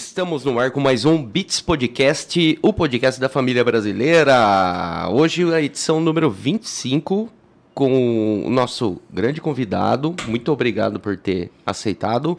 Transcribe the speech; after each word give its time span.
Estamos 0.00 0.44
no 0.44 0.58
ar 0.58 0.70
com 0.72 0.78
mais 0.78 1.06
um 1.06 1.24
Beats 1.24 1.58
Podcast, 1.62 2.58
o 2.60 2.70
podcast 2.70 3.18
da 3.18 3.30
família 3.30 3.64
brasileira. 3.64 5.08
Hoje 5.10 5.42
a 5.54 5.62
edição 5.62 6.02
número 6.02 6.30
25 6.30 7.32
com 7.72 8.44
o 8.44 8.50
nosso 8.50 9.00
grande 9.10 9.40
convidado. 9.40 10.14
Muito 10.28 10.52
obrigado 10.52 11.00
por 11.00 11.16
ter 11.16 11.50
aceitado. 11.64 12.38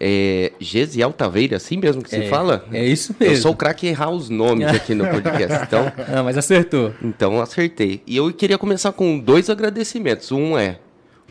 É, 0.00 0.50
Gesiel 0.58 1.12
Taveira, 1.12 1.58
assim 1.58 1.76
mesmo 1.76 2.02
que 2.02 2.10
se 2.10 2.22
É, 2.24 2.28
fala? 2.28 2.64
é 2.72 2.84
isso 2.84 3.14
mesmo. 3.20 3.36
Eu 3.36 3.40
sou 3.40 3.52
o 3.52 3.56
craque 3.56 3.86
em 3.86 3.90
errar 3.90 4.10
os 4.10 4.28
nomes 4.28 4.66
aqui 4.66 4.92
no 4.92 5.06
podcast, 5.06 5.62
então, 5.62 5.92
Ah, 6.08 6.24
mas 6.24 6.36
acertou. 6.36 6.92
então 7.04 7.40
acertei. 7.40 8.02
E 8.04 8.16
eu 8.16 8.32
queria 8.32 8.58
começar 8.58 8.90
com 8.90 9.16
dois 9.16 9.48
agradecimentos. 9.48 10.32
Um 10.32 10.58
é, 10.58 10.80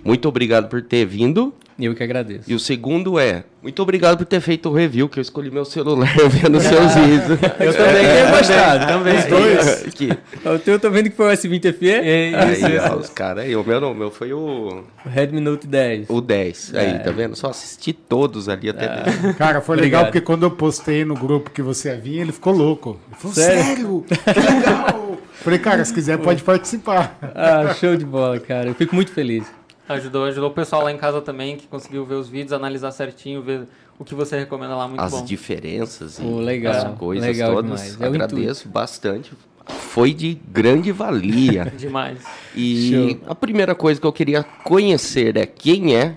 muito 0.05 0.25
obrigado 0.29 0.69
por 0.69 0.81
ter 0.81 1.05
vindo. 1.05 1.53
Eu 1.79 1.95
que 1.95 2.03
agradeço. 2.03 2.43
E 2.51 2.53
o 2.53 2.59
segundo 2.59 3.17
é, 3.17 3.43
muito 3.63 3.81
obrigado 3.81 4.17
por 4.17 4.25
ter 4.25 4.41
feito 4.41 4.69
o 4.69 4.73
review, 4.73 5.07
que 5.07 5.17
eu 5.17 5.21
escolhi 5.21 5.49
meu 5.49 5.63
celular 5.63 6.13
vendo 6.29 6.59
seus 6.59 6.93
vídeos. 6.93 7.39
Eu 7.59 7.73
também 7.73 8.03
tenho 8.05 8.29
gostado, 8.37 8.87
também. 8.87 9.17
Os 9.17 9.25
dois? 9.25 9.87
Aqui. 9.87 10.09
O 10.45 10.59
teu 10.59 10.73
eu 10.73 10.79
tô 10.79 10.91
vendo 10.91 11.09
que 11.09 11.15
foi 11.15 11.27
o 11.33 11.37
S20 11.37 11.73
FE. 11.73 11.89
É 11.89 12.33
Aí, 12.35 12.77
ó, 12.79 12.97
os 12.97 13.09
caras 13.09 13.45
aí. 13.45 13.55
O 13.55 13.63
meu 13.63 13.79
não, 13.79 13.91
o 13.91 13.95
meu 13.95 14.11
foi 14.11 14.33
o, 14.33 14.83
O 15.05 15.09
Redmi 15.09 15.39
Note 15.39 15.67
10. 15.67 16.09
o 16.09 16.19
10. 16.21 16.75
Aí, 16.75 16.99
tá 16.99 17.11
vendo? 17.11 17.35
Só 17.35 17.49
assisti 17.49 17.93
todos 17.93 18.49
ali 18.49 18.69
até. 18.69 19.05
Cara, 19.37 19.61
foi 19.61 19.77
Obrigado. 19.77 19.99
legal 20.01 20.05
porque 20.11 20.21
quando 20.21 20.43
eu 20.43 20.51
postei 20.51 21.05
no 21.05 21.15
grupo 21.15 21.49
que 21.49 21.61
você 21.61 21.89
ia 21.89 21.97
vir, 21.97 22.19
ele 22.19 22.31
ficou 22.31 22.53
louco. 22.53 22.99
Ele 23.07 23.15
falou, 23.19 23.35
Sério? 23.35 24.05
sério? 24.07 24.33
Que 24.33 24.39
legal! 24.53 25.17
Falei, 25.41 25.59
cara, 25.59 25.85
se 25.85 25.93
quiser 25.93 26.17
pode 26.17 26.43
participar. 26.43 27.17
Ah, 27.33 27.73
show 27.79 27.95
de 27.95 28.03
bola, 28.03 28.37
cara. 28.41 28.67
Eu 28.67 28.75
fico 28.75 28.93
muito 28.93 29.11
feliz. 29.11 29.45
Ajudou, 29.89 30.25
ajudou 30.25 30.49
o 30.49 30.53
pessoal 30.53 30.83
lá 30.83 30.91
em 30.91 30.97
casa 30.97 31.19
também, 31.19 31.57
que 31.57 31.65
conseguiu 31.67 32.05
ver 32.05 32.13
os 32.15 32.29
vídeos, 32.29 32.53
analisar 32.53 32.91
certinho, 32.91 33.41
ver 33.41 33.63
o 33.97 34.05
que 34.05 34.13
você 34.13 34.37
recomenda 34.37 34.75
lá, 34.75 34.87
muito 34.87 35.01
As 35.01 35.11
bom. 35.11 35.25
diferenças 35.25 36.19
e 36.19 36.21
Pô, 36.21 36.39
legal, 36.39 36.73
as 36.91 36.97
coisas 36.97 37.25
legal 37.27 37.55
todas. 37.55 37.71
demais. 37.71 38.01
É 38.01 38.05
Agradeço 38.05 38.69
bastante. 38.69 39.33
Foi 39.65 40.13
de 40.13 40.35
grande 40.51 40.91
valia. 40.91 41.71
Demais. 41.77 42.19
E 42.55 42.89
Show. 43.17 43.21
a 43.27 43.35
primeira 43.35 43.75
coisa 43.75 43.99
que 44.01 44.07
eu 44.07 44.13
queria 44.13 44.43
conhecer 44.63 45.37
é 45.37 45.45
quem 45.45 45.95
é 45.95 46.15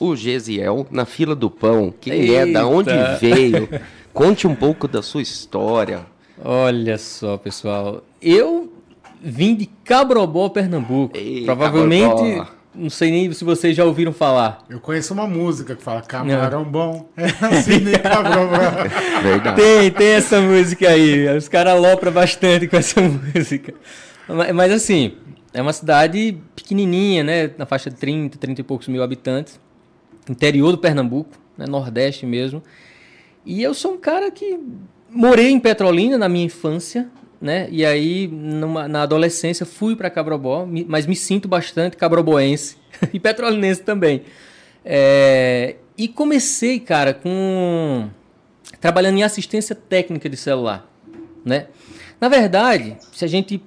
o 0.00 0.14
Gesiel 0.16 0.86
na 0.90 1.04
fila 1.06 1.34
do 1.34 1.48
pão. 1.50 1.92
Quem 2.00 2.34
é, 2.34 2.44
da 2.44 2.66
onde 2.66 2.90
Eita. 2.90 3.16
veio. 3.18 3.68
Conte 4.12 4.46
um 4.46 4.54
pouco 4.54 4.86
da 4.88 5.00
sua 5.00 5.22
história. 5.22 6.04
Olha 6.44 6.98
só, 6.98 7.36
pessoal. 7.38 8.02
Eu 8.20 8.70
vim 9.22 9.54
de 9.54 9.66
Cabrobó, 9.84 10.48
Pernambuco. 10.50 11.16
Ei, 11.16 11.44
Provavelmente, 11.46 12.10
Cabrobó. 12.14 12.61
Não 12.74 12.88
sei 12.88 13.10
nem 13.10 13.32
se 13.32 13.44
vocês 13.44 13.76
já 13.76 13.84
ouviram 13.84 14.12
falar. 14.12 14.64
Eu 14.68 14.80
conheço 14.80 15.12
uma 15.12 15.26
música 15.26 15.76
que 15.76 15.82
fala 15.82 16.00
camarão 16.00 16.64
bom. 16.64 17.08
É 17.16 17.26
assim, 17.26 17.80
nem 17.80 17.94
cabrão. 17.98 18.48
Verdade. 19.22 19.60
Tem, 19.60 19.90
tem 19.90 20.08
essa 20.08 20.40
música 20.40 20.88
aí. 20.88 21.28
Os 21.36 21.48
caras 21.48 21.74
alopram 21.74 22.12
bastante 22.12 22.66
com 22.66 22.76
essa 22.76 23.00
música. 23.02 23.74
Mas, 24.26 24.52
mas, 24.52 24.72
assim, 24.72 25.16
é 25.52 25.60
uma 25.60 25.72
cidade 25.72 26.38
pequenininha, 26.56 27.22
né? 27.22 27.50
Na 27.58 27.66
faixa 27.66 27.90
de 27.90 27.96
30, 27.96 28.38
30 28.38 28.60
e 28.60 28.64
poucos 28.64 28.88
mil 28.88 29.02
habitantes. 29.02 29.60
Interior 30.28 30.72
do 30.72 30.78
Pernambuco, 30.78 31.36
né? 31.58 31.66
Nordeste 31.68 32.24
mesmo. 32.24 32.62
E 33.44 33.62
eu 33.62 33.74
sou 33.74 33.94
um 33.94 33.98
cara 33.98 34.30
que 34.30 34.58
morei 35.10 35.50
em 35.50 35.60
Petrolina 35.60 36.16
na 36.16 36.28
minha 36.28 36.46
infância, 36.46 37.08
né? 37.42 37.66
E 37.70 37.84
aí, 37.84 38.28
numa- 38.28 38.86
na 38.88 39.02
adolescência, 39.02 39.66
fui 39.66 39.96
para 39.96 40.08
Cabrobó, 40.08 40.64
mas 40.86 41.04
me 41.06 41.16
sinto 41.16 41.48
bastante 41.48 41.96
cabroboense 41.96 42.76
e 43.12 43.18
petrolinense 43.18 43.82
também. 43.82 44.22
É, 44.84 45.76
e 45.98 46.08
comecei, 46.08 46.78
cara, 46.80 47.12
com 47.12 48.08
trabalhando 48.80 49.18
em 49.18 49.22
assistência 49.22 49.74
técnica 49.74 50.28
de 50.28 50.36
celular, 50.36 50.88
né? 51.44 51.66
Na 52.20 52.28
verdade, 52.28 52.96
se 53.12 53.24
a 53.24 53.28
gente 53.28 53.62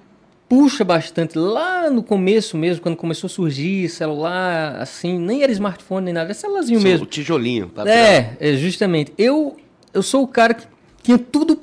puxa 0.48 0.84
bastante 0.84 1.38
lá 1.38 1.89
no 1.89 2.04
começo 2.04 2.58
mesmo, 2.58 2.82
quando 2.82 2.95
começou 2.95 3.28
a 3.28 3.30
surgir 3.30 3.89
celular, 3.89 4.76
assim, 4.82 5.17
nem 5.20 5.44
era 5.44 5.52
smartphone 5.52 6.05
nem 6.05 6.14
nada, 6.14 6.28
era 6.28 6.33
celularzinho 6.33 6.80
Sou 6.80 6.89
mesmo. 6.89 7.05
O 7.05 7.10
tijolinho. 7.10 7.67
padrão. 7.70 7.94
É, 7.94 8.38
é, 8.39 8.54
justamente. 8.54 9.14
Eu, 9.17 9.58
eu 9.94 10.02
sou 10.04 10.23
o 10.23 10.28
cara 10.28 10.54
que 10.54 10.66
tinha 11.02 11.17
tudo 11.17 11.55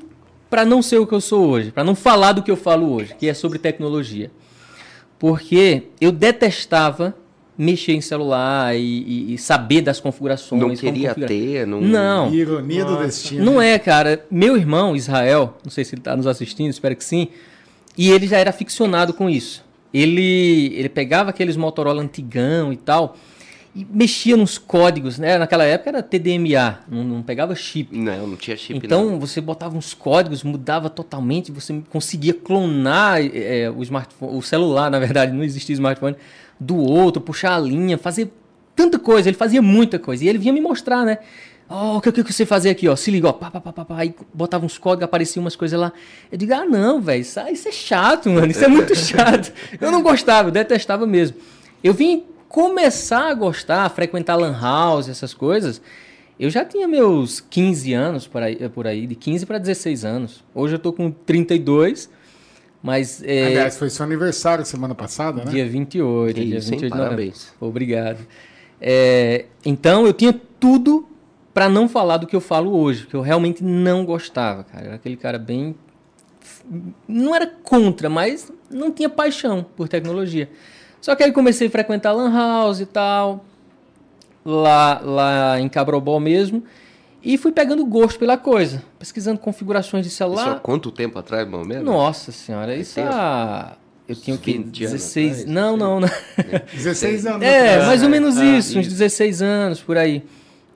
para 0.52 0.66
não 0.66 0.82
ser 0.82 0.98
o 0.98 1.06
que 1.06 1.14
eu 1.14 1.20
sou 1.22 1.46
hoje, 1.48 1.72
para 1.72 1.82
não 1.82 1.94
falar 1.94 2.32
do 2.32 2.42
que 2.42 2.50
eu 2.50 2.56
falo 2.58 2.92
hoje, 2.92 3.14
que 3.18 3.26
é 3.26 3.32
sobre 3.32 3.58
tecnologia. 3.58 4.30
Porque 5.18 5.84
eu 5.98 6.12
detestava 6.12 7.16
mexer 7.56 7.92
em 7.92 8.02
celular 8.02 8.76
e, 8.76 8.80
e- 8.80 9.34
e 9.34 9.38
saber 9.38 9.80
das 9.80 9.98
configurações. 9.98 10.60
Não 10.60 10.76
queria 10.76 11.14
ter. 11.14 11.66
Não... 11.66 11.80
Não. 11.80 12.34
Ironia 12.34 12.84
do 12.84 12.98
destino. 12.98 13.42
Não 13.44 13.62
é, 13.62 13.78
cara. 13.78 14.26
Meu 14.30 14.54
irmão, 14.54 14.94
Israel, 14.94 15.56
não 15.64 15.70
sei 15.70 15.84
se 15.86 15.94
ele 15.94 16.00
está 16.02 16.14
nos 16.14 16.26
assistindo, 16.26 16.68
espero 16.70 16.94
que 16.96 17.04
sim. 17.04 17.28
E 17.96 18.10
ele 18.10 18.26
já 18.26 18.36
era 18.36 18.52
ficcionado 18.52 19.14
com 19.14 19.30
isso. 19.30 19.64
Ele, 19.94 20.74
ele 20.74 20.88
pegava 20.90 21.30
aqueles 21.30 21.56
Motorola 21.56 22.02
antigão 22.02 22.72
e 22.72 22.76
tal 22.76 23.16
e 23.74 23.86
mexia 23.90 24.36
nos 24.36 24.58
códigos, 24.58 25.18
né? 25.18 25.38
Naquela 25.38 25.64
época 25.64 25.90
era 25.90 26.02
TDMA, 26.02 26.80
não, 26.86 27.02
não 27.02 27.22
pegava 27.22 27.54
chip. 27.54 27.96
Não, 27.96 28.26
não 28.26 28.36
tinha 28.36 28.54
chip 28.54 28.78
Então 28.84 29.18
você 29.18 29.40
botava 29.40 29.76
uns 29.76 29.94
códigos, 29.94 30.42
mudava 30.42 30.90
totalmente, 30.90 31.50
você 31.50 31.82
conseguia 31.88 32.34
clonar 32.34 33.20
é, 33.22 33.70
o 33.70 33.82
smartphone, 33.82 34.36
o 34.36 34.42
celular, 34.42 34.90
na 34.90 34.98
verdade, 34.98 35.32
não 35.32 35.42
existia 35.42 35.72
smartphone, 35.72 36.16
do 36.60 36.76
outro, 36.76 37.22
puxar 37.22 37.56
a 37.56 37.58
linha, 37.58 37.96
fazer 37.96 38.30
tanta 38.76 38.98
coisa, 38.98 39.30
ele 39.30 39.36
fazia 39.36 39.62
muita 39.62 39.98
coisa. 39.98 40.22
E 40.22 40.28
ele 40.28 40.38
vinha 40.38 40.52
me 40.52 40.60
mostrar, 40.60 41.06
né? 41.06 41.18
Ó, 41.66 41.96
o 41.96 42.00
que, 42.02 42.10
o 42.10 42.12
que 42.12 42.30
você 42.30 42.44
fazia 42.44 42.70
aqui, 42.70 42.86
ó? 42.86 42.94
Se 42.94 43.10
liga, 43.10 43.28
ó, 43.28 43.32
pá, 43.32 43.50
pá, 43.50 43.58
pá, 43.58 43.72
pá, 43.72 43.84
pá, 43.86 43.96
aí 43.96 44.14
botava 44.34 44.66
uns 44.66 44.76
códigos, 44.76 45.04
apareciam 45.04 45.42
umas 45.42 45.56
coisas 45.56 45.80
lá. 45.80 45.90
Eu 46.30 46.36
digo, 46.36 46.52
ah, 46.52 46.66
não, 46.66 47.00
velho, 47.00 47.22
isso, 47.22 47.40
isso 47.50 47.68
é 47.68 47.72
chato, 47.72 48.28
mano, 48.28 48.50
isso 48.50 48.62
é 48.62 48.68
muito 48.68 48.92
chato. 48.96 49.50
Eu 49.80 49.90
não 49.90 50.02
gostava, 50.02 50.48
eu 50.48 50.52
detestava 50.52 51.06
mesmo. 51.06 51.38
Eu 51.82 51.94
vim 51.94 52.24
começar 52.52 53.30
a 53.30 53.34
gostar, 53.34 53.86
a 53.86 53.88
frequentar 53.88 54.36
lan 54.36 54.52
house, 54.60 55.08
essas 55.08 55.32
coisas, 55.32 55.80
eu 56.38 56.50
já 56.50 56.62
tinha 56.62 56.86
meus 56.86 57.40
15 57.40 57.94
anos 57.94 58.26
por 58.26 58.42
aí, 58.42 58.68
por 58.68 58.86
aí 58.86 59.06
de 59.06 59.14
15 59.14 59.46
para 59.46 59.56
16 59.56 60.04
anos. 60.04 60.44
Hoje 60.54 60.74
eu 60.74 60.78
tô 60.78 60.92
com 60.92 61.10
32, 61.10 62.10
mas 62.82 63.22
é 63.24 63.46
Aliás, 63.46 63.78
foi 63.78 63.88
seu 63.88 64.04
aniversário 64.04 64.66
semana 64.66 64.94
passada, 64.94 65.42
né? 65.46 65.50
dia 65.50 65.66
28, 65.66 66.34
Que 66.34 66.44
dia 66.44 66.58
isso, 66.58 66.66
hein? 66.66 66.80
28 66.80 66.92
de 66.92 66.98
novembro. 66.98 67.16
Parabéns. 67.16 67.54
Obrigado. 67.58 68.18
É, 68.78 69.46
então 69.64 70.06
eu 70.06 70.12
tinha 70.12 70.38
tudo 70.60 71.08
para 71.54 71.70
não 71.70 71.88
falar 71.88 72.18
do 72.18 72.26
que 72.26 72.36
eu 72.36 72.40
falo 72.40 72.76
hoje, 72.76 73.06
que 73.06 73.14
eu 73.14 73.22
realmente 73.22 73.64
não 73.64 74.04
gostava, 74.04 74.62
cara. 74.62 74.84
Eu 74.84 74.86
era 74.88 74.96
aquele 74.96 75.16
cara 75.16 75.38
bem 75.38 75.74
não 77.08 77.34
era 77.34 77.46
contra, 77.46 78.10
mas 78.10 78.52
não 78.70 78.92
tinha 78.92 79.08
paixão 79.08 79.64
por 79.74 79.88
tecnologia. 79.88 80.50
Só 81.02 81.14
que 81.16 81.22
aí 81.24 81.32
comecei 81.32 81.66
a 81.66 81.70
frequentar 81.70 82.12
lan 82.12 82.32
house 82.32 82.80
e 82.80 82.86
tal, 82.86 83.44
lá, 84.44 85.00
lá 85.04 85.60
em 85.60 85.68
Cabrobó 85.68 86.18
mesmo, 86.20 86.62
e 87.22 87.36
fui 87.36 87.50
pegando 87.52 87.84
gosto 87.84 88.18
pela 88.18 88.38
coisa, 88.38 88.82
pesquisando 88.98 89.38
configurações 89.40 90.06
de 90.06 90.12
Isso 90.12 90.22
há 90.22 90.26
celular. 90.28 90.60
quanto 90.60 90.90
tempo 90.92 91.18
atrás, 91.18 91.46
mais 91.46 91.62
ou 91.62 91.68
menos? 91.68 91.84
Nossa 91.84 92.30
senhora, 92.32 92.74
isso 92.76 93.00
há... 93.00 93.76
Eu 94.08 94.16
tinha 94.16 94.36
o 94.36 94.38
quê? 94.38 94.52
20 94.52 94.84
anos 94.84 94.92
16... 94.92 95.30
atrás, 95.32 95.48
não, 95.48 95.76
não, 95.76 96.00
não. 96.00 96.08
16 96.72 97.26
anos. 97.26 97.42
É, 97.42 97.84
mais 97.86 98.02
ou 98.02 98.08
né? 98.08 98.20
menos 98.20 98.38
Ah, 98.38 98.44
isso, 98.44 98.78
uns 98.78 98.86
isso. 98.86 98.90
16 98.90 99.42
anos, 99.42 99.80
por 99.80 99.96
aí. 99.96 100.22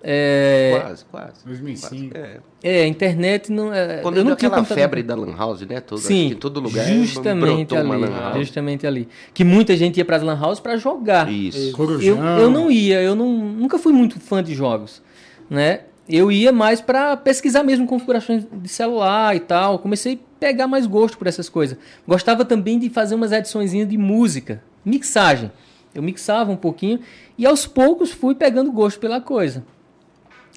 É, 0.03 0.79
Quase, 0.81 1.05
quase. 1.07 1.45
2005. 1.45 2.17
É. 2.17 2.41
é, 2.63 2.83
a 2.83 2.87
internet 2.87 3.51
não... 3.51 3.73
É, 3.73 3.99
Quando 3.99 4.19
eu 4.19 4.25
não 4.25 4.37
tinha 4.37 4.49
aquela 4.49 4.63
computador. 4.63 4.83
febre 4.83 5.03
da 5.03 5.15
Lan 5.17 5.35
House, 5.37 5.63
né? 5.63 5.81
Todo, 5.81 5.99
acho 5.99 6.07
Sim, 6.07 6.29
que 6.29 6.35
em 6.35 6.37
todo 6.37 6.61
lugar 6.61 6.87
justamente 6.87 7.77
ali, 7.77 7.89
Lan 7.89 8.11
House. 8.11 8.39
justamente 8.39 8.87
ali. 8.87 9.09
Que 9.35 9.43
muita 9.43 9.77
gente 9.77 9.99
ia 9.99 10.05
para 10.05 10.17
as 10.17 10.23
lan 10.23 10.39
house 10.39 10.61
para 10.61 10.77
jogar. 10.77 11.31
Isso. 11.33 11.75
Eu, 12.03 12.17
eu 12.17 12.51
não 12.51 12.71
ia, 12.71 13.03
eu 13.03 13.15
não, 13.17 13.29
nunca 13.29 13.79
fui 13.79 13.93
muito 13.93 14.21
fã 14.21 14.43
de 14.43 14.55
jogos, 14.55 15.03
né? 15.51 15.81
Eu 16.09 16.31
ia 16.31 16.53
mais 16.53 16.81
para 16.81 17.17
pesquisar 17.17 17.65
mesmo 17.65 17.85
configurações 17.87 18.45
de 18.53 18.69
celular 18.69 19.35
e 19.35 19.41
tal. 19.41 19.81
Comecei 19.81 20.15
a 20.15 20.19
pegar 20.39 20.69
mais 20.69 20.87
gosto 20.87 21.19
por 21.19 21.27
essas 21.27 21.49
coisas. 21.49 21.77
Gostava 22.07 22.45
também 22.45 22.79
de 22.79 22.89
fazer 22.89 23.17
umas 23.17 23.33
ediçõezinhas 23.33 23.89
de 23.89 23.99
música, 23.99 24.63
mixagem. 24.85 25.51
Eu 25.93 26.03
mixava 26.03 26.53
um 26.53 26.57
pouquinho 26.57 27.01
e 27.37 27.45
aos 27.45 27.67
poucos 27.67 28.13
fui 28.13 28.35
pegando 28.37 28.71
gosto 28.71 29.01
pela 29.01 29.21
coisa. 29.21 29.65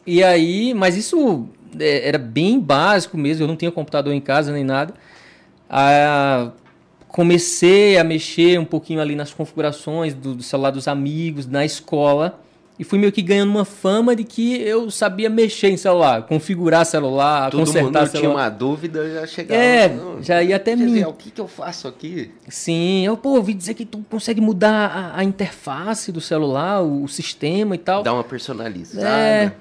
E 0.06 0.24
aí, 0.24 0.74
mas 0.74 0.96
isso 0.98 1.48
é, 1.80 2.08
era 2.08 2.18
bem 2.18 2.60
básico 2.60 3.18
mesmo, 3.18 3.44
eu 3.44 3.48
não 3.48 3.56
tinha 3.56 3.72
computador 3.72 4.14
em 4.14 4.22
casa 4.22 4.52
nem 4.52 4.64
nada. 4.64 4.94
Ah, 5.70 6.52
comecei 7.08 7.98
a 7.98 8.04
mexer 8.04 8.60
um 8.60 8.66
pouquinho 8.66 9.02
ali 9.02 9.16
nas 9.16 9.34
configurações 9.34 10.14
do, 10.14 10.36
do 10.36 10.44
celular 10.44 10.72
dos 10.72 10.88
amigos, 10.88 11.46
na 11.48 11.66
escola. 11.66 12.40
E 12.78 12.84
fui 12.86 12.98
meio 12.98 13.12
que 13.12 13.22
ganhando 13.22 13.50
uma 13.50 13.66
fama 13.66 14.16
de 14.16 14.24
que 14.24 14.56
eu 14.62 14.90
sabia 14.90 15.30
mexer 15.30 15.68
em 15.70 15.76
celular, 15.76 16.24
configurar 16.24 16.86
celular, 16.86 17.52
Todo 17.52 17.60
consertar 17.60 17.84
mundo 18.04 18.10
tinha 18.12 18.22
celular. 18.22 18.36
uma 18.46 18.50
dúvida, 18.50 19.14
já 19.16 19.28
chegava. 19.28 19.62
É, 19.62 19.90
"Não, 19.90 20.24
já 20.24 20.42
ia 20.42 20.56
até 20.56 20.78
mim. 20.78 21.04
O 21.04 21.12
que, 21.12 21.30
que 21.30 21.42
eu 21.42 21.48
faço 21.48 21.90
aqui? 21.90 22.32
Sim, 22.48 23.06
eu 23.06 23.18
pô, 23.18 23.32
ouvi 23.32 23.54
dizer 23.54 23.74
que 23.74 23.84
tu 23.86 23.98
consegue 24.10 24.40
mudar 24.40 24.88
a, 24.88 25.20
a 25.20 25.24
interface 25.26 26.10
do 26.10 26.22
celular, 26.22 26.82
o, 26.82 27.04
o 27.04 27.08
sistema 27.10 27.76
e 27.76 27.80
tal. 27.80 28.02
Dá 28.02 28.14
uma 28.14 28.24
personalizada. 28.24 29.06
É. 29.10 29.52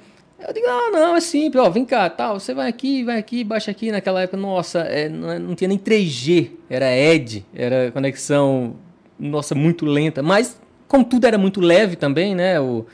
Eu 0.47 0.55
digo, 0.55 0.67
ah, 0.69 0.91
não, 0.93 1.17
é 1.17 1.21
simples, 1.21 1.63
ó, 1.63 1.69
vem 1.69 1.85
cá, 1.85 2.09
tal, 2.09 2.39
você 2.39 2.55
vai 2.55 2.69
aqui, 2.69 3.03
vai 3.03 3.19
aqui, 3.19 3.43
baixa 3.43 3.71
aqui. 3.73 3.91
Naquela 3.91 4.23
época, 4.23 4.37
nossa, 4.37 4.79
é, 4.81 5.09
não, 5.09 5.31
é, 5.33 5.39
não 5.39 5.55
tinha 5.55 5.67
nem 5.69 5.77
3G, 5.79 6.51
era 6.71 6.87
ED, 6.97 7.45
era 7.55 7.91
conexão, 7.91 8.77
nossa, 9.19 9.55
muito 9.55 9.85
lenta. 9.85 10.23
Mas, 10.23 10.61
como 10.87 11.05
tudo 11.05 11.27
era 11.27 11.37
muito 11.37 11.61
leve 11.61 11.97
também, 11.97 12.37
né, 12.37 12.61
o, 12.61 12.87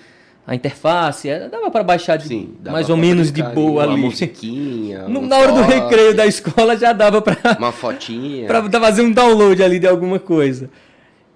a 0.46 0.54
interface, 0.54 1.28
é, 1.28 1.46
dava 1.50 1.70
para 1.70 1.82
baixar 1.84 2.16
de, 2.16 2.28
Sim, 2.28 2.54
mais 2.64 2.88
ou 2.88 2.96
menos 2.96 3.30
de 3.30 3.42
boa 3.42 3.82
ali. 3.82 3.92
Uma 4.00 4.08
musiquinha, 4.08 5.06
No- 5.06 5.20
um 5.20 5.26
Na 5.26 5.36
hora 5.36 5.52
do 5.52 5.60
recreio 5.60 6.14
da 6.14 6.26
escola 6.26 6.78
já 6.78 6.94
dava 6.94 7.20
para 7.20 7.36
Uma 7.58 7.72
fotinha. 7.72 8.46
pra 8.46 8.80
fazer 8.80 9.02
um 9.02 9.12
download 9.12 9.62
ali 9.62 9.78
de 9.78 9.86
alguma 9.86 10.18
coisa. 10.18 10.70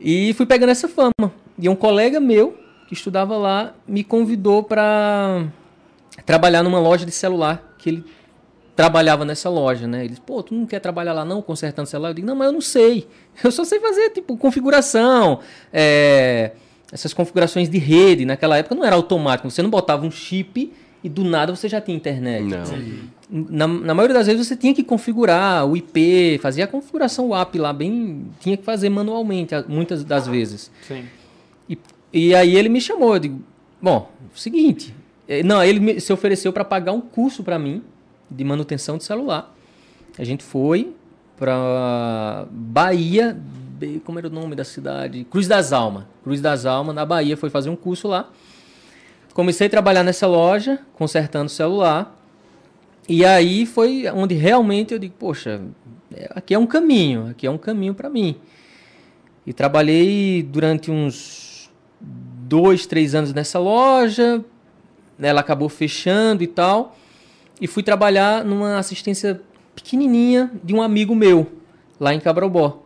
E 0.00 0.32
fui 0.32 0.46
pegando 0.46 0.70
essa 0.70 0.88
fama. 0.88 1.12
E 1.58 1.68
um 1.68 1.74
colega 1.76 2.18
meu, 2.18 2.56
que 2.86 2.94
estudava 2.94 3.36
lá, 3.36 3.74
me 3.86 4.02
convidou 4.02 4.62
para 4.62 5.44
trabalhar 6.28 6.62
numa 6.62 6.78
loja 6.78 7.06
de 7.06 7.10
celular, 7.10 7.74
que 7.78 7.88
ele 7.88 8.04
trabalhava 8.76 9.24
nessa 9.24 9.48
loja, 9.48 9.86
né? 9.86 10.00
Ele 10.00 10.10
disse, 10.10 10.20
pô, 10.20 10.42
tu 10.42 10.54
não 10.54 10.66
quer 10.66 10.78
trabalhar 10.78 11.14
lá 11.14 11.24
não, 11.24 11.40
consertando 11.40 11.88
celular? 11.88 12.10
Eu 12.10 12.14
digo, 12.14 12.26
não, 12.26 12.36
mas 12.36 12.48
eu 12.48 12.52
não 12.52 12.60
sei. 12.60 13.08
Eu 13.42 13.50
só 13.50 13.64
sei 13.64 13.80
fazer, 13.80 14.10
tipo, 14.10 14.36
configuração, 14.36 15.40
é, 15.72 16.52
essas 16.92 17.14
configurações 17.14 17.70
de 17.70 17.78
rede. 17.78 18.26
Naquela 18.26 18.58
época 18.58 18.74
não 18.74 18.84
era 18.84 18.94
automático, 18.94 19.50
você 19.50 19.62
não 19.62 19.70
botava 19.70 20.04
um 20.04 20.10
chip 20.10 20.70
e 21.02 21.08
do 21.08 21.24
nada 21.24 21.56
você 21.56 21.66
já 21.66 21.80
tinha 21.80 21.96
internet. 21.96 22.44
Não. 22.44 23.46
Na, 23.48 23.66
na 23.66 23.94
maioria 23.94 24.14
das 24.14 24.26
vezes 24.26 24.46
você 24.46 24.54
tinha 24.54 24.74
que 24.74 24.84
configurar 24.84 25.64
o 25.64 25.78
IP, 25.78 26.38
fazia 26.42 26.64
a 26.64 26.68
configuração 26.68 27.28
WAP 27.28 27.56
lá, 27.56 27.72
bem. 27.72 28.26
Tinha 28.38 28.58
que 28.58 28.64
fazer 28.64 28.90
manualmente, 28.90 29.54
muitas 29.66 30.04
das 30.04 30.26
vezes. 30.26 30.70
Sim. 30.86 31.06
E, 31.70 31.78
e 32.12 32.34
aí 32.34 32.54
ele 32.54 32.68
me 32.68 32.82
chamou, 32.82 33.14
eu 33.14 33.18
digo, 33.18 33.40
bom, 33.80 34.10
seguinte. 34.34 34.94
Eh, 35.28 35.42
Não, 35.42 35.62
ele 35.62 36.00
se 36.00 36.12
ofereceu 36.12 36.52
para 36.52 36.64
pagar 36.64 36.92
um 36.92 37.00
curso 37.00 37.44
para 37.44 37.58
mim 37.58 37.82
de 38.30 38.42
manutenção 38.44 38.96
de 38.98 39.04
celular. 39.04 39.54
A 40.18 40.24
gente 40.24 40.42
foi 40.42 40.92
para 41.36 42.46
Bahia, 42.50 43.38
como 44.04 44.18
era 44.18 44.26
o 44.26 44.30
nome 44.30 44.56
da 44.56 44.64
cidade? 44.64 45.24
Cruz 45.24 45.46
das 45.46 45.72
Almas. 45.72 46.04
Cruz 46.24 46.40
das 46.40 46.66
Almas, 46.66 46.94
na 46.94 47.06
Bahia, 47.06 47.36
foi 47.36 47.48
fazer 47.48 47.70
um 47.70 47.76
curso 47.76 48.08
lá. 48.08 48.28
Comecei 49.32 49.68
a 49.68 49.70
trabalhar 49.70 50.02
nessa 50.02 50.26
loja, 50.26 50.80
consertando 50.94 51.48
celular. 51.48 52.16
E 53.08 53.24
aí 53.24 53.64
foi 53.64 54.04
onde 54.12 54.34
realmente 54.34 54.92
eu 54.92 54.98
digo, 54.98 55.14
poxa, 55.16 55.62
é- 56.12 56.28
aqui 56.34 56.52
é 56.54 56.58
um 56.58 56.66
caminho, 56.66 57.28
aqui 57.30 57.46
é 57.46 57.50
um 57.50 57.56
caminho 57.56 57.94
para 57.94 58.10
mim. 58.10 58.34
E 59.46 59.52
trabalhei 59.52 60.42
durante 60.42 60.90
uns 60.90 61.70
dois, 62.00 62.84
três 62.84 63.14
anos 63.14 63.32
nessa 63.32 63.58
loja. 63.60 64.44
Né, 65.18 65.28
Ela 65.28 65.40
acabou 65.40 65.68
fechando 65.68 66.42
e 66.42 66.46
tal. 66.46 66.96
E 67.60 67.66
fui 67.66 67.82
trabalhar 67.82 68.44
numa 68.44 68.78
assistência 68.78 69.40
pequenininha 69.74 70.50
de 70.62 70.74
um 70.74 70.80
amigo 70.82 71.14
meu, 71.14 71.46
lá 71.98 72.14
em 72.14 72.20
Cabrobó. 72.20 72.82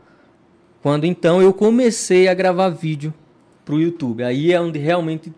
Quando 0.82 1.04
então 1.04 1.40
eu 1.42 1.52
comecei 1.52 2.26
a 2.28 2.34
gravar 2.34 2.68
vídeo 2.70 3.12
pro 3.64 3.80
YouTube. 3.80 4.22
Aí 4.24 4.52
é 4.52 4.60
onde 4.60 4.78
realmente 4.78 5.32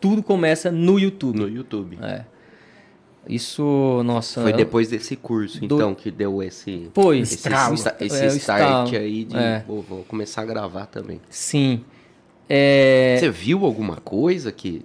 tudo 0.00 0.22
começa 0.22 0.70
no 0.70 0.98
YouTube. 0.98 1.38
No 1.38 1.48
YouTube. 1.48 1.98
É. 2.02 2.24
Isso, 3.28 4.02
nossa. 4.04 4.40
Foi 4.42 4.52
depois 4.52 4.88
desse 4.88 5.16
curso, 5.16 5.58
Do- 5.66 5.74
então, 5.76 5.94
que 5.94 6.10
deu 6.12 6.40
esse, 6.42 6.88
Foi. 6.94 7.18
esse, 7.20 7.34
Estralo. 7.36 7.74
esta- 7.74 7.96
esse 8.00 8.22
É, 8.22 8.26
start 8.28 8.86
estalo. 8.88 8.96
aí 9.04 9.24
de 9.24 9.36
É. 9.36 9.64
"Pô, 9.66 9.80
vou 9.80 10.04
começar 10.04 10.42
a 10.42 10.44
gravar 10.44 10.86
também. 10.86 11.20
Sim. 11.28 11.84
É, 12.48 13.16
Você 13.18 13.28
viu 13.30 13.64
alguma 13.64 13.96
coisa 13.96 14.52
que, 14.52 14.84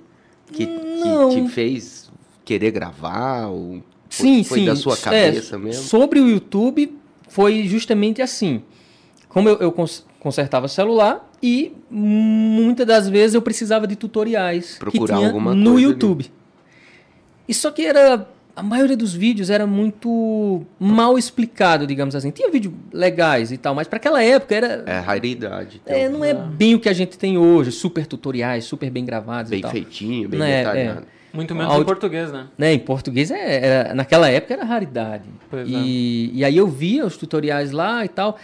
que, 0.51 0.65
que 0.65 1.41
te 1.41 1.47
fez 1.49 2.11
querer 2.45 2.71
gravar? 2.71 3.47
Ou 3.47 3.81
Sim, 4.09 4.43
foi 4.43 4.59
sim. 4.59 4.65
da 4.65 4.75
sua 4.75 4.93
É, 4.93 4.97
cabeça 4.97 5.57
mesmo? 5.57 5.83
Sobre 5.83 6.19
o 6.19 6.27
YouTube, 6.29 6.93
foi 7.29 7.63
justamente 7.67 8.21
assim. 8.21 8.61
Como 9.29 9.47
eu, 9.47 9.55
eu 9.59 9.71
cons- 9.71 10.05
consertava 10.19 10.67
celular 10.67 11.29
e 11.41 11.71
muitas 11.89 12.85
das 12.85 13.07
vezes 13.07 13.33
eu 13.35 13.41
precisava 13.41 13.87
de 13.87 13.95
tutoriais 13.95 14.75
Procurar 14.77 15.15
alguma 15.15 15.55
no 15.55 15.71
coisa 15.71 15.87
YouTube. 15.87 16.31
E 17.47 17.53
só 17.53 17.71
que 17.71 17.83
era 17.85 18.27
a 18.55 18.63
maioria 18.63 18.97
dos 18.97 19.13
vídeos 19.13 19.49
era 19.49 19.65
muito 19.67 20.63
mal 20.79 21.17
explicado, 21.17 21.85
digamos 21.87 22.15
assim. 22.15 22.31
Tinha 22.31 22.49
vídeos 22.51 22.73
legais 22.93 23.51
e 23.51 23.57
tal, 23.57 23.73
mas 23.75 23.87
para 23.87 23.97
aquela 23.97 24.21
época 24.23 24.55
era 24.55 24.83
É 24.85 24.99
raridade. 24.99 25.81
é, 25.85 26.01
então, 26.05 26.19
não 26.19 26.25
é 26.25 26.33
bem 26.33 26.75
o 26.75 26.79
que 26.79 26.89
a 26.89 26.93
gente 26.93 27.17
tem 27.17 27.37
hoje, 27.37 27.71
super 27.71 28.05
tutoriais, 28.05 28.63
super 28.65 28.89
bem 28.89 29.05
gravados 29.05 29.51
e 29.51 29.55
bem 29.55 29.61
tal. 29.61 29.71
feitinho, 29.71 30.27
bem 30.29 30.39
Não 30.39 30.45
é, 30.45 30.57
detalhado. 30.63 31.03
Muito 31.33 31.55
menos 31.55 31.69
Áudio- 31.71 31.83
em 31.83 31.85
português, 31.85 32.29
né? 32.31 32.47
né, 32.57 32.73
em 32.73 32.79
português 32.79 33.31
é, 33.31 33.65
era- 33.65 33.93
naquela 33.95 34.29
época 34.29 34.53
era 34.53 34.65
raridade. 34.65 35.23
Pois 35.49 35.65
é. 35.65 35.71
e, 35.71 36.31
e 36.33 36.43
aí 36.43 36.57
eu 36.57 36.67
via 36.67 37.05
os 37.05 37.15
tutoriais 37.15 37.71
lá 37.71 38.03
e 38.03 38.09
tal. 38.09 38.37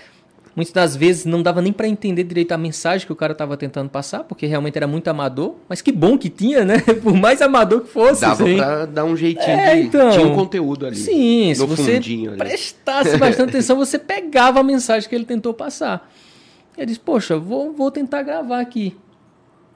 Muitas 0.58 0.74
das 0.74 0.96
vezes 0.96 1.24
não 1.24 1.44
dava 1.44 1.62
nem 1.62 1.72
para 1.72 1.88
entender 1.88 2.24
direito 2.24 2.52
a 2.52 2.58
mensagem 2.58 3.06
que 3.06 3.14
o 3.14 3.16
cara 3.16 3.32
estava 3.32 3.56
tentando 3.56 3.92
passar, 3.92 4.24
porque 4.24 4.48
realmente 4.48 4.76
era 4.76 4.88
muito 4.88 5.08
amador. 5.08 5.54
Mas 5.70 5.84
que 5.84 5.92
bom 5.92 6.18
que 6.18 6.32
tinha, 6.32 6.66
né? 6.66 6.80
Por 7.04 7.14
mais 7.14 7.44
amador 7.44 7.82
que 7.82 7.90
fosse. 7.90 8.22
Dava 8.22 8.44
assim. 8.44 8.58
pra 8.58 8.88
dar 8.88 9.06
um 9.06 9.16
jeitinho 9.16 9.56
É, 9.56 9.76
de... 9.76 9.82
então. 9.84 10.10
Tinha 10.10 10.26
um 10.26 10.34
conteúdo 10.34 10.88
ali. 10.88 10.96
Sim, 10.96 11.54
se 11.54 11.64
você 11.64 12.02
prestasse 12.36 13.18
bastante 13.20 13.50
atenção, 13.50 13.78
você 13.78 14.00
pegava 14.00 14.60
a 14.60 14.64
mensagem 14.64 15.08
que 15.08 15.14
ele 15.14 15.26
tentou 15.26 15.54
passar. 15.54 16.12
Eu 16.76 16.88
disse, 16.88 17.00
poxa, 17.00 17.38
vou, 17.38 17.72
vou 17.72 17.92
tentar 17.92 18.24
gravar 18.24 18.60
aqui. 18.60 18.98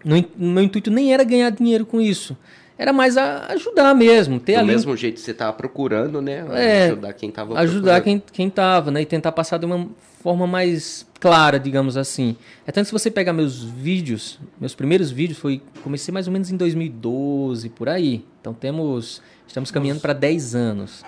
No, 0.03 0.15
meu 0.35 0.63
intuito 0.63 0.89
nem 0.89 1.13
era 1.13 1.23
ganhar 1.23 1.51
dinheiro 1.51 1.85
com 1.85 2.01
isso. 2.01 2.35
Era 2.81 2.91
mais 2.91 3.15
a 3.15 3.45
ajudar 3.51 3.93
mesmo. 3.93 4.39
Ter 4.39 4.53
Do 4.53 4.61
ali 4.61 4.67
mesmo 4.69 4.97
jeito 4.97 5.13
que 5.13 5.21
você 5.21 5.35
tava 5.35 5.53
procurando, 5.53 6.19
né? 6.19 6.43
É, 6.49 6.85
ajudar 6.85 7.13
quem 7.13 7.29
tava 7.29 7.59
ajudar 7.59 8.01
procurando. 8.01 8.03
quem, 8.03 8.33
quem 8.33 8.49
tava, 8.49 8.89
né? 8.89 9.03
E 9.03 9.05
tentar 9.05 9.31
passar 9.33 9.59
de 9.59 9.67
uma 9.67 9.87
forma 10.23 10.47
mais 10.47 11.05
clara, 11.19 11.59
digamos 11.59 11.95
assim. 11.95 12.35
É 12.65 12.71
tanto 12.71 12.87
se 12.87 12.91
você 12.91 13.11
pegar 13.11 13.33
meus 13.33 13.63
vídeos, 13.63 14.39
meus 14.59 14.73
primeiros 14.73 15.11
vídeos 15.11 15.37
foi 15.37 15.61
comecei 15.83 16.11
mais 16.11 16.25
ou 16.25 16.33
menos 16.33 16.49
em 16.49 16.57
2012 16.57 17.69
por 17.69 17.87
aí. 17.87 18.25
Então 18.41 18.51
temos 18.51 19.21
estamos 19.47 19.69
caminhando 19.69 20.01
para 20.01 20.13
10 20.13 20.55
anos. 20.55 21.03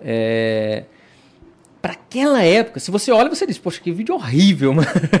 É, 0.00 0.84
para 1.82 1.94
aquela 1.94 2.40
época, 2.44 2.78
se 2.78 2.92
você 2.92 3.10
olha, 3.10 3.28
você 3.28 3.44
diz, 3.44 3.58
poxa, 3.58 3.80
que 3.82 3.90
vídeo 3.90 4.14
horrível, 4.14 4.72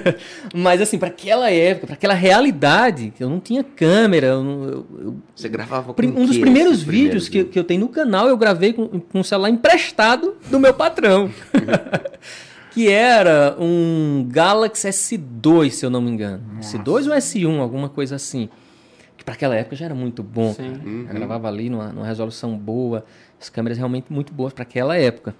mas 0.54 0.80
assim, 0.80 0.96
para 0.96 1.08
aquela 1.08 1.50
época, 1.50 1.88
para 1.88 1.94
aquela 1.96 2.14
realidade, 2.14 3.12
eu 3.18 3.28
não 3.28 3.40
tinha 3.40 3.64
câmera, 3.64 4.28
eu 4.28 4.44
não- 4.44 4.64
eu- 4.64 4.86
eu 4.98 5.16
Você 5.34 5.48
gravava 5.48 5.92
com 5.92 6.02
um 6.06 6.24
dos 6.24 6.38
primeiros 6.38 6.80
vídeos 6.80 7.28
que, 7.28 7.42
que 7.42 7.58
eu 7.58 7.64
tenho 7.64 7.80
no 7.80 7.88
canal 7.88 8.28
eu 8.28 8.36
gravei 8.36 8.72
com, 8.72 8.86
com 9.00 9.18
um 9.18 9.24
celular 9.24 9.50
emprestado 9.50 10.36
do 10.48 10.60
meu 10.60 10.72
patrão. 10.72 11.28
que 12.72 12.88
era 12.88 13.56
um 13.58 14.26
Galaxy 14.30 14.88
S2, 14.88 15.70
se 15.70 15.84
eu 15.84 15.90
não 15.90 16.00
me 16.00 16.10
engano. 16.10 16.42
S2 16.60 17.06
ou 17.06 17.12
S1, 17.16 17.58
alguma 17.60 17.88
coisa 17.88 18.16
assim. 18.16 18.48
Que 19.16 19.24
para 19.24 19.34
aquela 19.34 19.54
época 19.54 19.76
já 19.76 19.84
era 19.86 19.94
muito 19.94 20.22
bom. 20.22 20.54
Sim. 20.54 20.72
Uhum. 20.84 21.06
Eu 21.08 21.14
gravava 21.14 21.48
ali 21.48 21.68
numa, 21.68 21.88
numa 21.92 22.06
resolução 22.06 22.56
boa, 22.56 23.04
as 23.40 23.48
câmeras 23.50 23.76
realmente 23.76 24.06
muito 24.12 24.32
boas 24.32 24.52
para 24.52 24.62
aquela 24.62 24.96
época. 24.96 25.34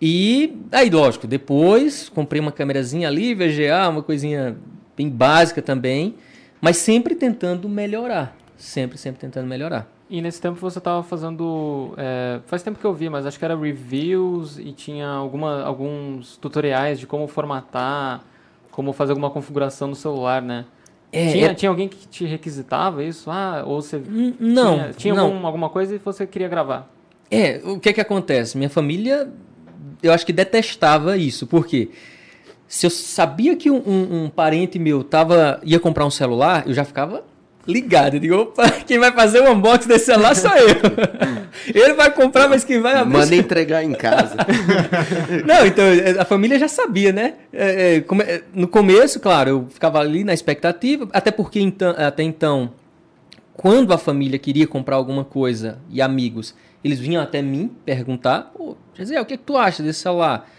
E 0.00 0.56
aí, 0.72 0.88
lógico, 0.88 1.26
depois 1.26 2.08
comprei 2.08 2.40
uma 2.40 2.52
câmerazinha 2.52 3.06
ali, 3.08 3.34
VGA, 3.34 3.88
uma 3.88 4.02
coisinha 4.02 4.56
bem 4.96 5.08
básica 5.08 5.60
também, 5.60 6.14
mas 6.60 6.76
sempre 6.78 7.14
tentando 7.14 7.68
melhorar. 7.68 8.34
Sempre, 8.56 8.96
sempre 8.98 9.20
tentando 9.20 9.46
melhorar. 9.46 9.90
E 10.08 10.20
nesse 10.20 10.40
tempo 10.40 10.56
você 10.58 10.78
estava 10.78 11.02
fazendo. 11.02 11.94
é, 11.96 12.40
faz 12.46 12.62
tempo 12.62 12.78
que 12.78 12.84
eu 12.84 12.92
vi, 12.92 13.08
mas 13.08 13.24
acho 13.26 13.38
que 13.38 13.44
era 13.44 13.56
reviews 13.56 14.58
e 14.58 14.72
tinha 14.72 15.06
alguma, 15.08 15.62
alguns 15.62 16.36
tutoriais 16.36 16.98
de 16.98 17.06
como 17.06 17.28
formatar, 17.28 18.22
como 18.70 18.92
fazer 18.92 19.12
alguma 19.12 19.30
configuração 19.30 19.88
no 19.88 19.94
celular, 19.94 20.42
né? 20.42 20.64
É, 21.12 21.30
tinha, 21.32 21.46
é- 21.48 21.54
tinha 21.54 21.68
alguém 21.68 21.88
que 21.88 22.06
te 22.08 22.24
requisitava 22.24 23.04
isso? 23.04 23.30
Ah, 23.30 23.62
ou 23.66 23.80
você. 23.80 24.00
Não, 24.40 24.74
Tinha, 24.74 24.92
tinha 24.96 25.14
não. 25.14 25.26
algum- 25.26 25.46
alguma 25.46 25.68
coisa 25.68 25.94
e 25.94 25.98
você 25.98 26.26
queria 26.26 26.48
gravar? 26.48 26.88
É, 27.30 27.60
o 27.64 27.78
que 27.78 27.88
é 27.90 27.92
que 27.92 28.00
acontece? 28.00 28.56
Minha 28.58 28.70
família, 28.70 29.30
eu 30.02 30.12
acho 30.12 30.24
que 30.26 30.32
detestava 30.32 31.16
isso, 31.16 31.46
porque 31.46 31.88
se 32.68 32.86
eu 32.86 32.90
sabia 32.90 33.56
que 33.56 33.70
um, 33.70 33.82
um- 33.86 34.24
um 34.24 34.30
parente 34.30 34.78
meu 34.78 35.02
tava, 35.02 35.60
ia 35.64 35.80
comprar 35.80 36.06
um 36.06 36.10
celular, 36.10 36.64
eu 36.66 36.72
já 36.74 36.84
ficava 36.84 37.24
ligado. 37.66 38.14
Eu 38.14 38.20
digo, 38.20 38.34
opa, 38.36 38.68
quem 38.86 38.98
vai 38.98 39.12
fazer 39.12 39.40
o 39.40 39.52
unboxing 39.52 39.88
desse 39.88 40.06
celular 40.06 40.34
sou 40.34 40.50
eu. 40.52 40.68
Ele 41.74 41.94
vai 41.94 42.10
comprar, 42.12 42.48
mas 42.48 42.64
quem 42.64 42.80
vai 42.80 42.94
abrir... 42.94 43.18
Manda 43.18 43.34
entregar 43.34 43.84
em 43.84 43.92
casa. 43.92 44.34
Não, 45.46 45.66
então 45.66 45.84
a 46.18 46.24
família 46.24 46.58
já 46.58 46.68
sabia, 46.68 47.12
né? 47.12 47.34
É, 47.52 47.96
é, 47.96 48.22
é, 48.22 48.42
no 48.54 48.66
começo, 48.66 49.20
claro, 49.20 49.50
eu 49.50 49.66
ficava 49.68 49.98
ali 50.00 50.24
na 50.24 50.32
expectativa, 50.32 51.08
até 51.12 51.30
porque 51.30 51.60
então, 51.60 51.94
até 51.96 52.22
então, 52.22 52.72
quando 53.60 53.92
a 53.92 53.98
família 53.98 54.38
queria 54.38 54.66
comprar 54.66 54.96
alguma 54.96 55.22
coisa 55.22 55.78
e 55.90 56.00
amigos, 56.00 56.54
eles 56.82 56.98
vinham 56.98 57.22
até 57.22 57.42
mim 57.42 57.70
perguntar, 57.84 58.52
pô, 58.56 58.74
Gisele, 58.94 59.20
o 59.20 59.24
que, 59.26 59.34
é 59.34 59.36
que 59.36 59.42
tu 59.42 59.54
acha 59.54 59.82
desse 59.82 60.00
celular? 60.00 60.50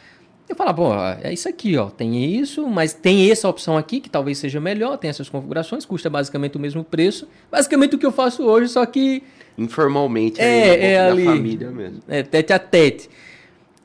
Eu 0.47 0.55
falava, 0.55 0.77
pô, 0.77 0.93
é 1.27 1.33
isso 1.33 1.49
aqui, 1.49 1.75
ó, 1.77 1.89
tem 1.89 2.23
isso, 2.39 2.67
mas 2.67 2.93
tem 2.93 3.31
essa 3.31 3.49
opção 3.49 3.75
aqui 3.75 3.99
que 3.99 4.07
talvez 4.07 4.37
seja 4.37 4.59
melhor, 4.59 4.99
tem 4.99 5.09
essas 5.09 5.27
configurações, 5.29 5.83
custa 5.83 6.11
basicamente 6.11 6.57
o 6.57 6.59
mesmo 6.59 6.83
preço. 6.83 7.27
Basicamente 7.51 7.95
o 7.95 7.97
que 7.97 8.05
eu 8.05 8.11
faço 8.11 8.43
hoje, 8.43 8.67
só 8.67 8.85
que 8.85 9.23
Informalmente, 9.57 10.39
É, 10.39 10.43
aí, 10.45 10.83
é 10.93 10.97
da 10.97 11.11
ali. 11.11 11.25
família 11.25 11.71
mesmo. 11.71 12.01
É, 12.07 12.21
tete 12.21 12.53
a 12.53 12.59
tete. 12.59 13.09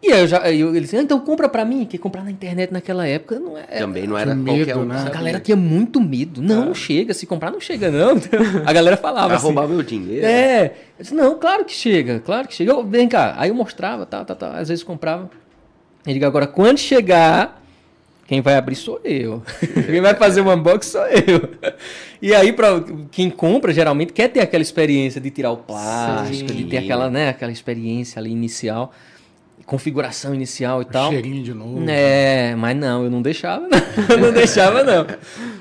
E 0.06 0.12
aí 0.12 0.20
eu 0.20 0.28
já, 0.28 0.38
eu, 0.52 0.68
ele 0.68 0.82
disse, 0.82 0.96
ah, 0.96 1.02
então 1.02 1.18
compra 1.18 1.48
pra 1.48 1.64
mim, 1.64 1.84
que 1.84 1.98
comprar 1.98 2.22
na 2.22 2.30
internet 2.30 2.72
naquela 2.72 3.08
época 3.08 3.40
não 3.40 3.58
é. 3.58 3.62
Também 3.64 4.06
não 4.06 4.16
era 4.16 4.32
Tinha 4.32 4.44
qualquer 4.44 4.66
medo, 4.66 4.80
um. 4.80 4.84
né? 4.84 5.04
A 5.04 5.10
galera 5.10 5.40
tinha 5.40 5.56
muito 5.56 6.00
medo. 6.00 6.40
Não, 6.40 6.66
não 6.66 6.74
chega. 6.74 7.12
Se 7.12 7.26
comprar, 7.26 7.50
não 7.50 7.60
chega, 7.60 7.90
não. 7.90 8.14
A 8.64 8.72
galera 8.72 8.96
falava 8.96 9.26
Vai 9.26 9.36
assim. 9.36 9.46
roubar 9.46 9.66
meu 9.66 9.82
dinheiro. 9.82 10.24
É. 10.24 10.66
Eu 10.96 11.02
disse, 11.02 11.12
não, 11.14 11.36
claro 11.38 11.64
que 11.64 11.72
chega, 11.72 12.20
claro 12.20 12.46
que 12.46 12.54
chega. 12.54 12.70
Eu, 12.70 12.86
vem 12.86 13.08
cá. 13.08 13.34
Aí 13.36 13.48
eu 13.48 13.54
mostrava, 13.54 14.06
tal, 14.06 14.24
tal, 14.24 14.36
tal. 14.36 14.52
Às 14.52 14.68
vezes 14.68 14.84
comprava. 14.84 15.28
Eu 16.06 16.12
digo, 16.12 16.24
agora, 16.24 16.46
quando 16.46 16.78
chegar, 16.78 17.60
quem 18.28 18.40
vai 18.40 18.54
abrir 18.54 18.76
sou 18.76 19.00
eu. 19.02 19.42
quem 19.86 20.00
vai 20.00 20.14
fazer 20.14 20.40
o 20.40 20.54
unboxing 20.54 20.92
sou 20.92 21.06
eu. 21.06 21.50
E 22.22 22.32
aí, 22.32 22.52
pra, 22.52 22.80
quem 23.10 23.28
compra, 23.28 23.72
geralmente, 23.72 24.12
quer 24.12 24.28
ter 24.28 24.38
aquela 24.38 24.62
experiência 24.62 25.20
de 25.20 25.30
tirar 25.30 25.50
o 25.50 25.56
plástico, 25.56 26.52
de 26.52 26.64
ter 26.64 26.78
Sim. 26.78 26.84
aquela, 26.84 27.10
né, 27.10 27.28
aquela 27.28 27.50
experiência 27.50 28.20
ali 28.20 28.30
inicial, 28.30 28.92
configuração 29.66 30.32
inicial 30.34 30.80
e 30.80 30.84
tal. 30.84 31.10
Cheirinho 31.10 31.42
de 31.42 31.52
novo. 31.52 31.84
É, 31.88 32.54
mas 32.56 32.76
não, 32.76 33.04
eu 33.04 33.10
não 33.10 33.20
deixava, 33.20 33.66
não. 33.68 33.78
Eu 34.08 34.18
não 34.18 34.32
deixava, 34.32 34.84
não. 34.84 35.04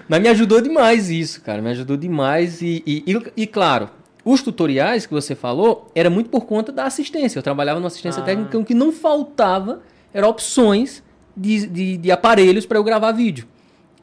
Mas 0.07 0.21
me 0.21 0.27
ajudou 0.29 0.61
demais 0.61 1.09
isso, 1.09 1.41
cara. 1.41 1.61
Me 1.61 1.71
ajudou 1.71 1.97
demais. 1.97 2.61
E, 2.61 2.83
e, 2.85 3.03
e- 3.07 3.31
e, 3.43 3.47
claro, 3.47 3.89
os 4.23 4.41
tutoriais 4.43 5.05
que 5.07 5.13
você 5.13 5.33
falou 5.33 5.89
era 5.95 6.09
muito 6.09 6.29
por 6.29 6.45
conta 6.45 6.71
da 6.71 6.85
assistência. 6.85 7.39
Eu 7.39 7.43
trabalhava 7.43 7.79
numa 7.79 7.87
assistência 7.87 8.21
Ah. 8.21 8.25
técnica, 8.25 8.57
o 8.57 8.63
que 8.63 8.75
não 8.75 8.91
faltava 8.91 9.81
eram 10.13 10.29
opções 10.29 11.03
de, 11.35 11.65
de, 11.67 11.97
de 11.97 12.11
aparelhos 12.11 12.65
para 12.65 12.77
eu 12.77 12.83
gravar 12.83 13.11
vídeo. 13.11 13.47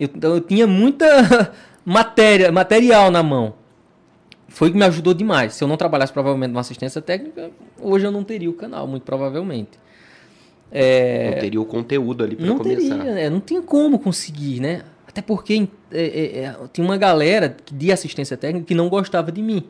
Eu, 0.00 0.08
então 0.14 0.34
eu 0.34 0.40
tinha 0.40 0.66
muita 0.66 1.52
matéria, 1.86 2.50
material 2.50 3.10
na 3.10 3.22
mão. 3.22 3.54
Foi 4.48 4.68
o 4.68 4.72
que 4.72 4.76
me 4.78 4.84
ajudou 4.84 5.14
demais. 5.14 5.54
Se 5.54 5.62
eu 5.64 5.68
não 5.68 5.76
trabalhasse 5.76 6.12
provavelmente 6.12 6.50
numa 6.50 6.60
assistência 6.60 7.00
técnica, 7.00 7.50
hoje 7.80 8.04
eu 8.04 8.10
não 8.12 8.22
teria 8.24 8.50
o 8.50 8.52
canal, 8.52 8.86
muito 8.86 9.04
provavelmente. 9.04 9.80
É, 10.72 11.32
Não 11.32 11.40
teria 11.40 11.60
o 11.60 11.66
conteúdo 11.66 12.24
ali 12.24 12.34
pra 12.34 12.46
não 12.46 12.56
começar. 12.58 12.96
teria, 12.96 13.14
né? 13.14 13.30
não 13.30 13.40
tinha 13.40 13.60
como 13.60 13.98
conseguir, 13.98 14.58
né? 14.60 14.82
Até 15.06 15.20
porque 15.20 15.68
é, 15.90 16.02
é, 16.02 16.38
é, 16.44 16.56
tinha 16.72 16.84
uma 16.84 16.96
galera 16.96 17.54
de 17.70 17.92
assistência 17.92 18.36
técnica 18.36 18.66
que 18.66 18.74
não 18.74 18.88
gostava 18.88 19.30
de 19.30 19.42
mim. 19.42 19.64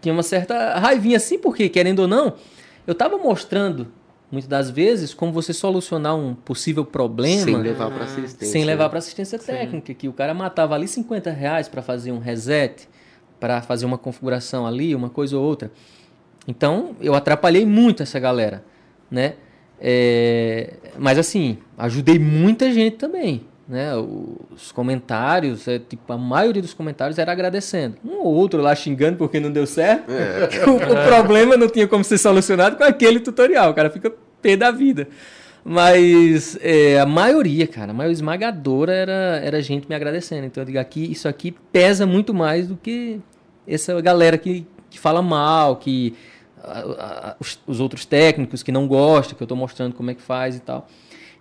Tinha 0.00 0.12
uma 0.12 0.22
certa 0.22 0.78
raivinha 0.78 1.16
assim, 1.16 1.38
porque, 1.38 1.68
querendo 1.68 2.00
ou 2.00 2.08
não, 2.08 2.34
eu 2.86 2.92
estava 2.92 3.18
mostrando, 3.18 3.88
muitas 4.30 4.48
das 4.48 4.70
vezes, 4.70 5.12
como 5.12 5.32
você 5.32 5.52
solucionar 5.52 6.14
um 6.14 6.34
possível 6.34 6.84
problema 6.84 7.42
Sem 7.42 7.56
levar 7.56 7.90
pra 7.90 8.04
assistência. 8.04 8.46
sem 8.46 8.64
levar 8.64 8.88
para 8.88 8.98
assistência 8.98 9.38
técnica, 9.38 9.92
que 9.94 10.06
o 10.06 10.12
cara 10.12 10.32
matava 10.32 10.74
ali 10.76 10.86
50 10.86 11.30
reais 11.30 11.66
para 11.66 11.82
fazer 11.82 12.12
um 12.12 12.18
reset, 12.18 12.88
para 13.40 13.60
fazer 13.62 13.86
uma 13.86 13.98
configuração 13.98 14.64
ali, 14.64 14.94
uma 14.94 15.10
coisa 15.10 15.36
ou 15.36 15.44
outra. 15.44 15.72
Então, 16.46 16.94
eu 17.00 17.14
atrapalhei 17.14 17.66
muito 17.66 18.02
essa 18.02 18.20
galera, 18.20 18.62
né? 19.10 19.34
É, 19.86 20.72
mas 20.98 21.18
assim, 21.18 21.58
ajudei 21.76 22.18
muita 22.18 22.72
gente 22.72 22.96
também, 22.96 23.42
né? 23.68 23.90
Os 24.50 24.72
comentários, 24.72 25.68
é, 25.68 25.78
tipo, 25.78 26.10
a 26.10 26.16
maioria 26.16 26.62
dos 26.62 26.72
comentários 26.72 27.18
era 27.18 27.30
agradecendo. 27.30 27.96
Um 28.02 28.22
ou 28.22 28.34
outro 28.34 28.62
lá 28.62 28.74
xingando 28.74 29.18
porque 29.18 29.38
não 29.38 29.52
deu 29.52 29.66
certo. 29.66 30.10
o, 30.66 30.76
o 30.76 31.06
problema 31.06 31.54
não 31.58 31.68
tinha 31.68 31.86
como 31.86 32.02
ser 32.02 32.16
solucionado 32.16 32.76
com 32.76 32.84
aquele 32.84 33.20
tutorial. 33.20 33.72
O 33.72 33.74
cara 33.74 33.90
fica 33.90 34.10
pé 34.40 34.56
da 34.56 34.70
vida. 34.70 35.06
Mas 35.62 36.58
é, 36.62 36.98
a 36.98 37.04
maioria, 37.04 37.66
cara, 37.66 37.90
a 37.90 37.94
maioria 37.94 38.14
esmagadora 38.14 38.92
era, 38.92 39.40
era 39.44 39.60
gente 39.60 39.86
me 39.86 39.94
agradecendo. 39.94 40.46
Então 40.46 40.62
eu 40.62 40.66
digo 40.66 40.78
aqui, 40.78 41.12
isso 41.12 41.28
aqui 41.28 41.54
pesa 41.70 42.06
muito 42.06 42.32
mais 42.32 42.68
do 42.68 42.76
que 42.76 43.20
essa 43.66 44.00
galera 44.00 44.38
que, 44.38 44.66
que 44.88 44.98
fala 44.98 45.20
mal, 45.20 45.76
que 45.76 46.14
a- 46.66 47.28
a- 47.30 47.36
os, 47.40 47.58
os 47.66 47.80
outros 47.80 48.04
técnicos 48.04 48.62
que 48.62 48.72
não 48.72 48.86
gostam, 48.86 49.36
que 49.36 49.42
eu 49.42 49.46
estou 49.46 49.56
mostrando 49.58 49.94
como 49.94 50.10
é 50.10 50.14
que 50.14 50.22
faz 50.22 50.56
e 50.56 50.60
tal. 50.60 50.88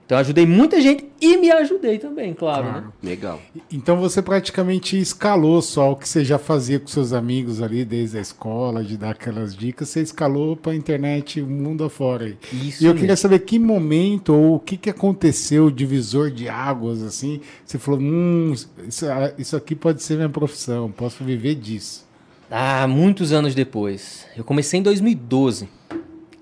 Então 0.05 0.17
eu 0.17 0.19
ajudei 0.19 0.45
muita 0.45 0.81
gente 0.81 1.05
e 1.21 1.37
me 1.37 1.49
ajudei 1.49 1.97
também, 1.97 2.33
claro, 2.33 2.65
né? 2.65 2.71
Claro. 2.71 2.93
Legal. 3.01 3.41
Então 3.71 3.95
você 3.95 4.21
praticamente 4.21 4.99
escalou 4.99 5.61
só 5.61 5.93
o 5.93 5.95
que 5.95 6.05
você 6.07 6.25
já 6.25 6.37
fazia 6.37 6.77
com 6.77 6.87
seus 6.87 7.13
amigos 7.13 7.61
ali 7.61 7.85
desde 7.85 8.17
a 8.17 8.21
escola, 8.21 8.83
de 8.83 8.97
dar 8.97 9.11
aquelas 9.11 9.55
dicas, 9.55 9.87
você 9.87 10.01
escalou 10.01 10.57
para 10.57 10.73
a 10.73 10.75
internet 10.75 11.39
o 11.39 11.47
mundo 11.47 11.85
afora 11.85 12.25
aí. 12.25 12.37
Isso 12.51 12.83
E 12.83 12.85
eu 12.85 12.89
mesmo. 12.91 12.99
queria 12.99 13.15
saber 13.15 13.39
que 13.39 13.57
momento 13.57 14.33
ou 14.33 14.55
o 14.55 14.59
que, 14.59 14.75
que 14.75 14.89
aconteceu, 14.89 15.71
divisor 15.71 16.29
de 16.29 16.49
águas, 16.49 17.01
assim, 17.01 17.39
você 17.65 17.79
falou, 17.79 18.01
hum, 18.01 18.51
isso, 18.85 19.05
isso 19.37 19.55
aqui 19.55 19.73
pode 19.73 20.03
ser 20.03 20.15
minha 20.17 20.27
profissão, 20.29 20.91
posso 20.91 21.23
viver 21.23 21.55
disso. 21.55 22.05
Ah, 22.55 22.85
muitos 22.85 23.33
anos 23.33 23.55
depois. 23.55 24.27
Eu 24.37 24.43
comecei 24.43 24.79
em 24.79 24.83
2012. 24.83 25.67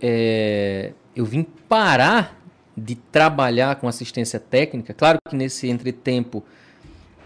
É, 0.01 0.91
eu 1.15 1.23
vim 1.23 1.43
parar 1.69 2.37
de 2.75 2.95
trabalhar 2.95 3.77
com 3.77 3.87
assistência 3.87 4.37
técnica. 4.37 4.93
Claro 4.93 5.19
que 5.29 5.37
nesse 5.37 5.69
entretempo 5.69 6.43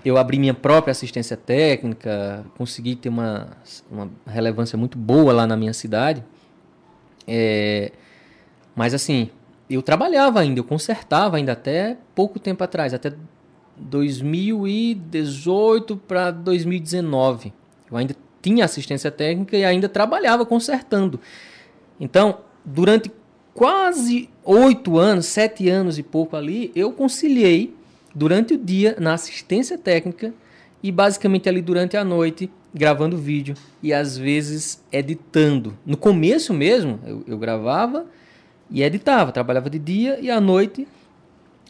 eu 0.06 0.18
abri 0.18 0.38
minha 0.38 0.54
própria 0.54 0.92
assistência 0.92 1.36
técnica, 1.36 2.46
consegui 2.60 2.96
ter 2.96 3.10
uma, 3.10 3.58
uma 3.90 4.08
relevância 4.28 4.78
muito 4.78 5.00
boa 5.00 5.34
lá 5.34 5.48
na 5.48 5.58
minha 5.58 5.74
cidade. 5.74 6.24
É, 7.28 7.92
mas 8.76 8.94
assim, 8.94 9.32
eu 9.68 9.82
trabalhava 9.82 10.42
ainda, 10.42 10.60
eu 10.60 10.64
consertava 10.64 11.38
ainda 11.38 11.54
até 11.54 11.98
pouco 12.14 12.38
tempo 12.38 12.64
atrás, 12.64 12.94
até 12.94 13.14
2018 13.78 15.98
para 15.98 16.30
2019. 16.30 17.52
Eu 17.90 17.98
ainda 17.98 18.25
tinha 18.46 18.66
assistência 18.66 19.10
técnica 19.10 19.58
e 19.58 19.66
ainda 19.66 19.90
trabalhava 19.90 20.46
consertando. 20.46 21.20
Então, 22.00 22.42
durante 22.64 23.12
quase 23.56 24.30
oito 24.44 25.00
anos, 25.00 25.26
sete 25.26 25.68
anos 25.68 25.98
e 25.98 26.04
pouco 26.04 26.36
ali, 26.36 26.72
eu 26.76 26.92
conciliei 26.92 27.74
durante 28.14 28.54
o 28.54 28.58
dia 28.58 28.96
na 29.00 29.16
assistência 29.16 29.80
técnica 29.80 30.32
e 30.84 30.92
basicamente 30.92 31.50
ali 31.50 31.60
durante 31.60 31.98
a 31.98 32.04
noite 32.04 32.52
gravando 32.72 33.18
vídeo 33.18 33.56
e 33.82 33.92
às 33.92 34.16
vezes 34.16 34.80
editando. 34.92 35.76
No 35.84 35.98
começo 35.98 36.54
mesmo, 36.54 37.00
eu, 37.04 37.24
eu 37.26 37.40
gravava 37.40 38.06
e 38.70 38.84
editava, 38.84 39.32
trabalhava 39.32 39.72
de 39.72 39.80
dia 39.80 40.20
e 40.22 40.30
à 40.30 40.40
noite 40.40 40.88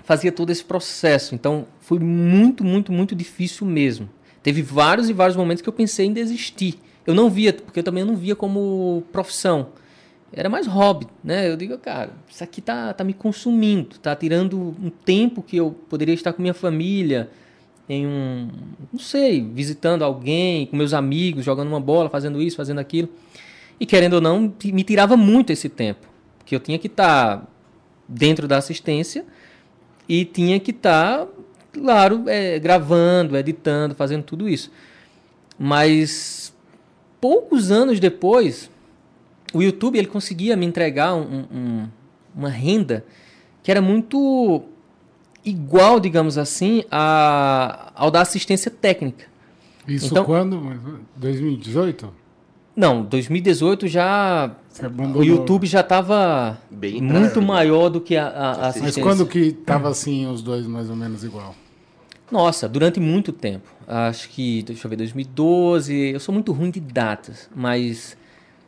fazia 0.04 0.32
todo 0.32 0.50
esse 0.50 0.66
processo. 0.66 1.34
Então 1.34 1.68
foi 1.80 2.00
muito, 2.00 2.66
muito, 2.66 2.92
muito 2.92 3.16
difícil 3.16 3.66
mesmo. 3.66 4.10
Teve 4.46 4.62
vários 4.62 5.10
e 5.10 5.14
vários 5.14 5.36
momentos 5.36 5.64
que 5.64 5.68
eu 5.68 5.74
pensei 5.74 6.06
em 6.06 6.14
desistir. 6.14 6.76
Eu 7.04 7.16
não 7.16 7.32
via, 7.32 7.52
porque 7.52 7.80
eu 7.80 7.84
também 7.84 8.06
não 8.06 8.16
via 8.16 8.36
como 8.36 9.04
profissão. 9.12 9.70
Era 10.32 10.48
mais 10.50 10.68
hobby, 10.68 11.08
né? 11.24 11.50
Eu 11.50 11.58
digo, 11.58 11.76
cara, 11.80 12.12
isso 12.30 12.44
aqui 12.44 12.62
tá, 12.62 12.94
tá 12.94 13.04
me 13.04 13.16
consumindo, 13.16 13.98
tá 13.98 14.16
tirando 14.16 14.76
um 14.80 14.92
tempo 14.92 15.42
que 15.42 15.58
eu 15.58 15.72
poderia 15.90 16.14
estar 16.14 16.32
com 16.32 16.44
minha 16.44 16.54
família, 16.54 17.32
em 17.90 18.06
um, 18.06 18.50
não 18.94 19.00
sei, 19.00 19.42
visitando 19.42 20.04
alguém, 20.04 20.68
com 20.68 20.78
meus 20.78 20.94
amigos, 20.94 21.44
jogando 21.44 21.70
uma 21.70 21.82
bola, 21.82 22.08
fazendo 22.08 22.40
isso, 22.40 22.56
fazendo 22.56 22.78
aquilo. 22.78 23.10
E 23.80 23.86
querendo 23.88 24.14
ou 24.14 24.22
não, 24.22 24.54
me 24.64 24.84
tirava 24.84 25.18
muito 25.18 25.52
esse 25.52 25.70
tempo, 25.70 26.08
porque 26.38 26.56
eu 26.56 26.60
tinha 26.60 26.78
que 26.78 26.86
estar 26.86 27.52
dentro 28.08 28.48
da 28.48 28.58
assistência 28.58 29.26
e 30.08 30.24
tinha 30.24 30.60
que 30.60 30.70
estar, 30.70 31.26
claro, 31.80 32.24
é, 32.28 32.58
gravando, 32.60 33.36
editando, 33.38 33.94
fazendo 33.96 34.24
tudo 34.24 34.48
isso. 34.50 34.72
Mas 35.58 36.54
poucos 37.22 37.72
anos 37.72 38.00
depois, 38.00 38.70
o 39.54 39.62
YouTube 39.62 39.98
ele 39.98 40.08
conseguia 40.08 40.56
me 40.56 40.66
entregar 40.66 41.14
um- 41.16 41.46
um- 41.52 41.88
uma 42.36 42.50
renda 42.50 43.06
que 43.64 43.72
era 43.72 43.82
muito 43.82 44.64
igual, 45.44 46.00
digamos 46.00 46.38
assim, 46.38 46.84
a, 46.92 47.92
ao 47.96 48.12
da 48.12 48.22
assistência 48.22 48.70
técnica. 48.70 49.26
Isso 49.88 50.08
Então- 50.08 50.26
quando? 50.26 50.60
2018? 51.16 52.12
Não, 52.76 53.04
2018 53.04 53.88
já 53.88 54.52
o 55.16 55.24
YouTube 55.24 55.66
já 55.66 55.80
estava 55.80 56.60
Bem 56.70 57.02
muito 57.02 57.42
maior 57.42 57.88
do 57.88 58.02
que 58.02 58.18
a, 58.18 58.28
a- 58.28 58.52
a 58.52 58.58
Mas 58.58 58.68
assistência. 58.68 59.02
quando 59.04 59.26
que 59.26 59.54
tava 59.54 59.88
assim 59.88 60.26
os 60.28 60.42
dois 60.42 60.68
mais 60.68 60.90
ou 60.90 60.96
menos 60.96 61.24
igual? 61.24 61.56
Nossa, 62.32 62.68
durante 62.68 63.00
muito 63.00 63.32
tempo. 63.32 63.70
Acho 63.88 64.30
que, 64.30 64.64
deixa 64.64 64.86
eu 64.86 64.90
ver, 64.90 64.96
2012. 64.96 65.94
Eu 66.12 66.20
sou 66.20 66.34
muito 66.34 66.52
ruim 66.52 66.72
de 66.72 66.80
datas, 66.80 67.50
mas 67.56 68.18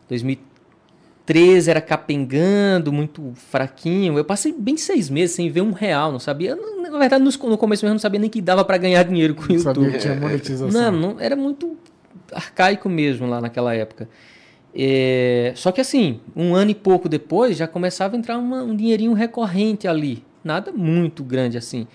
2013 0.08 1.70
era 1.70 1.82
capengando, 1.82 2.92
muito 2.92 3.34
fraquinho. 3.36 4.18
Eu 4.18 4.24
passei 4.26 4.54
bem 4.54 4.78
seis 4.78 5.10
meses 5.10 5.36
sem 5.36 5.50
ver 5.50 5.62
um 5.62 5.72
real, 5.72 6.12
não 6.12 6.20
sabia. 6.20 6.56
Na 6.56 6.98
verdade, 6.98 7.24
no 7.24 7.58
começo 7.58 7.84
mesmo, 7.86 7.96
não 7.96 8.00
sabia 8.00 8.20
nem 8.20 8.30
que 8.30 8.42
dava 8.42 8.64
para 8.64 8.78
ganhar 8.78 9.04
dinheiro 9.04 9.34
com 9.36 9.42
o 9.42 9.52
YouTube. 9.52 9.62
sabia 9.76 9.92
que 9.92 9.98
tinha 9.98 10.16
monetização. 10.16 10.92
Não, 10.92 11.14
não, 11.14 11.20
era 11.20 11.36
muito 11.36 11.76
arcaico 12.32 12.88
mesmo 12.90 13.28
lá 13.28 13.42
naquela 13.42 13.74
época. 13.74 14.08
É, 14.76 15.54
só 15.56 15.72
que 15.72 15.82
assim, 15.82 16.20
um 16.36 16.54
ano 16.54 16.70
e 16.72 16.76
pouco 16.76 17.10
depois 17.10 17.58
já 17.58 17.68
começava 17.68 18.16
a 18.16 18.20
entrar 18.20 18.38
uma- 18.38 18.62
um 18.64 18.76
dinheirinho 18.76 19.14
recorrente 19.14 19.88
ali. 19.88 20.24
Nada 20.44 20.72
muito 20.72 21.24
grande 21.24 21.58
assim. 21.58 21.88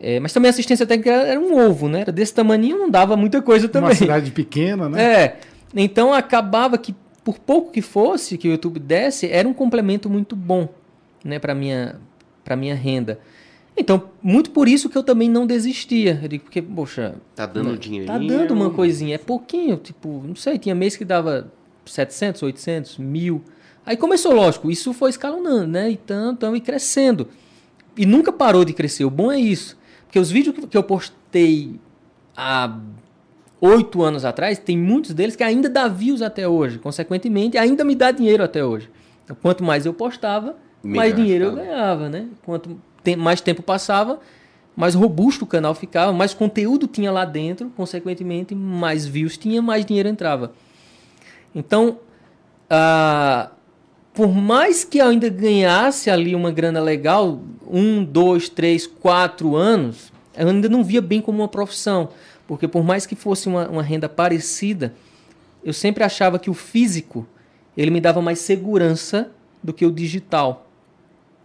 É, 0.00 0.20
mas 0.20 0.32
também 0.32 0.48
a 0.48 0.50
assistência 0.50 0.86
técnica 0.86 1.10
era, 1.10 1.28
era 1.28 1.40
um 1.40 1.56
ovo, 1.58 1.88
né? 1.88 2.00
Era 2.00 2.12
desse 2.12 2.34
tamanho, 2.34 2.78
não 2.78 2.90
dava 2.90 3.16
muita 3.16 3.40
coisa 3.40 3.68
também. 3.68 3.90
Uma 3.90 3.94
cidade 3.94 4.30
pequena, 4.30 4.88
né? 4.88 5.02
É. 5.02 5.40
Então 5.74 6.12
acabava 6.12 6.76
que 6.76 6.94
por 7.22 7.38
pouco 7.38 7.72
que 7.72 7.80
fosse 7.80 8.36
que 8.36 8.46
o 8.46 8.50
YouTube 8.50 8.78
desse, 8.78 9.26
era 9.30 9.48
um 9.48 9.54
complemento 9.54 10.10
muito 10.10 10.36
bom, 10.36 10.68
né, 11.24 11.38
para 11.38 11.54
minha 11.54 11.96
para 12.44 12.54
minha 12.54 12.74
renda. 12.74 13.18
Então, 13.76 14.10
muito 14.22 14.50
por 14.50 14.68
isso 14.68 14.88
que 14.88 14.96
eu 14.96 15.02
também 15.02 15.28
não 15.28 15.46
desistia. 15.46 16.20
Eu 16.22 16.28
digo, 16.28 16.44
porque, 16.44 16.62
poxa. 16.62 17.16
Tá 17.34 17.46
dando 17.46 17.72
né, 17.72 17.76
dinheiro. 17.76 18.06
Tá 18.06 18.18
dando 18.18 18.52
uma 18.52 18.70
coisinha. 18.70 19.16
É 19.16 19.18
pouquinho, 19.18 19.76
tipo, 19.76 20.22
não 20.24 20.36
sei, 20.36 20.58
tinha 20.58 20.74
mês 20.74 20.94
que 20.94 21.04
dava 21.04 21.50
700, 21.86 22.42
800, 22.42 22.98
mil. 22.98 23.42
Aí 23.84 23.96
começou, 23.96 24.32
lógico, 24.32 24.70
isso 24.70 24.92
foi 24.92 25.10
escalonando, 25.10 25.66
né? 25.66 25.90
E 25.90 25.96
tanto, 25.96 26.40
tanto, 26.40 26.56
e 26.56 26.60
crescendo. 26.60 27.28
E 27.96 28.06
nunca 28.06 28.32
parou 28.32 28.64
de 28.64 28.72
crescer. 28.72 29.04
O 29.04 29.10
bom 29.10 29.32
é 29.32 29.40
isso. 29.40 29.76
Porque 30.14 30.20
os 30.20 30.30
vídeos 30.30 30.54
que 30.70 30.76
eu 30.76 30.82
postei 30.84 31.80
há 32.36 32.78
oito 33.60 34.00
anos 34.00 34.24
atrás, 34.24 34.60
tem 34.60 34.78
muitos 34.78 35.12
deles 35.12 35.34
que 35.34 35.42
ainda 35.42 35.68
dá 35.68 35.88
views 35.88 36.22
até 36.22 36.46
hoje. 36.46 36.78
Consequentemente, 36.78 37.58
ainda 37.58 37.82
me 37.82 37.96
dá 37.96 38.12
dinheiro 38.12 38.44
até 38.44 38.64
hoje. 38.64 38.88
Então, 39.24 39.36
quanto 39.42 39.64
mais 39.64 39.84
eu 39.84 39.92
postava, 39.92 40.54
mais 40.84 41.12
Melhor 41.12 41.16
dinheiro 41.16 41.44
ficava. 41.46 41.62
eu 41.62 41.66
ganhava, 41.66 42.08
né? 42.08 42.28
Quanto 42.44 42.80
mais 43.18 43.40
tempo 43.40 43.60
passava, 43.60 44.20
mais 44.76 44.94
robusto 44.94 45.42
o 45.42 45.48
canal 45.48 45.74
ficava, 45.74 46.12
mais 46.12 46.32
conteúdo 46.32 46.86
tinha 46.86 47.10
lá 47.10 47.24
dentro, 47.24 47.68
consequentemente, 47.76 48.54
mais 48.54 49.04
views 49.04 49.36
tinha, 49.36 49.60
mais 49.60 49.84
dinheiro 49.84 50.08
entrava. 50.08 50.52
Então, 51.52 51.98
ah, 52.70 53.50
por 54.14 54.28
mais 54.32 54.84
que 54.84 54.98
eu 54.98 55.08
ainda 55.08 55.28
ganhasse 55.28 56.08
ali 56.08 56.34
uma 56.34 56.50
grana 56.52 56.80
legal, 56.80 57.40
um, 57.68 58.02
dois, 58.04 58.48
três, 58.48 58.86
quatro 58.86 59.56
anos, 59.56 60.12
eu 60.38 60.48
ainda 60.48 60.68
não 60.68 60.82
via 60.84 61.02
bem 61.02 61.20
como 61.20 61.42
uma 61.42 61.48
profissão. 61.48 62.08
Porque 62.46 62.68
por 62.68 62.84
mais 62.84 63.04
que 63.06 63.16
fosse 63.16 63.48
uma, 63.48 63.68
uma 63.68 63.82
renda 63.82 64.08
parecida, 64.08 64.94
eu 65.64 65.72
sempre 65.72 66.04
achava 66.04 66.38
que 66.38 66.48
o 66.48 66.54
físico 66.54 67.26
ele 67.76 67.90
me 67.90 68.00
dava 68.00 68.22
mais 68.22 68.38
segurança 68.38 69.30
do 69.62 69.72
que 69.72 69.84
o 69.84 69.90
digital. 69.90 70.68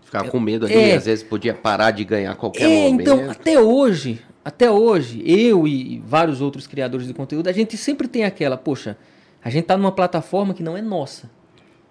Ficava 0.03 0.29
com 0.29 0.39
medo 0.39 0.65
ali, 0.65 0.73
É. 0.75 0.95
às 0.95 1.05
vezes 1.05 1.23
podia 1.23 1.53
parar 1.53 1.91
de 1.91 2.03
ganhar 2.03 2.35
qualquer 2.35 2.69
É, 2.69 2.89
momento. 2.89 3.01
então, 3.01 3.29
até 3.31 3.59
hoje, 3.59 4.21
até 4.45 4.69
hoje, 4.69 5.23
eu 5.25 5.67
e 5.67 6.01
vários 6.05 6.41
outros 6.41 6.67
criadores 6.67 7.07
de 7.07 7.13
conteúdo, 7.13 7.47
a 7.47 7.51
gente 7.51 7.77
sempre 7.77 8.07
tem 8.07 8.23
aquela, 8.25 8.57
poxa, 8.57 8.97
a 9.43 9.49
gente 9.49 9.65
tá 9.65 9.77
numa 9.77 9.91
plataforma 9.91 10.53
que 10.53 10.61
não 10.63 10.75
é 10.75 10.81
nossa. 10.81 11.29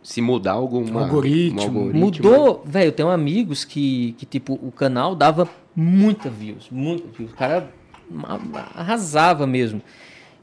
Se 0.08 0.22
mudar 0.22 0.52
alguma 0.52 1.02
Algoritmo. 1.02 1.60
algoritmo, 1.60 2.00
Mudou, 2.00 2.62
velho, 2.64 2.88
eu 2.88 2.92
tenho 2.92 3.10
amigos 3.10 3.62
que, 3.62 4.14
que, 4.16 4.24
tipo, 4.24 4.54
o 4.54 4.72
canal 4.72 5.14
dava 5.14 5.46
muita 5.76 6.30
views, 6.30 6.66
muita 6.70 7.06
views. 7.08 7.30
O 7.30 7.36
cara 7.36 7.70
arrasava 8.74 9.46
mesmo. 9.46 9.82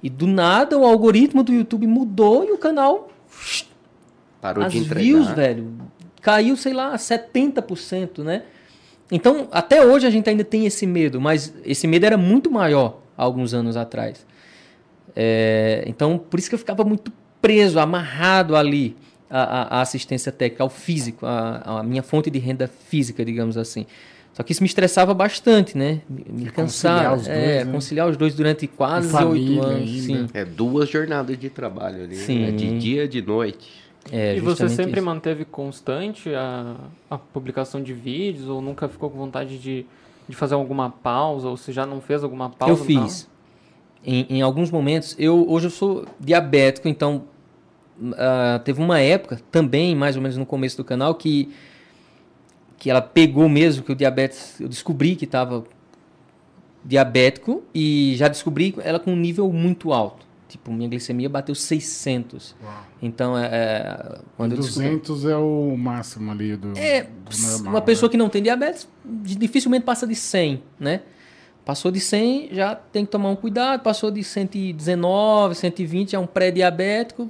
E 0.04 0.08
do 0.08 0.28
nada 0.28 0.78
o 0.78 0.86
algoritmo 0.86 1.42
do 1.42 1.52
YouTube 1.52 1.88
mudou 1.88 2.46
e 2.46 2.52
o 2.52 2.60
canal, 2.60 3.10
parou 4.40 4.64
as 4.64 4.72
de 4.72 4.78
entregar. 4.78 5.02
views, 5.02 5.30
velho, 5.30 5.74
caiu, 6.22 6.56
sei 6.56 6.74
lá, 6.74 6.96
70%, 6.96 8.20
né? 8.20 8.44
Então, 9.12 9.48
até 9.52 9.84
hoje 9.84 10.06
a 10.06 10.12
gente 10.12 10.30
ainda 10.30 10.44
tem 10.44 10.68
esse 10.68 10.86
medo, 10.86 11.20
mas 11.20 11.56
esse 11.66 11.88
medo 11.88 12.06
era 12.06 12.18
muito 12.18 12.52
maior 12.52 13.00
há 13.18 13.24
alguns 13.24 13.52
anos 13.52 13.76
atrás. 13.76 14.28
É, 15.16 15.84
então, 15.88 16.20
por 16.20 16.40
isso 16.40 16.50
que 16.50 16.54
eu 16.54 16.60
ficava 16.60 16.84
muito 16.84 17.12
preso, 17.42 17.80
amarrado 17.80 18.56
ali 18.56 18.96
à- 19.44 19.78
à 19.78 19.82
assistência 19.82 20.32
técnica, 20.32 20.64
ao 20.64 20.70
físico, 20.70 21.26
à, 21.26 21.80
à 21.80 21.84
minha 21.84 22.04
fonte 22.04 22.30
de 22.30 22.40
renda 22.40 22.68
física, 22.68 23.24
digamos 23.26 23.58
assim. 23.58 23.86
Só 24.34 24.44
que 24.44 24.52
isso 24.52 24.62
me 24.62 24.68
estressava 24.68 25.14
bastante, 25.14 25.78
né? 25.78 26.02
Me, 26.10 26.44
E 26.44 26.50
conciliar 26.50 26.54
cansava. 26.54 27.16
os 27.16 27.24
dois, 27.26 27.38
é, 27.38 27.64
né? 27.64 27.72
conciliar 27.72 28.10
os 28.10 28.18
dois 28.18 28.36
durante 28.36 28.68
quase 28.68 29.16
oito 29.24 29.62
anos. 29.62 30.08
É 30.34 30.44
duas 30.44 30.90
jornadas 30.90 31.38
de 31.40 31.50
trabalho 31.50 32.04
ali, 32.04 32.16
Sim. 32.18 32.40
né? 32.40 32.52
de 32.52 32.78
dia 32.78 33.08
de 33.08 33.22
noite. 33.22 33.86
É, 34.12 34.36
e 34.36 34.40
você 34.40 34.68
sempre 34.70 35.00
isso. 35.00 35.06
manteve 35.06 35.46
constante 35.46 36.30
a, 36.36 36.76
a 37.10 37.18
publicação 37.18 37.82
de 37.82 37.94
vídeos 37.94 38.48
ou 38.50 38.62
nunca 38.62 38.88
ficou 38.90 39.10
com 39.10 39.18
vontade 39.18 39.58
de, 39.58 39.86
de 40.30 40.36
fazer 40.36 40.54
alguma 40.54 40.90
pausa 40.92 41.48
ou 41.48 41.56
se 41.58 41.72
já 41.72 41.86
não 41.86 42.00
fez 42.02 42.24
alguma 42.24 42.50
pausa? 42.50 42.74
Eu 42.74 42.78
fiz. 42.86 43.28
Em, 44.06 44.28
em 44.30 44.42
alguns 44.44 44.70
momentos, 44.70 45.16
eu 45.18 45.50
hoje 45.50 45.68
eu 45.68 45.72
sou 45.72 46.06
diabético, 46.20 46.88
então 46.88 47.24
ah, 48.18 48.62
teve 48.64 48.82
uma 48.82 49.00
época 49.00 49.40
também, 49.52 49.96
mais 49.96 50.16
ou 50.16 50.22
menos 50.22 50.38
no 50.38 50.46
começo 50.46 50.78
do 50.78 50.84
canal, 50.84 51.16
que 51.16 51.50
que 52.78 52.90
ela 52.90 53.02
pegou 53.02 53.48
mesmo 53.50 53.84
que 53.84 53.92
o 53.92 53.96
diabetes, 53.96 54.60
eu 54.60 54.68
descobri 54.68 55.16
que 55.16 55.26
estava 55.26 55.64
diabético 56.84 57.64
e 57.74 58.14
já 58.16 58.28
descobri 58.28 58.76
ela 58.80 59.00
com 59.00 59.12
um 59.12 59.16
nível 59.16 59.52
muito 59.52 59.92
alto. 59.92 60.26
Tipo, 60.48 60.72
minha 60.72 60.88
glicemia 60.88 61.28
bateu 61.28 61.56
600. 61.56 62.56
Então, 63.02 63.36
é, 63.38 63.50
é, 63.52 64.20
quando 64.38 64.52
eu 64.52 64.60
descobri, 64.60 64.90
200 64.90 65.26
é 65.26 65.36
o 65.36 65.76
máximo 65.76 66.32
ali 66.32 66.56
do, 66.56 66.78
é, 66.78 67.04
do 67.04 67.42
normal. 67.42 67.74
uma 67.74 67.82
pessoa 67.82 68.08
né? 68.08 68.12
que 68.12 68.18
não 68.18 68.30
tem 68.30 68.44
diabetes 68.44 68.88
dificilmente 69.04 69.84
passa 69.84 70.06
de 70.06 70.16
100, 70.16 70.62
né? 70.80 71.02
Passou 71.66 71.90
de 71.90 72.00
100, 72.00 72.50
já 72.52 72.76
tem 72.76 73.04
que 73.04 73.12
tomar 73.12 73.30
um 73.30 73.36
cuidado. 73.36 73.82
Passou 73.82 74.12
de 74.12 74.24
119, 74.24 75.56
120, 75.56 76.16
é 76.16 76.20
um 76.20 76.28
pré-diabético. 76.28 77.28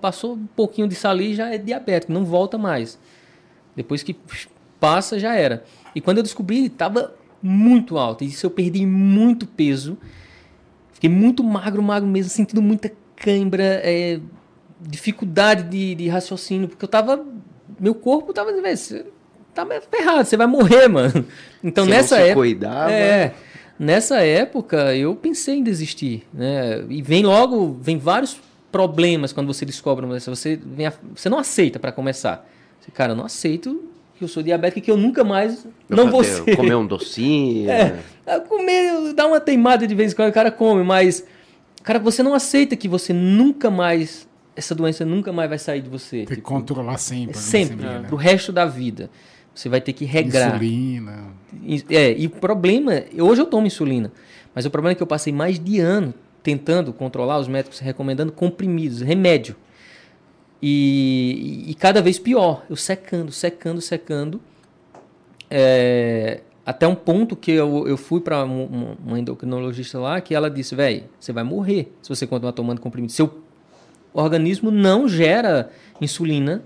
Passou 0.00 0.34
um 0.34 0.46
pouquinho 0.46 0.88
disso 0.88 1.06
ali, 1.08 1.34
já 1.34 1.52
é 1.52 1.58
diabético, 1.58 2.12
não 2.12 2.24
volta 2.24 2.56
mais. 2.58 2.98
Depois 3.76 4.02
que 4.02 4.16
passa, 4.80 5.18
já 5.18 5.34
era. 5.34 5.64
E 5.94 6.00
quando 6.00 6.18
eu 6.18 6.22
descobri, 6.22 6.66
estava 6.66 7.14
muito 7.42 7.96
alto. 7.98 8.24
Isso 8.24 8.44
eu 8.46 8.50
perdi 8.50 8.84
muito 8.86 9.46
peso. 9.46 9.96
Fiquei 10.92 11.08
muito 11.10 11.44
magro, 11.44 11.82
magro 11.82 12.08
mesmo, 12.08 12.30
sentindo 12.30 12.60
muita 12.60 12.90
cãibra, 13.16 13.62
é, 13.84 14.18
dificuldade 14.80 15.64
de, 15.64 15.94
de 15.94 16.08
raciocínio, 16.08 16.68
porque 16.68 16.84
eu 16.84 16.88
tava. 16.88 17.24
Meu 17.78 17.94
corpo 17.94 18.32
tava. 18.32 18.52
"Véi, 18.60 18.76
Você 18.76 19.06
tá 19.54 19.66
ferrado, 19.90 20.24
você 20.24 20.36
vai 20.36 20.46
morrer, 20.46 20.86
mano. 20.90 21.24
Então 21.62 21.84
Se 21.84 21.90
nessa 21.90 22.16
não 22.16 22.22
se 22.22 22.28
época. 22.30 22.40
cuidava, 22.40 22.90
É, 22.92 23.34
nessa 23.78 24.18
época 24.22 24.94
eu 24.96 25.14
pensei 25.14 25.56
em 25.58 25.62
desistir, 25.62 26.26
né? 26.32 26.84
E 26.88 27.00
vem 27.02 27.24
logo, 27.24 27.76
vem 27.80 27.96
vários 27.98 28.40
problemas 28.70 29.32
quando 29.32 29.46
você 29.46 29.64
descobre 29.64 30.04
uma 30.04 30.14
dessas. 30.14 30.38
Você, 30.38 30.56
vem 30.56 30.86
a- 30.86 30.92
você 31.14 31.28
não 31.28 31.38
aceita 31.38 31.78
para 31.78 31.92
começar. 31.92 32.48
Você, 32.80 32.90
cara, 32.90 33.12
eu 33.12 33.16
não 33.16 33.24
aceito 33.24 33.82
que 34.16 34.24
eu 34.24 34.28
sou 34.28 34.42
diabético 34.42 34.78
e 34.80 34.82
que 34.82 34.90
eu 34.90 34.96
nunca 34.96 35.22
mais 35.22 35.66
não 35.88 36.10
vou 36.10 36.24
ser. 36.24 36.56
Comer 36.56 36.74
um 36.74 36.84
docinho. 36.86 37.70
É, 37.70 38.00
ah, 38.26 38.40
comer, 38.40 39.14
dá 39.14 39.26
uma 39.26 39.40
teimada 39.40 39.86
de 39.86 39.94
vez 39.94 40.12
em 40.12 40.16
quando, 40.16 40.28
o 40.30 40.32
cara 40.32 40.50
come, 40.50 40.82
mas, 40.82 41.24
cara, 41.82 41.98
você 41.98 42.22
não 42.22 42.34
aceita 42.34 42.74
que 42.76 42.88
você 42.88 43.12
nunca 43.12 43.70
mais, 43.70 44.26
essa 44.56 44.74
doença 44.74 45.04
nunca 45.04 45.32
mais 45.32 45.48
vai 45.48 45.58
sair 45.58 45.80
de 45.82 45.88
você. 45.88 46.18
Tem 46.18 46.26
que 46.26 46.34
tipo, 46.36 46.48
controlar 46.48 46.98
sempre. 46.98 47.36
a 47.36 47.40
sempre, 47.40 47.76
né? 47.76 48.04
pro 48.08 48.16
resto 48.16 48.52
da 48.52 48.64
vida. 48.66 49.08
Você 49.54 49.68
vai 49.68 49.80
ter 49.80 49.92
que 49.92 50.04
regrar. 50.04 50.54
Insulina. 50.54 51.26
É, 51.90 52.16
e 52.16 52.26
o 52.26 52.30
problema, 52.30 52.92
hoje 53.20 53.40
eu 53.40 53.46
tomo 53.46 53.66
insulina, 53.66 54.12
mas 54.54 54.64
o 54.64 54.70
problema 54.70 54.92
é 54.92 54.94
que 54.94 55.02
eu 55.02 55.06
passei 55.06 55.32
mais 55.32 55.58
de 55.58 55.80
ano 55.80 56.12
tentando 56.48 56.94
controlar, 56.94 57.38
os 57.38 57.46
médicos 57.46 57.78
recomendando 57.78 58.32
comprimidos, 58.32 59.02
remédio. 59.02 59.54
E, 60.62 61.66
e 61.68 61.74
cada 61.74 62.00
vez 62.00 62.18
pior, 62.18 62.64
eu 62.70 62.74
secando, 62.74 63.30
secando, 63.30 63.82
secando. 63.82 64.40
É, 65.50 66.40
até 66.64 66.88
um 66.88 66.94
ponto 66.94 67.36
que 67.36 67.50
eu, 67.52 67.86
eu 67.86 67.98
fui 67.98 68.22
para 68.22 68.44
uma 68.44 69.18
endocrinologista 69.18 69.98
lá 69.98 70.22
que 70.22 70.34
ela 70.34 70.50
disse: 70.50 70.74
velho, 70.74 71.04
você 71.20 71.34
vai 71.34 71.44
morrer 71.44 71.92
se 72.00 72.08
você 72.08 72.26
continuar 72.26 72.52
tomando 72.52 72.80
comprimido. 72.80 73.12
Seu 73.12 73.42
organismo 74.14 74.70
não 74.70 75.06
gera 75.06 75.70
insulina 76.00 76.64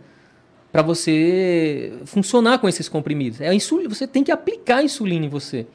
para 0.70 0.80
você 0.80 1.92
funcionar 2.04 2.58
com 2.60 2.68
esses 2.68 2.88
comprimidos. 2.88 3.40
É 3.40 3.48
a 3.48 3.54
insulina, 3.54 3.88
você 3.88 4.06
tem 4.06 4.22
que 4.22 4.30
aplicar 4.30 4.84
insulina 4.84 5.26
em 5.26 5.28
você. 5.28 5.66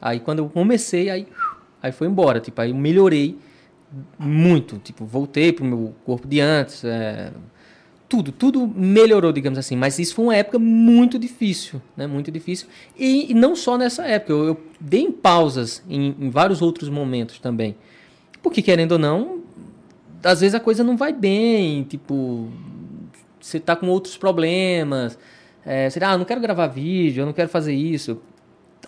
Aí 0.00 0.18
quando 0.18 0.40
eu 0.40 0.48
comecei, 0.48 1.08
aí, 1.08 1.28
aí 1.82 1.92
foi 1.92 2.06
embora. 2.06 2.40
Tipo, 2.40 2.60
aí 2.60 2.70
eu 2.70 2.76
melhorei 2.76 3.38
muito. 4.18 4.78
Tipo, 4.78 5.04
voltei 5.04 5.52
pro 5.52 5.64
meu 5.64 5.94
corpo 6.04 6.26
de 6.26 6.40
antes. 6.40 6.84
é, 6.84 7.32
tudo, 8.08 8.32
tudo 8.32 8.66
melhorou, 8.66 9.32
digamos 9.32 9.58
assim. 9.58 9.76
Mas 9.76 9.98
isso 9.98 10.14
foi 10.14 10.24
uma 10.24 10.36
época 10.36 10.58
muito 10.58 11.18
difícil, 11.18 11.80
né? 11.96 12.06
Muito 12.06 12.30
difícil. 12.30 12.66
E, 12.96 13.30
e 13.30 13.34
não 13.34 13.54
só 13.54 13.76
nessa 13.76 14.06
época. 14.06 14.32
Eu, 14.32 14.44
eu 14.46 14.60
dei 14.80 15.02
em 15.02 15.12
pausas 15.12 15.82
em, 15.88 16.16
em 16.18 16.30
vários 16.30 16.62
outros 16.62 16.88
momentos 16.88 17.38
também. 17.38 17.76
Porque, 18.42 18.62
querendo 18.62 18.92
ou 18.92 18.98
não, 18.98 19.42
às 20.24 20.40
vezes 20.40 20.54
a 20.54 20.60
coisa 20.60 20.82
não 20.82 20.96
vai 20.96 21.12
bem. 21.12 21.82
Tipo, 21.84 22.48
você 23.38 23.60
tá 23.60 23.76
com 23.76 23.88
outros 23.88 24.16
problemas. 24.16 25.18
É, 25.66 25.88
ah, 26.00 26.16
não 26.16 26.24
quero 26.24 26.40
gravar 26.40 26.66
vídeo, 26.68 27.20
eu 27.20 27.26
não 27.26 27.32
quero 27.34 27.50
fazer 27.50 27.74
isso. 27.74 28.22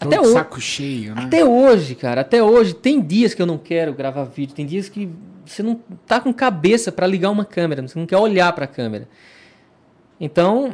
Até 0.01 0.19
hoje, 0.19 0.33
saco 0.33 0.61
cheio, 0.61 1.15
né? 1.15 1.25
até 1.25 1.45
hoje, 1.45 1.95
cara, 1.95 2.23
até 2.23 2.43
hoje, 2.43 2.75
tem 2.75 3.03
dias 3.03 3.35
que 3.35 3.43
eu 3.43 3.47
não 3.47 3.59
quero 3.59 3.93
gravar 3.93 4.25
vídeo, 4.25 4.55
tem 4.55 4.65
dias 4.65 4.89
que 4.89 5.11
você 5.45 5.63
não 5.63 5.79
tá 6.07 6.19
com 6.21 6.33
cabeça 6.33 6.91
para 6.91 7.07
ligar 7.07 7.31
uma 7.31 7.45
câmera, 7.45 7.87
você 7.87 7.99
não 7.99 8.07
quer 8.07 8.17
olhar 8.17 8.51
para 8.55 8.65
a 8.65 8.69
câmera. 8.69 9.07
Então, 10.19 10.73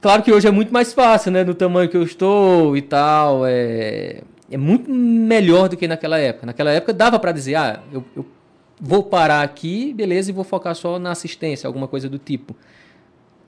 claro 0.00 0.22
que 0.22 0.32
hoje 0.32 0.48
é 0.48 0.50
muito 0.50 0.72
mais 0.72 0.92
fácil, 0.92 1.30
né, 1.30 1.44
no 1.44 1.54
tamanho 1.54 1.88
que 1.88 1.96
eu 1.96 2.02
estou 2.02 2.76
e 2.76 2.82
tal, 2.82 3.46
é, 3.46 4.22
é 4.50 4.56
muito 4.56 4.90
melhor 4.90 5.68
do 5.68 5.76
que 5.76 5.86
naquela 5.86 6.18
época. 6.18 6.46
Naquela 6.46 6.70
época 6.70 6.92
dava 6.92 7.18
para 7.18 7.30
dizer, 7.32 7.54
ah, 7.54 7.80
eu, 7.92 8.04
eu 8.16 8.26
vou 8.80 9.02
parar 9.02 9.42
aqui, 9.42 9.92
beleza, 9.92 10.30
e 10.30 10.34
vou 10.34 10.44
focar 10.44 10.74
só 10.74 10.98
na 10.98 11.12
assistência, 11.12 11.66
alguma 11.66 11.86
coisa 11.86 12.08
do 12.08 12.18
tipo. 12.18 12.56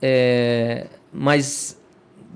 É, 0.01 0.87
mas 1.11 1.78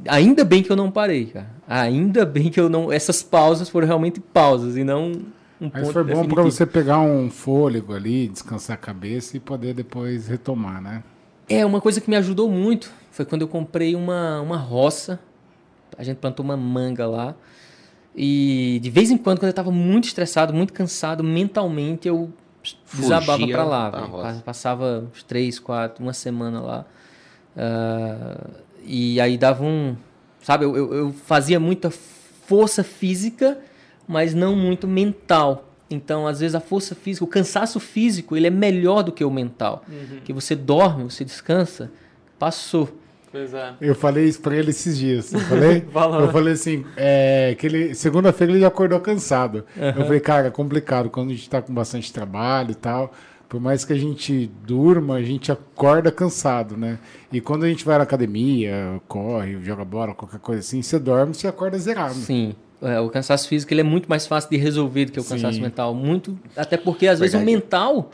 ainda 0.07 0.43
bem 0.43 0.63
que 0.63 0.71
eu 0.71 0.75
não 0.75 0.91
parei, 0.91 1.25
cara. 1.27 1.49
Ainda 1.67 2.25
bem 2.25 2.49
que 2.49 2.59
eu 2.59 2.69
não. 2.69 2.91
Essas 2.91 3.23
pausas 3.23 3.69
foram 3.69 3.87
realmente 3.87 4.19
pausas 4.19 4.77
e 4.77 4.83
não 4.83 5.21
um 5.63 5.69
Mas 5.71 5.83
ponto 5.83 5.93
foi 5.93 6.03
bom 6.03 6.27
pra 6.27 6.43
você 6.43 6.65
pegar 6.65 6.99
um 6.99 7.29
fôlego 7.29 7.93
ali, 7.93 8.27
descansar 8.27 8.73
a 8.73 8.77
cabeça 8.77 9.37
e 9.37 9.39
poder 9.39 9.73
depois 9.73 10.27
retomar, 10.27 10.81
né? 10.81 11.03
É, 11.47 11.65
uma 11.65 11.79
coisa 11.79 12.01
que 12.01 12.09
me 12.09 12.17
ajudou 12.17 12.49
muito 12.49 12.91
foi 13.11 13.23
quando 13.23 13.43
eu 13.43 13.47
comprei 13.47 13.95
uma, 13.95 14.41
uma 14.41 14.57
roça. 14.57 15.19
A 15.97 16.03
gente 16.03 16.17
plantou 16.17 16.43
uma 16.43 16.57
manga 16.57 17.07
lá. 17.07 17.35
E 18.15 18.79
de 18.81 18.89
vez 18.89 19.09
em 19.09 19.17
quando, 19.17 19.39
quando 19.39 19.47
eu 19.47 19.51
estava 19.51 19.71
muito 19.71 20.05
estressado, 20.05 20.53
muito 20.53 20.73
cansado 20.73 21.23
mentalmente, 21.23 22.07
eu 22.07 22.31
desabava 22.93 23.39
Fugia 23.39 23.55
para 23.55 23.63
lá. 23.63 24.41
Passava 24.43 25.05
uns 25.11 25.23
três, 25.23 25.59
quatro, 25.59 26.03
uma 26.03 26.13
semana 26.13 26.59
lá. 26.59 26.85
Ah, 27.55 28.49
e 28.85 29.19
aí 29.19 29.37
dava 29.37 29.63
um. 29.63 29.95
Sabe, 30.41 30.65
eu, 30.65 30.75
eu, 30.75 30.93
eu 30.93 31.13
fazia 31.13 31.59
muita 31.59 31.89
força 32.45 32.83
física, 32.83 33.57
mas 34.07 34.33
não 34.33 34.55
muito 34.55 34.87
mental. 34.87 35.69
Então, 35.89 36.27
às 36.27 36.39
vezes, 36.39 36.55
a 36.55 36.59
força 36.59 36.95
física, 36.95 37.23
o 37.23 37.27
cansaço 37.27 37.79
físico, 37.79 38.35
ele 38.35 38.47
é 38.47 38.49
melhor 38.49 39.03
do 39.03 39.11
que 39.11 39.23
o 39.23 39.31
mental. 39.31 39.83
Que 40.23 40.33
você 40.33 40.55
dorme, 40.55 41.03
você 41.03 41.23
descansa, 41.23 41.91
passou. 42.39 42.89
Pois 43.31 43.53
é. 43.53 43.73
Eu 43.81 43.95
falei 43.95 44.25
isso 44.25 44.41
pra 44.41 44.55
ele 44.55 44.69
esses 44.69 44.97
dias. 44.97 45.33
Eu 45.33 45.39
falei, 45.39 45.83
eu 46.21 46.31
falei 46.31 46.53
assim, 46.53 46.85
é, 46.95 47.55
que 47.57 47.65
ele, 47.65 47.95
segunda-feira 47.95 48.53
ele 48.53 48.59
já 48.59 48.67
acordou 48.67 48.99
cansado. 48.99 49.65
Eu 49.75 50.05
falei, 50.05 50.19
cara, 50.19 50.47
é 50.47 50.51
complicado 50.51 51.09
quando 51.09 51.29
a 51.29 51.33
gente 51.33 51.49
tá 51.49 51.61
com 51.61 51.73
bastante 51.73 52.11
trabalho 52.13 52.71
e 52.71 52.75
tal. 52.75 53.11
Por 53.47 53.59
mais 53.59 53.85
que 53.85 53.93
a 53.93 53.97
gente 53.97 54.49
durma, 54.65 55.15
a 55.15 55.21
gente 55.21 55.51
acorda 55.51 56.11
cansado, 56.11 56.75
né? 56.75 56.97
E 57.31 57.39
quando 57.39 57.63
a 57.63 57.67
gente 57.69 57.85
vai 57.85 57.97
na 57.97 58.03
academia, 58.03 58.99
corre, 59.07 59.61
joga 59.61 59.85
bola, 59.85 60.13
qualquer 60.15 60.39
coisa 60.39 60.61
assim, 60.61 60.81
você 60.81 60.97
dorme, 60.97 61.33
você 61.35 61.47
acorda 61.47 61.77
zerado. 61.77 62.15
Sim. 62.15 62.55
É, 62.81 62.99
o 62.99 63.09
cansaço 63.09 63.47
físico 63.47 63.73
ele 63.73 63.81
é 63.81 63.83
muito 63.83 64.07
mais 64.07 64.27
fácil 64.27 64.49
de 64.49 64.57
resolver 64.57 65.05
do 65.05 65.11
que 65.13 65.19
o 65.19 65.23
Sim. 65.23 65.35
cansaço 65.35 65.61
mental. 65.61 65.93
Muito, 65.93 66.37
até 66.57 66.75
porque 66.77 67.07
às 67.07 67.19
vezes 67.19 67.33
o 67.33 67.37
Verdade. 67.37 67.55
mental 67.55 68.11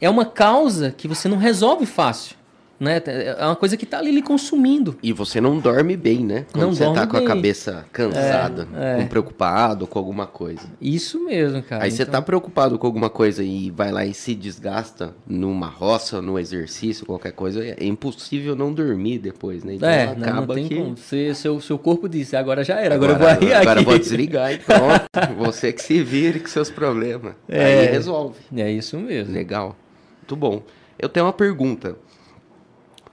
é 0.00 0.08
uma 0.08 0.24
causa 0.24 0.92
que 0.96 1.08
você 1.08 1.28
não 1.28 1.36
resolve 1.36 1.84
fácil. 1.84 2.36
Né? 2.80 3.02
É 3.04 3.44
uma 3.44 3.56
coisa 3.56 3.76
que 3.76 3.84
está 3.84 3.98
ali 3.98 4.12
lhe 4.12 4.22
consumindo. 4.22 4.96
E 5.02 5.12
você 5.12 5.40
não 5.40 5.58
dorme 5.58 5.96
bem, 5.96 6.24
né? 6.24 6.46
Quando 6.52 6.62
Não 6.66 6.72
você 6.72 6.84
tá 6.84 6.92
dorme 6.92 7.10
com 7.10 7.16
a 7.16 7.20
bem. 7.20 7.28
cabeça 7.28 7.84
cansada, 7.92 8.68
É, 8.76 8.92
é. 8.92 9.02
com 9.02 9.08
preocupado 9.08 9.86
com 9.86 9.98
alguma 9.98 10.26
coisa. 10.28 10.62
Isso 10.80 11.24
mesmo, 11.24 11.60
cara. 11.62 11.82
Aí 11.84 11.90
você 11.90 12.02
Então, 12.02 12.12
tá 12.12 12.22
preocupado 12.22 12.78
com 12.78 12.86
alguma 12.86 13.10
coisa 13.10 13.42
e 13.42 13.70
vai 13.72 13.90
lá 13.90 14.06
e 14.06 14.14
se 14.14 14.32
desgasta 14.34 15.12
numa 15.26 15.66
roça, 15.66 16.22
no 16.22 16.38
exercício, 16.38 17.04
qualquer 17.04 17.32
coisa, 17.32 17.64
é 17.64 17.84
impossível 17.84 18.54
não 18.54 18.72
dormir 18.72 19.18
depois, 19.18 19.64
né? 19.64 19.74
Então 19.74 19.88
É, 19.88 20.14
não, 20.14 20.22
acaba 20.28 20.46
não 20.46 20.54
tem 20.54 20.68
que... 20.68 20.76
como. 20.76 20.96
Você, 20.96 21.34
seu, 21.34 21.60
seu 21.60 21.78
corpo 21.78 22.08
disse, 22.08 22.36
agora 22.36 22.62
já 22.62 22.76
era, 22.80 22.94
agora, 22.94 23.14
Agora, 23.14 23.34
eu 23.34 23.40
vou 23.48 23.56
agora 23.56 23.70
aqui. 23.72 23.80
eu 23.80 23.84
vou 23.90 23.98
desligar 23.98 24.52
e 24.52 24.58
pronto. 24.58 25.34
Você 25.38 25.72
que 25.72 25.82
se 25.82 26.00
vire 26.02 26.38
com 26.38 26.46
seus 26.48 26.70
problemas. 26.70 27.34
É. 27.48 27.64
Aí 27.64 27.86
resolve. 27.86 28.36
É 28.56 28.70
isso 28.70 28.96
mesmo. 28.98 29.34
Legal. 29.34 29.74
Muito 30.20 30.36
bom. 30.36 30.62
Eu 30.98 31.08
tenho 31.08 31.26
uma 31.26 31.32
pergunta. 31.32 31.96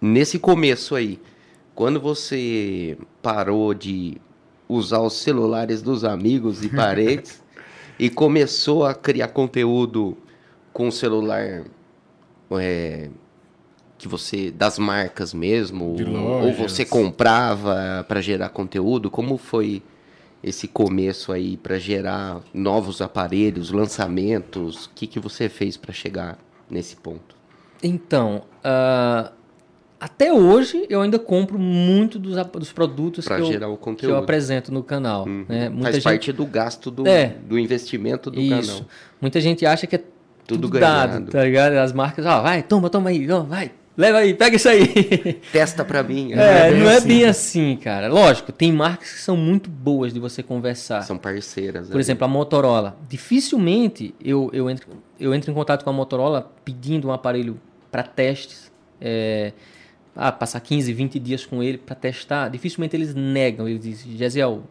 Nesse 0.06 0.38
começo 0.38 0.94
aí, 0.94 1.20
quando 1.74 2.00
você 2.00 2.96
parou 3.24 3.74
de 3.74 4.18
usar 4.70 5.00
os 5.02 5.14
celulares 5.14 5.82
dos 5.82 6.04
amigos 6.04 6.64
e 6.64 6.70
parentes 6.70 7.42
e 7.98 8.08
começou 8.08 8.86
a 8.86 8.94
criar 8.94 9.30
conteúdo 9.30 10.16
com 10.72 10.90
o 10.90 10.92
celular 10.92 11.64
é, 12.52 13.10
que 13.98 14.08
você 14.08 14.52
das 14.52 14.78
marcas 14.78 15.34
mesmo 15.34 15.96
De 15.96 16.06
ou- 16.06 16.54
você 16.54 16.86
comprava 16.86 18.06
para 18.08 18.22
gerar 18.22 18.50
conteúdo, 18.50 19.10
como 19.10 19.40
foi 19.40 19.82
esse 20.44 20.68
começo 20.68 21.32
aí 21.32 21.58
para 21.58 21.80
gerar 21.80 22.42
novos 22.54 23.02
aparelhos, 23.02 23.72
lançamentos? 23.72 24.86
O 24.86 24.90
que 24.92 25.08
que 25.08 25.20
você 25.20 25.50
fez 25.50 25.78
para 25.78 25.92
chegar 25.92 26.38
nesse 26.70 26.96
ponto? 26.96 27.36
Então, 27.82 28.44
ah, 28.64 29.32
até 30.00 30.32
hoje 30.32 30.86
eu 30.90 31.02
ainda 31.02 31.18
compro 31.18 31.58
muito 31.58 32.20
dos, 32.20 32.36
dos 32.48 32.72
produtos 32.74 33.28
que 33.28 33.34
eu, 33.34 33.78
que 33.96 34.06
eu 34.06 34.18
apresento 34.18 34.72
no 34.72 34.84
canal. 34.84 35.26
Né? 35.26 35.70
Muita 35.70 35.84
Faz 35.84 35.96
gente 35.96 36.04
parte 36.04 36.32
do 36.32 36.46
gasto 36.46 36.92
do, 36.92 37.08
É. 37.08 37.36
do 37.48 37.58
investimento 37.58 38.30
do 38.30 38.40
Isso. 38.40 38.74
canal. 38.74 38.86
Muita 39.22 39.40
gente 39.42 39.66
acha 39.66 39.88
que 39.88 39.96
é 39.96 40.04
Tudo 40.46 40.68
tudo, 40.68 40.80
dado, 40.80 41.08
ganhado. 41.10 41.32
tá 41.32 41.44
ligado? 41.44 41.74
As 41.74 41.94
marcas, 41.94 42.26
ó, 42.26 42.42
vai, 42.42 42.62
toma, 42.62 42.90
toma 42.90 43.10
aí, 43.10 43.32
ó, 43.32 43.40
vai, 43.42 43.72
leva 43.98 44.18
aí, 44.20 44.34
pega 44.34 44.58
isso 44.58 44.68
aí. 44.70 44.86
Testa 45.52 45.84
para 45.86 46.04
mim. 46.04 46.34
É, 46.34 46.70
bem 46.72 46.80
não 46.82 46.90
é 46.90 46.98
assim. 46.98 47.08
bem 47.08 47.26
assim, 47.26 47.76
cara. 47.82 48.08
Lógico, 48.10 48.52
tem 48.52 48.72
marcas 48.72 49.14
que 49.14 49.20
são 49.22 49.36
muito 49.38 49.70
boas 49.70 50.14
de 50.14 50.20
você 50.20 50.44
conversar. 50.44 51.02
São 51.04 51.18
parceiras. 51.18 51.88
Por 51.88 51.94
ali. 51.94 52.02
exemplo, 52.02 52.26
a 52.26 52.28
Motorola. 52.28 52.98
Dificilmente 53.08 54.14
eu, 54.24 54.50
eu, 54.54 54.70
entro, 54.70 54.90
eu 55.20 55.34
entro 55.34 55.50
em 55.50 55.54
contato 55.54 55.84
com 55.84 55.90
a 55.90 55.94
Motorola 55.94 56.52
pedindo 56.64 57.08
um 57.08 57.12
aparelho 57.12 57.60
para 57.92 58.04
testes. 58.04 58.72
É, 59.00 59.52
ah, 60.16 60.32
passar 60.32 60.60
15, 60.60 60.94
20 60.94 61.20
dias 61.20 61.46
com 61.46 61.62
ele 61.62 61.78
para 61.78 61.96
testar. 61.96 62.50
Dificilmente 62.50 62.96
eles 62.96 63.14
negam. 63.14 63.68
Eles 63.68 63.82
dizem, 63.82 64.18
Gesiel, 64.18 64.64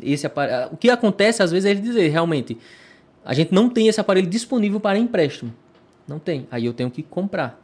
esse 0.00 0.26
aparelho. 0.26 0.68
O 0.72 0.76
que 0.76 0.88
acontece 0.88 1.42
às 1.42 1.50
vezes 1.50 1.66
é 1.66 1.70
eles 1.70 1.82
dizer, 1.82 2.08
realmente, 2.08 2.56
a 3.24 3.34
gente 3.34 3.52
não 3.52 3.68
tem 3.68 3.88
esse 3.88 4.00
aparelho 4.00 4.28
disponível 4.28 4.78
para 4.78 4.98
empréstimo. 4.98 5.52
Não 6.06 6.18
tem. 6.18 6.46
Aí 6.50 6.64
eu 6.66 6.72
tenho 6.72 6.90
que 6.90 7.02
comprar. 7.02 7.60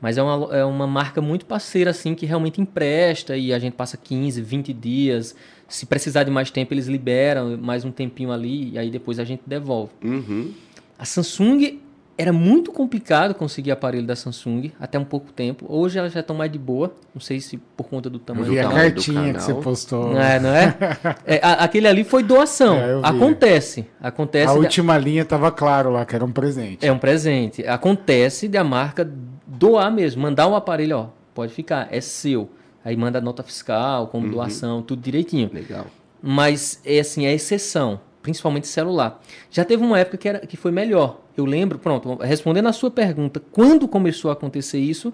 Mas 0.00 0.18
é 0.18 0.22
uma, 0.22 0.56
é 0.56 0.64
uma 0.64 0.86
marca 0.86 1.20
muito 1.20 1.46
parceira, 1.46 1.90
assim, 1.90 2.14
que 2.14 2.26
realmente 2.26 2.60
empresta 2.60 3.36
e 3.36 3.54
a 3.54 3.58
gente 3.58 3.74
passa 3.74 3.96
15, 3.96 4.42
20 4.42 4.72
dias. 4.72 5.34
Se 5.68 5.86
precisar 5.86 6.24
de 6.24 6.30
mais 6.30 6.50
tempo, 6.50 6.74
eles 6.74 6.86
liberam 6.86 7.56
mais 7.56 7.84
um 7.84 7.90
tempinho 7.90 8.32
ali 8.32 8.72
e 8.72 8.78
aí 8.78 8.90
depois 8.90 9.18
a 9.18 9.24
gente 9.24 9.42
devolve. 9.46 9.92
Uhum. 10.02 10.52
A 10.98 11.04
Samsung 11.04 11.80
era 12.16 12.32
muito 12.32 12.70
complicado 12.70 13.34
conseguir 13.34 13.70
aparelho 13.72 14.06
da 14.06 14.14
Samsung 14.14 14.70
até 14.80 14.98
um 14.98 15.04
pouco 15.04 15.32
tempo. 15.32 15.66
Hoje 15.68 15.98
elas 15.98 16.12
já 16.12 16.20
estão 16.20 16.36
mais 16.36 16.50
de 16.52 16.58
boa. 16.58 16.94
Não 17.14 17.20
sei 17.20 17.40
se 17.40 17.56
por 17.76 17.88
conta 17.88 18.08
do 18.08 18.18
Eu 18.18 18.20
tamanho 18.20 18.46
vi 18.46 18.54
do 18.60 18.60
a 18.60 18.68
do 18.68 18.74
cartinha 18.74 19.20
que 19.24 19.32
canal. 19.32 19.40
você 19.40 19.54
postou. 19.54 20.10
não 20.12 20.20
é, 20.20 20.38
não 20.40 20.50
é? 20.50 20.76
É, 21.26 21.40
a- 21.42 21.64
aquele 21.64 21.88
ali 21.88 22.04
foi 22.04 22.22
doação. 22.22 22.76
É, 22.76 22.92
eu. 22.92 23.04
Acontece. 23.04 23.86
Acontece. 24.00 24.50
A 24.50 24.54
da- 24.54 24.60
última 24.60 24.96
linha 24.96 25.24
tava 25.24 25.50
claro 25.50 25.90
lá, 25.90 26.04
que 26.06 26.14
era 26.14 26.24
um 26.24 26.30
presente. 26.32 26.86
É 26.86 26.92
um 26.92 26.98
presente. 26.98 27.66
Acontece 27.66 28.46
de 28.46 28.56
a 28.56 28.62
marca 28.64 29.10
doar 29.46 29.90
mesmo, 29.90 30.22
mandar 30.22 30.46
um 30.46 30.54
aparelho, 30.54 30.96
ó, 30.98 31.06
pode 31.34 31.52
ficar, 31.52 31.88
é 31.90 32.00
seu. 32.00 32.48
Aí 32.84 32.96
manda 32.96 33.20
nota 33.20 33.42
fiscal, 33.42 34.06
como 34.08 34.28
doação, 34.30 34.82
tudo 34.82 35.00
direitinho. 35.02 35.50
Legal. 35.52 35.86
Mas 36.22 36.80
é 36.84 37.00
assim, 37.00 37.26
é 37.26 37.32
exceção, 37.34 37.98
principalmente 38.24 38.66
celular. 38.66 39.22
Já 39.50 39.66
teve 39.66 39.84
uma 39.84 39.98
época 39.98 40.16
que, 40.16 40.26
era, 40.26 40.40
que 40.40 40.56
foi 40.56 40.72
melhor. 40.72 41.20
Eu 41.36 41.44
lembro, 41.44 41.78
pronto, 41.78 42.14
respondendo 42.22 42.66
a 42.66 42.72
sua 42.72 42.90
pergunta, 42.90 43.40
quando 43.52 43.86
começou 43.86 44.30
a 44.30 44.32
acontecer 44.32 44.78
isso, 44.78 45.12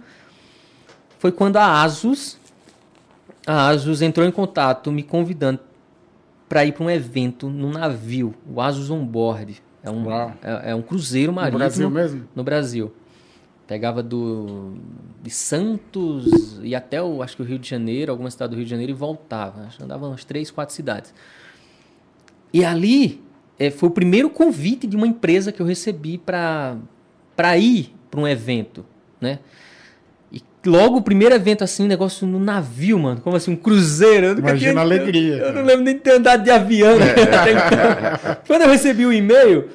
foi 1.19 1.33
quando 1.33 1.57
a 1.57 1.83
Asus, 1.83 2.39
a 3.45 3.69
Asus 3.69 4.01
entrou 4.01 4.25
em 4.25 4.31
contato 4.31 4.93
me 4.93 5.03
convidando 5.03 5.59
para 6.49 6.65
ir 6.65 6.73
para 6.73 6.85
um 6.85 6.91
evento 6.91 7.51
no 7.51 7.69
navio, 7.71 8.33
o 8.49 8.61
Asus 8.61 8.91
Onboard. 8.91 9.61
É 9.83 9.91
um, 9.91 10.09
é, 10.13 10.71
é 10.71 10.75
um 10.75 10.83
cruzeiro 10.83 11.33
No 11.33 11.37
marítimo 11.37 11.59
Brasil 11.59 11.91
mesmo? 11.91 12.29
no 12.35 12.45
Brasil. 12.45 12.93
Pegava 13.67 14.03
do 14.03 14.75
de 15.21 15.31
Santos 15.31 16.61
e 16.63 16.75
até 16.77 17.03
o 17.03 17.23
acho 17.23 17.37
que 17.37 17.43
o 17.43 17.45
Rio 17.45 17.59
de 17.59 17.69
Janeiro, 17.69 18.13
alguma 18.13 18.31
cidade 18.31 18.51
do 18.51 18.57
Rio 18.57 18.65
de 18.65 18.71
Janeiro 18.71 18.93
e 18.93 18.95
voltava. 18.95 19.63
Acho 19.63 19.79
que 19.79 19.83
andava 19.83 20.07
umas 20.07 20.25
três, 20.25 20.51
quatro 20.51 20.75
cidades. 20.75 21.13
E 22.53 22.65
ali 22.65 23.21
eh, 23.59 23.71
foi 23.71 23.89
o 23.89 23.93
primeiro 23.93 24.29
convite 24.31 24.87
de 24.87 24.97
uma 24.97 25.07
empresa 25.07 25.53
que 25.53 25.61
eu 25.61 25.67
recebi 25.67 26.19
para 26.19 26.77
ir 27.59 27.95
para 28.11 28.21
um 28.21 28.27
evento, 28.27 28.85
né? 29.21 29.39
E 30.33 30.43
logo 30.67 30.97
o 30.99 31.03
primeiro 31.03 31.35
evento 31.35 31.63
assim, 31.65 31.87
negócio 31.87 32.27
no 32.27 32.39
navio, 32.41 32.99
mano, 32.99 33.21
como 33.21 33.37
assim 33.37 33.53
um 33.53 33.57
cruzeiro. 33.57 34.27
Eu 34.27 34.39
Imagina 34.39 34.59
tinha- 34.73 34.79
a 34.79 34.81
alegria, 34.83 35.37
Eu, 35.37 35.47
eu 35.47 35.53
não 35.55 35.63
lembro 35.63 35.85
nem 35.85 35.95
de 35.95 36.01
ter 36.01 36.13
andado 36.13 36.43
de 36.45 36.51
avião. 36.51 36.99
né? 36.99 37.07
então. 37.13 38.37
Quando 38.47 38.63
eu 38.63 38.69
recebi 38.69 39.07
o 39.07 39.13
e-mail, 39.13 39.69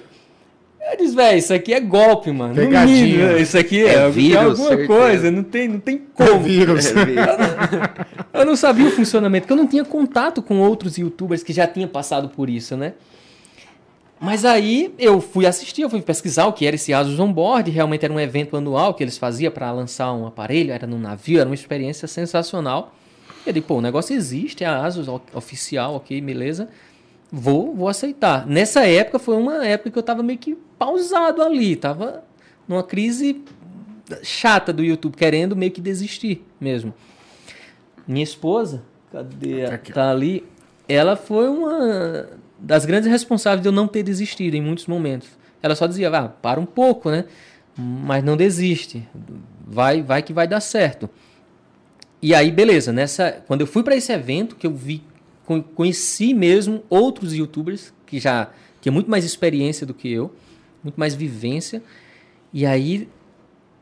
eu 0.91 0.97
disse, 0.97 1.15
velho, 1.15 1.37
isso 1.37 1.53
aqui 1.53 1.73
é 1.73 1.79
golpe, 1.79 2.31
mano. 2.31 2.53
No 2.53 2.61
Pegadinha. 2.61 3.05
mínimo, 3.27 3.37
Isso 3.37 3.57
aqui 3.57 3.83
é, 3.83 3.87
É 3.87 3.93
é 4.05 4.09
vírus, 4.09 4.43
alguma 4.59 4.67
certeza. 4.69 4.87
coisa, 4.87 5.31
não 5.31 5.43
tem, 5.43 5.67
não 5.67 5.79
tem 5.79 5.95
É 5.95 6.25
como. 6.27 6.39
vírus. 6.41 6.85
Eu 8.33 8.45
não 8.45 8.55
sabia 8.55 8.87
o 8.87 8.91
funcionamento, 8.91 9.43
porque 9.47 9.53
eu 9.53 9.57
não 9.57 9.67
tinha 9.67 9.83
contato 9.85 10.41
com 10.41 10.59
outros 10.59 10.97
youtubers 10.97 11.43
que 11.43 11.53
já 11.53 11.65
tinham 11.67 11.87
passado 11.89 12.29
por 12.29 12.49
isso, 12.49 12.75
né? 12.75 12.93
Mas 14.19 14.45
aí 14.45 14.93
eu 14.97 15.19
fui 15.19 15.45
assistir, 15.45 15.81
eu 15.81 15.89
fui 15.89 16.01
pesquisar 16.01 16.45
o 16.45 16.53
que 16.53 16.65
era 16.65 16.75
esse 16.75 16.93
Asus 16.93 17.19
Onboard, 17.19 17.69
realmente 17.69 18.05
era 18.05 18.13
um 18.13 18.19
evento 18.19 18.55
anual 18.55 18.93
que 18.93 19.03
eles 19.03 19.17
faziam 19.17 19.51
para 19.51 19.71
lançar 19.71 20.13
um 20.13 20.25
aparelho, 20.25 20.71
era 20.71 20.87
num 20.87 20.97
navio, 20.99 21.39
era 21.39 21.49
uma 21.49 21.55
experiência 21.55 22.07
sensacional. 22.07 22.95
Eu 23.45 23.51
digo, 23.53 23.67
pô, 23.67 23.75
o 23.75 23.81
negócio 23.81 24.15
existe, 24.15 24.63
é 24.63 24.67
a 24.67 24.83
Asus 24.85 25.07
oficial, 25.33 25.95
ok, 25.95 26.19
beleza. 26.21 26.69
Vou, 27.31 27.75
vou 27.75 27.89
aceitar. 27.89 28.47
Nessa 28.47 28.85
época 28.87 29.19
foi 29.19 29.35
uma 29.35 29.65
época 29.65 29.91
que 29.91 29.99
eu 29.99 30.03
tava 30.03 30.23
meio 30.23 30.39
que 30.39 30.57
pausado 30.77 31.41
ali, 31.41 31.75
tava 31.75 32.23
numa 32.67 32.83
crise 32.83 33.43
chata 34.23 34.71
do 34.71 34.83
YouTube, 34.83 35.15
querendo 35.15 35.55
meio 35.55 35.71
que 35.71 35.81
desistir 35.81 36.43
mesmo. 36.59 36.93
Minha 38.07 38.23
esposa, 38.23 38.83
cadê? 39.11 39.65
Aqui. 39.65 39.91
Tá 39.93 40.11
ali. 40.11 40.45
Ela 40.87 41.15
foi 41.15 41.49
uma 41.49 42.29
das 42.59 42.85
grandes 42.85 43.09
responsáveis 43.09 43.61
de 43.61 43.67
eu 43.67 43.71
não 43.71 43.87
ter 43.87 44.03
desistido 44.03 44.53
em 44.53 44.61
muitos 44.61 44.85
momentos. 44.85 45.27
Ela 45.61 45.75
só 45.75 45.87
dizia, 45.87 46.09
vá, 46.09 46.27
para 46.27 46.59
um 46.59 46.65
pouco, 46.65 47.09
né? 47.09 47.25
Mas 47.75 48.23
não 48.23 48.37
desiste. 48.37 49.07
Vai, 49.65 50.03
vai 50.03 50.21
que 50.21 50.31
vai 50.31 50.47
dar 50.47 50.59
certo. 50.61 51.09
E 52.21 52.33
aí, 52.33 52.51
beleza, 52.51 52.93
nessa, 52.93 53.43
quando 53.47 53.61
eu 53.61 53.67
fui 53.67 53.81
para 53.83 53.95
esse 53.95 54.11
evento, 54.11 54.55
que 54.55 54.67
eu 54.67 54.73
vi, 54.73 55.03
con- 55.45 55.61
conheci 55.61 56.33
mesmo 56.33 56.83
outros 56.89 57.33
youtubers 57.33 57.91
que 58.05 58.19
já 58.19 58.49
tinham 58.79 58.93
muito 58.93 59.09
mais 59.09 59.25
experiência 59.25 59.85
do 59.85 59.93
que 59.93 60.11
eu, 60.11 60.33
muito 60.85 60.99
mais 60.99 61.15
vivência. 61.15 61.81
E 62.53 62.65
aí, 62.65 63.09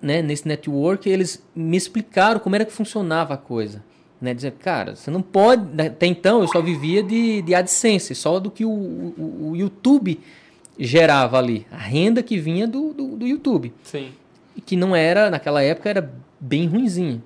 né, 0.02 0.22
nesse 0.22 0.48
network, 0.48 1.10
eles 1.10 1.46
me 1.56 1.78
explicaram 1.78 2.40
como 2.40 2.56
era 2.56 2.66
que 2.66 2.72
funcionava 2.72 3.34
a 3.34 3.38
coisa. 3.38 3.84
Né? 4.20 4.34
Dizer, 4.34 4.54
cara, 4.54 4.96
você 4.96 5.12
não 5.12 5.22
pode. 5.22 5.82
Até 5.82 6.08
então 6.08 6.42
eu 6.42 6.48
só 6.48 6.62
vivia 6.62 7.04
de, 7.04 7.42
de 7.42 7.54
AdSense, 7.54 8.16
só 8.16 8.40
do 8.40 8.50
que 8.50 8.64
o, 8.64 8.70
o, 8.70 9.50
o 9.52 9.56
YouTube 9.56 10.20
gerava 10.80 11.38
ali. 11.38 11.68
A 11.70 11.78
renda 11.78 12.24
que 12.24 12.38
vinha 12.38 12.66
do, 12.66 12.94
do, 12.94 13.08
do 13.18 13.28
YouTube 13.28 13.74
Sim. 13.84 14.12
e 14.56 14.62
que 14.62 14.76
não 14.76 14.96
era, 14.96 15.30
naquela 15.30 15.62
época, 15.62 15.90
era 15.90 16.12
bem 16.40 16.68
ruinzinho. 16.68 17.22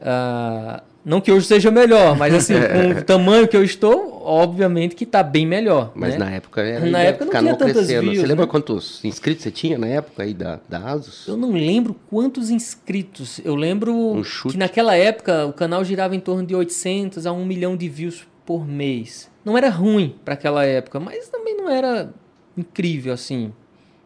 Ah, 0.00 0.82
não 1.04 1.20
que 1.20 1.30
hoje 1.30 1.46
seja 1.46 1.70
melhor, 1.70 2.16
mas 2.16 2.34
assim, 2.34 2.54
com 2.72 2.98
o 2.98 3.04
tamanho 3.04 3.46
que 3.46 3.56
eu 3.56 3.62
estou, 3.62 4.05
obviamente 4.26 4.94
que 4.94 5.04
está 5.04 5.22
bem 5.22 5.46
melhor. 5.46 5.92
Mas 5.94 6.14
né? 6.14 6.18
na 6.18 6.30
época 6.30 6.60
era 6.60 6.84
Na 6.86 7.00
época 7.00 7.24
não 7.26 7.32
tinha 7.32 7.56
tantas 7.56 7.76
crescendo. 7.76 8.02
views, 8.02 8.18
Você 8.18 8.26
lembra 8.26 8.44
né? 8.46 8.50
quantos 8.50 9.04
inscritos 9.04 9.44
você 9.44 9.50
tinha 9.50 9.78
na 9.78 9.86
época 9.86 10.22
aí 10.22 10.34
da, 10.34 10.60
da 10.68 10.78
Asus? 10.90 11.26
Eu 11.26 11.36
não 11.36 11.52
lembro 11.52 11.94
quantos 12.10 12.50
inscritos. 12.50 13.40
Eu 13.44 13.54
lembro 13.54 13.94
Um 13.94 14.22
que 14.22 14.56
naquela 14.56 14.96
época 14.96 15.46
o 15.46 15.52
canal 15.52 15.84
girava 15.84 16.16
em 16.16 16.20
torno 16.20 16.44
de 16.46 16.54
800 16.54 17.26
a 17.26 17.32
1 17.32 17.44
milhão 17.44 17.76
de 17.76 17.88
views 17.88 18.26
por 18.44 18.66
mês. 18.66 19.30
Não 19.44 19.56
era 19.56 19.68
ruim 19.70 20.16
para 20.24 20.34
aquela 20.34 20.64
época, 20.64 20.98
mas 20.98 21.28
também 21.28 21.56
não 21.56 21.70
era 21.70 22.12
incrível 22.56 23.12
assim. 23.12 23.52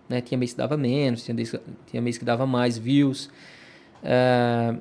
Né? 0.08 0.20
Tinha 0.20 0.36
mês 0.36 0.52
que 0.52 0.58
dava 0.58 0.76
menos, 0.76 1.24
tinha 1.24 1.34
mês, 1.34 1.54
tinha 1.86 2.02
mês 2.02 2.18
que 2.18 2.24
dava 2.24 2.46
mais 2.46 2.76
views. 2.76 3.30
É, 4.02 4.74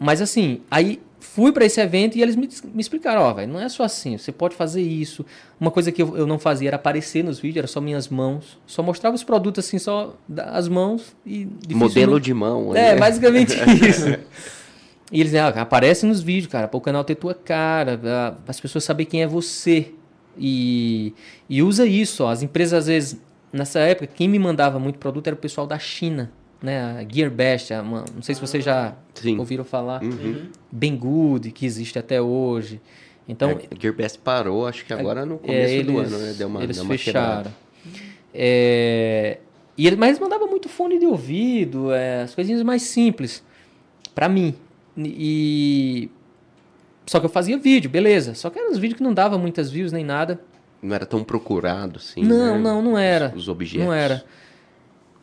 Mas 0.00 0.22
assim, 0.22 0.62
aí 0.70 1.00
fui 1.20 1.52
para 1.52 1.64
esse 1.64 1.80
evento 1.80 2.16
e 2.16 2.22
eles 2.22 2.36
me, 2.36 2.48
me 2.74 2.80
explicaram, 2.80 3.22
ó, 3.22 3.32
velho, 3.32 3.52
não 3.52 3.60
é 3.60 3.68
só 3.68 3.84
assim, 3.84 4.16
você 4.16 4.32
pode 4.32 4.54
fazer 4.54 4.82
isso. 4.82 5.24
Uma 5.60 5.70
coisa 5.70 5.90
que 5.90 6.02
eu, 6.02 6.16
eu 6.16 6.26
não 6.26 6.38
fazia 6.38 6.68
era 6.68 6.76
aparecer 6.76 7.24
nos 7.24 7.38
vídeos, 7.38 7.58
era 7.58 7.66
só 7.66 7.80
minhas 7.80 8.08
mãos. 8.08 8.58
Só 8.66 8.82
mostrava 8.82 9.14
os 9.14 9.24
produtos 9.24 9.64
assim, 9.64 9.78
só 9.78 10.14
as 10.36 10.68
mãos 10.68 11.16
e 11.24 11.48
Modelo 11.70 12.20
de 12.20 12.32
mão. 12.32 12.74
É, 12.74 12.94
né? 12.94 12.96
basicamente 12.96 13.54
isso. 13.88 14.06
E 15.10 15.20
eles 15.20 15.34
ah, 15.34 15.48
aparece 15.48 16.04
nos 16.04 16.20
vídeos, 16.20 16.52
cara, 16.52 16.68
para 16.68 16.76
o 16.76 16.80
canal 16.80 17.02
ter 17.02 17.14
tua 17.14 17.34
cara, 17.34 17.96
para 17.96 18.36
as 18.46 18.60
pessoas 18.60 18.84
saberem 18.84 19.10
quem 19.10 19.22
é 19.22 19.26
você. 19.26 19.92
E, 20.36 21.14
e 21.48 21.62
usa 21.62 21.86
isso, 21.86 22.24
ó. 22.24 22.30
As 22.30 22.42
empresas, 22.42 22.80
às 22.80 22.86
vezes, 22.86 23.20
nessa 23.52 23.80
época, 23.80 24.06
quem 24.06 24.28
me 24.28 24.38
mandava 24.38 24.78
muito 24.78 24.98
produto 24.98 25.26
era 25.26 25.34
o 25.34 25.38
pessoal 25.38 25.66
da 25.66 25.78
China, 25.78 26.30
né? 26.62 26.98
A 27.00 27.14
Gearbest, 27.14 27.72
a 27.72 27.82
uma- 27.82 28.04
não 28.14 28.22
sei 28.22 28.34
se 28.34 28.40
vocês 28.40 28.64
já 28.64 28.94
Sim. 29.14 29.38
ouviram 29.38 29.64
falar. 29.64 30.02
Uhum. 30.02 30.46
Banggood, 30.70 31.50
que 31.52 31.64
existe 31.66 31.98
até 31.98 32.20
hoje. 32.20 32.80
Então, 33.28 33.50
É, 33.50 33.58
Gearbest 33.78 34.18
parou, 34.20 34.66
acho 34.66 34.84
que 34.86 34.92
agora 34.92 35.26
no 35.26 35.34
é, 35.36 35.38
começo 35.38 35.84
do 35.84 36.00
eles, 36.00 36.12
ano, 36.12 36.18
né? 36.24 36.34
Deu 36.36 36.48
uma, 36.48 36.62
eles 36.62 36.76
deu 36.76 36.84
uma 36.84 36.96
fecharam. 36.96 37.52
É, 38.32 39.38
e 39.76 39.86
ele, 39.86 39.96
mas 39.96 40.10
eles 40.10 40.20
mandavam 40.20 40.48
muito 40.48 40.68
fone 40.68 40.98
de 40.98 41.06
ouvido, 41.06 41.92
é, 41.92 42.22
as 42.22 42.34
coisinhas 42.34 42.62
mais 42.62 42.82
simples 42.82 43.42
pra 44.14 44.28
mim. 44.28 44.54
E 44.96 46.10
só 47.06 47.20
que 47.20 47.26
eu 47.26 47.30
fazia 47.30 47.56
vídeo, 47.58 47.88
beleza. 47.88 48.34
Só 48.34 48.50
que 48.50 48.58
eram 48.58 48.70
os 48.70 48.78
vídeos 48.78 48.98
que 48.98 49.02
não 49.04 49.14
dava 49.14 49.38
muitas 49.38 49.70
views 49.70 49.92
nem 49.92 50.04
nada. 50.04 50.40
Não 50.82 50.94
era 50.94 51.06
tão 51.06 51.24
procurado, 51.24 51.98
assim. 51.98 52.22
não, 52.22 52.54
né? 52.56 52.60
não, 52.60 52.82
não 52.82 52.98
era. 52.98 53.28
Os, 53.34 53.42
os 53.42 53.48
objetos. 53.48 53.86
Não 53.86 53.92
era. 53.92 54.24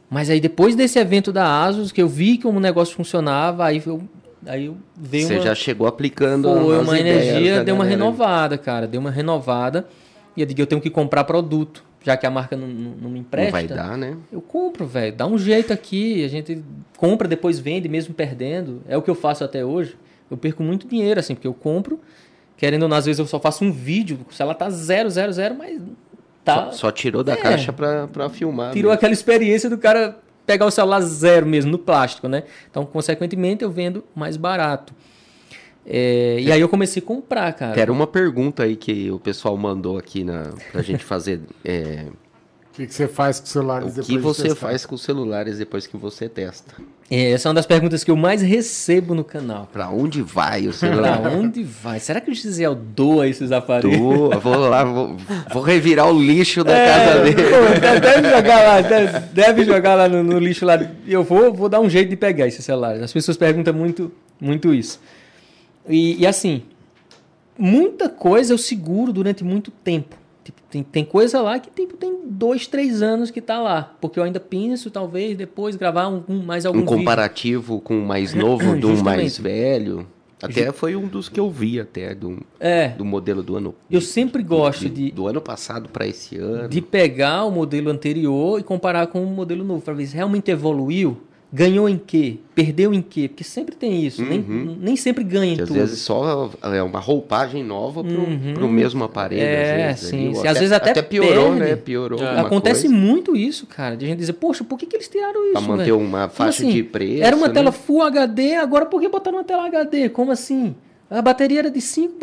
Mas 0.09 0.29
aí 0.29 0.39
depois 0.39 0.75
desse 0.75 0.99
evento 0.99 1.31
da 1.31 1.63
Asus, 1.63 1.91
que 1.91 2.01
eu 2.01 2.07
vi 2.07 2.37
como 2.37 2.57
o 2.57 2.61
negócio 2.61 2.95
funcionava, 2.95 3.65
aí 3.65 3.81
eu, 3.85 4.01
aí 4.45 4.65
eu 4.65 4.77
veio 4.95 5.27
Você 5.27 5.35
uma... 5.35 5.43
já 5.43 5.55
chegou 5.55 5.87
aplicando 5.87 6.51
Foi 6.51 6.79
uma 6.79 6.99
energia, 6.99 7.63
deu 7.63 7.75
uma 7.75 7.83
galera. 7.83 8.03
renovada, 8.03 8.57
cara. 8.57 8.87
Deu 8.87 9.01
uma 9.01 9.11
renovada. 9.11 9.87
E 10.37 10.41
eu 10.41 10.45
digo, 10.45 10.61
eu 10.61 10.67
tenho 10.67 10.81
que 10.81 10.89
comprar 10.89 11.23
produto, 11.23 11.83
já 12.03 12.15
que 12.17 12.25
a 12.25 12.31
marca 12.31 12.55
não, 12.55 12.67
não, 12.67 12.91
não 13.03 13.09
me 13.09 13.19
empresta. 13.19 13.59
Não 13.59 13.67
vai 13.67 13.77
dar, 13.77 13.97
né? 13.97 14.17
Eu 14.31 14.41
compro, 14.41 14.85
velho. 14.85 15.15
Dá 15.15 15.25
um 15.25 15.37
jeito 15.37 15.71
aqui. 15.73 16.23
A 16.23 16.27
gente 16.27 16.63
compra, 16.97 17.27
depois 17.27 17.57
vende, 17.57 17.87
mesmo 17.89 18.13
perdendo. 18.13 18.81
É 18.87 18.97
o 18.97 19.01
que 19.01 19.09
eu 19.09 19.15
faço 19.15 19.43
até 19.43 19.65
hoje. 19.65 19.95
Eu 20.29 20.37
perco 20.37 20.61
muito 20.61 20.87
dinheiro, 20.87 21.19
assim, 21.19 21.33
porque 21.33 21.47
eu 21.47 21.53
compro. 21.53 21.99
Querendo 22.57 22.83
ou 22.83 22.89
não, 22.89 22.97
às 22.97 23.05
vezes 23.05 23.19
eu 23.19 23.25
só 23.25 23.39
faço 23.39 23.63
um 23.65 23.71
vídeo. 23.71 24.19
Se 24.29 24.41
ela 24.41 24.53
tá 24.53 24.69
zero, 24.69 25.09
zero, 25.09 25.31
zero, 25.31 25.55
mas 25.55 25.81
tá. 26.45 26.65
Só, 26.67 26.71
só 26.71 26.91
tirou 26.91 27.23
da 27.23 27.33
É. 27.33 27.35
caixa 27.35 27.73
pra, 27.73 28.07
pra 28.07 28.29
filmar. 28.29 28.71
Tirou 28.71 28.89
mesmo. 28.89 28.93
aquela 28.93 29.11
experiência 29.13 29.69
do 29.69 29.77
cara 29.77 30.17
pegar 30.45 30.65
o 30.65 30.71
celular 30.71 31.01
zero 31.01 31.45
mesmo, 31.45 31.71
no 31.71 31.79
plástico, 31.79 32.27
né? 32.27 32.43
Então, 32.69 32.85
consequentemente, 32.85 33.63
eu 33.63 33.71
vendo 33.71 34.03
mais 34.15 34.37
barato. 34.37 34.93
É, 35.87 36.37
e 36.39 36.51
aí 36.51 36.59
eu 36.59 36.69
comecei 36.69 37.01
a 37.01 37.05
comprar, 37.05 37.51
cara. 37.53 37.79
Era 37.79 37.91
uma 37.91 38.07
pergunta 38.07 38.63
aí 38.63 38.75
que 38.75 39.11
o 39.11 39.19
pessoal 39.19 39.55
mandou 39.55 39.97
aqui 39.97 40.23
na, 40.23 40.51
pra 40.71 40.81
gente 40.81 41.03
fazer. 41.03 41.41
é, 41.65 42.05
O 42.75 42.77
que, 42.77 42.87
que 42.87 42.93
você 42.93 43.07
faz 43.07 43.39
com 43.39 43.45
o 43.45 43.49
celular 43.49 43.83
o 43.83 43.85
depois 43.85 44.05
que 44.07 44.11
de 44.13 44.19
você 44.19 44.43
testar? 44.43 44.67
faz 44.67 44.85
com 44.85 44.95
os 44.95 45.01
celulares 45.01 45.57
depois 45.57 45.87
que 45.87 45.95
você 45.95 46.27
testa? 46.27 46.73
É, 47.09 47.31
essa 47.31 47.47
é 47.47 47.49
uma 47.49 47.55
das 47.55 47.65
perguntas 47.65 48.03
que 48.03 48.11
eu 48.11 48.17
mais 48.17 48.41
recebo 48.41 49.15
no 49.15 49.23
canal. 49.23 49.69
Pra 49.71 49.89
onde 49.89 50.21
vai 50.21 50.61
o 50.67 50.73
Pra 50.77 50.89
celular? 50.89 51.21
onde 51.27 51.63
vai? 51.63 52.01
Será 52.01 52.19
que 52.19 52.29
o 52.29 52.35
Gisele 52.35 52.75
doa 52.75 53.29
esses 53.29 53.53
aparelhos? 53.53 53.97
Tô, 53.97 54.37
vou 54.41 54.57
lá, 54.57 54.83
vou, 54.83 55.15
vou 55.53 55.61
revirar 55.63 56.11
o 56.11 56.19
lixo 56.21 56.65
da 56.65 56.73
É, 56.77 56.85
casa 56.87 57.23
dele. 57.23 57.35
pô, 57.43 57.99
deve 58.01 58.29
jogar 58.29 58.63
lá, 58.63 58.81
deve, 58.81 59.19
deve 59.33 59.63
jogar 59.63 59.95
lá 59.95 60.09
no, 60.09 60.21
no 60.21 60.37
lixo 60.37 60.65
lá. 60.65 60.77
Eu 61.07 61.23
vou, 61.23 61.53
vou 61.53 61.69
dar 61.69 61.79
um 61.79 61.89
jeito 61.89 62.09
de 62.09 62.17
pegar 62.17 62.45
esses 62.45 62.65
celulares. 62.65 63.01
As 63.01 63.13
pessoas 63.13 63.37
perguntam 63.37 63.73
muito, 63.73 64.11
muito 64.41 64.73
isso. 64.73 64.99
E, 65.87 66.19
e 66.21 66.27
assim, 66.27 66.63
muita 67.57 68.09
coisa 68.09 68.51
eu 68.53 68.57
seguro 68.57 69.13
durante 69.13 69.43
muito 69.45 69.71
tempo. 69.71 70.17
Tipo, 70.45 70.61
tem, 70.69 70.83
tem 70.83 71.03
coisa 71.03 71.41
lá 71.41 71.57
que 71.57 71.69
tipo, 71.71 71.97
tem 71.97 72.19
dois, 72.23 72.67
três 72.67 73.01
anos 73.01 73.31
que 73.31 73.41
tá 73.41 73.59
lá. 73.59 73.95
Porque 73.99 74.19
eu 74.19 74.23
ainda 74.23 74.39
penso, 74.39 74.91
talvez, 74.91 75.35
depois 75.35 75.75
gravar 75.75 76.07
um, 76.07 76.23
um- 76.29 76.43
mais 76.43 76.65
algum 76.67 76.77
Um 76.79 76.81
vídeo. 76.83 76.97
comparativo 76.99 77.81
com 77.81 77.99
o 77.99 78.05
mais 78.05 78.33
novo 78.35 78.73
do 78.79 78.89
Justamente. 78.89 79.03
mais 79.03 79.37
velho. 79.39 80.07
Até 80.43 80.71
foi 80.71 80.95
um 80.95 81.07
dos 81.07 81.27
que 81.27 81.39
eu 81.39 81.49
vi 81.49 81.79
até 81.79 82.13
do, 82.13 82.37
É, 82.59 82.89
do 82.89 83.03
modelo 83.03 83.41
do 83.41 83.55
ano. 83.55 83.73
eu 83.89 84.01
sempre 84.01 84.43
gosto 84.43 84.87
de, 84.87 85.09
do 85.09 85.27
ano 85.27 85.41
passado 85.41 85.89
para 85.89 86.05
esse 86.05 86.37
ano. 86.37 86.69
de 86.69 86.81
pegar 86.81 87.45
o 87.45 87.51
modelo 87.51 87.89
anterior 87.89 88.59
e 88.59 88.63
comparar 88.63 89.07
com 89.07 89.23
o 89.23 89.27
modelo 89.27 89.63
novo, 89.63 89.81
para 89.81 89.95
ver 89.95 90.05
se 90.05 90.13
realmente 90.15 90.51
evoluiu, 90.51 91.17
ganhou 91.55 91.87
em 91.87 91.97
quê, 91.97 92.35
perdeu 92.53 92.93
em 92.93 93.01
quê, 93.01 93.29
porque 93.29 93.43
sempre 93.43 93.77
tem 93.77 94.05
isso, 94.05 94.21
nem, 94.21 94.41
nem 94.41 94.95
sempre 94.97 95.23
ganha 95.23 95.53
em 95.53 95.55
Que 95.55 95.61
às 95.61 95.67
tudo. 95.69 95.77
vezes 95.79 95.99
só 95.99 96.51
é 96.61 96.83
uma 96.83 96.99
roupagem 96.99 97.63
nova 97.63 98.03
pro, 98.03 98.53
pro 98.53 98.67
mesmo 98.67 99.05
aparelho. 99.05 99.41
Uhum. 99.41 99.47
É, 99.47 99.89
às 99.89 100.01
vezes, 100.01 100.09
sim, 100.09 100.33
sim. 100.35 100.47
Às 100.47 100.57
vezes 100.59 100.73
até 100.73 101.01
piorou, 101.01 101.51
perde. 101.51 101.59
né? 101.59 101.75
Piorou. 101.77 102.21
alguma 102.21 102.41
Acontece 102.41 102.87
coisa, 102.89 102.95
muito 103.01 103.37
isso, 103.37 103.65
cara, 103.67 103.95
de 103.95 104.05
gente 104.05 104.17
dizer, 104.17 104.33
poxa, 104.33 104.65
por 104.65 104.77
que, 104.77 104.85
que 104.85 104.97
eles 104.97 105.07
tiraram 105.07 105.45
isso? 105.45 105.53
Pra 105.53 105.61
manter 105.61 105.83
velho? 105.83 105.99
uma 105.99 106.27
faixa 106.27 106.63
assim? 106.63 106.73
de 106.73 106.83
preço. 106.83 107.23
Era 107.23 107.37
uma 107.37 107.47
né? 107.47 107.53
tela 107.53 107.71
Full 107.71 108.01
HD, 108.01 108.55
agora 108.55 108.85
por 108.85 108.99
que 108.99 109.07
botaram 109.07 109.37
uma 109.37 109.45
tela 109.45 109.65
HD? 109.65 110.09
Como 110.09 110.33
assim? 110.33 110.75
A 111.09 111.21
bateria 111.21 111.59
era 111.59 111.71
de 111.71 111.79
5. 111.79 112.19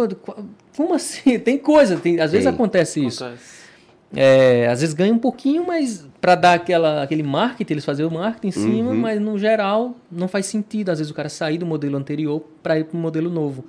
Como 0.76 0.92
assim? 0.92 1.38
Tem 1.40 1.56
coisa, 1.56 1.96
tem, 1.96 2.20
às 2.20 2.32
vezes 2.32 2.46
acontece 2.46 3.02
isso. 3.02 3.24
Acontece. 3.24 3.61
É, 4.14 4.66
às 4.68 4.80
vezes 4.80 4.94
ganha 4.94 5.12
um 5.12 5.18
pouquinho, 5.18 5.66
mas 5.66 6.06
para 6.20 6.34
dar 6.34 6.54
aquela, 6.54 7.02
aquele 7.02 7.22
marketing, 7.22 7.72
eles 7.72 7.84
fazem 7.84 8.04
o 8.06 8.10
marketing 8.10 8.48
em 8.48 8.50
cima, 8.50 8.90
Uhum. 8.90 8.96
mas 8.98 9.20
no 9.20 9.38
geral 9.38 9.94
não 10.10 10.28
faz 10.28 10.46
sentido. 10.46 10.90
Às 10.90 10.98
vezes 10.98 11.10
o 11.10 11.14
cara 11.14 11.28
sair 11.28 11.58
do 11.58 11.66
modelo 11.66 11.96
anterior 11.96 12.42
para 12.62 12.78
ir 12.78 12.84
para 12.84 12.96
o 12.96 13.00
modelo 13.00 13.30
novo. 13.30 13.64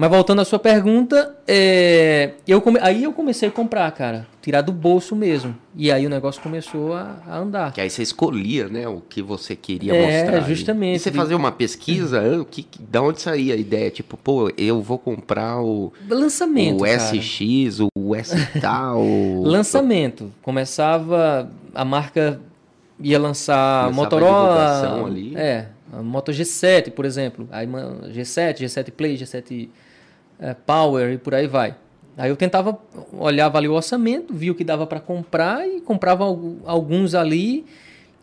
Mas 0.00 0.10
voltando 0.10 0.40
à 0.40 0.44
sua 0.44 0.60
pergunta, 0.60 1.34
é, 1.46 2.30
eu 2.46 2.60
come- 2.60 2.78
aí 2.80 3.02
eu 3.02 3.12
comecei 3.12 3.48
a 3.48 3.52
comprar, 3.52 3.90
cara. 3.90 4.28
Tirar 4.40 4.60
do 4.60 4.70
bolso 4.72 5.16
mesmo. 5.16 5.56
E 5.74 5.90
aí 5.90 6.06
o 6.06 6.08
negócio 6.08 6.40
começou 6.40 6.94
a, 6.94 7.16
a 7.26 7.36
andar. 7.38 7.72
Que 7.72 7.80
aí 7.80 7.90
você 7.90 8.02
escolhia, 8.04 8.68
né, 8.68 8.86
o 8.86 9.00
que 9.00 9.20
você 9.20 9.56
queria 9.56 9.92
É, 9.96 10.22
mostrar. 10.22 10.40
justamente. 10.48 10.96
E 10.96 10.98
você 11.00 11.10
fazia 11.10 11.36
uma 11.36 11.50
pesquisa, 11.50 12.22
o 12.40 12.44
que, 12.44 12.64
da 12.78 13.02
onde 13.02 13.20
saía 13.20 13.54
a 13.54 13.56
ideia? 13.56 13.90
Tipo, 13.90 14.16
pô, 14.16 14.52
eu 14.56 14.80
vou 14.80 14.98
comprar 14.98 15.60
o, 15.60 15.92
Lançamento. 16.08 16.76
o 16.80 16.84
cara. 16.84 16.98
SX, 16.98 17.80
o 17.96 18.14
S 18.14 18.36
tal. 18.60 19.02
Lançamento. 19.42 20.32
Começava, 20.42 21.50
a 21.74 21.84
marca 21.84 22.40
ia 23.00 23.18
lançar 23.18 23.86
Começava 23.86 24.16
a 24.16 24.20
Motorola. 24.20 25.06
ali. 25.08 25.32
É, 25.36 25.66
a 25.92 26.00
Moto 26.02 26.30
G7, 26.30 26.92
por 26.92 27.04
exemplo. 27.04 27.48
Aí 27.50 27.66
ma- 27.66 27.96
G7, 28.12 28.58
G7 28.60 28.92
Play, 28.92 29.16
G7 29.16 29.68
eh, 30.40 30.54
Power 30.54 31.12
e 31.12 31.18
por 31.18 31.34
aí 31.34 31.46
vai. 31.46 31.74
Aí 32.16 32.30
eu 32.30 32.36
tentava, 32.36 32.76
olhava 33.12 33.58
ali 33.58 33.68
o 33.68 33.72
orçamento, 33.74 34.34
via 34.34 34.50
o 34.50 34.54
que 34.54 34.64
dava 34.64 34.86
para 34.86 34.98
comprar 34.98 35.66
e 35.68 35.80
comprava 35.80 36.24
algu- 36.24 36.60
alguns 36.66 37.14
ali 37.14 37.64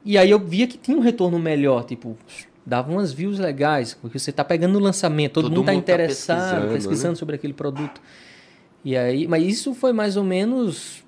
E 0.04 0.18
aí 0.18 0.30
eu 0.30 0.38
via 0.40 0.68
que 0.68 0.78
tinha 0.78 0.96
um 0.96 1.00
retorno 1.00 1.40
melhor, 1.40 1.84
tipo, 1.86 2.16
dava 2.66 2.92
umas 2.92 3.12
views 3.12 3.40
legais, 3.40 3.94
porque 4.00 4.20
você 4.20 4.32
tá 4.32 4.44
pegando 4.44 4.74
no 4.74 4.80
lançamento, 4.80 5.34
todo, 5.34 5.46
Todo 5.46 5.56
mundo 5.58 5.66
tá 5.66 5.72
mundo 5.72 5.82
tá 5.84 5.94
interessado, 5.94 6.38
pesquisando, 6.38 6.74
pesquisando, 6.74 7.10
né? 7.14 7.16
sobre 7.16 7.36
aquele 7.36 7.54
produto. 7.54 8.00
E 8.84 8.96
aí, 8.96 9.28
mas 9.28 9.44
isso 9.44 9.74
foi 9.74 9.92
mais 9.94 10.16
ou 10.16 10.24
menos 10.24 11.04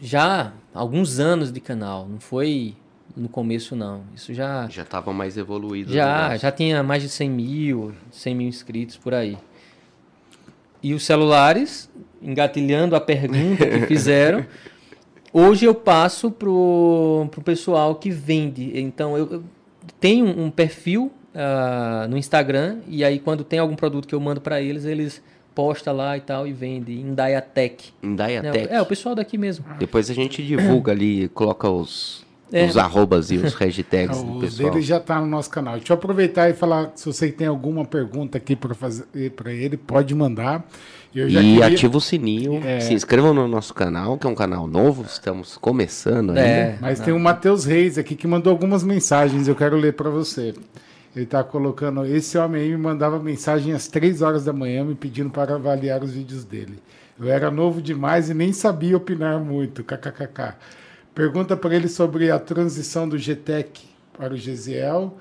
já 0.00 0.52
alguns 0.74 1.20
anos 1.20 1.52
de 1.52 1.60
canal, 1.60 2.08
não 2.08 2.18
foi 2.18 2.74
no 3.16 3.28
começo 3.28 3.76
não. 3.76 4.02
Isso 4.16 4.32
já 4.34 4.66
Já 4.68 4.84
tava 4.84 5.12
mais 5.12 5.36
evoluído. 5.36 5.92
já, 5.92 6.22
negócio. 6.22 6.38
já 6.40 6.50
tinha 6.50 6.82
mais 6.82 7.02
de 7.02 7.08
100 7.08 7.30
mil, 7.30 7.92
100 8.10 8.34
mil 8.34 8.48
inscritos 8.48 8.96
por 8.96 9.14
aí. 9.14 9.36
E 10.82 10.94
os 10.94 11.04
celulares, 11.04 11.90
engatilhando 12.22 12.96
a 12.96 13.00
pergunta 13.00 13.66
que 13.66 13.86
fizeram, 13.86 14.46
hoje 15.32 15.64
eu 15.64 15.74
passo 15.74 16.30
pro, 16.30 17.28
pro 17.30 17.42
pessoal 17.42 17.94
que 17.94 18.10
vende. 18.10 18.78
Então 18.78 19.16
eu, 19.16 19.28
eu 19.30 19.44
tenho 19.98 20.26
um 20.26 20.50
perfil 20.50 21.12
ah, 21.34 22.06
no 22.08 22.16
Instagram 22.16 22.78
e 22.88 23.04
aí 23.04 23.18
quando 23.18 23.44
tem 23.44 23.58
algum 23.58 23.76
produto 23.76 24.08
que 24.08 24.14
eu 24.14 24.20
mando 24.20 24.40
para 24.40 24.60
eles, 24.60 24.84
eles 24.84 25.22
postam 25.54 25.94
lá 25.94 26.16
e 26.16 26.20
tal 26.20 26.46
e 26.46 26.52
Dayatech. 27.14 27.92
Em 28.02 28.10
né? 28.10 28.16
Dayatech. 28.16 28.72
É, 28.72 28.80
o 28.80 28.86
pessoal 28.86 29.14
daqui 29.14 29.36
mesmo. 29.36 29.64
Depois 29.78 30.10
a 30.10 30.14
gente 30.14 30.42
divulga 30.42 30.92
ali, 30.92 31.28
coloca 31.28 31.68
os, 31.68 32.24
É. 32.52 32.66
os 32.66 32.76
arrobas 32.76 33.30
e 33.30 33.36
os 33.36 33.52
hashtags 33.54 34.22
do 34.22 34.36
O 34.38 34.40
pessoal. 34.40 34.70
dele 34.70 34.82
já 34.82 34.96
está 34.96 35.20
no 35.20 35.26
nosso 35.26 35.50
canal. 35.50 35.76
Deixa 35.76 35.92
eu 35.92 35.96
aproveitar 35.96 36.48
e 36.50 36.52
falar, 36.54 36.92
se 36.94 37.06
você 37.06 37.30
tem 37.30 37.46
alguma 37.46 37.84
pergunta 37.84 38.36
aqui 38.38 38.56
para 38.56 38.74
fazer 38.74 39.04
para 39.36 39.52
ele, 39.52 39.76
pode 39.76 40.14
mandar. 40.14 40.66
E 41.14 41.26
queria- 41.26 41.66
ativa 41.66 41.96
o 41.96 42.00
sininho, 42.00 42.62
É. 42.64 42.78
se 42.80 42.94
inscrevam 42.94 43.34
no 43.34 43.48
nosso 43.48 43.74
canal, 43.74 44.16
que 44.16 44.26
é 44.26 44.30
um 44.30 44.34
canal 44.34 44.66
novo, 44.68 45.02
estamos 45.02 45.56
começando 45.56 46.30
ainda. 46.30 46.40
É. 46.40 46.78
Mas 46.80 47.00
tem 47.00 47.12
o 47.12 47.18
Matheus 47.18 47.64
Reis 47.64 47.98
aqui 47.98 48.14
que 48.14 48.28
mandou 48.28 48.50
algumas 48.52 48.84
mensagens, 48.84 49.48
eu 49.48 49.56
quero 49.56 49.76
ler 49.76 49.94
para 49.94 50.08
você. 50.08 50.54
Ele 51.16 51.24
está 51.24 51.42
colocando, 51.42 52.04
esse 52.06 52.38
homem 52.38 52.62
aí 52.62 52.68
me 52.70 52.76
mandava 52.76 53.18
mensagem 53.18 53.72
às 53.72 53.88
três 53.88 54.22
horas 54.22 54.44
da 54.44 54.52
manhã 54.52 54.84
me 54.84 54.94
pedindo 54.94 55.30
para 55.30 55.56
avaliar 55.56 56.04
os 56.04 56.12
vídeos 56.12 56.44
dele. 56.44 56.78
Eu 57.18 57.28
era 57.28 57.50
novo 57.50 57.82
demais 57.82 58.30
e 58.30 58.34
nem 58.34 58.52
sabia 58.52 58.96
opinar 58.96 59.40
muito, 59.40 59.82
kkkk. 59.82 60.54
Pergunta 61.14 61.56
para 61.56 61.74
ele 61.74 61.88
sobre 61.88 62.30
a 62.30 62.38
transição 62.38 63.08
do 63.08 63.18
GTEC 63.18 63.82
para 64.16 64.34
o 64.34 64.36
GZL 64.36 65.12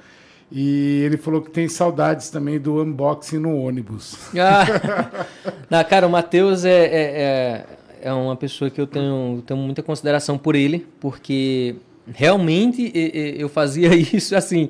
e 0.52 1.04
ele 1.06 1.18
falou 1.18 1.42
que 1.42 1.52
tem 1.52 1.68
saudades 1.68 2.30
também 2.30 2.60
do 2.60 2.82
unboxing 2.82 3.38
no 3.38 3.56
ônibus. 3.56 4.16
Ah, 4.38 5.26
não, 5.70 5.84
cara, 5.84 6.08
o 6.08 6.10
Matheus 6.10 6.66
é, 6.66 6.86
é, 6.86 7.22
é, 7.22 7.66
é 8.02 8.14
uma 8.14 8.36
pessoa 8.36 8.70
que 8.70 8.82
eu 8.82 8.88
tenho, 8.88 9.44
tenho 9.46 9.60
muita 9.60 9.84
consideração 9.84 10.38
por 10.38 10.56
ele, 10.56 10.88
porque 11.00 11.76
realmente 12.12 12.92
eu 13.38 13.48
fazia 13.48 13.94
isso 13.96 14.36
assim. 14.36 14.70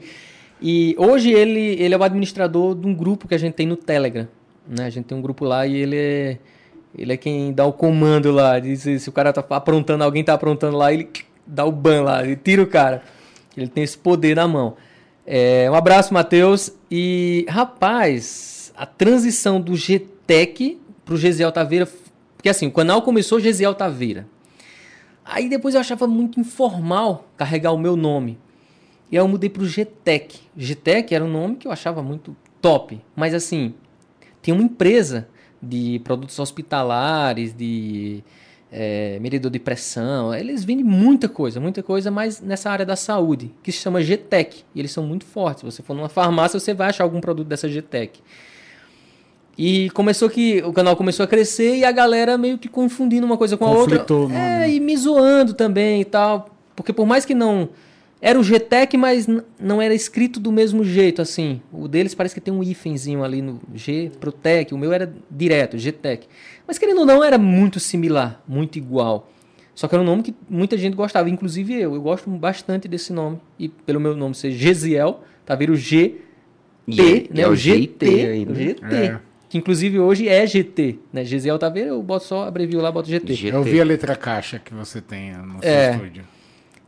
E 0.61 0.93
hoje 0.97 1.31
ele, 1.31 1.81
ele 1.81 1.93
é 1.93 1.97
o 1.97 2.03
administrador 2.03 2.75
de 2.75 2.85
um 2.85 2.93
grupo 2.93 3.27
que 3.27 3.35
a 3.35 3.39
gente 3.39 3.53
tem 3.53 3.65
no 3.65 3.77
Telegram. 3.77 4.27
Né? 4.67 4.85
A 4.85 4.89
gente 4.89 5.05
tem 5.05 5.17
um 5.17 5.21
grupo 5.21 5.45
lá 5.45 5.65
e 5.65 5.75
ele 5.77 5.95
é, 5.97 6.37
ele 6.97 7.13
é 7.13 7.17
quem 7.17 7.53
dá 7.53 7.65
o 7.65 7.73
comando 7.73 8.31
lá. 8.31 8.59
Diz, 8.59 8.81
se 8.81 9.09
o 9.09 9.11
cara 9.11 9.31
tá 9.31 9.43
aprontando, 9.49 10.03
alguém 10.03 10.23
tá 10.23 10.33
aprontando 10.33 10.77
lá, 10.77 10.91
ele 10.91 11.09
dá 11.45 11.65
o 11.65 11.71
ban 11.71 12.03
lá, 12.03 12.23
ele 12.23 12.35
tira 12.35 12.61
o 12.61 12.67
cara. 12.67 13.03
Ele 13.55 13.67
tem 13.67 13.83
esse 13.83 13.97
poder 13.97 14.35
na 14.35 14.47
mão. 14.47 14.75
É, 15.25 15.69
um 15.69 15.75
abraço, 15.75 16.13
Matheus. 16.13 16.71
E, 16.89 17.45
rapaz, 17.49 18.73
a 18.75 18.85
transição 18.85 19.59
do 19.59 19.75
GTEC 19.75 20.79
pro 21.05 21.17
Gesiel 21.17 21.51
Taveira. 21.51 21.87
Porque 22.35 22.49
assim, 22.49 22.67
o 22.67 22.71
canal 22.71 23.01
começou 23.01 23.39
Gesiel 23.39 23.75
Taveira. 23.75 24.27
Aí 25.25 25.49
depois 25.49 25.75
eu 25.75 25.81
achava 25.81 26.07
muito 26.07 26.39
informal 26.39 27.27
carregar 27.37 27.71
o 27.71 27.77
meu 27.77 27.95
nome. 27.95 28.39
E 29.11 29.17
aí 29.17 29.23
eu 29.23 29.27
mudei 29.27 29.49
pro 29.49 29.65
GTEC. 29.65 30.39
GTEC 30.55 31.13
era 31.13 31.23
um 31.23 31.29
nome 31.29 31.57
que 31.57 31.67
eu 31.67 31.71
achava 31.71 32.01
muito 32.01 32.35
top. 32.61 32.99
Mas 33.15 33.33
assim, 33.33 33.73
tem 34.41 34.53
uma 34.53 34.63
empresa 34.63 35.27
de 35.61 35.99
produtos 36.03 36.37
hospitalares, 36.39 37.53
de 37.55 38.23
é, 38.71 39.17
medidor 39.19 39.51
de 39.51 39.59
pressão. 39.59 40.33
Eles 40.33 40.63
vendem 40.63 40.85
muita 40.85 41.27
coisa, 41.27 41.59
muita 41.59 41.81
coisa, 41.83 42.11
mas 42.11 42.41
nessa 42.41 42.69
área 42.69 42.85
da 42.85 42.95
saúde, 42.95 43.51
que 43.63 43.71
se 43.71 43.79
chama 43.79 44.01
GTEC. 44.01 44.63
E 44.73 44.79
eles 44.79 44.91
são 44.91 45.03
muito 45.03 45.25
fortes. 45.25 45.61
Se 45.61 45.65
você 45.65 45.83
for 45.83 45.93
numa 45.95 46.09
farmácia, 46.09 46.59
você 46.59 46.73
vai 46.73 46.89
achar 46.89 47.03
algum 47.03 47.19
produto 47.19 47.47
dessa 47.47 47.67
GTEC. 47.67 48.19
E 49.57 49.89
começou 49.89 50.29
que 50.29 50.63
o 50.63 50.71
canal 50.71 50.95
começou 50.95 51.23
a 51.23 51.27
crescer 51.27 51.75
e 51.75 51.83
a 51.83 51.91
galera 51.91 52.37
meio 52.37 52.57
que 52.57 52.69
confundindo 52.69 53.25
uma 53.25 53.37
coisa 53.37 53.57
com 53.57 53.65
a 53.65 53.71
outra. 53.71 53.97
Conflitou 53.97 54.25
o 54.25 54.29
nome, 54.29 54.35
É, 54.35 54.69
e 54.69 54.79
me 54.79 54.95
zoando 54.95 55.53
também 55.53 55.99
e 55.99 56.05
tal. 56.05 56.49
Porque 56.75 56.93
por 56.93 57.05
mais 57.05 57.25
que 57.25 57.35
não. 57.35 57.67
Era 58.21 58.37
o 58.37 58.43
GTEC, 58.43 58.97
mas 58.97 59.27
não 59.59 59.81
era 59.81 59.93
escrito 59.93 60.39
do 60.41 60.51
mesmo 60.51 60.83
jeito, 60.83 61.21
assim. 61.21 61.61
O 61.71 61.87
deles 61.87 62.13
parece 62.13 62.35
que 62.35 62.41
tem 62.41 62.53
um 62.53 62.61
hífenzinho 62.61 63.23
ali 63.23 63.41
no 63.41 63.61
G 63.73 64.11
pro 64.19 64.31
Tech. 64.31 64.73
O 64.73 64.77
meu 64.77 64.91
era 64.91 65.13
direto, 65.31 65.77
GTEC. 65.77 66.27
Mas 66.67 66.77
querendo 66.77 66.99
ou 66.99 67.05
não, 67.05 67.23
era 67.23 67.37
muito 67.37 67.79
similar, 67.79 68.43
muito 68.45 68.77
igual. 68.77 69.31
Só 69.73 69.87
que 69.87 69.95
era 69.95 70.01
um 70.01 70.05
nome 70.05 70.21
que 70.23 70.35
muita 70.49 70.77
gente 70.77 70.95
gostava, 70.95 71.29
inclusive 71.29 71.73
eu. 71.73 71.95
Eu 71.95 72.01
gosto 72.01 72.29
bastante 72.29 72.89
desse 72.89 73.13
nome. 73.13 73.39
E 73.57 73.69
pelo 73.69 74.01
meu 74.01 74.13
nome 74.17 74.35
ser 74.35 74.51
Gesiel, 74.51 75.23
tá 75.45 75.55
vendo 75.55 75.71
o 75.71 75.77
G 75.77 76.15
E 76.85 76.95
T, 76.95 77.01
é- 77.31 77.33
né? 77.33 77.41
é 77.43 77.47
o 77.47 77.51
o 77.51 77.55
GT, 77.55 78.05
GT 78.05 78.27
ainda. 78.27 78.51
o 78.51 78.55
GT. 78.55 78.95
É. 78.95 79.19
Que 79.47 79.57
inclusive 79.57 79.97
hoje 79.97 80.27
é 80.27 80.45
GT, 80.45 80.99
né? 81.13 81.23
Gesiel 81.23 81.57
Taveira, 81.57 81.89
eu 81.91 82.03
boto 82.03 82.25
só, 82.25 82.43
abrevio 82.43 82.81
lá, 82.81 82.91
boto 82.91 83.07
GT. 83.09 83.33
GT. 83.33 83.55
Eu 83.55 83.63
vi 83.63 83.79
a 83.79 83.83
letra 83.85 84.15
caixa 84.15 84.59
que 84.59 84.73
você 84.73 84.99
tem 84.99 85.31
no 85.31 85.59
seu 85.61 85.69
É. 85.71 85.91
estúdio. 85.95 86.23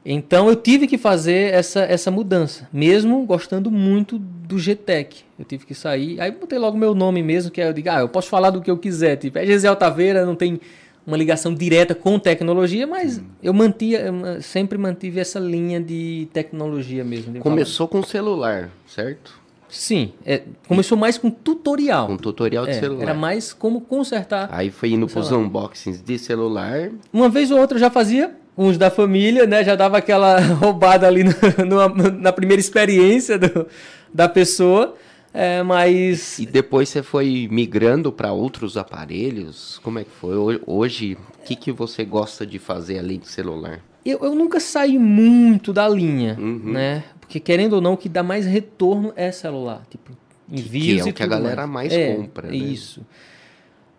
Então 0.03 0.47
eu 0.49 0.55
tive 0.55 0.87
que 0.87 0.97
fazer 0.97 1.53
essa, 1.53 1.81
essa 1.81 2.09
mudança, 2.09 2.67
mesmo 2.73 3.23
gostando 3.23 3.69
muito 3.69 4.17
do 4.17 4.57
GTEC. 4.57 5.17
Eu 5.37 5.45
tive 5.45 5.65
que 5.65 5.75
sair, 5.75 6.19
aí 6.19 6.31
botei 6.31 6.57
logo 6.57 6.75
meu 6.77 6.95
nome 6.95 7.21
mesmo, 7.21 7.51
que 7.51 7.61
é, 7.61 7.67
eu 7.69 7.73
digo, 7.73 7.89
ah, 7.89 7.99
eu 7.99 8.09
posso 8.09 8.27
falar 8.27 8.49
do 8.49 8.61
que 8.61 8.71
eu 8.71 8.77
quiser, 8.77 9.15
tipo, 9.17 9.37
é 9.37 9.45
Gesiel 9.45 9.75
Taveira, 9.75 10.25
não 10.25 10.35
tem 10.35 10.59
uma 11.05 11.15
ligação 11.17 11.53
direta 11.53 11.93
com 11.93 12.17
tecnologia, 12.17 12.87
mas 12.87 13.21
eu 13.43 13.53
mantia, 13.53 13.99
eu 14.01 14.41
sempre 14.41 14.77
mantive 14.77 15.19
essa 15.19 15.39
linha 15.39 15.79
de 15.79 16.27
tecnologia 16.33 17.03
mesmo. 17.03 17.33
de 17.33 17.39
falar. 17.39 17.43
Começou 17.43 17.87
com 17.87 18.01
celular, 18.03 18.69
certo? 18.87 19.39
Sim, 19.69 20.11
é, 20.25 20.41
começou 20.67 20.97
mais 20.97 21.17
com 21.17 21.29
tutorial. 21.29 22.07
Com 22.07 22.17
tutorial 22.17 22.65
de 22.65 22.71
É, 22.71 22.79
celular. 22.79 23.03
era 23.03 23.13
mais 23.13 23.53
como 23.53 23.79
consertar 23.81 24.49
Aí 24.51 24.69
foi 24.69 24.89
indo 24.91 25.07
pros 25.07 25.27
celular. 25.27 25.45
unboxings 25.45 26.01
de 26.03 26.19
celular. 26.19 26.89
Uma 27.13 27.29
vez 27.29 27.51
ou 27.51 27.59
outra 27.59 27.77
eu 27.77 27.79
já 27.79 27.89
fazia 27.89 28.35
uns 28.57 28.77
da 28.77 28.89
família, 28.91 29.45
né? 29.47 29.63
Já 29.63 29.75
dava 29.75 29.97
aquela 29.97 30.39
roubada 30.55 31.07
ali 31.07 31.23
no- 31.23 31.35
no- 31.65 32.11
na 32.19 32.31
primeira 32.31 32.59
experiência 32.59 33.37
do- 33.37 33.67
da 34.13 34.27
pessoa. 34.29 34.95
É, 35.33 35.63
mas 35.63 36.37
E 36.39 36.45
depois 36.45 36.89
você 36.89 37.01
foi 37.01 37.47
migrando 37.49 38.11
para 38.11 38.33
outros 38.33 38.75
aparelhos? 38.75 39.79
Como 39.81 39.97
é 39.97 40.03
que 40.03 40.09
foi? 40.11 40.35
Ho- 40.35 40.61
Hoje, 40.67 41.17
o 41.39 41.45
que, 41.45 41.55
que 41.55 41.71
você 41.71 42.03
gosta 42.03 42.45
de 42.45 42.59
fazer 42.59 42.99
além 42.99 43.17
de 43.19 43.29
celular? 43.29 43.79
eu, 44.03 44.19
eu 44.23 44.35
nunca 44.35 44.59
saí 44.59 44.97
muito 44.99 45.71
da 45.71 45.87
linha, 45.87 46.35
Uhum. 46.39 46.73
né? 46.73 47.03
Porque 47.21 47.39
querendo 47.39 47.73
ou 47.73 47.81
não, 47.81 47.93
o 47.93 47.97
que 47.97 48.09
dá 48.09 48.21
mais 48.23 48.45
retorno 48.45 49.13
é 49.15 49.31
celular. 49.31 49.83
Tipo, 49.89 50.11
envios 50.51 51.03
que 51.03 51.07
é 51.09 51.11
o 51.11 51.13
que 51.13 51.23
a 51.23 51.27
galera 51.27 51.65
mais 51.65 51.93
É, 51.93 52.13
compra, 52.15 52.47
É 52.49 52.51
né? 52.51 52.57
isso. 52.57 53.05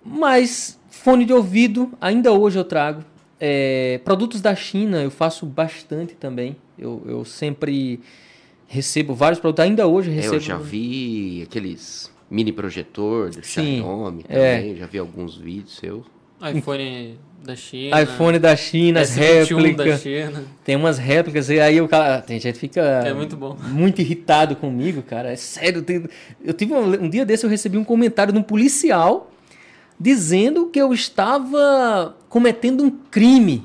Mas 0.04 0.78
fone 0.90 1.24
de 1.24 1.32
ouvido, 1.32 1.92
ainda 2.00 2.32
hoje 2.32 2.58
eu 2.58 2.64
trago. 2.64 3.02
É, 3.44 4.00
produtos 4.05 4.40
da 4.40 4.55
China 4.55 5.02
eu 5.02 5.11
faço 5.11 5.44
bastante 5.44 6.14
também. 6.14 6.55
Eu, 6.78 7.02
eu 7.07 7.24
sempre 7.24 7.98
recebo 8.68 9.14
vários 9.16 9.40
produtos. 9.40 9.64
Ainda 9.64 9.85
hoje 9.88 10.11
É, 10.11 10.14
recebo. 10.14 10.37
eu 10.37 10.40
já 10.40 10.57
vi 10.57 11.42
aqueles 11.42 12.09
mini 12.31 12.52
projetor 12.52 13.31
do 13.31 13.44
Sim, 13.44 13.78
Xiaomi 13.78 14.24
é. 14.28 14.59
também. 14.59 14.76
Já 14.76 14.87
vi 14.87 14.98
alguns 14.98 15.37
vídeos 15.37 15.76
seus. 15.76 16.05
iPhone 16.57 17.18
da 17.42 17.57
China. 17.57 18.00
iPhone 18.02 18.38
da 18.38 18.55
China, 18.55 19.00
S21 19.02 19.74
da 19.76 19.85
réplica. 19.85 19.98
China. 19.98 20.44
Tem 20.64 20.76
umas 20.76 20.96
réplicas 20.98 21.48
e 21.50 21.59
aí 21.59 21.81
o 21.81 21.88
cara. 21.88 22.22
Tem 22.22 22.38
gente 22.38 22.55
que 22.55 22.61
fica. 22.61 22.81
É 22.81 23.12
muito 23.12 23.37
bom. 23.37 23.56
Muito 23.60 24.00
irritado 24.00 24.54
comigo, 24.54 25.02
cara. 25.02 25.33
É 25.33 25.37
sério. 25.37 25.83
tem- 25.83 26.04
Eu 26.44 26.54
tive 26.54 26.73
um, 26.75 26.85
um 27.04 27.08
dia 27.10 27.27
desse, 27.27 27.44
eu 27.44 27.50
recebi 27.50 27.77
um 27.77 27.83
comentário 27.85 28.33
de 28.33 28.38
um 28.38 28.42
policial 28.44 29.29
dizendo 29.98 30.66
que 30.66 30.81
eu 30.81 30.92
estava 30.94 32.16
cometendo 32.33 32.83
um 32.83 32.90
crime 32.90 33.62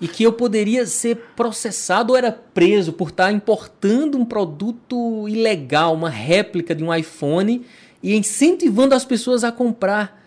e 0.00 0.08
que 0.08 0.22
eu 0.22 0.32
poderia 0.32 0.86
ser 0.86 1.16
processado 1.36 2.14
ou 2.14 2.16
era 2.16 2.32
preso 2.32 2.90
por 2.90 3.10
estar 3.10 3.30
importando 3.30 4.16
um 4.16 4.24
produto 4.24 5.28
ilegal, 5.28 5.92
uma 5.92 6.08
réplica 6.08 6.74
de 6.74 6.82
um 6.82 6.94
iPhone 6.94 7.66
e 8.02 8.16
incentivando 8.16 8.94
as 8.94 9.04
pessoas 9.04 9.44
a 9.44 9.52
comprar. 9.52 10.24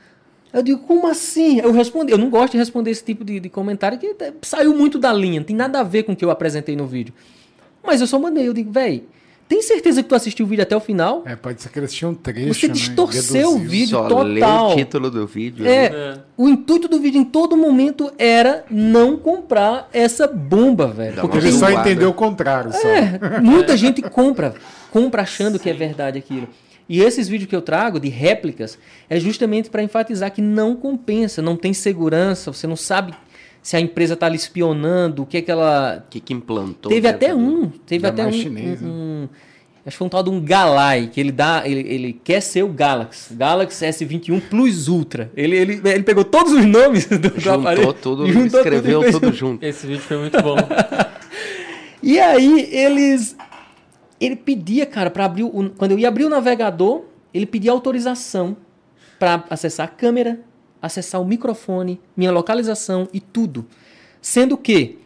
Eu 0.54 0.62
digo, 0.62 0.78
como 0.84 1.08
assim? 1.08 1.60
Eu 1.60 1.72
respondi, 1.72 2.12
eu 2.12 2.20
não 2.20 2.30
gosto 2.30 2.52
de 2.52 2.60
responder 2.60 2.92
esse 2.92 3.04
tipo 3.04 3.26
de, 3.26 3.40
de 3.40 3.50
comentário 3.50 3.98
que 3.98 4.16
saiu 4.44 4.78
muito 4.78 5.00
da 5.00 5.12
linha, 5.12 5.40
não 5.40 5.48
tem 5.48 5.56
nada 5.56 5.80
a 5.80 5.84
ver 5.84 6.04
com 6.04 6.12
o 6.12 6.16
que 6.16 6.24
eu 6.24 6.30
apresentei 6.30 6.76
no 6.76 6.86
vídeo. 6.86 7.16
Mas 7.84 8.00
eu 8.00 8.06
só 8.06 8.20
mandei, 8.20 8.48
eu 8.48 8.54
digo, 8.54 8.72
véi, 8.72 9.06
tem 9.52 9.62
certeza 9.62 10.02
que 10.02 10.08
tu 10.08 10.16
assistiu 10.16 10.46
o 10.46 10.48
vídeo 10.48 10.64
até 10.64 10.78
o 10.78 10.80
final? 10.80 11.24
É, 11.26 11.36
pode 11.36 11.62
ser 11.62 11.68
que 11.68 11.78
eles 11.78 11.92
tinham 11.92 12.14
um 12.14 12.16
trecho. 12.16 12.54
Você 12.54 12.70
né, 12.70 12.74
distorceu 12.74 13.50
o 13.50 13.54
reduziu. 13.56 13.70
vídeo 13.70 13.98
Só 13.98 14.08
total. 14.08 14.24
lê 14.24 14.42
o 14.42 14.76
título 14.78 15.12
do 15.12 15.28
vídeo. 15.28 15.68
É, 15.68 15.90
né? 15.90 15.96
É. 15.98 16.18
o 16.38 16.48
intuito 16.48 16.88
do 16.88 17.02
vídeo 17.02 17.20
em 17.20 17.26
todo 17.26 17.58
momento 17.58 18.14
era 18.18 18.64
não 18.72 19.18
comprar 19.18 19.90
essa 19.92 20.26
bomba, 20.26 20.88
velho. 20.88 21.20
Porque 21.20 21.38
Ele 21.38 21.52
só 21.52 21.70
entendeu 21.70 22.12
o 22.12 22.14
contrário. 22.14 22.72
Só. 22.72 22.88
é, 22.88 23.20
muita 23.44 23.76
gente 23.76 24.02
compra, 24.02 24.54
compra 24.90 25.24
achando 25.24 25.60
que 25.60 25.70
é 25.70 25.74
verdade 25.74 26.18
aquilo. 26.18 26.48
E 26.88 27.02
esses 27.02 27.28
vídeos 27.28 27.50
que 27.50 27.56
eu 27.56 27.62
trago 27.62 28.00
de 28.00 28.08
réplicas 28.08 28.80
é 29.10 29.20
justamente 29.20 29.70
para 29.70 29.84
enfatizar 29.84 30.32
que 30.32 30.42
não 30.42 30.78
compensa, 30.78 31.42
não 31.42 31.58
tem 31.58 31.74
segurança, 31.74 32.54
você 32.54 32.66
não 32.66 32.78
sabe 32.78 33.14
se 33.62 33.76
a 33.76 33.80
empresa 33.80 34.14
está 34.16 34.28
lhe 34.28 34.36
espionando, 34.36 35.24
o 35.24 35.26
que 35.26 35.38
é 35.38 35.42
que 35.42 35.52
ela 35.52 36.04
O 36.06 36.10
que, 36.10 36.20
que 36.20 36.34
implantou? 36.34 36.90
Teve 36.90 37.02
dentro 37.02 37.16
até 37.18 37.34
do- 37.34 37.40
um, 37.40 37.70
teve 37.86 38.08
até 38.08 38.22
um, 38.24 38.26
mais 38.26 38.36
chinês, 38.36 38.82
um- 38.82 38.86
um- 38.88 39.30
acho 39.86 39.96
que 39.96 39.98
foi 39.98 40.08
um 40.08 40.10
tal 40.10 40.24
de 40.24 40.30
um 40.30 40.40
Galai, 40.42 41.10
que 41.12 41.20
ele 41.20 41.32
dá, 41.32 41.64
ele, 41.66 41.80
ele 41.82 42.14
quer 42.24 42.42
ser 42.42 42.64
o 42.64 42.68
Galaxy, 42.70 43.34
Galaxy 43.36 43.86
S21 43.86 44.42
Plus 44.50 44.88
Ultra. 44.88 45.32
Ele, 45.36 45.56
ele, 45.56 45.82
ele 45.86 46.04
pegou 46.04 46.24
todos 46.24 46.54
os 46.54 46.66
nomes 46.66 47.06
do, 47.08 47.18
do 47.20 47.40
Juntou 47.40 47.60
aparelho, 47.62 47.94
tudo, 47.94 48.28
juntou 48.32 48.60
escreveu 48.60 49.02
tudo 49.04 49.20
tudo 49.20 49.34
junto. 49.34 49.64
Esse 49.66 49.86
vídeo 49.88 50.02
foi 50.02 50.18
muito 50.18 50.42
bom. 50.42 50.56
E 52.04 52.20
aí 52.20 52.68
eles 52.74 53.36
ele 54.20 54.36
pedia, 54.36 54.86
cara, 54.86 55.10
para 55.10 55.26
abrir 55.26 55.44
o, 55.44 55.70
quando 55.78 55.92
eu 55.92 56.00
ia 56.00 56.08
abrir 56.08 56.26
o 56.26 56.30
navegador, 56.30 57.04
ele 57.34 57.46
pedia 57.46 57.72
autorização 57.72 58.58
para 59.20 59.44
acessar 59.50 59.86
a 59.86 59.88
câmera, 59.88 60.40
acessar 60.82 61.22
o 61.22 61.26
microfone, 61.26 62.00
minha 62.16 62.32
localização 62.32 63.08
e 63.14 63.20
tudo. 63.20 63.66
Sendo 64.22 64.58
que 64.58 64.98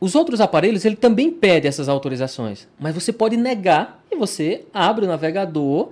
os 0.00 0.14
outros 0.14 0.40
aparelhos, 0.40 0.84
ele 0.84 0.96
também 0.96 1.30
pede 1.30 1.68
essas 1.68 1.88
autorizações, 1.88 2.66
mas 2.78 2.94
você 2.94 3.12
pode 3.12 3.36
negar 3.36 4.02
e 4.10 4.16
você 4.16 4.64
abre 4.72 5.04
o 5.04 5.08
navegador 5.08 5.90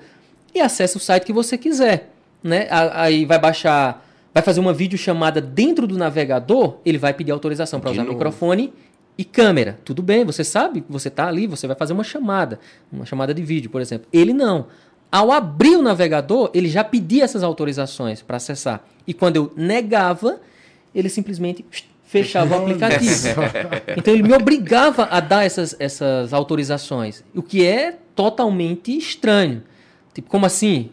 e 0.54 0.60
acessa 0.60 0.96
o 0.96 1.00
site 1.00 1.24
que 1.24 1.32
você 1.32 1.58
quiser, 1.58 2.10
né? 2.42 2.66
Aí 2.70 3.26
vai 3.26 3.38
baixar, 3.38 4.06
vai 4.32 4.42
fazer 4.42 4.60
uma 4.60 4.72
videochamada 4.72 5.40
dentro 5.40 5.86
do 5.86 5.98
navegador, 5.98 6.78
ele 6.84 6.96
vai 6.96 7.12
pedir 7.12 7.32
autorização 7.32 7.80
para 7.80 7.90
usar 7.90 8.02
novo. 8.02 8.14
microfone 8.14 8.72
e 9.18 9.24
câmera. 9.24 9.78
Tudo 9.84 10.02
bem, 10.02 10.24
você 10.24 10.42
sabe 10.42 10.80
que 10.80 10.90
você 10.90 11.08
está 11.08 11.26
ali, 11.26 11.46
você 11.46 11.66
vai 11.66 11.76
fazer 11.76 11.92
uma 11.92 12.04
chamada, 12.04 12.58
uma 12.90 13.04
chamada 13.04 13.34
de 13.34 13.42
vídeo, 13.42 13.68
por 13.68 13.80
exemplo. 13.80 14.08
Ele 14.12 14.32
não. 14.32 14.66
Ao 15.10 15.32
abrir 15.32 15.76
o 15.76 15.82
navegador, 15.82 16.50
ele 16.52 16.68
já 16.68 16.84
pedia 16.84 17.24
essas 17.24 17.42
autorizações 17.42 18.20
para 18.22 18.36
acessar. 18.36 18.84
E 19.06 19.14
quando 19.14 19.36
eu 19.36 19.52
negava, 19.56 20.38
ele 20.94 21.08
simplesmente 21.08 21.64
fechava 22.04 22.56
o 22.56 22.60
aplicativo. 22.62 23.40
Então 23.96 24.12
ele 24.12 24.22
me 24.22 24.34
obrigava 24.34 25.04
a 25.10 25.20
dar 25.20 25.44
essas, 25.44 25.74
essas 25.78 26.32
autorizações, 26.34 27.24
o 27.34 27.42
que 27.42 27.64
é 27.66 27.96
totalmente 28.14 28.96
estranho. 28.96 29.62
Tipo, 30.12 30.28
como 30.28 30.44
assim? 30.44 30.90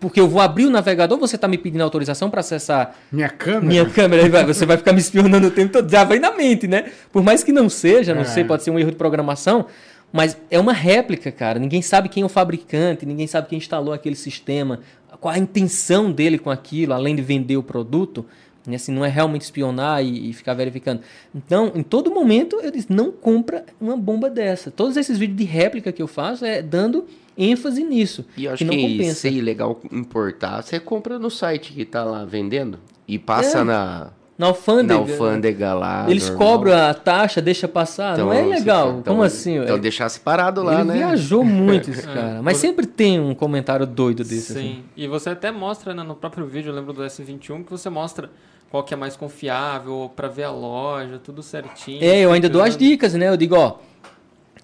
Porque 0.00 0.20
eu 0.20 0.28
vou 0.28 0.40
abrir 0.40 0.64
o 0.66 0.70
navegador, 0.70 1.18
você 1.18 1.34
está 1.34 1.48
me 1.48 1.58
pedindo 1.58 1.82
autorização 1.82 2.30
para 2.30 2.38
acessar 2.38 2.94
Minha 3.10 3.28
câmera? 3.28 3.66
minha 3.66 3.84
câmera, 3.84 4.46
você 4.46 4.64
vai 4.64 4.76
ficar 4.76 4.92
me 4.92 5.00
espionando 5.00 5.48
o 5.48 5.50
tempo 5.50 5.72
todo. 5.72 5.90
Já 5.90 6.04
vem 6.04 6.20
na 6.20 6.30
mente, 6.30 6.68
né? 6.68 6.92
Por 7.12 7.20
mais 7.22 7.42
que 7.42 7.50
não 7.50 7.68
seja, 7.68 8.14
não 8.14 8.22
É. 8.22 8.24
sei, 8.24 8.44
pode 8.44 8.62
ser 8.62 8.70
um 8.70 8.78
erro 8.78 8.90
de 8.92 8.96
programação, 8.96 9.66
mas 10.12 10.36
é 10.50 10.58
uma 10.58 10.72
réplica, 10.72 11.30
cara. 11.30 11.58
Ninguém 11.58 11.82
sabe 11.82 12.08
quem 12.08 12.22
é 12.22 12.26
o 12.26 12.28
fabricante, 12.28 13.04
ninguém 13.04 13.26
sabe 13.26 13.48
quem 13.48 13.58
instalou 13.58 13.92
aquele 13.92 14.16
sistema, 14.16 14.80
qual 15.20 15.34
a 15.34 15.38
intenção 15.38 16.10
dele 16.10 16.38
com 16.38 16.50
aquilo, 16.50 16.92
além 16.94 17.14
de 17.14 17.22
vender 17.22 17.56
o 17.56 17.62
produto. 17.62 18.24
Né? 18.66 18.76
Assim, 18.76 18.92
não 18.92 19.04
é 19.04 19.08
realmente 19.08 19.42
espionar 19.42 20.04
e, 20.04 20.30
e 20.30 20.32
ficar 20.32 20.54
verificando. 20.54 21.00
Então, 21.34 21.72
em 21.74 21.82
todo 21.82 22.10
momento, 22.10 22.60
eles 22.62 22.86
não 22.88 23.10
compram 23.10 23.62
uma 23.80 23.96
bomba 23.96 24.28
dessa. 24.28 24.70
Todos 24.70 24.96
esses 24.96 25.18
vídeos 25.18 25.38
de 25.38 25.44
réplica 25.44 25.90
que 25.92 26.02
eu 26.02 26.06
faço 26.06 26.44
é 26.44 26.60
dando 26.60 27.06
ênfase 27.36 27.82
nisso. 27.84 28.24
E 28.36 28.44
eu 28.44 28.52
acho 28.52 28.58
que 28.58 28.64
não 28.64 28.74
que 28.74 28.82
compensa. 28.98 29.20
se 29.20 29.28
é 29.28 29.32
ilegal 29.32 29.80
importar, 29.92 30.62
você 30.62 30.78
compra 30.80 31.18
no 31.18 31.30
site 31.30 31.72
que 31.72 31.84
tá 31.84 32.04
lá 32.04 32.24
vendendo 32.24 32.78
e 33.06 33.18
passa 33.18 33.58
É. 33.60 33.64
na, 33.64 34.10
Na 34.38 34.46
alfândega. 34.46 34.94
na 34.94 35.00
alfândega 35.00 35.74
lá. 35.74 36.06
Eles 36.08 36.28
normal. 36.30 36.48
cobram 36.48 36.72
a 36.76 36.94
taxa, 36.94 37.42
deixa 37.42 37.66
passar. 37.66 38.16
não 38.16 38.32
é 38.32 38.38
Então, 38.40 38.50
legal. 38.50 38.86
se- 38.92 38.98
então- 39.00 39.12
Como 39.14 39.22
assim? 39.24 39.56
Então 39.58 39.74
É- 39.76 39.78
deixar 39.80 40.08
separado 40.08 40.62
lá, 40.62 40.74
Ele 40.76 40.84
né? 40.84 40.94
viajou 40.98 41.42
muito 41.44 41.90
esse 41.90 42.08
É. 42.08 42.14
cara. 42.14 42.40
Mas 42.42 42.56
sempre 42.58 42.86
tem 42.86 43.18
um 43.18 43.34
comentário 43.34 43.84
doido 43.84 44.22
desse. 44.22 44.52
Sim. 44.52 44.58
assim. 44.58 44.84
E 44.96 45.08
você 45.08 45.30
até 45.30 45.50
mostra 45.50 45.92
né, 45.92 46.04
no 46.04 46.14
próprio 46.14 46.46
vídeo, 46.46 46.70
eu 46.70 46.74
lembro 46.76 46.92
do 46.92 47.02
S21, 47.02 47.64
que 47.64 47.70
você 47.70 47.90
mostra 47.90 48.30
qual 48.70 48.84
que 48.84 48.94
é 48.94 48.96
mais 48.96 49.16
confiável 49.16 50.10
pra 50.14 50.28
ver 50.28 50.44
a 50.44 50.50
loja, 50.52 51.18
tudo 51.18 51.42
certinho. 51.42 51.98
É, 52.04 52.20
eu 52.20 52.30
ainda 52.30 52.48
dou 52.48 52.62
as 52.62 52.76
dicas, 52.76 53.14
né? 53.14 53.28
Eu 53.28 53.36
digo, 53.36 53.56
ó, 53.56 53.78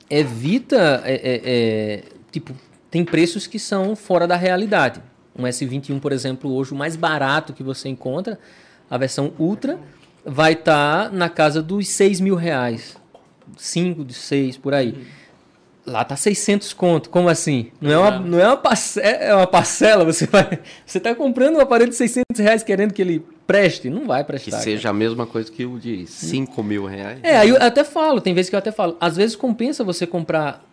evita, 0.09 1.03
é, 1.05 1.15
é, 1.15 1.41
é, 1.45 2.03
tipo, 2.31 2.53
tem 2.91 3.05
preços 3.05 3.47
que 3.47 3.59
são 3.59 3.97
fora 3.97 4.27
da 4.27 4.37
realidade. 4.37 5.01
Um 5.37 5.45
S21, 5.47 5.99
por 5.99 6.13
exemplo, 6.13 6.53
hoje 6.53 6.73
o 6.73 6.77
mais 6.77 6.95
barato 6.97 7.53
que 7.53 7.63
você 7.63 7.89
encontra, 7.89 8.39
a 8.91 8.99
versão 8.99 9.33
Ultra, 9.39 9.79
vai 10.25 10.53
estar 10.53 11.13
na 11.13 11.29
casa 11.29 11.63
dos 11.63 11.89
6 11.89 12.21
mil 12.21 12.35
reais. 12.35 12.97
5, 13.57 14.05
de 14.05 14.15
6, 14.15 14.57
por 14.57 14.75
aí. 14.75 15.07
Lá 15.87 16.03
tá 16.03 16.17
600 16.17 16.73
conto, 16.73 17.11
como 17.11 17.29
assim? 17.29 17.71
Não 17.79 17.91
é 17.91 17.99
uma, 17.99 18.15
É. 18.17 18.19
não 18.21 18.41
é 18.41 18.47
uma, 18.47 18.57
parce 18.57 18.99
é 19.01 19.35
uma 19.35 19.47
parcela, 19.47 20.03
você 20.05 20.27
vai... 20.27 20.59
Você 20.87 20.99
tá 20.99 21.15
comprando 21.15 21.57
um 21.57 21.61
aparelho 21.61 21.91
de 21.91 21.97
600 21.97 22.25
reais 22.39 22.63
querendo 22.63 22.95
que 22.95 23.03
ele 23.03 23.23
preste? 23.47 23.91
Não 23.91 24.07
vai 24.07 24.23
Que 24.23 24.29
prestar. 24.29 24.51
cara. 24.53 24.63
seja 24.63 24.89
a 24.89 24.93
mesma 24.95 25.27
coisa 25.27 25.53
que 25.53 25.67
o 25.67 25.79
de 25.79 26.07
5 26.07 26.63
mil 26.63 26.87
reais. 26.87 27.19
É, 27.23 27.37
aí 27.37 27.51
eu 27.51 27.57
até 27.61 27.85
falo, 27.85 28.19
tem 28.23 28.33
vezes 28.33 28.49
que 28.49 28.55
eu 28.57 28.59
até 28.59 28.73
falo, 28.73 28.97
às 28.99 29.15
vezes 29.15 29.37
compensa 29.37 29.85
você 29.85 30.07
comprar 30.07 30.65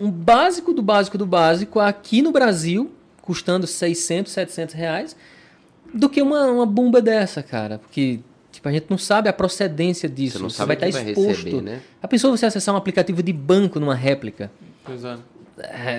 um 0.00 0.10
básico 0.10 0.72
do 0.72 0.82
básico 0.82 1.16
do 1.16 1.24
básico 1.24 1.78
aqui 1.78 2.20
no 2.20 2.32
Brasil, 2.32 2.90
custando 3.20 3.64
600, 3.68 4.32
700 4.32 4.74
reais, 4.74 5.16
do 5.94 6.08
que 6.08 6.20
uma, 6.22 6.46
uma 6.46 6.66
bomba 6.66 7.00
dessa, 7.02 7.42
cara. 7.42 7.78
Porque, 7.78 8.20
tipo, 8.50 8.68
a 8.68 8.72
gente 8.72 8.86
não 8.88 8.98
sabe 8.98 9.28
a 9.28 9.32
procedência 9.32 10.08
disso. 10.08 10.38
Você 10.38 10.42
não 10.42 10.50
Você 10.50 10.56
sabe 10.56 10.68
vai 10.68 10.76
o 10.76 10.78
que 10.80 10.84
estar 10.86 11.02
vai 11.02 11.12
exposto. 11.12 11.44
receber, 11.44 11.62
né? 11.62 11.80
A 12.02 12.08
pessoa 12.08 12.36
você 12.36 12.46
acessar 12.46 12.74
um 12.74 12.78
aplicativo 12.78 13.22
de 13.22 13.32
banco 13.32 13.78
numa 13.80 13.94
réplica, 13.94 14.50
Pois 14.84 15.04
é. 15.04 15.16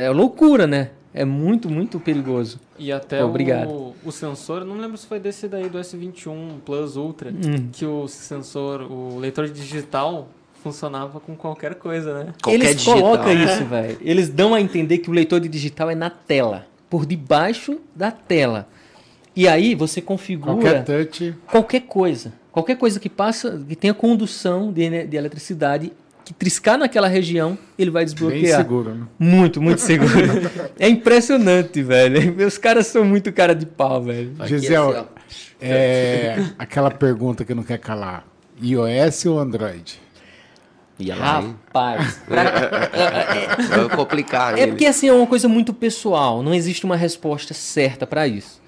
é 0.06 0.10
loucura, 0.10 0.68
né? 0.68 0.90
É 1.14 1.24
muito, 1.24 1.70
muito 1.70 2.00
perigoso. 2.00 2.60
E 2.78 2.92
até 2.92 3.20
Pô, 3.20 3.26
obrigado. 3.28 3.70
o, 3.70 3.96
o 4.04 4.12
sensor, 4.12 4.62
eu 4.62 4.66
não 4.66 4.78
lembro 4.80 4.98
se 4.98 5.06
foi 5.06 5.20
desse 5.20 5.48
daí 5.48 5.70
do 5.70 5.78
S21 5.78 6.60
Plus 6.66 6.96
Ultra, 6.96 7.30
Hum. 7.30 7.70
que 7.72 7.86
o 7.86 8.08
sensor, 8.08 8.82
o 8.92 9.20
leitor 9.20 9.48
digital 9.48 10.28
funcionava 10.64 11.20
com 11.20 11.36
qualquer 11.36 11.76
coisa, 11.76 12.24
né? 12.24 12.34
Qualquer 12.42 12.60
Eles 12.60 12.76
digital. 12.78 12.96
colocam 13.00 13.32
isso, 13.34 13.64
velho. 13.66 13.98
Eles 14.02 14.28
dão 14.30 14.54
a 14.56 14.62
entender 14.62 14.98
que 15.00 15.10
o 15.10 15.14
leitor 15.14 15.40
de 15.40 15.48
digital 15.48 15.90
é 15.92 15.96
na 15.96 16.10
tela, 16.10 16.66
por 16.90 17.06
debaixo 17.06 17.80
da 17.96 18.10
tela. 18.12 18.68
E 19.36 19.48
aí 19.48 19.74
você 19.76 20.02
configura 20.02 20.54
Qualquer 20.54 20.84
touch. 20.84 21.36
qualquer 21.48 21.82
coisa. 21.82 22.34
Qualquer 22.52 22.78
coisa 22.78 23.00
que 23.00 23.10
passa, 23.10 23.60
que 23.68 23.76
tenha 23.76 23.94
condução 23.94 24.72
de, 24.72 25.08
de 25.08 25.18
eletricidade, 25.18 25.92
que 26.24 26.34
triscar 26.34 26.78
naquela 26.78 27.08
região, 27.08 27.58
ele 27.78 27.90
vai 27.90 28.06
Bem 28.06 28.14
desbloquear. 28.14 28.58
seguro, 28.62 28.94
né? 28.94 29.06
Muito, 29.18 29.60
muito 29.62 29.82
seguro. 29.82 30.12
é 30.80 30.88
impressionante, 30.88 31.82
velho. 31.82 32.34
Meus 32.36 32.58
caras 32.60 32.86
são 32.88 33.04
muito 33.04 33.32
cara 33.34 33.56
de 33.56 33.66
pau, 33.66 34.04
velho. 34.04 34.34
Gisel, 34.46 34.90
assim, 34.92 35.06
é 35.60 36.46
aquela 36.60 36.92
pergunta 36.92 37.44
que 37.44 37.56
não 37.56 37.64
quer 37.64 37.80
calar. 37.80 38.24
iOS 38.62 39.26
ou 39.26 39.40
Android? 39.40 40.00
Rapaz. 41.10 42.22
pra- 42.28 42.90
Vai 43.88 43.90
complicar 43.98 44.58
É 44.58 44.62
ele. 44.62 44.72
porque 44.74 44.86
assim 44.86 45.08
é 45.10 45.14
uma 45.14 45.28
coisa 45.28 45.48
muito 45.50 45.74
pessoal, 45.74 46.44
não 46.44 46.54
existe 46.54 46.86
uma 46.86 46.96
resposta 46.96 47.54
certa 47.54 48.06
para 48.08 48.28
isso. 48.28 48.62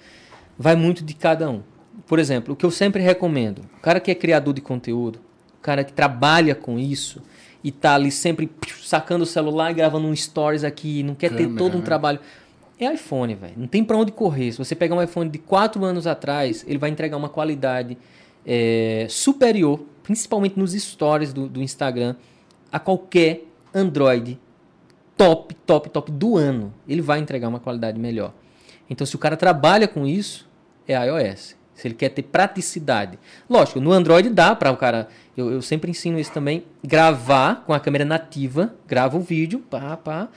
Vai 0.57 0.75
muito 0.75 1.03
de 1.03 1.13
cada 1.13 1.49
um. 1.49 1.61
Por 2.07 2.19
exemplo, 2.19 2.53
o 2.53 2.55
que 2.57 2.65
eu 2.65 2.71
sempre 2.71 3.01
recomendo, 3.01 3.59
o 3.77 3.81
cara 3.81 3.99
que 3.99 4.11
é 4.11 4.15
criador 4.15 4.53
de 4.53 4.61
conteúdo, 4.61 5.19
o 5.57 5.61
cara 5.61 5.83
que 5.83 5.91
trabalha 5.91 6.53
com 6.53 6.77
isso 6.77 7.21
e 7.63 7.71
tá 7.71 7.95
ali 7.95 8.11
sempre 8.11 8.49
sacando 8.83 9.23
o 9.23 9.27
celular 9.27 9.71
e 9.71 9.73
gravando 9.73 10.07
um 10.07 10.15
stories 10.15 10.63
aqui, 10.63 11.01
não 11.01 11.15
quer 11.15 11.29
ter 11.29 11.43
Câmera, 11.43 11.57
todo 11.57 11.75
um 11.75 11.79
né? 11.79 11.85
trabalho. 11.85 12.19
É 12.79 12.93
iPhone, 12.93 13.33
velho. 13.33 13.53
Não 13.57 13.67
tem 13.67 13.83
para 13.83 13.97
onde 13.97 14.11
correr. 14.11 14.51
Se 14.51 14.57
você 14.57 14.75
pegar 14.75 14.95
um 14.95 15.01
iPhone 15.01 15.29
de 15.29 15.39
4 15.39 15.83
anos 15.83 16.05
atrás, 16.05 16.63
ele 16.67 16.77
vai 16.77 16.89
entregar 16.89 17.17
uma 17.17 17.29
qualidade 17.29 17.97
é, 18.45 19.07
superior, 19.09 19.79
principalmente 20.03 20.59
nos 20.59 20.73
stories 20.73 21.33
do, 21.33 21.47
do 21.47 21.63
Instagram, 21.63 22.15
a 22.71 22.79
qualquer 22.79 23.45
Android 23.73 24.37
top, 25.17 25.55
top, 25.65 25.89
top 25.89 26.11
do 26.11 26.37
ano. 26.37 26.73
Ele 26.87 27.01
vai 27.01 27.19
entregar 27.19 27.47
uma 27.47 27.59
qualidade 27.59 27.97
melhor. 27.97 28.33
Então, 28.89 29.05
se 29.05 29.15
o 29.15 29.19
cara 29.19 29.35
trabalha 29.37 29.87
com 29.87 30.05
isso, 30.05 30.47
é 30.87 30.93
iOS. 31.07 31.55
Se 31.73 31.87
ele 31.87 31.95
quer 31.95 32.09
ter 32.09 32.21
praticidade. 32.21 33.19
Lógico, 33.49 33.81
no 33.81 33.91
Android 33.91 34.29
dá 34.29 34.55
para 34.55 34.71
o 34.71 34.77
cara. 34.77 35.09
Eu, 35.35 35.51
eu 35.51 35.61
sempre 35.61 35.91
ensino 35.91 36.17
isso 36.17 36.31
também. 36.31 36.63
Gravar 36.83 37.63
com 37.65 37.73
a 37.73 37.79
câmera 37.79 38.05
nativa, 38.05 38.73
grava 38.87 39.17
o 39.17 39.19
vídeo, 39.19 39.59
pá, 39.59 39.97
pá. 39.97 40.29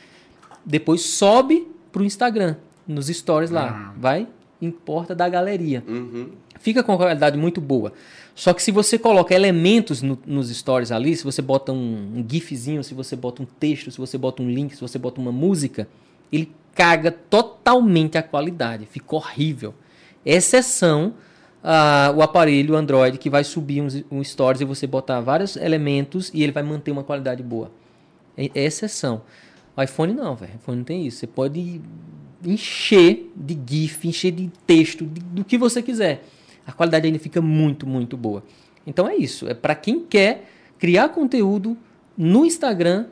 Depois 0.64 1.02
sobe 1.02 1.68
pro 1.92 2.04
Instagram, 2.04 2.56
nos 2.86 3.06
stories 3.06 3.50
lá. 3.50 3.94
Vai 3.96 4.26
importa 4.60 5.14
da 5.14 5.28
galeria. 5.28 5.84
Uhum. 5.86 6.30
Fica 6.58 6.82
com 6.82 6.90
uma 6.90 6.98
qualidade 6.98 7.38
muito 7.38 7.60
boa. 7.60 7.92
Só 8.34 8.52
que 8.52 8.60
se 8.60 8.72
você 8.72 8.98
coloca 8.98 9.32
elementos 9.32 10.02
no- 10.02 10.18
nos 10.26 10.50
stories 10.50 10.90
ali, 10.90 11.14
se 11.14 11.22
você 11.22 11.40
bota 11.40 11.72
um, 11.72 11.76
um 12.16 12.26
gifzinho, 12.28 12.82
se 12.82 12.92
você 12.94 13.14
bota 13.14 13.40
um 13.40 13.46
texto, 13.46 13.92
se 13.92 13.98
você 13.98 14.18
bota 14.18 14.42
um 14.42 14.50
link, 14.50 14.74
se 14.74 14.80
você 14.80 14.98
bota 14.98 15.20
uma 15.20 15.30
música, 15.30 15.86
ele 16.32 16.52
caga 16.74 17.10
totalmente 17.10 18.16
a 18.18 18.22
qualidade. 18.22 18.86
Fica 18.86 19.16
horrível. 19.16 19.74
Exceção 20.24 21.14
ah, 21.62 22.12
o 22.16 22.22
aparelho 22.22 22.76
Android 22.76 23.18
que 23.18 23.28
vai 23.28 23.42
subir 23.44 23.80
uns, 23.80 24.04
um 24.10 24.22
stories 24.22 24.60
e 24.60 24.64
você 24.64 24.86
botar 24.86 25.20
vários 25.20 25.56
elementos 25.56 26.30
e 26.32 26.42
ele 26.42 26.52
vai 26.52 26.62
manter 26.62 26.90
uma 26.90 27.04
qualidade 27.04 27.42
boa. 27.42 27.70
É, 28.36 28.50
é 28.54 28.64
exceção. 28.64 29.22
O 29.76 29.82
iPhone 29.82 30.12
não, 30.12 30.34
velho. 30.34 30.52
IPhone 30.54 30.78
não 30.78 30.84
tem 30.84 31.06
isso. 31.06 31.18
Você 31.18 31.26
pode 31.26 31.80
encher 32.44 33.30
de 33.34 33.58
GIF, 33.66 34.08
encher 34.08 34.30
de 34.30 34.50
texto, 34.66 35.04
de- 35.04 35.20
do 35.20 35.44
que 35.44 35.58
você 35.58 35.82
quiser. 35.82 36.24
A 36.66 36.72
qualidade 36.72 37.06
ainda 37.06 37.18
fica 37.18 37.40
muito, 37.40 37.86
muito 37.86 38.16
boa. 38.16 38.44
Então 38.86 39.08
é 39.08 39.16
isso. 39.16 39.48
É 39.48 39.54
para 39.54 39.74
quem 39.74 40.00
quer 40.00 40.48
criar 40.78 41.08
conteúdo 41.10 41.76
no 42.16 42.44
Instagram 42.46 43.06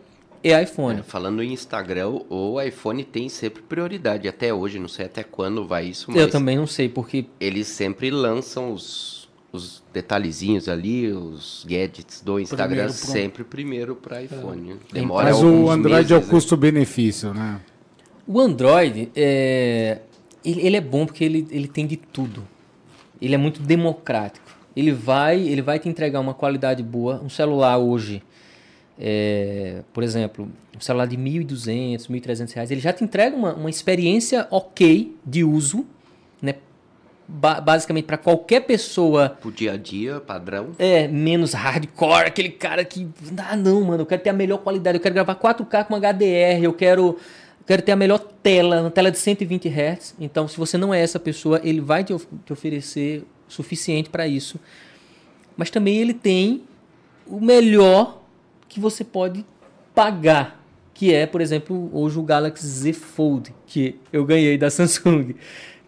é 0.50 0.62
iPhone. 0.62 1.00
É, 1.00 1.02
falando 1.02 1.42
em 1.42 1.52
Instagram, 1.52 2.20
o 2.28 2.60
iPhone 2.60 3.04
tem 3.04 3.28
sempre 3.28 3.62
prioridade. 3.62 4.28
Até 4.28 4.52
hoje, 4.52 4.78
não 4.78 4.88
sei 4.88 5.06
até 5.06 5.22
quando 5.22 5.66
vai 5.66 5.86
isso, 5.86 6.10
mas 6.10 6.20
Eu 6.20 6.30
também 6.30 6.56
não 6.56 6.66
sei 6.66 6.88
porque 6.88 7.26
eles 7.40 7.66
sempre 7.68 8.10
lançam 8.10 8.72
os, 8.72 9.28
os 9.52 9.82
detalhezinhos 9.92 10.68
ali, 10.68 11.12
os 11.12 11.64
gadgets 11.68 12.20
do 12.20 12.38
Instagram, 12.38 12.68
Primeiro 12.68 12.92
sempre 12.92 13.44
primeiro 13.44 13.96
para 13.96 14.22
iPhone. 14.22 14.72
É. 14.72 14.94
Demora 14.94 15.30
Mas 15.30 15.42
o 15.42 15.70
Android 15.70 16.12
é 16.12 16.16
o 16.16 16.18
meses, 16.18 16.28
né? 16.28 16.34
custo-benefício, 16.34 17.34
né? 17.34 17.60
O 18.26 18.40
Android, 18.40 19.10
é, 19.14 20.00
ele, 20.44 20.66
ele 20.66 20.76
é 20.76 20.80
bom 20.80 21.06
porque 21.06 21.24
ele, 21.24 21.46
ele 21.50 21.68
tem 21.68 21.86
de 21.86 21.96
tudo. 21.96 22.46
Ele 23.20 23.34
é 23.34 23.38
muito 23.38 23.60
democrático. 23.62 24.46
Ele 24.76 24.92
vai, 24.92 25.40
ele 25.40 25.62
vai 25.62 25.78
te 25.78 25.88
entregar 25.88 26.20
uma 26.20 26.34
qualidade 26.34 26.82
boa. 26.82 27.20
Um 27.24 27.30
celular 27.30 27.78
hoje, 27.78 28.22
é, 28.98 29.82
por 29.92 30.02
exemplo, 30.02 30.48
um 30.76 30.80
celular 30.80 31.06
de 31.06 31.16
1.200, 31.16 32.08
1.300 32.08 32.52
reais, 32.54 32.70
ele 32.70 32.80
já 32.80 32.92
te 32.92 33.04
entrega 33.04 33.36
uma, 33.36 33.54
uma 33.54 33.70
experiência 33.70 34.46
ok 34.50 35.14
de 35.24 35.44
uso, 35.44 35.86
né? 36.40 36.54
Ba- 37.28 37.60
basicamente 37.60 38.04
para 38.04 38.16
qualquer 38.16 38.60
pessoa 38.60 39.30
Pro 39.40 39.50
dia 39.50 39.72
a 39.72 39.76
dia, 39.76 40.20
padrão. 40.20 40.68
é, 40.78 41.08
menos 41.08 41.52
hardcore, 41.54 42.26
aquele 42.28 42.50
cara 42.50 42.84
que. 42.84 43.08
Ah, 43.36 43.56
não, 43.56 43.82
mano, 43.82 44.02
eu 44.02 44.06
quero 44.06 44.22
ter 44.22 44.30
a 44.30 44.32
melhor 44.32 44.58
qualidade, 44.58 44.96
eu 44.98 45.02
quero 45.02 45.14
gravar 45.14 45.34
4K 45.34 45.84
com 45.86 45.96
HDR, 45.96 46.62
eu 46.62 46.72
quero, 46.72 47.18
quero 47.66 47.82
ter 47.82 47.92
a 47.92 47.96
melhor 47.96 48.20
tela, 48.20 48.80
uma 48.80 48.90
tela 48.92 49.10
de 49.10 49.18
120 49.18 49.68
Hz. 49.68 50.14
Então, 50.20 50.46
se 50.46 50.56
você 50.56 50.78
não 50.78 50.94
é 50.94 51.00
essa 51.02 51.18
pessoa, 51.18 51.60
ele 51.64 51.80
vai 51.80 52.04
te, 52.04 52.12
of- 52.14 52.28
te 52.44 52.52
oferecer 52.52 53.24
o 53.48 53.52
suficiente 53.52 54.08
para 54.08 54.26
isso. 54.28 54.60
Mas 55.56 55.68
também 55.68 55.96
ele 55.98 56.14
tem 56.14 56.62
o 57.26 57.40
melhor 57.40 58.22
que 58.76 58.80
você 58.80 59.02
pode 59.02 59.42
pagar, 59.94 60.62
que 60.92 61.12
é, 61.12 61.24
por 61.24 61.40
exemplo, 61.40 61.88
hoje 61.94 62.18
o 62.18 62.22
Galaxy 62.22 62.66
Z 62.66 62.92
Fold, 62.92 63.54
que 63.66 63.98
eu 64.12 64.22
ganhei 64.22 64.58
da 64.58 64.68
Samsung. 64.70 65.34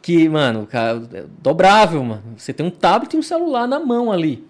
Que, 0.01 0.26
mano, 0.26 0.66
cara, 0.66 1.03
é 1.12 1.24
dobrável, 1.43 2.03
mano. 2.03 2.22
Você 2.34 2.51
tem 2.55 2.64
um 2.64 2.70
tablet 2.70 3.12
e 3.12 3.18
um 3.18 3.22
celular 3.22 3.68
na 3.68 3.78
mão 3.78 4.11
ali. 4.11 4.43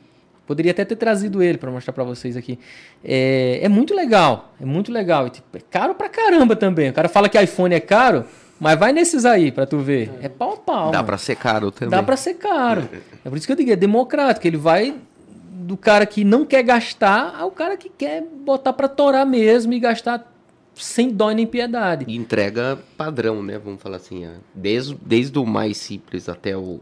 Poderia 0.47 0.70
até 0.70 0.84
ter 0.84 0.95
trazido 0.95 1.43
ele 1.43 1.59
para 1.59 1.68
mostrar 1.68 1.93
para 1.93 2.05
vocês 2.05 2.36
aqui. 2.36 2.61
É, 3.05 3.59
é 3.62 3.68
muito 3.68 3.93
legal, 3.93 4.55
é 4.61 4.64
muito 4.64 4.93
legal. 4.93 5.26
E, 5.26 5.30
tipo, 5.30 5.57
é 5.57 5.61
caro 5.68 5.97
pra 5.97 6.09
caramba 6.09 6.55
também. 6.55 6.91
O 6.91 6.93
cara 6.93 7.09
fala 7.09 7.28
que 7.28 7.41
iPhone 7.43 7.74
é 7.74 7.80
caro, 7.80 8.24
mas 8.61 8.78
vai 8.78 8.93
nesses 8.93 9.24
aí 9.24 9.51
pra 9.51 9.66
tu 9.66 9.78
ver. 9.78 10.12
É 10.22 10.28
pau 10.28 10.53
a 10.53 10.57
pau. 10.59 10.91
Dá 10.93 11.03
pra 11.03 11.18
ser 11.18 11.34
caro 11.34 11.72
também. 11.72 11.91
Dá 11.91 12.05
pra 12.05 12.16
ser 12.16 12.34
caro. 12.34 12.89
É 13.24 13.28
por 13.28 13.36
isso 13.36 13.49
que 13.49 13.53
eu 13.53 13.57
digo, 13.57 13.72
é 13.72 13.76
democrático. 13.76 14.47
Ele 14.47 14.57
vai 14.57 14.95
do 15.68 15.76
cara 15.76 16.06
que 16.06 16.24
não 16.24 16.46
quer 16.46 16.62
gastar 16.62 17.36
ao 17.38 17.50
cara 17.50 17.76
que 17.76 17.90
quer 17.90 18.24
botar 18.44 18.72
pra 18.72 18.88
torar 18.88 19.26
mesmo 19.26 19.74
e 19.74 19.78
gastar 19.78 20.26
sem 20.74 21.10
dó 21.10 21.30
nem 21.30 21.46
piedade. 21.46 22.06
E 22.08 22.16
entrega 22.16 22.78
padrão, 22.96 23.42
né? 23.42 23.58
Vamos 23.62 23.82
falar 23.82 23.96
assim. 23.96 24.24
é. 24.24 24.30
Desde, 24.54 24.96
desde 25.04 25.38
o 25.38 25.44
mais 25.44 25.76
simples 25.76 26.26
até 26.28 26.56
o, 26.56 26.80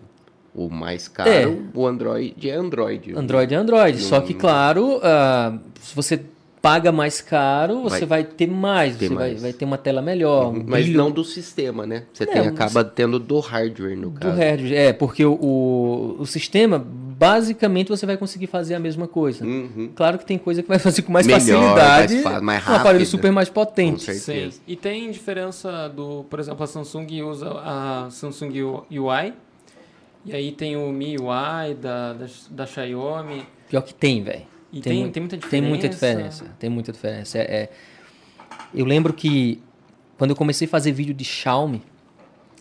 o 0.55 0.69
mais 0.71 1.09
caro, 1.09 1.29
É. 1.31 1.47
o 1.75 1.85
Android 1.87 2.49
é 2.49 2.55
Android. 2.55 3.13
Android 3.17 3.53
é 3.55 3.57
Android. 3.57 3.99
Só 4.03 4.21
que, 4.21 4.35
claro, 4.35 5.01
ah, 5.03 5.59
se 5.81 5.95
você 5.97 6.21
paga 6.63 6.91
mais 6.93 7.21
caro, 7.21 7.83
você 7.83 8.05
vai, 8.05 8.25
ter 8.25 8.49
mais. 8.49 8.97
ter 8.97 9.09
você 9.09 9.15
vai, 9.15 9.29
mais. 9.31 9.43
vai 9.43 9.53
ter 9.53 9.65
uma 9.65 9.79
tela 9.79 10.03
melhor. 10.03 10.53
um 10.53 10.65
Mas 10.67 10.89
não 10.89 11.11
do 11.11 11.25
sistema, 11.25 11.87
né? 11.87 12.05
Você 12.13 12.25
É, 12.25 12.27
tem, 12.27 12.41
acaba 12.49 12.85
tendo 12.85 13.19
do 13.19 13.39
hardware, 13.41 13.97
no 13.97 14.11
do 14.11 14.21
caso. 14.21 14.37
hardware. 14.37 14.73
É, 14.75 14.93
porque 14.93 15.25
o, 15.25 15.33
o, 15.35 16.17
o 16.19 16.27
sistema, 16.27 16.85
basicamente, 17.19 17.89
você 17.89 18.05
vai 18.05 18.17
conseguir 18.17 18.47
fazer 18.47 18.75
a 18.75 18.79
mesma 18.79 19.09
coisa. 19.09 19.45
Uhum. 19.45 19.91
Claro 19.95 20.19
que 20.19 20.27
tem 20.27 20.37
coisa 20.39 20.63
que 20.63 20.69
vai 20.69 20.79
fazer 20.79 21.03
com 21.03 21.13
mais 21.13 21.27
Melhor, 21.27 21.41
facilidade. 21.41 22.15
mais 22.23 22.43
mais 22.43 22.63
um 22.63 22.73
aparelho 22.73 22.85
rápido. 22.99 23.07
super 23.07 23.33
mais 23.33 23.49
Com 23.49 23.55
potente. 23.55 24.03
certeza. 24.05 24.57
Sim. 24.57 24.61
E 24.67 24.77
tem 24.77 25.11
diferença 25.11 25.89
do, 25.89 26.25
por 26.29 26.39
exemplo, 26.39 26.63
a 26.63 26.67
Samsung 26.67 27.23
usa 27.23 27.49
a 27.65 28.09
Samsung 28.11 28.53
UI. 28.91 29.33
E 30.25 30.35
aí 30.35 30.51
tem 30.53 30.77
o 30.77 30.91
MIUI 30.93 31.75
da, 31.81 32.13
da, 32.13 32.27
da 32.51 32.67
Xiaomi. 32.67 33.45
Pior 33.71 33.81
que 33.83 33.95
tem, 33.95 34.23
velho. 34.25 34.43
E 34.73 34.81
tem- 34.81 35.09
tem 35.11 35.23
muita 35.23 35.39
Tem 35.39 35.63
muita 35.63 35.89
diferença? 35.89 36.29
diferença. 36.29 36.57
Tem 36.59 36.69
muita 36.69 36.93
diferença. 36.93 37.39
É, 37.39 37.43
é- 37.43 37.71
eu 38.75 38.85
lembro 38.85 39.13
que 39.13 39.63
quando 40.19 40.31
eu 40.31 40.37
comecei 40.37 40.67
a 40.67 40.71
fazer 40.71 40.91
vídeo 40.93 41.15
de 41.15 41.25
Xiaomi, 41.25 41.81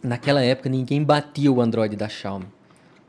naquela 0.03 0.41
época 0.43 0.70
ninguém 0.70 1.03
batia 1.03 1.51
o 1.51 1.60
Android 1.60 1.95
da 1.95 2.08
Xiaomi. 2.08 2.45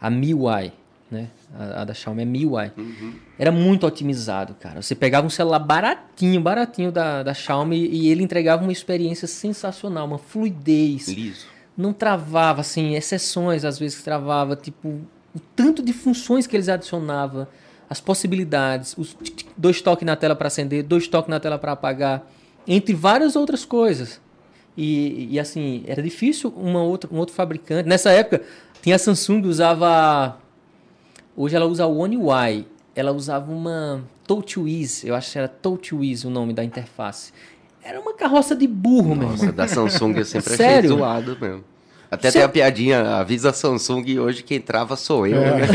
A 0.00 0.08
MIUI, 0.08 0.72
né? 1.10 1.28
A, 1.54 1.82
a 1.82 1.84
da 1.84 1.94
Xiaomi 1.94 2.22
é 2.22 2.24
MIUI. 2.24 2.72
Era 3.38 3.52
muito 3.52 3.86
otimizado, 3.86 4.54
cara. 4.54 4.82
Você 4.82 4.94
pegava 4.94 5.26
um 5.26 5.30
celular 5.30 5.58
baratinho, 5.58 6.40
baratinho 6.40 6.90
da, 6.90 7.22
da 7.22 7.34
Xiaomi 7.34 7.88
e 7.88 8.08
ele 8.08 8.22
entregava 8.22 8.62
uma 8.62 8.72
experiência 8.72 9.28
sensacional, 9.28 10.06
uma 10.06 10.18
fluidez 10.18 11.08
Liso. 11.08 11.46
não 11.76 11.92
travava, 11.92 12.60
assim, 12.60 12.94
exceções 12.94 13.64
às 13.64 13.78
vezes 13.78 13.98
que 13.98 14.04
travava, 14.04 14.56
tipo, 14.56 14.88
o 14.88 15.40
tanto 15.54 15.82
de 15.82 15.92
funções 15.92 16.46
que 16.46 16.56
eles 16.56 16.68
adicionavam, 16.68 17.46
as 17.88 18.00
possibilidades, 18.00 18.94
os 18.98 19.14
tic, 19.14 19.36
tic, 19.36 19.48
dois 19.56 19.80
toques 19.80 20.04
na 20.04 20.16
tela 20.16 20.34
para 20.34 20.48
acender, 20.48 20.82
dois 20.82 21.06
toques 21.06 21.30
na 21.30 21.38
tela 21.38 21.58
para 21.58 21.72
apagar, 21.72 22.26
entre 22.66 22.94
várias 22.94 23.36
outras 23.36 23.64
coisas. 23.64 24.20
E, 24.76 25.28
e, 25.30 25.40
assim, 25.40 25.84
era 25.86 26.02
difícil 26.02 26.52
uma 26.54 26.82
outra, 26.82 27.08
um 27.12 27.16
outro 27.16 27.34
fabricante. 27.34 27.88
Nessa 27.88 28.10
época, 28.10 28.42
tinha 28.82 28.96
a 28.96 28.98
Samsung 28.98 29.42
que 29.42 29.48
usava. 29.48 30.38
Hoje 31.36 31.54
ela 31.56 31.66
usa 31.66 31.86
o 31.86 31.98
One 31.98 32.16
UI. 32.16 32.66
Ela 32.94 33.12
usava 33.12 33.52
uma 33.52 34.02
TouchWiz, 34.26 35.04
eu 35.04 35.14
acho 35.14 35.30
que 35.32 35.38
era 35.38 35.48
TouchWiz 35.48 36.24
o 36.24 36.30
nome 36.30 36.54
da 36.54 36.64
interface. 36.64 37.30
Era 37.84 38.00
uma 38.00 38.14
carroça 38.14 38.56
de 38.56 38.66
burro, 38.66 39.14
meu 39.14 39.28
Nossa, 39.28 39.42
irmão. 39.44 39.54
da 39.54 39.68
Samsung 39.68 40.16
eu 40.16 40.24
sempre 40.24 40.54
achei 40.54 40.66
Sério? 40.66 40.88
zoado 40.90 41.36
mesmo. 41.40 41.62
Até 42.10 42.30
Cê- 42.30 42.38
tem 42.38 42.42
a 42.44 42.48
piadinha, 42.48 43.00
avisa 43.16 43.50
a 43.50 43.52
Samsung 43.52 44.02
e 44.06 44.18
hoje 44.18 44.42
quem 44.42 44.60
trava 44.60 44.96
sou 44.96 45.26
eu, 45.26 45.40
É. 45.42 45.60
né? 45.60 45.66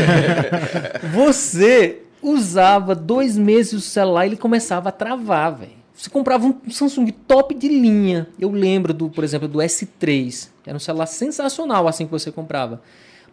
Você 1.14 2.02
usava 2.20 2.94
dois 2.94 3.36
meses 3.38 3.72
o 3.72 3.80
celular 3.80 4.26
e 4.26 4.30
ele 4.30 4.36
começava 4.36 4.88
a 4.88 4.92
travar, 4.92 5.54
velho. 5.54 5.72
Você 5.94 6.10
comprava 6.10 6.44
um 6.46 6.54
Samsung 6.70 7.06
top 7.28 7.54
de 7.54 7.68
linha. 7.68 8.26
Eu 8.38 8.50
lembro 8.50 8.92
do, 8.92 9.08
por 9.08 9.22
exemplo, 9.22 9.46
do 9.46 9.58
S3. 9.60 10.48
Era 10.66 10.76
um 10.76 10.80
celular 10.80 11.06
sensacional 11.06 11.86
assim 11.86 12.04
que 12.06 12.10
você 12.10 12.32
comprava. 12.32 12.82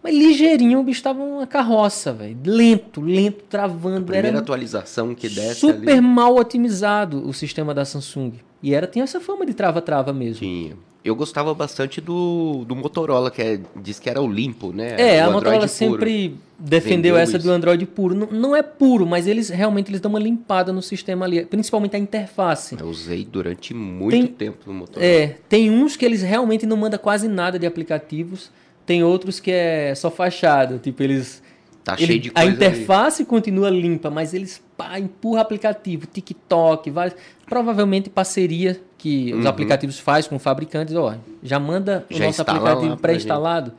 Mas 0.02 0.14
ligeirinho 0.16 0.80
o 0.80 0.84
bicho 0.84 1.04
tava 1.04 1.22
uma 1.22 1.46
carroça, 1.46 2.14
velho. 2.14 2.38
Lento, 2.46 3.02
lento, 3.02 3.44
travando. 3.50 4.04
Primeira 4.04 4.30
Era 4.30 4.40
atualização 4.40 5.14
que 5.14 5.28
desce 5.28 5.60
super 5.60 5.92
ali. 5.98 6.02
mal 6.02 6.36
otimizado 6.36 7.28
o 7.28 7.34
sistema 7.34 7.74
da 7.74 7.84
Samsung. 7.84 8.34
E 8.64 8.74
era 8.74 8.88
tinha 8.88 9.04
essa 9.04 9.20
fama 9.20 9.46
de 9.46 9.54
trava-trava 9.54 10.14
mesmo. 10.14 10.40
Tinha. 10.40 10.76
Eu 11.04 11.16
gostava 11.16 11.54
bastante 11.54 12.02
do, 12.02 12.66
do 12.68 12.76
Motorola, 12.76 13.32
que 13.32 13.42
é, 13.42 13.60
diz 13.82 14.00
que 14.00 14.10
era 14.10 14.22
o 14.22 14.28
limpo, 14.30 14.74
né? 14.74 14.96
É, 14.98 15.22
o 15.22 15.24
a 15.24 15.28
Android 15.28 15.34
Motorola 15.34 15.60
puro. 15.60 15.70
sempre 15.70 16.36
defendeu 16.60 17.14
Vendeu 17.14 17.18
essa 17.18 17.38
isso. 17.38 17.48
do 17.48 17.52
Android 17.54 17.86
puro. 17.86 18.14
Não, 18.14 18.28
não 18.28 18.56
é 18.56 18.62
puro, 18.62 19.06
mas 19.06 19.26
eles 19.26 19.48
realmente 19.48 19.90
eles 19.90 20.02
dão 20.02 20.10
uma 20.12 20.20
limpada 20.20 20.74
no 20.74 20.82
sistema 20.82 21.26
ali, 21.26 21.46
principalmente 21.46 21.96
a 21.96 22.00
interface. 22.00 22.76
Eu 22.78 22.88
usei 22.88 23.24
durante 23.24 23.74
muito 23.74 24.12
Tem- 24.12 24.28
tempo 24.28 24.58
no 24.68 24.74
Motorola. 24.74 25.06
É, 25.10 25.38
tem 25.48 25.70
uns 25.72 25.96
que 25.96 26.04
eles 26.04 26.22
realmente 26.22 26.66
não 26.66 26.76
mandam 26.76 27.00
quase 27.00 27.30
nada 27.30 27.58
de 27.58 27.66
aplicativos, 27.66 28.52
tem 28.90 29.04
outros 29.04 29.40
que 29.40 29.52
é 29.52 29.94
só 29.94 30.10
fachada, 30.10 30.80
tipo 30.80 31.04
eles 31.04 31.44
Tá 31.84 31.94
ele- 31.94 32.06
cheio 32.08 32.20
de 32.20 32.30
a 32.30 32.42
coisa 32.42 32.50
interface 32.56 33.24
continua 33.24 33.70
limpa, 33.70 34.10
mas 34.10 34.34
eles 34.34 34.60
pá, 34.76 35.00
empurra 35.00 35.42
aplicativo, 35.42 36.08
TikTok, 36.08 36.90
vários, 36.90 37.16
provavelmente 37.46 38.10
parceria 38.10 38.82
que 38.98 39.32
os 39.32 39.44
Uhum. 39.44 39.48
aplicativos 39.48 40.00
faz 40.00 40.28
com 40.28 40.40
fabricantes, 40.40 40.96
ó, 40.96 41.14
já 41.44 41.60
manda 41.60 42.04
o 42.10 42.14
Já 42.16 42.26
nosso 42.26 42.42
instala 42.42 42.60
lá 42.60 42.72
aplicativo 42.72 42.98
pré-instalado. 43.00 43.74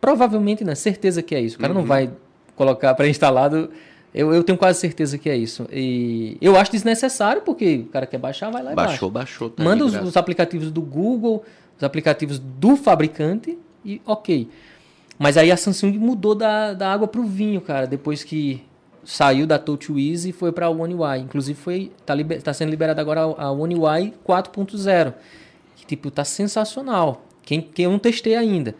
Provavelmente, 0.00 0.64
né? 0.64 0.74
Certeza 0.74 1.20
que 1.22 1.34
é 1.34 1.40
isso. 1.40 1.56
O 1.56 1.60
cara 1.60 1.74
não 1.74 1.82
Uhum. 1.82 1.86
vai 1.86 2.10
colocar 2.54 2.94
pré-instalado. 2.96 3.70
Eu, 4.14 4.32
eu 4.32 4.42
tenho 4.42 4.56
quase 4.56 4.80
certeza 4.80 5.18
que 5.18 5.28
é 5.28 5.36
isso. 5.36 5.66
E 5.70 6.38
eu 6.40 6.56
acho 6.56 6.72
desnecessário, 6.72 7.42
porque 7.42 7.84
o 7.86 7.90
cara 7.92 8.06
quer 8.06 8.16
baixar, 8.18 8.50
vai 8.50 8.62
lá 8.62 8.72
e 8.72 8.74
baixa. 8.74 8.88
Baixou, 8.92 9.10
baixou. 9.10 9.50
Tá 9.50 9.62
Manda 9.62 9.84
os, 9.84 9.94
os 9.94 10.16
aplicativos 10.16 10.70
do 10.70 10.80
Google, 10.80 11.44
os 11.76 11.84
aplicativos 11.84 12.38
do 12.38 12.74
fabricante 12.76 13.58
e 13.86 14.02
ok. 14.04 14.48
Mas 15.18 15.36
aí 15.36 15.50
a 15.50 15.56
Samsung 15.56 15.98
mudou 15.98 16.34
da, 16.34 16.74
da 16.74 16.92
água 16.92 17.08
pro 17.08 17.24
vinho, 17.24 17.60
cara, 17.60 17.86
depois 17.86 18.22
que 18.22 18.62
saiu 19.04 19.46
da 19.46 19.58
TouchWiz 19.58 20.26
e 20.26 20.32
foi 20.32 20.52
para 20.52 20.66
a 20.66 20.70
One 20.70 20.94
UI. 20.94 21.20
Inclusive 21.20 21.58
foi 21.58 21.92
tá, 22.04 22.14
liber, 22.14 22.42
tá 22.42 22.52
sendo 22.52 22.70
liberada 22.70 23.00
agora 23.00 23.20
a 23.22 23.50
One 23.50 23.76
UI 23.76 24.12
4.0, 24.26 25.14
que 25.76 25.86
tipo 25.86 26.10
tá 26.10 26.24
sensacional. 26.24 27.24
Quem, 27.42 27.62
quem 27.62 27.84
eu 27.84 27.92
não 27.92 27.98
testei 27.98 28.34
ainda. 28.34 28.74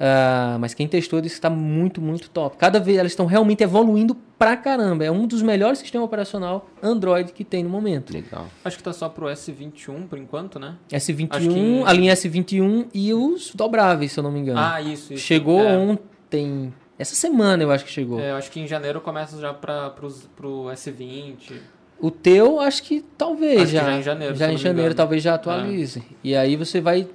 Uh, 0.00 0.58
mas 0.58 0.72
quem 0.72 0.88
testou 0.88 1.20
disse 1.20 1.34
que 1.34 1.38
está 1.38 1.50
muito, 1.50 2.00
muito 2.00 2.30
top. 2.30 2.56
Cada 2.56 2.80
vez 2.80 2.96
elas 2.96 3.12
estão 3.12 3.26
realmente 3.26 3.62
evoluindo 3.62 4.16
pra 4.38 4.56
caramba. 4.56 5.04
É 5.04 5.10
um 5.10 5.26
dos 5.26 5.42
melhores 5.42 5.78
sistemas 5.78 6.06
operacional 6.06 6.70
Android 6.82 7.30
que 7.32 7.44
tem 7.44 7.62
no 7.62 7.68
momento. 7.68 8.10
Legal. 8.10 8.46
Acho 8.64 8.78
que 8.78 8.82
tá 8.82 8.94
só 8.94 9.10
pro 9.10 9.26
S21 9.26 10.08
por 10.08 10.16
enquanto, 10.16 10.58
né? 10.58 10.76
S21, 10.90 11.28
que... 11.28 11.82
a 11.84 11.92
linha 11.92 12.14
S21 12.14 12.86
e 12.94 13.12
os 13.12 13.54
dobráveis, 13.54 14.12
se 14.12 14.18
eu 14.18 14.24
não 14.24 14.32
me 14.32 14.40
engano. 14.40 14.58
Ah, 14.58 14.80
isso. 14.80 15.12
isso. 15.12 15.22
Chegou 15.22 15.60
é. 15.60 15.76
ontem. 15.76 16.72
Essa 16.98 17.14
semana 17.14 17.62
eu 17.62 17.70
acho 17.70 17.84
que 17.84 17.90
chegou. 17.90 18.18
É, 18.18 18.30
eu 18.30 18.36
acho 18.36 18.50
que 18.50 18.58
em 18.58 18.66
janeiro 18.66 19.02
começa 19.02 19.38
já 19.38 19.52
para 19.52 19.90
pro 19.90 20.64
S20. 20.72 21.60
O 22.00 22.10
teu, 22.10 22.58
acho 22.58 22.82
que 22.82 23.04
talvez 23.18 23.60
acho 23.60 23.72
já. 23.72 23.80
Que 23.80 23.86
já 23.86 23.98
em 23.98 24.02
janeiro. 24.02 24.34
Já 24.34 24.52
em 24.52 24.56
janeiro 24.56 24.94
talvez 24.94 25.22
já 25.22 25.34
atualize. 25.34 25.98
É. 25.98 26.14
E 26.24 26.34
aí 26.34 26.56
você 26.56 26.80
vai 26.80 27.06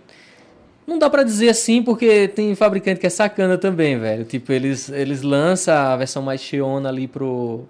não 0.88 1.00
dá 1.00 1.10
para 1.10 1.24
dizer 1.24 1.50
assim, 1.50 1.82
porque 1.82 2.28
tem 2.28 2.54
fabricante 2.56 3.00
que 3.00 3.08
é 3.08 3.10
sacana 3.10 3.58
também, 3.58 3.98
velho. 3.98 4.24
Tipo, 4.24 4.52
eles, 4.52 4.90
eles 4.90 5.22
lançam 5.22 5.74
a 5.74 5.96
versão 5.98 6.22
mais 6.22 6.42
cheona 6.42 6.90
ali 6.90 7.08
pro. 7.08 7.66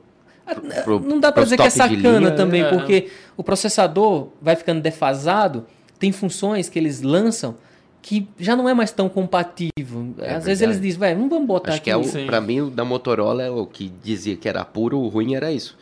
pro 0.84 1.00
não 1.00 1.20
dá 1.20 1.32
para 1.32 1.44
dizer 1.44 1.58
que 1.58 1.64
é 1.64 1.70
sacana 1.70 2.20
linha, 2.20 2.32
também, 2.32 2.64
é. 2.64 2.70
porque 2.70 3.10
o 3.38 3.44
processador 3.44 4.30
vai 4.42 4.56
ficando 4.56 4.82
defasado. 4.82 5.66
Tem 5.98 6.12
funções 6.12 6.68
que 6.68 6.78
eles 6.78 7.02
lançam 7.02 7.56
que 8.02 8.28
já 8.38 8.56
não 8.56 8.70
é 8.70 8.74
mais 8.74 8.92
tão 8.92 9.10
compatível. 9.10 9.74
É 9.80 9.80
Às 9.80 10.18
verdade. 10.18 10.46
vezes 10.46 10.62
eles 10.62 10.82
dizem, 10.82 11.00
velho, 11.00 11.20
não 11.22 11.28
vamos 11.28 11.48
botar 11.48 11.70
Acho 11.70 11.78
aqui. 11.78 11.86
Que 11.86 11.90
é 11.90 11.98
o, 11.98 12.26
pra 12.28 12.40
mim, 12.40 12.62
o 12.62 12.70
da 12.70 12.86
Motorola, 12.86 13.42
é 13.42 13.50
o 13.50 13.66
que 13.66 13.92
dizia 14.04 14.36
que 14.36 14.48
era 14.48 14.64
puro, 14.64 15.00
o 15.00 15.08
ruim 15.08 15.34
era 15.34 15.52
isso. 15.52 15.76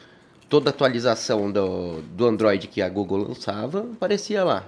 Toda 0.47 0.69
atualização 0.69 1.51
do, 1.51 2.01
do 2.15 2.25
Android 2.25 2.67
que 2.67 2.81
a 2.81 2.87
Google 2.87 3.27
lançava, 3.27 3.79
aparecia 3.79 4.41
lá. 4.43 4.63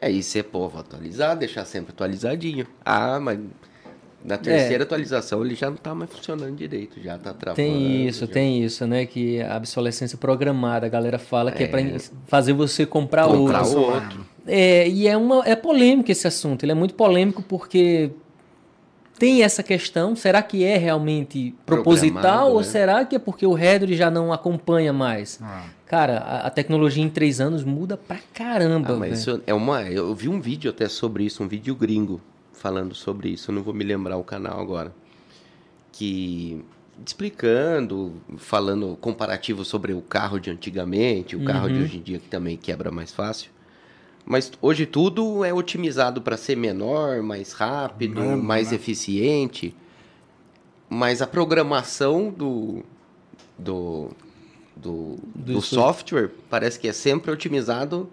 É 0.00 0.10
isso, 0.10 0.38
é, 0.38 0.42
pô, 0.42 0.68
vou 0.68 0.80
atualizar, 0.80 1.36
deixar 1.36 1.64
sempre 1.64 1.92
atualizadinho. 1.92 2.66
Ah, 2.84 3.18
mas 3.20 3.38
na 4.24 4.36
terceira 4.36 4.82
é. 4.82 4.84
atualização 4.84 5.44
ele 5.44 5.54
já 5.54 5.68
não 5.68 5.76
está 5.76 5.94
mais 5.94 6.10
funcionando 6.10 6.56
direito, 6.56 7.00
já 7.00 7.16
está 7.16 7.32
travando. 7.32 7.56
Tem 7.56 8.06
isso, 8.06 8.26
já. 8.26 8.32
tem 8.32 8.64
isso, 8.64 8.86
né? 8.86 9.06
Que 9.06 9.40
a 9.40 9.56
obsolescência 9.56 10.18
programada, 10.18 10.84
a 10.84 10.88
galera 10.88 11.18
fala 11.18 11.52
que 11.52 11.62
é, 11.62 11.66
é 11.66 11.68
para 11.68 11.80
fazer 12.26 12.52
você 12.52 12.84
comprar, 12.84 13.26
comprar 13.26 13.62
outro. 13.62 13.80
outro. 13.80 14.26
É, 14.46 14.88
e 14.88 15.06
é, 15.06 15.16
uma, 15.16 15.46
é 15.46 15.54
polêmico 15.54 16.10
esse 16.10 16.26
assunto, 16.26 16.64
ele 16.64 16.72
é 16.72 16.74
muito 16.74 16.94
polêmico 16.94 17.42
porque 17.42 18.10
tem 19.18 19.42
essa 19.42 19.62
questão, 19.62 20.14
será 20.14 20.42
que 20.42 20.64
é 20.64 20.76
realmente 20.76 21.54
proposital 21.64 22.52
ou 22.52 22.58
né? 22.58 22.64
será 22.64 23.04
que 23.04 23.16
é 23.16 23.18
porque 23.18 23.46
o 23.46 23.54
Redor 23.54 23.88
já 23.92 24.10
não 24.10 24.32
acompanha 24.32 24.92
mais? 24.92 25.38
Ah. 25.42 25.64
Cara, 25.86 26.18
a, 26.18 26.46
a, 26.46 26.50
tecnologia 26.50 27.02
em 27.02 27.08
três 27.08 27.40
anos 27.40 27.64
muda 27.64 27.96
pra 27.96 28.18
caramba. 28.34 28.94
Ah, 28.94 28.96
mas 28.96 29.20
isso 29.20 29.42
é 29.46 29.54
uma. 29.54 29.82
Eu 29.82 30.14
vi 30.14 30.28
um 30.28 30.40
vídeo 30.40 30.70
até 30.70 30.88
sobre 30.88 31.24
isso, 31.24 31.42
um 31.42 31.48
vídeo 31.48 31.74
gringo 31.74 32.20
falando 32.52 32.94
sobre 32.94 33.30
isso. 33.30 33.50
Eu 33.50 33.54
não 33.54 33.62
vou 33.62 33.72
me 33.72 33.84
lembrar 33.84 34.16
o 34.16 34.24
canal 34.24 34.60
agora. 34.60 34.92
Que 35.92 36.62
explicando, 37.04 38.14
falando 38.36 38.96
comparativo 39.00 39.64
sobre 39.64 39.92
o 39.92 40.02
carro 40.02 40.40
de 40.40 40.50
antigamente, 40.50 41.36
o 41.36 41.40
uhum. 41.40 41.44
carro 41.44 41.68
de 41.68 41.74
uhum. 41.74 41.84
hoje 41.84 41.98
em 41.98 42.02
dia 42.02 42.18
que 42.18 42.28
também 42.28 42.56
quebra 42.56 42.90
mais 42.90 43.12
fácil. 43.12 43.50
Mas 44.26 44.50
hoje 44.60 44.84
tudo 44.84 45.44
é 45.44 45.54
otimizado 45.54 46.20
para 46.20 46.36
ser 46.36 46.56
menor, 46.56 47.22
mais 47.22 47.52
rápido, 47.52 48.20
não, 48.20 48.36
mais 48.36 48.68
não. 48.68 48.74
eficiente. 48.74 49.72
Mas 50.90 51.22
a 51.22 51.28
programação 51.28 52.28
do, 52.30 52.82
do, 53.56 54.10
do, 54.76 55.16
do, 55.32 55.52
do 55.52 55.62
software 55.62 56.30
parece 56.50 56.78
que 56.78 56.88
é 56.88 56.92
sempre 56.92 57.30
otimizado 57.30 58.10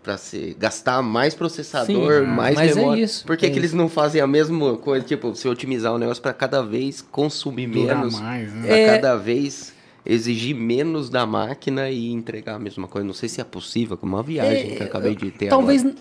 para 0.00 0.16
se 0.16 0.56
gastar 0.58 1.02
mais 1.02 1.34
processador, 1.34 2.20
Sim, 2.20 2.26
mais 2.26 2.54
mas 2.54 2.70
é 2.70 2.74
memória. 2.76 3.00
É 3.00 3.04
isso, 3.04 3.26
Por 3.26 3.36
que, 3.36 3.46
é 3.46 3.50
que 3.50 3.58
eles 3.58 3.72
não 3.72 3.88
fazem 3.88 4.20
a 4.20 4.26
mesma 4.26 4.76
coisa, 4.76 5.04
tipo, 5.04 5.34
se 5.34 5.48
otimizar 5.48 5.92
o 5.92 5.98
negócio 5.98 6.22
para 6.22 6.32
cada 6.32 6.62
vez 6.62 7.02
consumir 7.02 7.66
Durar 7.66 7.98
menos, 7.98 8.18
mais, 8.20 8.52
né? 8.54 8.66
para 8.66 8.76
é... 8.76 8.86
cada 8.94 9.16
vez 9.16 9.74
exigir 10.04 10.54
menos 10.54 11.10
da 11.10 11.26
máquina 11.26 11.90
e 11.90 12.10
entregar 12.10 12.54
a 12.54 12.58
mesma 12.58 12.88
coisa. 12.88 13.06
Não 13.06 13.14
sei 13.14 13.28
se 13.28 13.40
é 13.40 13.44
possível, 13.44 13.96
como 13.96 14.16
uma 14.16 14.22
viagem 14.22 14.72
é, 14.72 14.76
que 14.76 14.82
eu 14.82 14.86
acabei 14.86 15.14
de 15.14 15.30
ter. 15.30 15.48
Talvez. 15.48 15.84
Agora. 15.84 15.96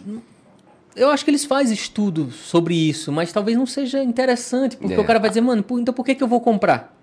Eu 0.95 1.09
acho 1.09 1.23
que 1.23 1.29
eles 1.29 1.45
fazem 1.45 1.75
estudo 1.75 2.31
sobre 2.31 2.73
isso, 2.73 3.11
mas 3.11 3.31
talvez 3.31 3.55
não 3.55 3.67
seja 3.67 4.03
interessante, 4.03 4.75
porque 4.75 4.95
é. 4.95 4.99
o 4.99 5.05
cara 5.05 5.19
vai 5.19 5.29
dizer, 5.29 5.41
mano, 5.41 5.63
então 5.73 5.93
por 5.93 6.03
que, 6.03 6.15
que 6.15 6.23
eu 6.23 6.27
vou 6.27 6.41
comprar? 6.41 6.97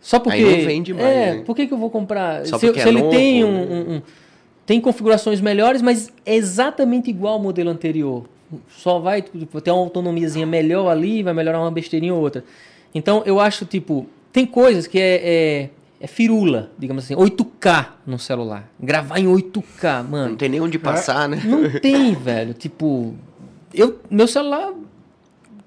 Só 0.00 0.20
porque. 0.20 0.38
Aí 0.38 0.58
não 0.58 0.66
vende 0.66 0.94
mais. 0.94 1.06
É, 1.06 1.34
né? 1.34 1.42
por 1.44 1.56
que, 1.56 1.66
que 1.66 1.74
eu 1.74 1.78
vou 1.78 1.90
comprar? 1.90 2.46
Só 2.46 2.58
se, 2.58 2.72
se 2.72 2.78
é 2.78 2.88
ele 2.88 3.00
novo, 3.00 3.10
tem 3.10 3.44
um, 3.44 3.48
um, 3.48 3.94
um, 3.96 4.02
Tem 4.66 4.80
configurações 4.80 5.40
melhores, 5.40 5.82
mas 5.82 6.12
é 6.24 6.36
exatamente 6.36 7.10
igual 7.10 7.34
ao 7.34 7.40
modelo 7.40 7.70
anterior. 7.70 8.24
Só 8.68 8.98
vai 8.98 9.22
tipo, 9.22 9.60
ter 9.60 9.70
uma 9.70 9.80
autonomiazinha 9.80 10.46
melhor 10.46 10.88
ali, 10.88 11.22
vai 11.22 11.32
melhorar 11.34 11.60
uma 11.60 11.70
besteirinha 11.70 12.14
ou 12.14 12.20
outra. 12.20 12.44
Então 12.94 13.22
eu 13.26 13.40
acho, 13.40 13.64
tipo, 13.64 14.06
tem 14.30 14.46
coisas 14.46 14.86
que 14.86 14.98
é, 15.00 15.20
é 15.24 15.70
é 16.04 16.06
firula, 16.06 16.70
digamos 16.78 17.02
assim, 17.02 17.14
8K 17.14 17.86
no 18.06 18.18
celular. 18.18 18.68
Gravar 18.78 19.18
em 19.18 19.24
8K, 19.24 20.06
mano. 20.06 20.28
Não 20.28 20.36
tem 20.36 20.50
nem 20.50 20.60
onde 20.60 20.78
passar, 20.78 21.24
é, 21.24 21.28
né? 21.28 21.42
Não 21.42 21.80
tem, 21.80 22.14
velho. 22.14 22.52
Tipo, 22.52 23.14
eu, 23.72 23.98
meu 24.10 24.28
celular. 24.28 24.74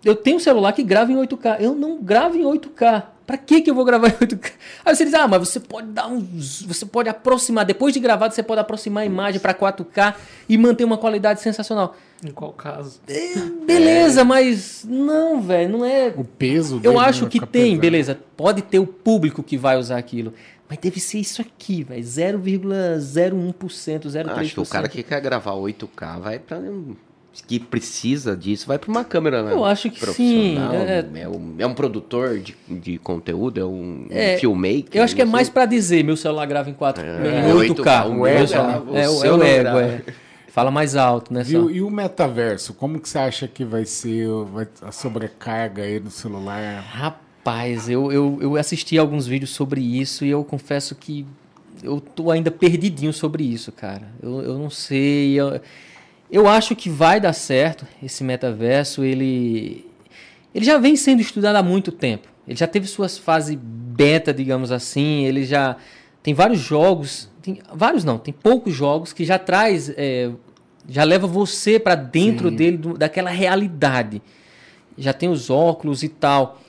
Eu 0.05 0.15
tenho 0.15 0.37
um 0.37 0.39
celular 0.39 0.73
que 0.73 0.83
grava 0.83 1.11
em 1.11 1.15
8K. 1.15 1.59
Eu 1.59 1.73
não 1.73 1.99
gravo 2.03 2.37
em 2.37 2.43
8K. 2.43 3.03
Pra 3.25 3.35
que 3.35 3.61
que 3.61 3.71
eu 3.71 3.73
vou 3.73 3.83
gravar 3.83 4.09
em 4.09 4.11
8K? 4.11 4.51
Aí 4.85 4.95
você 4.95 5.05
diz, 5.05 5.13
ah, 5.15 5.27
mas 5.27 5.39
você 5.39 5.59
pode 5.59 5.87
dar 5.87 6.05
uns. 6.05 6.61
Você 6.61 6.85
pode 6.85 7.09
aproximar. 7.09 7.65
Depois 7.65 7.91
de 7.91 7.99
gravado, 7.99 8.35
você 8.35 8.43
pode 8.43 8.61
aproximar 8.61 9.01
a 9.01 9.05
imagem 9.07 9.41
para 9.41 9.55
4K 9.55 10.13
e 10.47 10.55
manter 10.55 10.83
uma 10.83 10.99
qualidade 10.99 11.41
sensacional. 11.41 11.95
Em 12.25 12.31
qual 12.31 12.51
caso? 12.51 12.99
É, 13.07 13.35
beleza, 13.65 14.21
é. 14.21 14.23
mas 14.23 14.85
não, 14.87 15.41
velho, 15.41 15.77
não 15.77 15.85
é. 15.85 16.13
O 16.15 16.23
peso 16.23 16.81
Eu 16.83 16.99
acho 16.99 17.27
que 17.27 17.39
tem, 17.39 17.71
pesado. 17.71 17.81
beleza. 17.81 18.19
Pode 18.35 18.61
ter 18.63 18.79
o 18.79 18.87
público 18.87 19.43
que 19.43 19.57
vai 19.57 19.77
usar 19.77 19.97
aquilo. 19.97 20.33
Mas 20.67 20.79
deve 20.79 20.99
ser 20.99 21.19
isso 21.19 21.41
aqui, 21.41 21.83
velho. 21.83 22.03
0,01%, 22.03 23.53
0,3%. 23.53 24.29
Acho 24.29 24.53
que 24.53 24.59
o 24.59 24.65
cara 24.65 24.89
que 24.89 25.03
quer 25.03 25.21
gravar 25.21 25.53
8K 25.53 26.19
vai 26.19 26.39
para 26.39 26.59
que 27.45 27.59
precisa 27.59 28.35
disso 28.35 28.67
vai 28.67 28.79
para 28.79 28.89
uma 28.89 29.03
câmera 29.03 29.43
né? 29.43 29.51
Eu 29.51 29.63
acho 29.63 29.91
que 29.91 30.03
sim. 30.07 30.57
É, 30.87 31.05
é, 31.21 31.29
um, 31.29 31.55
é 31.59 31.67
um 31.67 31.73
produtor 31.73 32.39
de, 32.39 32.55
de 32.67 32.97
conteúdo, 32.97 33.59
é 33.59 33.65
um, 33.65 34.07
é, 34.09 34.35
um 34.35 34.39
filmmaker. 34.39 34.89
Eu 34.93 35.03
acho 35.03 35.15
que 35.15 35.21
é 35.21 35.25
mais 35.25 35.49
para 35.49 35.67
dizer, 35.67 36.03
meu 36.03 36.17
celular 36.17 36.47
grava 36.47 36.69
em 36.69 36.73
4, 36.73 37.03
é, 37.03 37.49
em 37.49 37.53
8K. 37.53 37.75
8K 37.75 38.17
o 38.17 38.27
ego, 38.27 38.53
é, 38.95 39.07
o, 39.07 39.23
é 39.23 39.31
o 39.31 39.43
ego, 39.43 39.77
é. 39.77 40.01
Fala 40.57 40.71
mais 40.71 40.95
alto, 40.95 41.31
né? 41.31 41.43
E, 41.47 41.51
e, 41.51 41.81
o 41.83 41.89
metaverso, 41.91 42.73
como 42.73 42.99
que 42.99 43.07
você 43.07 43.19
acha 43.19 43.47
que 43.47 43.63
vai 43.63 43.85
ser 43.85 44.27
vai, 44.51 44.67
a 44.81 44.91
sobrecarga 44.91 45.83
aí 45.83 45.99
no 45.99 46.09
celular? 46.09 46.81
Rapaz, 46.81 47.87
eu, 47.87 48.11
eu, 48.11 48.39
eu 48.41 48.55
assisti 48.55 48.97
alguns 48.97 49.27
vídeos 49.27 49.51
sobre 49.51 49.79
isso 49.79 50.25
e 50.25 50.31
eu 50.31 50.43
confesso 50.43 50.95
que 50.95 51.27
eu 51.83 52.01
tô 52.01 52.31
ainda 52.31 52.49
perdidinho 52.49 53.13
sobre 53.13 53.43
isso, 53.43 53.71
cara. 53.71 54.07
Eu, 54.19 54.41
eu 54.41 54.57
não 54.57 54.71
sei. 54.71 55.39
Eu, 55.39 55.61
eu 56.31 56.47
acho 56.47 56.75
que 56.75 56.89
vai 56.89 57.21
dar 57.21 57.33
certo 57.33 57.85
esse 58.01 58.23
metaverso. 58.23 59.03
Ele, 59.03 59.85
ele 60.55 60.65
já 60.65 60.79
vem 60.79 60.95
sendo 60.95 61.21
estudado 61.21 61.57
há 61.57 61.61
muito 61.61 61.91
tempo. 61.91 62.29
Ele 62.47 62.57
já 62.57 62.65
teve 62.65 62.87
suas 62.87 63.15
fases 63.15 63.55
beta, 63.61 64.33
digamos 64.33 64.71
assim. 64.71 65.23
Ele 65.23 65.45
já 65.45 65.77
tem 66.23 66.33
vários 66.33 66.59
jogos, 66.59 67.29
tem 67.43 67.59
vários 67.73 68.03
não, 68.03 68.17
tem 68.17 68.33
poucos 68.33 68.73
jogos 68.73 69.13
que 69.13 69.23
já 69.23 69.39
traz, 69.39 69.89
é, 69.95 70.29
já 70.87 71.03
leva 71.03 71.27
você 71.27 71.79
para 71.79 71.95
dentro 71.95 72.49
Sim. 72.49 72.55
dele 72.55 72.77
do, 72.77 72.97
daquela 72.97 73.29
realidade. 73.29 74.21
Já 74.97 75.13
tem 75.13 75.29
os 75.29 75.49
óculos 75.49 76.03
e 76.03 76.09
tal. 76.09 76.61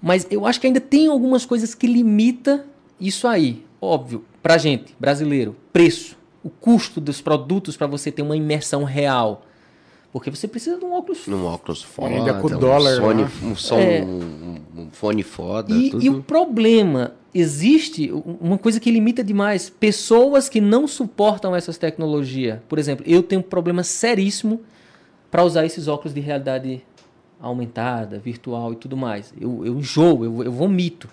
Mas 0.00 0.26
eu 0.30 0.46
acho 0.46 0.60
que 0.60 0.66
ainda 0.66 0.80
tem 0.80 1.06
algumas 1.06 1.46
coisas 1.46 1.74
que 1.74 1.86
limita 1.86 2.64
isso 3.00 3.26
aí. 3.26 3.64
Óbvio, 3.80 4.24
pra 4.42 4.58
gente, 4.58 4.94
brasileiro, 4.98 5.56
preço 5.72 6.16
o 6.44 6.50
custo 6.50 7.00
dos 7.00 7.22
produtos 7.22 7.74
para 7.74 7.86
você 7.86 8.12
ter 8.12 8.20
uma 8.20 8.36
imersão 8.36 8.84
real. 8.84 9.46
Porque 10.14 10.30
você 10.30 10.46
precisa 10.46 10.78
de 10.78 10.84
um 10.84 10.92
óculos 10.92 11.26
Um 11.26 11.44
óculos 11.44 11.82
foda, 11.82 12.14
ainda 12.14 12.34
com 12.34 12.46
o 12.46 12.50
dólar, 12.56 13.02
um, 13.02 13.14
né? 13.14 13.30
um, 13.42 13.56
som, 13.56 13.80
é. 13.80 14.00
um, 14.00 14.60
um, 14.76 14.88
fone 14.92 15.24
foda. 15.24 15.74
E, 15.74 15.90
e, 16.02 16.08
o 16.08 16.22
problema, 16.22 17.14
existe 17.34 18.12
uma 18.12 18.56
coisa 18.56 18.78
que 18.78 18.92
limita 18.92 19.24
demais. 19.24 19.68
Pessoas 19.68 20.48
que 20.48 20.60
não 20.60 20.86
suportam 20.86 21.52
essas 21.56 21.76
tecnologias. 21.78 22.60
Por 22.68 22.78
exemplo, 22.78 23.04
eu 23.08 23.24
tenho 23.24 23.40
um 23.40 23.44
problema 23.44 23.82
seríssimo 23.82 24.60
para 25.32 25.42
usar 25.42 25.66
esses 25.66 25.88
óculos 25.88 26.14
de 26.14 26.20
realidade 26.20 26.80
aumentada, 27.40 28.20
virtual 28.20 28.72
e 28.72 28.76
tudo 28.76 28.96
mais. 28.96 29.34
Eu, 29.40 29.66
eu 29.66 29.76
enjoo, 29.78 30.24
eu, 30.24 30.44
eu 30.44 30.52
vomito. 30.52 31.08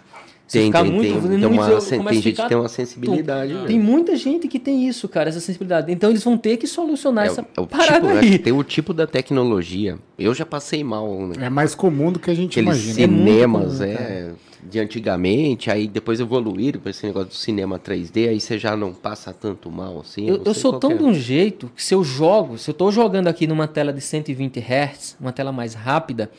Tem, 0.51 0.65
ficar 0.65 0.83
tem, 0.83 0.91
muito, 0.91 1.03
tem, 1.03 1.13
muito, 1.13 1.29
tem, 1.29 1.45
uma, 1.47 2.09
tem 2.09 2.13
gente 2.13 2.31
ficar 2.31 2.43
que 2.43 2.49
tem 2.49 2.57
uma 2.57 2.67
sensibilidade. 2.67 3.53
Tem 3.67 3.79
né? 3.79 3.83
muita 3.83 4.17
gente 4.17 4.49
que 4.49 4.59
tem 4.59 4.85
isso, 4.85 5.07
cara, 5.07 5.29
essa 5.29 5.39
sensibilidade. 5.39 5.91
Então 5.91 6.09
eles 6.09 6.23
vão 6.23 6.37
ter 6.37 6.57
que 6.57 6.67
solucionar 6.67 7.25
É, 7.25 7.27
essa 7.27 7.47
é 7.55 7.61
o 7.61 7.65
parada 7.65 8.07
tipo, 8.07 8.19
aí. 8.19 8.31
que 8.31 8.39
tem 8.39 8.51
o 8.51 8.61
tipo 8.61 8.93
da 8.93 9.07
tecnologia. 9.07 9.97
Eu 10.19 10.33
já 10.33 10.45
passei 10.45 10.83
mal, 10.83 11.27
né? 11.27 11.45
É 11.45 11.49
mais 11.49 11.73
comum 11.73 12.11
do 12.11 12.19
que 12.19 12.29
a 12.29 12.33
gente 12.33 12.59
Aqueles 12.59 12.85
imagina. 12.85 12.91
É 12.91 13.17
cinemas, 13.17 13.77
comum, 13.77 13.83
é, 13.85 14.31
de 14.61 14.79
antigamente, 14.79 15.71
aí 15.71 15.87
depois 15.87 16.19
evoluíram 16.19 16.81
para 16.81 16.91
esse 16.91 17.05
negócio 17.05 17.29
do 17.29 17.35
cinema 17.35 17.79
3D, 17.79 18.27
aí 18.27 18.39
você 18.39 18.59
já 18.59 18.75
não 18.75 18.93
passa 18.93 19.33
tanto 19.33 19.71
mal 19.71 20.01
assim. 20.01 20.27
Eu, 20.27 20.41
eu 20.43 20.53
sou 20.53 20.77
tão 20.79 20.91
é. 20.91 20.97
de 20.97 21.03
um 21.03 21.13
jeito 21.13 21.71
que 21.73 21.81
se 21.81 21.95
eu 21.95 22.03
jogo, 22.03 22.57
se 22.57 22.69
eu 22.69 22.73
tô 22.73 22.91
jogando 22.91 23.27
aqui 23.27 23.47
numa 23.47 23.69
tela 23.69 23.93
de 23.93 24.01
120 24.01 24.59
Hz, 24.59 25.15
uma 25.17 25.31
tela 25.31 25.53
mais 25.53 25.73
rápida, 25.73 26.29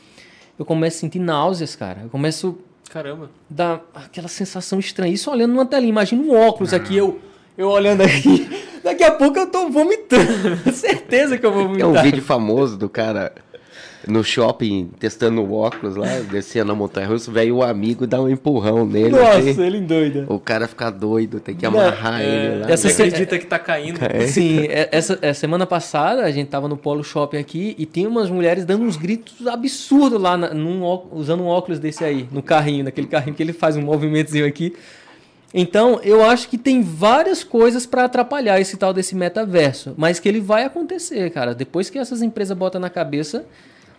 eu 0.57 0.63
começo 0.63 0.97
a 0.97 0.99
sentir 0.99 1.19
náuseas, 1.19 1.75
cara. 1.75 2.01
Eu 2.03 2.09
começo 2.09 2.59
Caramba. 2.93 3.29
dar 3.49 3.81
aquela 3.95 4.27
sensação 4.27 4.77
estranha. 4.79 5.11
Isso 5.11 5.31
olhando 5.31 5.51
numa 5.53 5.65
telinha. 5.65 5.89
Imagina 5.89 6.21
um 6.21 6.31
óculos 6.35 6.73
aqui, 6.73 6.95
eu, 6.95 7.19
eu 7.57 7.67
olhando 7.67 8.01
aqui. 8.01 8.47
Daqui 8.83 9.03
a 9.03 9.11
pouco 9.11 9.39
eu 9.39 9.47
tô 9.49 9.67
vomitando. 9.69 10.57
Certeza 10.71 11.37
que 11.37 11.45
eu 11.45 11.51
vou 11.51 11.61
É 11.63 11.65
um 11.65 11.69
vomitar. 11.79 12.03
vídeo 12.03 12.21
famoso 12.21 12.77
do 12.77 12.87
cara 12.87 13.33
no 14.07 14.23
shopping 14.23 14.89
testando 14.99 15.41
o 15.41 15.53
óculos 15.53 15.95
lá, 15.95 16.07
descendo 16.29 16.71
a 16.71 16.75
montanha 16.75 17.07
russa, 17.07 17.31
veio 17.31 17.57
o 17.57 17.63
amigo 17.63 18.05
dar 18.05 18.21
um 18.21 18.29
empurrão 18.29 18.85
nele. 18.85 19.11
Nossa, 19.11 19.37
assim. 19.39 19.63
ele 19.63 19.77
endoida. 19.77 20.25
O 20.27 20.39
cara 20.39 20.67
fica 20.67 20.89
doido, 20.89 21.39
tem 21.39 21.55
que 21.55 21.63
Não, 21.67 21.79
amarrar 21.79 22.21
É, 22.21 22.25
ele 22.25 22.59
lá. 22.63 22.69
essa 22.71 22.89
você 22.89 22.93
se- 22.93 23.01
acredita 23.03 23.39
que 23.39 23.45
tá 23.45 23.57
caindo. 23.59 23.99
Sim, 24.27 24.59
é- 24.67 24.89
essa, 24.91 25.17
é, 25.21 25.33
semana 25.33 25.65
passada 25.65 26.23
a 26.23 26.31
gente 26.31 26.47
tava 26.49 26.67
no 26.67 26.75
Polo 26.75 27.03
Shopping 27.03 27.37
aqui 27.37 27.75
e 27.77 27.85
tem 27.85 28.05
umas 28.05 28.29
mulheres 28.29 28.65
dando 28.65 28.83
uns 28.83 28.97
gritos 28.97 29.47
absurdos 29.47 30.21
lá, 30.21 30.35
na- 30.35 30.53
num 30.53 30.83
usando 31.11 31.41
um 31.43 31.47
óculos 31.47 31.79
desse 31.79 32.03
aí, 32.03 32.27
no 32.31 32.43
carrinho, 32.43 32.83
naquele 32.83 33.07
carrinho 33.07 33.35
que 33.35 33.41
ele 33.43 33.53
faz 33.53 33.77
um 33.77 33.81
movimentozinho 33.81 34.45
aqui. 34.45 34.73
Então, 35.55 35.99
eu 36.03 36.23
acho 36.25 36.49
que 36.49 36.57
tem 36.57 36.81
várias 36.81 37.43
coisas 37.43 37.85
para 37.85 38.05
atrapalhar 38.05 38.59
esse 38.59 38.75
tal 38.75 38.91
desse 38.91 39.15
metaverso, 39.15 39.93
mas 39.95 40.19
que 40.19 40.27
ele 40.27 40.39
vai 40.41 40.63
acontecer, 40.63 41.29
cara. 41.29 41.53
Depois 41.53 41.91
que 41.91 41.99
essas 41.99 42.23
empresas 42.23 42.57
botam 42.57 42.81
na 42.81 42.89
cabeça, 42.89 43.45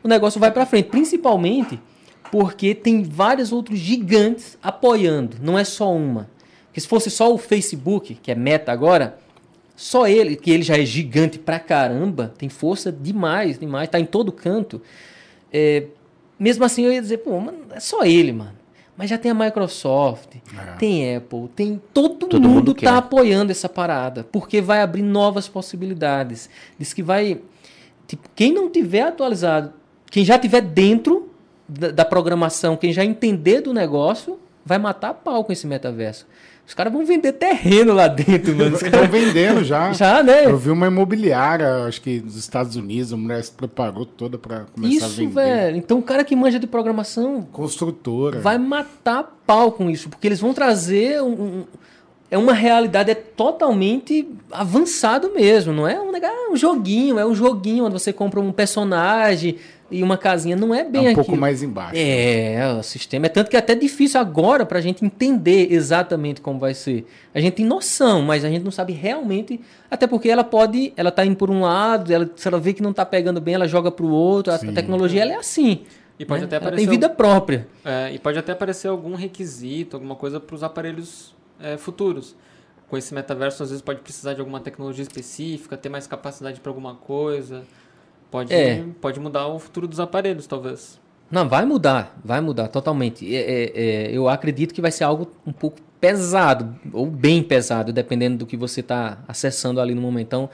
o 0.04 0.08
negócio 0.08 0.38
vai 0.38 0.52
para 0.52 0.66
frente, 0.66 0.90
principalmente 0.90 1.80
porque 2.30 2.74
tem 2.74 3.02
vários 3.02 3.52
outros 3.52 3.78
gigantes 3.78 4.58
apoiando, 4.62 5.38
não 5.40 5.58
é 5.58 5.64
só 5.64 5.92
uma. 5.92 6.28
Porque 6.66 6.80
se 6.80 6.88
fosse 6.88 7.10
só 7.10 7.32
o 7.32 7.38
Facebook, 7.38 8.14
que 8.16 8.30
é 8.30 8.34
meta 8.34 8.70
agora, 8.70 9.18
só 9.76 10.06
ele, 10.06 10.36
que 10.36 10.50
ele 10.50 10.62
já 10.62 10.76
é 10.76 10.84
gigante 10.84 11.38
pra 11.38 11.58
caramba, 11.58 12.34
tem 12.36 12.48
força 12.48 12.92
demais, 12.92 13.58
demais, 13.58 13.88
tá 13.88 13.98
em 13.98 14.04
todo 14.04 14.30
canto. 14.30 14.82
É, 15.52 15.84
mesmo 16.38 16.64
assim 16.64 16.82
eu 16.84 16.92
ia 16.92 17.00
dizer, 17.00 17.18
pô, 17.18 17.38
mano, 17.38 17.58
é 17.70 17.80
só 17.80 18.04
ele, 18.04 18.32
mano. 18.32 18.64
Mas 18.96 19.10
já 19.10 19.18
tem 19.18 19.30
a 19.30 19.34
Microsoft, 19.34 20.36
tem 20.78 21.16
Apple, 21.16 21.48
tem 21.54 21.82
todo, 21.92 22.14
Todo 22.26 22.40
mundo, 22.40 22.54
mundo 22.54 22.74
tá 22.74 22.98
apoiando 22.98 23.50
essa 23.50 23.68
parada, 23.68 24.22
porque 24.30 24.60
vai 24.60 24.82
abrir 24.82 25.02
novas 25.02 25.48
possibilidades. 25.48 26.48
Diz 26.78 26.92
que 26.92 27.02
vai, 27.02 27.40
tipo, 28.06 28.28
quem 28.36 28.52
não 28.52 28.70
tiver 28.70 29.02
atualizado, 29.02 29.72
quem 30.14 30.24
já 30.24 30.38
tiver 30.38 30.60
dentro 30.60 31.28
da, 31.68 31.90
da 31.90 32.04
programação, 32.04 32.76
quem 32.76 32.92
já 32.92 33.04
entender 33.04 33.60
do 33.62 33.72
negócio, 33.74 34.38
vai 34.64 34.78
matar 34.78 35.08
a 35.10 35.14
pau 35.14 35.42
com 35.42 35.52
esse 35.52 35.66
metaverso. 35.66 36.24
Os 36.64 36.72
caras 36.72 36.92
vão 36.92 37.04
vender 37.04 37.32
terreno 37.32 37.92
lá 37.92 38.06
dentro, 38.06 38.54
mano. 38.54 38.76
Estão 38.76 38.90
caras- 38.92 39.10
vendendo 39.10 39.64
já. 39.64 39.90
já, 39.92 40.22
né? 40.22 40.46
Eu 40.46 40.56
vi 40.56 40.70
uma 40.70 40.86
imobiliária, 40.86 41.84
acho 41.86 42.00
que 42.00 42.20
dos 42.20 42.36
Estados 42.36 42.76
Unidos, 42.76 43.12
a 43.12 43.16
mulher 43.16 43.42
se 43.42 43.50
preparou 43.50 44.06
toda 44.06 44.38
para 44.38 44.66
começar 44.72 45.06
a 45.06 45.08
Isso, 45.08 45.16
vender. 45.16 45.34
velho. 45.34 45.76
Então 45.78 45.98
o 45.98 46.02
cara 46.02 46.22
que 46.22 46.36
manja 46.36 46.60
de 46.60 46.66
programação 46.68 47.42
Construtora. 47.52 48.38
vai 48.38 48.56
matar 48.56 49.18
a 49.18 49.24
pau 49.24 49.72
com 49.72 49.90
isso, 49.90 50.08
porque 50.08 50.28
eles 50.28 50.38
vão 50.38 50.54
trazer 50.54 51.20
um, 51.20 51.32
um- 51.32 51.64
é 52.30 52.38
uma 52.38 52.52
realidade 52.54 53.10
é 53.10 53.14
totalmente 53.14 54.26
avançado 54.50 55.32
mesmo, 55.34 55.72
não 55.72 55.86
é 55.86 56.00
um, 56.00 56.10
ah, 56.16 56.50
um 56.52 56.56
joguinho, 56.56 57.18
é 57.18 57.26
um 57.26 57.34
joguinho 57.34 57.84
onde 57.84 57.92
você 57.92 58.12
compra 58.12 58.40
um 58.40 58.50
personagem 58.52 59.56
e 59.94 60.02
uma 60.02 60.18
casinha, 60.18 60.56
não 60.56 60.74
é 60.74 60.80
É 60.80 60.84
bem 60.84 61.00
um 61.02 61.04
aquilo. 61.04 61.24
pouco 61.24 61.40
mais 61.40 61.62
embaixo. 61.62 61.94
É, 61.96 62.76
o 62.78 62.82
sistema 62.82 63.26
é 63.26 63.28
tanto 63.28 63.48
que 63.50 63.56
é 63.56 63.58
até 63.58 63.74
difícil 63.74 64.20
agora 64.20 64.66
pra 64.66 64.80
gente 64.80 65.04
entender 65.04 65.72
exatamente 65.72 66.40
como 66.40 66.58
vai 66.58 66.74
ser. 66.74 67.06
A 67.34 67.40
gente 67.40 67.54
tem 67.54 67.64
noção, 67.64 68.22
mas 68.22 68.44
a 68.44 68.48
gente 68.48 68.62
não 68.62 68.70
sabe 68.70 68.92
realmente, 68.92 69.60
até 69.90 70.06
porque 70.06 70.28
ela 70.28 70.44
pode, 70.44 70.92
ela 70.96 71.10
tá 71.10 71.24
indo 71.24 71.36
por 71.36 71.50
um 71.50 71.62
lado, 71.62 72.12
ela, 72.12 72.30
se 72.34 72.46
ela 72.48 72.58
vê 72.58 72.72
que 72.72 72.82
não 72.82 72.92
tá 72.92 73.06
pegando 73.06 73.40
bem, 73.40 73.54
ela 73.54 73.68
joga 73.68 73.90
pro 73.90 74.06
outro. 74.08 74.52
A, 74.52 74.56
a 74.56 74.72
tecnologia 74.72 75.22
ela 75.22 75.32
é 75.32 75.36
assim. 75.36 75.82
E 76.18 76.24
pode 76.24 76.42
né? 76.42 76.46
até 76.46 76.56
ela 76.56 76.66
aparecer 76.66 76.86
tem 76.86 76.90
vida 76.90 77.08
própria. 77.08 77.66
É, 77.84 78.12
e 78.12 78.18
pode 78.18 78.38
até 78.38 78.52
aparecer 78.52 78.88
algum 78.88 79.14
requisito, 79.14 79.96
alguma 79.96 80.14
coisa 80.14 80.38
para 80.38 80.54
os 80.54 80.62
aparelhos 80.62 81.34
é, 81.60 81.76
futuros. 81.76 82.36
Com 82.88 82.96
esse 82.96 83.14
metaverso, 83.14 83.62
às 83.62 83.70
vezes 83.70 83.82
pode 83.82 84.00
precisar 84.00 84.34
de 84.34 84.40
alguma 84.40 84.60
tecnologia 84.60 85.02
específica, 85.02 85.76
ter 85.76 85.88
mais 85.88 86.06
capacidade 86.06 86.60
para 86.60 86.70
alguma 86.70 86.94
coisa. 86.94 87.62
Pode, 88.34 88.52
É. 88.52 88.84
pode 89.00 89.20
mudar 89.20 89.46
o 89.46 89.60
futuro 89.60 89.86
dos 89.86 90.00
aparelhos, 90.00 90.44
talvez. 90.48 90.98
Não, 91.30 91.48
vai 91.48 91.64
mudar, 91.64 92.18
vai 92.24 92.40
mudar 92.40 92.66
totalmente. 92.66 93.32
É, 93.32 93.38
é, 93.38 93.72
é, 93.76 94.10
eu 94.12 94.28
acredito 94.28 94.74
que 94.74 94.80
vai 94.80 94.90
ser 94.90 95.04
algo 95.04 95.30
um 95.46 95.52
pouco 95.52 95.76
pesado, 96.00 96.74
ou 96.92 97.06
bem 97.06 97.44
pesado, 97.44 97.92
dependendo 97.92 98.38
do 98.38 98.44
que 98.44 98.56
você 98.56 98.80
está 98.80 99.18
acessando 99.28 99.80
ali 99.80 99.94
no 99.94 100.00
momento. 100.00 100.26
Então, 100.26 100.50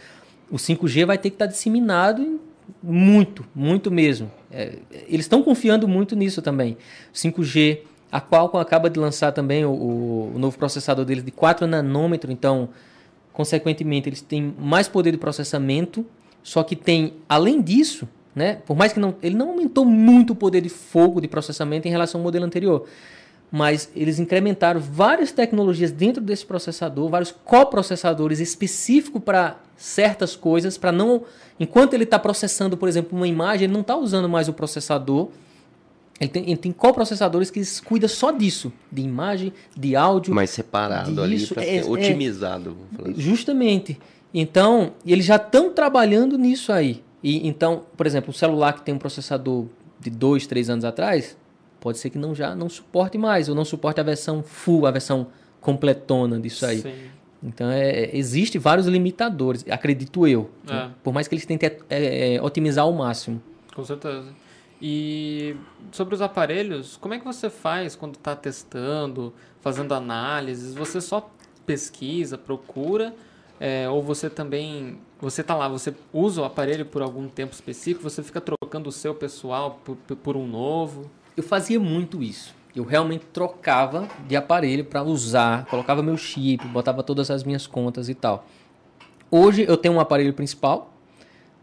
o 0.50 0.56
5G 0.58 1.06
vai 1.06 1.16
ter 1.16 1.30
que 1.30 1.36
estar 1.36 1.46
disseminado 1.46 2.20
em 2.20 2.38
muito, 2.82 3.46
muito 3.54 3.90
mesmo. 3.90 4.30
É, 4.52 4.74
eles 5.08 5.24
estão 5.24 5.42
confiando 5.42 5.88
muito 5.88 6.14
nisso 6.14 6.42
também. 6.42 6.76
5G, 7.14 7.78
a 8.12 8.20
Qualcomm 8.20 8.60
acaba 8.60 8.90
de 8.90 9.00
lançar 9.00 9.32
também 9.32 9.64
o, 9.64 9.70
o- 9.70 10.32
o 10.34 10.38
novo 10.38 10.58
processador 10.58 11.06
deles 11.06 11.24
de 11.24 11.30
4 11.30 11.66
nanômetros, 11.66 12.30
então, 12.30 12.68
consequentemente, 13.32 14.06
eles 14.08 14.20
têm 14.20 14.54
mais 14.58 14.86
poder 14.86 15.12
de 15.12 15.16
processamento, 15.18 16.04
só 16.42 16.62
que 16.62 16.74
tem, 16.76 17.14
além 17.28 17.60
disso, 17.60 18.08
né, 18.34 18.58
por 18.66 18.76
mais 18.76 18.92
que 18.92 19.00
não, 19.00 19.14
ele 19.22 19.34
não 19.34 19.50
aumentou 19.50 19.84
muito 19.84 20.32
o 20.32 20.36
poder 20.36 20.60
de 20.60 20.68
fogo 20.68 21.20
de 21.20 21.28
processamento 21.28 21.86
em 21.86 21.90
relação 21.90 22.20
ao 22.20 22.24
modelo 22.24 22.44
anterior, 22.44 22.86
mas 23.50 23.90
eles 23.96 24.18
incrementaram 24.18 24.80
várias 24.80 25.32
tecnologias 25.32 25.90
dentro 25.90 26.22
desse 26.22 26.46
processador, 26.46 27.08
vários 27.08 27.32
coprocessadores 27.44 28.38
específicos 28.38 29.22
para 29.22 29.58
certas 29.76 30.36
coisas, 30.36 30.78
para 30.78 30.92
não, 30.92 31.22
enquanto 31.58 31.94
ele 31.94 32.04
está 32.04 32.18
processando, 32.18 32.76
por 32.76 32.88
exemplo, 32.88 33.16
uma 33.16 33.26
imagem, 33.26 33.64
ele 33.64 33.72
não 33.72 33.80
está 33.80 33.96
usando 33.96 34.28
mais 34.28 34.48
o 34.48 34.52
processador, 34.52 35.28
ele 36.20 36.30
tem, 36.30 36.42
ele 36.44 36.56
tem 36.56 36.70
coprocessadores 36.70 37.50
que 37.50 37.62
cuida 37.82 38.06
só 38.06 38.30
disso, 38.30 38.70
de 38.92 39.00
imagem, 39.00 39.52
de 39.74 39.96
áudio, 39.96 40.34
mais 40.34 40.50
separado 40.50 41.20
ali 41.22 41.46
para 41.46 41.64
é- 41.64 41.82
ser 41.82 41.88
é- 41.88 41.90
otimizado. 41.90 42.76
assim. 43.00 43.14
Justamente. 43.16 43.98
Então, 44.32 44.92
eles 45.04 45.26
já 45.26 45.36
estão 45.36 45.72
trabalhando 45.72 46.38
nisso 46.38 46.72
aí. 46.72 47.02
E 47.22 47.46
então, 47.46 47.84
por 47.96 48.06
exemplo, 48.06 48.30
um 48.30 48.34
celular 48.34 48.72
que 48.72 48.82
tem 48.82 48.94
um 48.94 48.98
processador 48.98 49.66
de 49.98 50.10
dois, 50.10 50.46
três 50.46 50.70
anos 50.70 50.84
atrás, 50.84 51.36
pode 51.80 51.98
ser 51.98 52.10
que 52.10 52.18
não 52.18 52.34
já 52.34 52.54
não 52.54 52.68
suporte 52.68 53.18
mais, 53.18 53.48
ou 53.48 53.54
não 53.54 53.64
suporte 53.64 54.00
a 54.00 54.02
versão 54.02 54.42
full, 54.42 54.86
a 54.86 54.90
versão 54.90 55.26
completona 55.60 56.38
disso 56.38 56.64
aí. 56.64 56.78
Sim. 56.80 56.94
Então, 57.42 57.70
é, 57.70 57.90
é, 57.90 58.16
existe 58.16 58.58
vários 58.58 58.86
limitadores, 58.86 59.64
acredito 59.68 60.26
eu. 60.26 60.50
É. 60.68 60.72
né? 60.72 60.90
Por 61.02 61.12
mais 61.12 61.26
que 61.26 61.34
eles 61.34 61.46
tentem 61.46 61.70
é, 61.88 62.34
é, 62.36 62.42
otimizar 62.42 62.84
ao 62.84 62.92
máximo. 62.92 63.42
Com 63.74 63.84
certeza. 63.84 64.28
E 64.80 65.56
sobre 65.92 66.14
os 66.14 66.22
aparelhos, 66.22 66.96
como 66.96 67.12
é 67.14 67.18
que 67.18 67.24
você 67.24 67.50
faz 67.50 67.94
quando 67.94 68.14
está 68.14 68.34
testando, 68.34 69.32
fazendo 69.60 69.92
análises? 69.92 70.74
Você 70.74 71.00
só 71.00 71.30
pesquisa, 71.66 72.38
procura, 72.38 73.14
é, 73.60 73.86
ou 73.88 74.02
você 74.02 74.30
também, 74.30 74.96
você 75.20 75.42
tá 75.42 75.54
lá, 75.54 75.68
você 75.68 75.94
usa 76.12 76.40
o 76.40 76.44
aparelho 76.44 76.86
por 76.86 77.02
algum 77.02 77.28
tempo 77.28 77.52
específico, 77.52 78.02
você 78.02 78.22
fica 78.22 78.40
trocando 78.40 78.88
o 78.88 78.92
seu 78.92 79.14
pessoal 79.14 79.78
por, 79.84 79.96
por 79.96 80.34
um 80.36 80.46
novo? 80.46 81.10
Eu 81.36 81.42
fazia 81.42 81.78
muito 81.78 82.22
isso. 82.22 82.54
Eu 82.74 82.84
realmente 82.84 83.26
trocava 83.32 84.08
de 84.26 84.34
aparelho 84.36 84.84
para 84.84 85.02
usar, 85.02 85.66
colocava 85.66 86.02
meu 86.02 86.16
chip, 86.16 86.66
botava 86.68 87.02
todas 87.02 87.30
as 87.30 87.44
minhas 87.44 87.66
contas 87.66 88.08
e 88.08 88.14
tal. 88.14 88.46
Hoje 89.30 89.64
eu 89.68 89.76
tenho 89.76 89.94
um 89.94 90.00
aparelho 90.00 90.32
principal, 90.32 90.92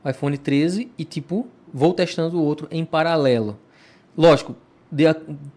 iPhone 0.06 0.38
13, 0.38 0.91
e 0.98 1.04
tipo, 1.04 1.48
vou 1.74 1.93
testando 1.93 2.38
o 2.38 2.43
outro 2.43 2.68
em 2.70 2.86
paralelo. 2.86 3.58
Lógico, 4.18 4.56
de- 4.91 5.04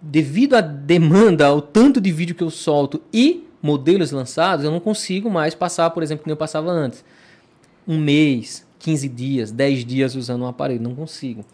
devido 0.01 0.55
à 0.55 0.61
demanda, 0.61 1.47
ao 1.47 1.61
tanto 1.61 2.01
de 2.01 2.11
vídeo 2.13 2.35
que 2.35 2.43
eu 2.43 2.51
solto 2.51 3.03
e 3.13 3.47
modelos 3.63 4.11
lançados, 4.11 4.65
eu 4.65 4.71
não 4.71 4.81
consigo 4.81 5.31
mais 5.31 5.55
passar, 5.55 5.91
por 5.91 6.03
exemplo, 6.03 6.25
como 6.25 6.33
eu 6.33 6.37
passava 6.37 6.71
antes. 6.71 7.05
Um 7.87 7.99
mês, 7.99 8.67
15 8.79 9.09
dias, 9.09 9.51
10 9.53 9.85
dias 9.85 10.15
usando 10.15 10.43
um 10.43 10.47
aparelho, 10.47 10.83
não 10.83 10.95
consigo. 10.95 11.45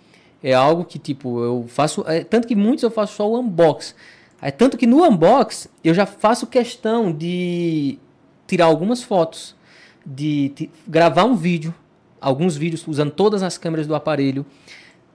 É 0.43 0.53
algo 0.55 0.85
que, 0.85 0.99
tipo, 0.99 1.43
eu 1.43 1.65
faço. 1.69 2.05
é, 2.07 2.23
tanto 2.23 2.47
que 2.47 2.55
muitos 2.55 2.83
eu 2.85 2.91
faço 2.91 3.15
só 3.17 3.29
o 3.29 3.39
unbox. 3.39 3.95
É, 4.41 4.51
tanto 4.51 4.77
que 4.77 4.87
no 4.87 5.03
unbox 5.03 5.67
eu 5.83 5.95
já 5.95 6.05
faço 6.07 6.47
questão 6.47 7.11
de 7.11 7.99
tirar 8.47 8.67
algumas 8.67 9.03
fotos, 9.03 9.57
de 10.05 10.51
ti- 10.51 10.71
gravar 10.87 11.25
um 11.25 11.35
vídeo, 11.35 11.75
alguns 12.21 12.57
vídeos 12.57 12.87
usando 12.87 13.11
todas 13.11 13.43
as 13.43 13.57
câmeras 13.59 13.87
do 13.87 13.95
aparelho, 13.95 14.45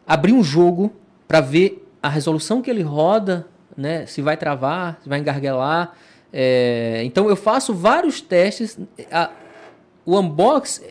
abrir 0.07 0.33
um 0.33 0.43
jogo 0.43 0.91
para 1.27 1.39
ver 1.39 1.87
a 2.01 2.09
resolução 2.09 2.61
que 2.61 2.69
ele 2.69 2.81
roda 2.81 3.47
né? 3.77 4.05
Se 4.05 4.21
vai 4.21 4.35
travar, 4.35 4.99
se 5.01 5.07
vai 5.07 5.19
engarguelar. 5.19 5.95
É, 6.33 7.01
então 7.03 7.29
eu 7.29 7.35
faço 7.35 7.73
vários 7.73 8.21
testes. 8.21 8.77
A, 9.11 9.29
o 10.05 10.17
unbox 10.17 10.81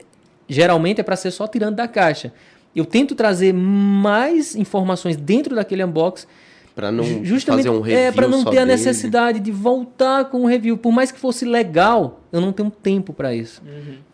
geralmente 0.49 1.01
é 1.01 1.05
para 1.05 1.17
ser 1.17 1.31
só 1.31 1.47
tirando 1.47 1.77
da 1.77 1.89
caixa. 1.89 2.33
Eu 2.75 2.85
tento 2.85 3.15
trazer 3.15 3.53
mais 3.53 4.55
informações 4.55 5.17
dentro 5.17 5.55
daquele 5.55 5.85
unbox 5.85 6.27
Pra 6.75 6.93
não 6.93 7.05
justamente 7.25 7.67
fazer 7.67 7.77
um 7.77 7.81
review 7.81 7.99
é 7.99 8.13
para 8.13 8.29
não 8.29 8.43
só 8.43 8.51
ter 8.51 8.59
a 8.59 8.65
dele. 8.65 8.73
necessidade 8.73 9.41
de 9.41 9.51
voltar 9.51 10.27
com 10.27 10.43
o 10.43 10.47
review. 10.47 10.77
Por 10.77 10.93
mais 10.93 11.11
que 11.11 11.19
fosse 11.19 11.45
legal, 11.45 12.21
eu 12.33 12.41
não 12.41 12.53
tenho 12.53 12.71
tempo 12.71 13.13
para 13.13 13.35
isso, 13.35 13.63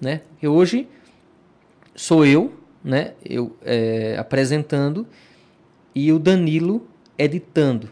né? 0.00 0.22
Porque 0.30 0.48
hoje 0.48 0.88
sou 1.94 2.24
eu, 2.24 2.52
né? 2.82 3.12
Eu 3.24 3.54
é, 3.64 4.16
apresentando 4.18 5.06
e 5.94 6.12
o 6.12 6.18
Danilo 6.18 6.86
editando 7.18 7.88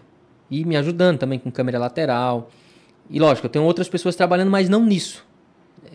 e 0.50 0.64
me 0.64 0.76
ajudando 0.76 1.18
também 1.18 1.38
com 1.38 1.50
câmera 1.50 1.78
lateral. 1.78 2.50
E 3.10 3.20
lógico, 3.20 3.46
eu 3.46 3.50
tenho 3.50 3.64
outras 3.64 3.88
pessoas 3.88 4.16
trabalhando, 4.16 4.50
mas 4.50 4.68
não 4.68 4.84
nisso, 4.84 5.24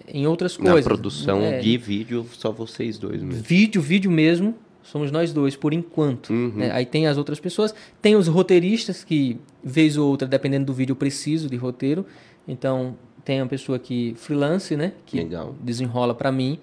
em 0.08 0.28
outras 0.28 0.58
Na 0.58 0.72
coisas. 0.72 0.86
produção 0.86 1.42
É, 1.42 1.60
de 1.60 1.78
vídeo, 1.78 2.26
só 2.34 2.52
vocês 2.52 2.98
dois 2.98 3.22
mesmo. 3.22 3.42
Vídeo, 3.44 3.82
vídeo 3.82 4.12
mesmo, 4.12 4.56
somos 4.84 5.12
nós 5.12 5.34
dois, 5.34 5.56
por 5.56 5.74
enquanto. 5.74 6.32
Uhum. 6.32 6.54
né? 6.56 6.72
Aí 6.72 6.86
tem 6.86 7.08
as 7.08 7.18
outras 7.18 7.40
pessoas. 7.40 7.74
Tem 8.02 8.16
os 8.16 8.28
roteiristas, 8.28 9.04
que 9.04 9.38
vez 9.64 9.98
ou 9.98 10.10
outra, 10.10 10.28
dependendo 10.28 10.66
do 10.66 10.74
vídeo, 10.74 10.94
eu 10.94 10.96
preciso 10.98 11.50
de 11.50 11.56
roteiro. 11.56 12.06
Então, 12.48 12.96
tem 13.26 13.42
uma 13.42 13.48
pessoa 13.48 13.78
que 13.78 14.14
freelance, 14.18 14.76
né? 14.76 14.94
Que 15.06 15.18
Legal. 15.18 15.56
desenrola 15.62 16.14
para 16.16 16.32
mim. 16.32 16.60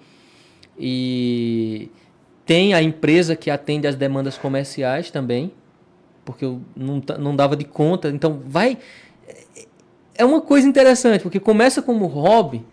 E 0.79 1.89
tem 2.45 2.73
a 2.73 2.81
empresa 2.81 3.35
que 3.35 3.49
atende 3.49 3.87
as 3.87 3.95
demandas 3.95 4.37
comerciais 4.37 5.09
também, 5.11 5.51
porque 6.23 6.45
eu 6.45 6.61
não, 6.75 7.01
não 7.19 7.35
dava 7.35 7.55
de 7.55 7.65
conta. 7.65 8.09
Então, 8.09 8.41
vai. 8.45 8.77
É 10.17 10.25
uma 10.25 10.41
coisa 10.41 10.67
interessante, 10.67 11.21
porque 11.21 11.39
começa 11.39 11.81
como 11.81 12.05
hobby. 12.07 12.65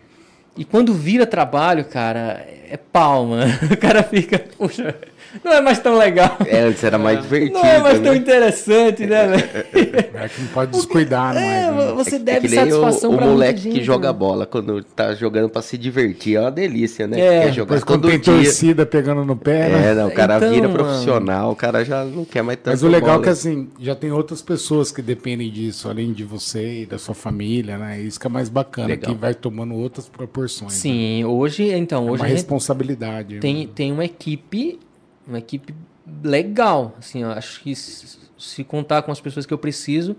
E 0.57 0.65
quando 0.65 0.95
vira 0.95 1.27
trabalho, 1.27 1.85
cara, 1.85 2.47
é 2.69 2.77
palma. 2.77 3.45
O 3.73 3.77
cara 3.77 4.03
fica, 4.03 4.39
puxa, 4.57 4.97
não 5.43 5.53
é 5.53 5.61
mais 5.61 5.79
tão 5.79 5.97
legal. 5.99 6.37
É, 6.47 6.61
antes 6.61 6.85
era 6.85 6.99
mais 6.99 7.21
divertido. 7.23 7.55
Não 7.59 7.65
é 7.65 7.79
mais 7.81 7.99
tão 8.01 8.13
né? 8.13 8.19
interessante, 8.19 9.07
né, 9.07 9.27
velho? 9.27 10.05
É 10.25 10.29
que 10.29 10.41
não 10.41 10.49
pode 10.49 10.71
descuidar 10.71 11.37
É, 11.37 11.71
mais. 11.71 11.87
Né? 11.87 11.93
você 11.93 12.17
É 12.17 12.19
deve 12.19 12.49
que 12.49 12.55
nem 12.55 12.65
satisfação 12.71 13.11
o, 13.11 13.15
o 13.15 13.17
pra 13.17 13.27
moleque 13.27 13.61
gente, 13.61 13.79
que 13.79 13.85
joga 13.85 14.09
né? 14.13 14.19
bola 14.19 14.47
quando 14.47 14.83
tá 14.83 15.15
jogando 15.15 15.49
pra 15.51 15.61
se 15.61 15.77
divertir. 15.77 16.37
É 16.37 16.41
uma 16.41 16.51
delícia, 16.51 17.07
né? 17.07 17.21
É, 17.21 17.41
Quer 17.47 17.53
jogar 17.53 17.81
quando 17.83 18.03
todo 18.03 18.11
tem 18.11 18.21
dia. 18.21 18.33
torcida 18.35 18.87
pegando 18.87 19.25
no 19.25 19.37
pé, 19.37 19.69
né? 19.69 19.91
É, 19.91 19.95
não, 19.95 20.09
o 20.09 20.11
cara 20.13 20.37
Então, 20.37 20.51
vira 20.51 20.69
mano. 20.69 20.79
profissional, 20.85 21.51
o 21.53 21.57
cara 21.57 21.85
já 21.85 22.05
não 22.05 22.25
quer 22.25 22.43
mais 22.43 22.59
tanto 22.59 22.71
Mas 22.75 22.83
o 22.83 22.89
legal 22.89 23.21
é 23.21 23.23
que 23.25 23.29
assim, 23.29 23.69
já 23.81 23.95
tem 23.95 24.13
outras 24.13 24.41
pessoas 24.41 24.91
que 24.91 25.03
dependem 25.03 25.51
disso, 25.51 25.89
além 25.89 26.13
de 26.13 26.25
você 26.25 26.83
e 26.83 26.87
da 26.87 26.97
sua 26.99 27.15
família, 27.15 27.77
né? 27.77 28.01
Isso 28.01 28.19
que 28.19 28.27
é 28.27 28.31
mais 28.31 28.49
bacana, 28.49 28.89
Legal. 28.89 29.13
que 29.13 29.21
vai 29.21 29.35
tomando 29.35 29.75
outras 29.75 30.09
proporções. 30.09 30.73
né? 30.73 30.79
Sim, 30.79 31.25
hoje, 31.25 31.71
então, 31.73 32.07
É 32.09 32.11
hoje 32.13 32.21
uma 32.23 32.27
a 32.27 32.29
gente 32.29 32.37
responsabilidade. 32.39 33.39
tem, 33.41 33.67
tem 33.67 33.93
uma 33.93 34.05
equipe, 34.05 34.79
uma 35.27 35.39
equipe 35.39 35.75
legal, 36.23 36.95
assim, 36.99 37.23
eu 37.23 37.31
acho 37.31 37.61
que 37.63 37.75
se, 37.75 38.19
contar 38.65 39.03
com 39.03 39.11
as 39.13 39.21
pessoas 39.21 39.47
que 39.47 39.55
eu 39.55 39.59
preciso, 39.59 40.17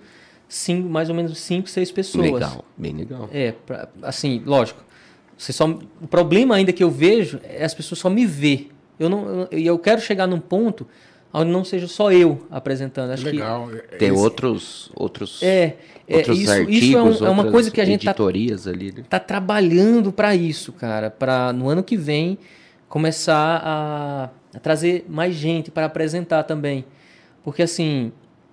cinco, 0.47 0.89
mais 0.89 1.09
ou 1.09 1.15
menos 1.15 1.37
cinco, 1.39 1.69
seis 1.69 1.91
pessoas. 1.91 2.31
Legal, 2.31 2.65
bem 2.77 2.93
legal. 2.93 3.29
É, 3.31 3.51
pra- 3.51 3.87
assim, 4.01 4.41
lógico. 4.45 4.83
Você 5.37 5.51
só, 5.51 5.65
o 6.01 6.07
problema 6.07 6.55
ainda 6.55 6.71
que 6.71 6.83
eu 6.83 6.89
vejo 6.89 7.39
é 7.43 7.63
as 7.65 7.73
pessoas 7.73 7.99
só 7.99 8.09
me 8.09 8.25
ver. 8.25 8.69
Eu 8.97 9.09
não, 9.09 9.41
eu, 9.51 9.59
eu 9.59 9.79
quero 9.79 9.99
chegar 10.01 10.25
num 10.27 10.39
ponto 10.39 10.87
onde 11.33 11.51
não 11.51 11.65
seja 11.65 11.87
só 11.87 12.11
eu 12.11 12.47
apresentando. 12.49 13.11
Acho 13.11 13.25
Legal. 13.25 13.69
Tem 13.99 14.07
Esse- 14.09 14.17
outros, 14.17 14.89
outros, 14.95 15.39
que 15.39 15.45
é, 15.45 15.77
é 16.07 16.15
outros 16.17 16.39
isso, 16.39 16.51
artigos, 16.51 16.75
isso 16.83 16.97
é, 16.97 17.03
um- 17.03 17.07
é 17.07 17.29
uma 17.29 17.29
outras 17.43 17.51
coisa 17.51 17.71
que 17.71 17.81
a 17.81 17.85
gente 17.85 18.05
tá 18.05 18.11
editorias 18.11 18.65
ali, 18.67 18.93
né? 18.93 19.03
tá 19.09 19.19
trabalhando 19.19 20.13
para 20.13 20.33
isso, 20.33 20.71
cara, 20.71 21.11
para 21.11 21.51
no 21.51 21.67
ano 21.67 21.83
que 21.83 21.97
vem 21.97 22.37
começar 22.87 23.61
a 23.63 24.29
trazer 24.59 25.05
mais 25.07 25.35
gente 25.35 25.71
para 25.71 25.85
apresentar 25.85 26.43
também, 26.43 26.85
porque 27.43 27.61
assim, 27.63 28.11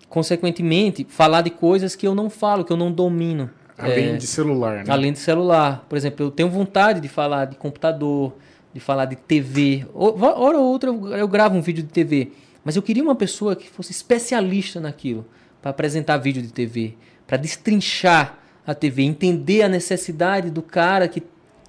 consequentemente, 0.09 1.07
falar 1.09 1.43
de 1.43 1.51
coisas 1.51 1.97
que 1.97 2.07
eu 2.07 2.15
não 2.15 2.29
falo, 2.29 2.65
que 2.65 2.73
eu 2.73 2.77
não 2.77 2.93
domino. 2.93 3.51
Além 3.79 4.11
É, 4.11 4.17
de 4.17 4.27
celular, 4.27 4.85
né? 4.85 4.85
Além 4.89 5.13
de 5.13 5.19
celular. 5.19 5.87
Por 5.89 5.97
exemplo, 5.97 6.27
eu 6.27 6.31
tenho 6.31 6.51
vontade 6.51 7.01
de 7.01 7.09
falar 7.09 7.47
de 7.47 7.57
computador, 7.57 8.35
de 8.73 8.79
falar 8.79 9.07
de 9.07 9.17
TV. 9.17 9.87
Hora 9.95 10.59
ou 10.59 10.71
outra 10.71 10.91
eu 10.91 11.17
eu 11.17 11.27
gravo 11.27 11.57
um 11.57 11.63
vídeo 11.63 11.83
de 11.83 11.89
TV. 11.89 12.33
Mas 12.65 12.77
eu 12.77 12.83
queria 12.83 13.03
uma 13.03 13.17
pessoa 13.17 13.57
que 13.57 13.69
fosse 13.69 13.91
especialista 13.91 14.79
naquilo, 14.79 15.27
para 15.61 15.71
apresentar 15.71 16.17
vídeo 16.19 16.43
de 16.43 16.53
TV, 16.53 16.95
para 17.27 17.37
destrinchar 17.37 18.39
a 18.67 18.75
TV, 18.75 19.03
entender 19.03 19.63
a 19.63 19.69
necessidade 19.69 20.51
do 20.51 20.63
cara 20.63 21.09
que 21.09 21.23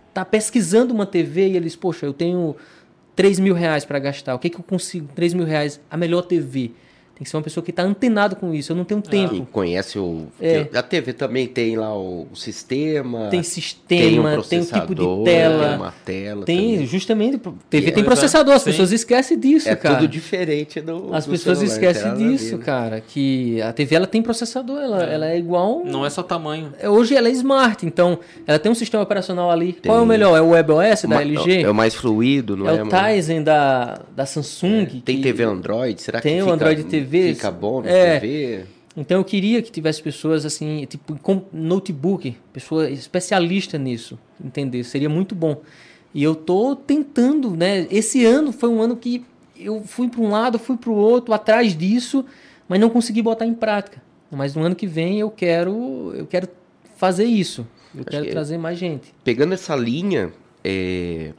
está 0.10 0.24
pesquisando 0.24 0.94
uma 0.94 1.06
TV 1.06 1.48
e 1.48 1.56
ele 1.58 1.66
diz, 1.66 1.76
poxa, 1.76 2.06
eu 2.06 2.14
tenho 2.14 2.56
3 3.16 3.40
mil 3.40 3.54
reais 3.54 3.86
para 3.86 4.00
gastar, 4.00 4.36
o 4.36 4.40
que, 4.40 4.50
que 4.50 4.58
eu 4.58 4.64
consigo? 4.64 5.08
3 5.14 5.34
mil 5.34 5.46
reais, 5.46 5.80
a 5.90 5.98
melhor 5.98 6.24
TV. 6.24 6.72
Tem 7.16 7.24
que 7.24 7.30
ser 7.30 7.38
uma 7.38 7.44
pessoa 7.44 7.64
que 7.64 7.70
está 7.70 7.84
antenado 7.84 8.36
com 8.36 8.54
isso, 8.56 8.72
eu 8.72 8.76
não 8.76 8.84
tenho 8.84 9.00
tempo. 9.00 9.36
Que 9.36 9.42
conhece 9.52 10.00
o. 10.00 10.24
É. 10.42 10.68
A 10.74 10.82
TV 10.82 11.14
também 11.14 11.46
tem 11.48 11.76
lá 11.78 11.96
o, 11.96 12.28
o 12.32 12.36
sistema. 12.36 13.28
Tem 13.30 13.30
tem 13.30 13.40
um 13.42 13.44
sistema, 13.44 14.44
tem, 14.50 14.60
um 14.62 14.66
tipo 14.66 14.96
de 14.96 15.02
processador, 15.04 15.24
tela. 15.24 15.68
Tem 15.68 15.76
uma 15.78 15.94
tela. 16.04 16.46
Tem, 16.46 16.72
também. 16.74 16.88
justamente. 16.88 17.40
TV 17.70 17.88
E 17.90 17.92
tem 17.92 18.02
é- 18.02 18.06
processador, 18.06 18.56
as 18.56 18.64
Sim. 18.64 18.72
pessoas 18.72 18.92
esquecem 18.92 19.38
disso, 19.40 19.70
É 19.70 19.76
cara. 19.76 19.96
tudo 19.98 20.08
diferente 20.08 20.82
do. 20.82 21.14
As 21.14 21.26
do 21.26 21.32
pessoas 21.32 21.60
celular, 21.60 21.74
esquecem 21.76 22.16
tem 22.16 22.30
disso, 22.30 22.58
cara. 22.58 23.00
Que 23.00 23.62
a 23.62 23.72
TV 23.72 23.94
ela 23.96 24.08
tem 24.08 24.24
processador, 24.24 24.80
ela 24.82 25.04
é, 25.08 25.14
ela 25.14 25.30
é 25.30 25.38
igual. 25.38 25.84
Não 25.86 26.04
é 26.04 26.10
só 26.10 26.24
tamanho. 26.24 26.74
É, 26.80 26.90
Hoje 26.90 27.16
ela 27.16 27.28
é 27.28 27.32
smart, 27.32 27.86
então 27.86 28.18
ela 28.48 28.58
tem 28.58 28.72
um 28.72 28.76
sistema 28.76 29.04
operacional 29.04 29.52
ali. 29.52 29.78
Qual 29.86 30.00
é 30.00 30.02
o 30.02 30.06
melhor? 30.06 30.36
É 30.36 30.42
o 30.42 30.50
WebOS 30.50 31.04
da 31.04 31.08
Ma- 31.10 31.22
LG? 31.22 31.62
É 31.62 31.70
o 31.70 31.76
mais 31.76 31.94
fluido, 31.94 32.58
não 32.58 32.68
é 32.68 32.78
é? 32.78 32.84
o? 32.84 32.88
Tizen 32.88 33.44
da, 33.44 34.00
da 34.16 34.26
Samsung. 34.26 35.02
Tem 35.06 35.18
que- 35.18 35.22
TV 35.22 35.44
Android? 35.44 36.02
Será 36.02 36.20
que 36.20 36.28
Tem 36.28 36.42
o 36.42 36.46
fica, 36.46 36.54
Android 36.56 36.84
TV. 36.86 37.03
Fica 37.36 37.52
bom 37.52 37.82
na 37.82 37.90
É. 37.90 38.20
TV? 38.20 38.66
Então 38.96 39.18
eu 39.18 39.24
queria 39.26 39.62
que 39.62 39.72
tivesse 39.72 40.02
pessoas 40.04 40.46
assim, 40.46 40.86
tipo 40.86 41.18
com 41.20 41.44
notebook, 41.52 42.36
pessoa 42.52 42.90
especialista 42.90 43.78
nisso, 43.78 44.20
entender, 44.44 44.84
seria 44.84 45.10
muito 45.10 45.34
bom. 45.34 45.62
E 46.14 46.22
eu 46.22 46.36
tô 46.36 46.76
tentando, 46.76 47.56
né? 47.56 47.88
Esse 47.90 48.24
ano 48.24 48.52
foi 48.52 48.70
um 48.70 48.80
ano 48.82 48.96
que 48.96 49.26
eu 49.60 49.82
fui 49.84 50.08
para 50.10 50.22
um 50.22 50.30
lado, 50.30 50.60
fui 50.60 50.78
para 50.78 50.92
o 50.92 50.96
outro, 50.96 51.34
atrás 51.34 51.76
disso, 51.76 52.24
mas 52.70 52.80
não 52.80 52.90
consegui 52.90 53.22
botar 53.24 53.48
em 53.48 53.54
prática. 53.56 54.02
Mas 54.30 54.54
no 54.56 54.62
ano 54.64 54.76
que 54.76 54.86
vem 54.86 55.20
eu 55.20 55.32
quero, 55.32 56.14
eu 56.16 56.28
quero 56.28 56.48
fazer 56.96 57.26
isso. 57.26 57.66
Eu 57.96 58.04
quero 58.06 58.26
que- 58.26 58.32
trazer 58.32 58.58
mais 58.60 58.78
gente. 58.78 59.14
Pegando 59.24 59.54
essa 59.54 59.76
linha, 59.76 60.32
é, 60.64 61.34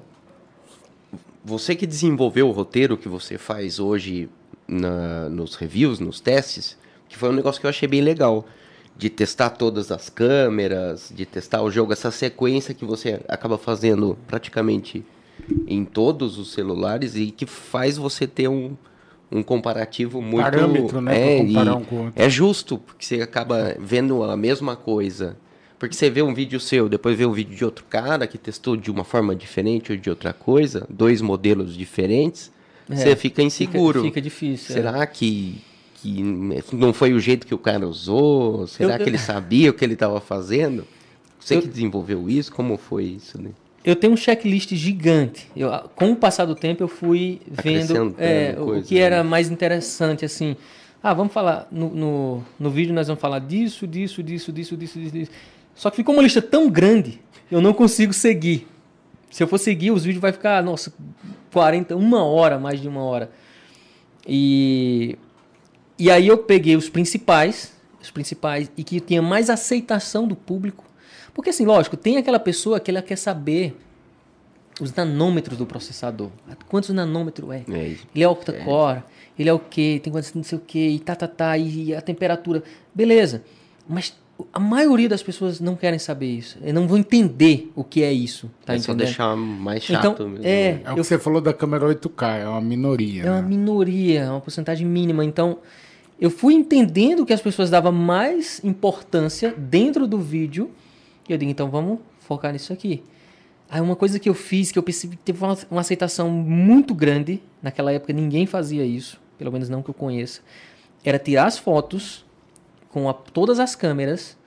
você 1.44 1.74
que 1.76 1.86
desenvolveu 1.86 2.48
o 2.48 2.52
roteiro 2.52 2.96
que 2.96 3.08
você 3.08 3.36
faz 3.38 3.78
hoje 3.78 4.28
na- 4.66 5.28
nos 5.28 5.54
reviews, 5.54 5.98
nos 6.00 6.20
testes, 6.20 6.76
que 7.08 7.16
foi 7.16 7.28
um 7.28 7.32
negócio 7.32 7.60
que 7.60 7.66
eu 7.66 7.70
achei 7.70 7.88
bem 7.88 8.00
legal. 8.00 8.46
De 8.96 9.10
testar 9.10 9.50
todas 9.50 9.90
as 9.90 10.08
câmeras, 10.08 11.12
de 11.14 11.26
testar 11.26 11.62
o 11.62 11.70
jogo, 11.70 11.92
essa 11.92 12.12
sequência 12.12 12.72
que 12.72 12.84
você 12.84 13.20
acaba 13.28 13.58
fazendo 13.58 14.16
praticamente 14.26 15.04
em 15.66 15.84
todos 15.84 16.38
os 16.38 16.52
celulares 16.52 17.16
e 17.16 17.32
que 17.32 17.44
faz 17.44 17.96
você 17.96 18.24
ter 18.24 18.46
um, 18.46 18.76
um 19.32 19.42
comparativo 19.42 20.22
muito. 20.22 20.44
Parâmetro, 20.44 21.00
né, 21.00 21.38
É, 21.38 21.42
um 21.42 21.44
é 22.14 22.30
justo, 22.30 22.78
porque 22.78 23.04
você 23.04 23.20
acaba 23.20 23.74
vendo 23.80 24.22
a 24.22 24.36
mesma 24.36 24.76
coisa. 24.76 25.36
Porque 25.76 25.96
você 25.96 26.08
vê 26.08 26.22
um 26.22 26.32
vídeo 26.32 26.60
seu, 26.60 26.88
depois 26.88 27.18
vê 27.18 27.26
um 27.26 27.32
vídeo 27.32 27.56
de 27.56 27.64
outro 27.64 27.84
cara 27.90 28.28
que 28.28 28.38
testou 28.38 28.76
de 28.76 28.92
uma 28.92 29.02
forma 29.02 29.34
diferente 29.34 29.90
ou 29.90 29.98
de 29.98 30.08
outra 30.08 30.32
coisa, 30.32 30.86
dois 30.88 31.20
modelos 31.20 31.76
diferentes, 31.76 32.52
É, 32.90 32.96
você 32.96 33.16
fica 33.16 33.42
inseguro. 33.42 34.00
Fica, 34.00 34.08
fica 34.14 34.20
difícil. 34.20 34.72
é. 34.74 34.78
Será 34.78 35.06
que, 35.06 35.56
que 35.96 36.22
não 36.72 36.92
foi 36.92 37.12
o 37.12 37.20
jeito 37.20 37.46
que 37.46 37.54
o 37.54 37.58
cara 37.58 37.86
usou? 37.88 38.66
Será 38.66 38.94
Eu- 38.94 38.98
que 39.04 39.08
ele 39.10 39.18
sabia 39.18 39.70
o 39.70 39.74
que 39.74 39.84
ele 39.84 39.94
estava 39.94 40.20
fazendo? 40.20 40.86
Você 41.40 41.56
Eu- 41.56 41.62
que 41.62 41.68
desenvolveu 41.68 42.28
isso, 42.28 42.52
como 42.52 42.76
foi 42.76 43.04
isso? 43.04 43.40
Né? 43.40 43.50
Eu 43.84 43.94
tenho 43.96 44.12
um 44.14 44.16
checklist 44.16 44.74
gigante. 44.74 45.46
Eu, 45.54 45.70
com 45.94 46.12
o 46.12 46.16
passar 46.16 46.46
do 46.46 46.54
tempo, 46.54 46.82
eu 46.82 46.88
fui 46.88 47.40
vendo 47.46 48.14
é, 48.18 48.54
o 48.58 48.64
coisas, 48.64 48.88
que 48.88 48.98
era 48.98 49.22
né? 49.22 49.28
mais 49.28 49.50
interessante, 49.50 50.24
assim. 50.24 50.56
Ah, 51.02 51.12
vamos 51.12 51.34
falar, 51.34 51.68
no, 51.70 51.90
no, 51.90 52.44
no 52.58 52.70
vídeo 52.70 52.94
nós 52.94 53.06
vamos 53.08 53.20
falar 53.20 53.38
disso, 53.40 53.86
disso, 53.86 54.22
disso, 54.22 54.50
disso, 54.50 54.74
disso, 54.74 54.98
disso, 54.98 55.10
disso. 55.12 55.30
Só 55.74 55.90
que 55.90 55.96
ficou 55.96 56.14
uma 56.14 56.22
lista 56.22 56.40
tão 56.40 56.70
grande, 56.70 57.20
eu 57.50 57.60
não 57.60 57.74
consigo 57.74 58.14
seguir. 58.14 58.66
Se 59.30 59.42
eu 59.42 59.48
for 59.48 59.58
seguir, 59.58 59.90
os 59.90 60.04
vídeos 60.04 60.22
vai 60.22 60.32
ficar, 60.32 60.62
nossa, 60.62 60.90
40, 61.54 61.94
uma 61.94 62.24
hora, 62.24 62.58
mais 62.58 62.80
de 62.80 62.88
uma 62.88 63.02
hora. 63.04 63.30
E, 64.26 65.16
e 65.96 66.10
aí 66.10 66.26
eu 66.26 66.38
peguei 66.38 66.74
os 66.74 66.88
principais, 66.88 67.72
os 68.02 68.10
principais, 68.10 68.70
e 68.76 68.82
que 68.82 68.98
tinha 68.98 69.22
mais 69.22 69.48
aceitação 69.48 70.26
do 70.26 70.34
público. 70.34 70.84
Porque 71.32 71.50
assim, 71.50 71.64
lógico, 71.64 71.96
tem 71.96 72.16
aquela 72.16 72.40
pessoa 72.40 72.80
que 72.80 72.90
ela 72.90 73.00
quer 73.00 73.16
saber 73.16 73.76
os 74.80 74.92
nanômetros 74.92 75.56
do 75.56 75.64
processador. 75.64 76.30
Quantos 76.68 76.90
nanômetros 76.90 77.48
é? 77.52 77.64
É. 77.70 77.96
Ele 78.14 78.24
é 78.24 78.28
octa-core, 78.28 79.04
ele 79.38 79.48
é 79.48 79.52
o 79.52 79.60
quê? 79.60 80.00
Tem 80.02 80.12
quantos 80.12 80.34
não 80.34 80.42
sei 80.42 80.58
o 80.58 80.60
quê, 80.60 80.88
e 80.88 80.98
tá, 80.98 81.14
tá, 81.14 81.28
tá, 81.28 81.56
e 81.56 81.94
a 81.94 82.02
temperatura. 82.02 82.64
Beleza. 82.92 83.44
Mas 83.88 84.12
a 84.52 84.58
maioria 84.58 85.08
das 85.08 85.22
pessoas 85.22 85.60
não 85.60 85.76
querem 85.76 85.98
saber 85.98 86.26
isso. 86.26 86.58
E 86.64 86.72
não 86.72 86.88
vão 86.88 86.98
entender 86.98 87.70
o 87.74 87.84
que 87.84 88.02
é 88.02 88.12
isso. 88.12 88.50
Tá 88.64 88.74
é 88.74 88.78
só 88.78 88.92
entendendo? 88.92 89.06
deixar 89.06 89.36
mais 89.36 89.82
chato 89.82 90.12
Então, 90.12 90.28
mesmo. 90.28 90.44
é, 90.44 90.72
né? 90.72 90.80
É 90.84 90.92
o 90.92 90.94
que 90.94 91.04
você 91.04 91.18
falou 91.18 91.40
da 91.40 91.52
câmera 91.52 91.86
8K, 91.86 92.40
é 92.40 92.48
uma 92.48 92.60
minoria. 92.60 93.22
É 93.22 93.30
uma 93.30 93.42
né? 93.42 93.48
minoria, 93.48 94.20
é 94.22 94.30
uma 94.30 94.40
porcentagem 94.40 94.86
mínima. 94.86 95.24
Então, 95.24 95.58
eu 96.20 96.30
fui 96.30 96.54
entendendo 96.54 97.24
que 97.24 97.32
as 97.32 97.40
pessoas 97.40 97.70
davam 97.70 97.92
mais 97.92 98.62
importância 98.64 99.54
dentro 99.56 100.06
do 100.06 100.18
vídeo. 100.18 100.70
E 101.28 101.32
eu 101.32 101.38
digo, 101.38 101.50
então 101.50 101.70
vamos 101.70 102.00
focar 102.20 102.52
nisso 102.52 102.72
aqui. 102.72 103.02
Aí 103.70 103.80
uma 103.80 103.96
coisa 103.96 104.18
que 104.18 104.28
eu 104.28 104.34
fiz, 104.34 104.70
que 104.70 104.78
eu 104.78 104.82
percebi 104.82 105.16
que 105.16 105.22
teve 105.22 105.42
uma, 105.42 105.56
uma 105.70 105.80
aceitação 105.80 106.30
muito 106.30 106.94
grande, 106.94 107.42
naquela 107.62 107.92
época 107.92 108.12
ninguém 108.12 108.46
fazia 108.46 108.84
isso, 108.84 109.20
pelo 109.38 109.50
menos 109.50 109.68
não 109.68 109.82
que 109.82 109.90
eu 109.90 109.94
conheça, 109.94 110.40
era 111.02 111.18
tirar 111.18 111.46
as 111.46 111.58
fotos 111.58 112.24
com 112.94 113.08
a- 113.08 113.12
todas 113.12 113.58
as 113.58 113.74
câmeras, 113.74 114.38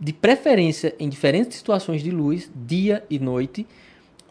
de 0.00 0.12
preferência 0.12 0.96
em 0.98 1.08
diferentes 1.08 1.56
situações 1.56 2.02
de 2.02 2.10
luz, 2.10 2.50
dia 2.52 3.04
e 3.08 3.20
noite, 3.20 3.64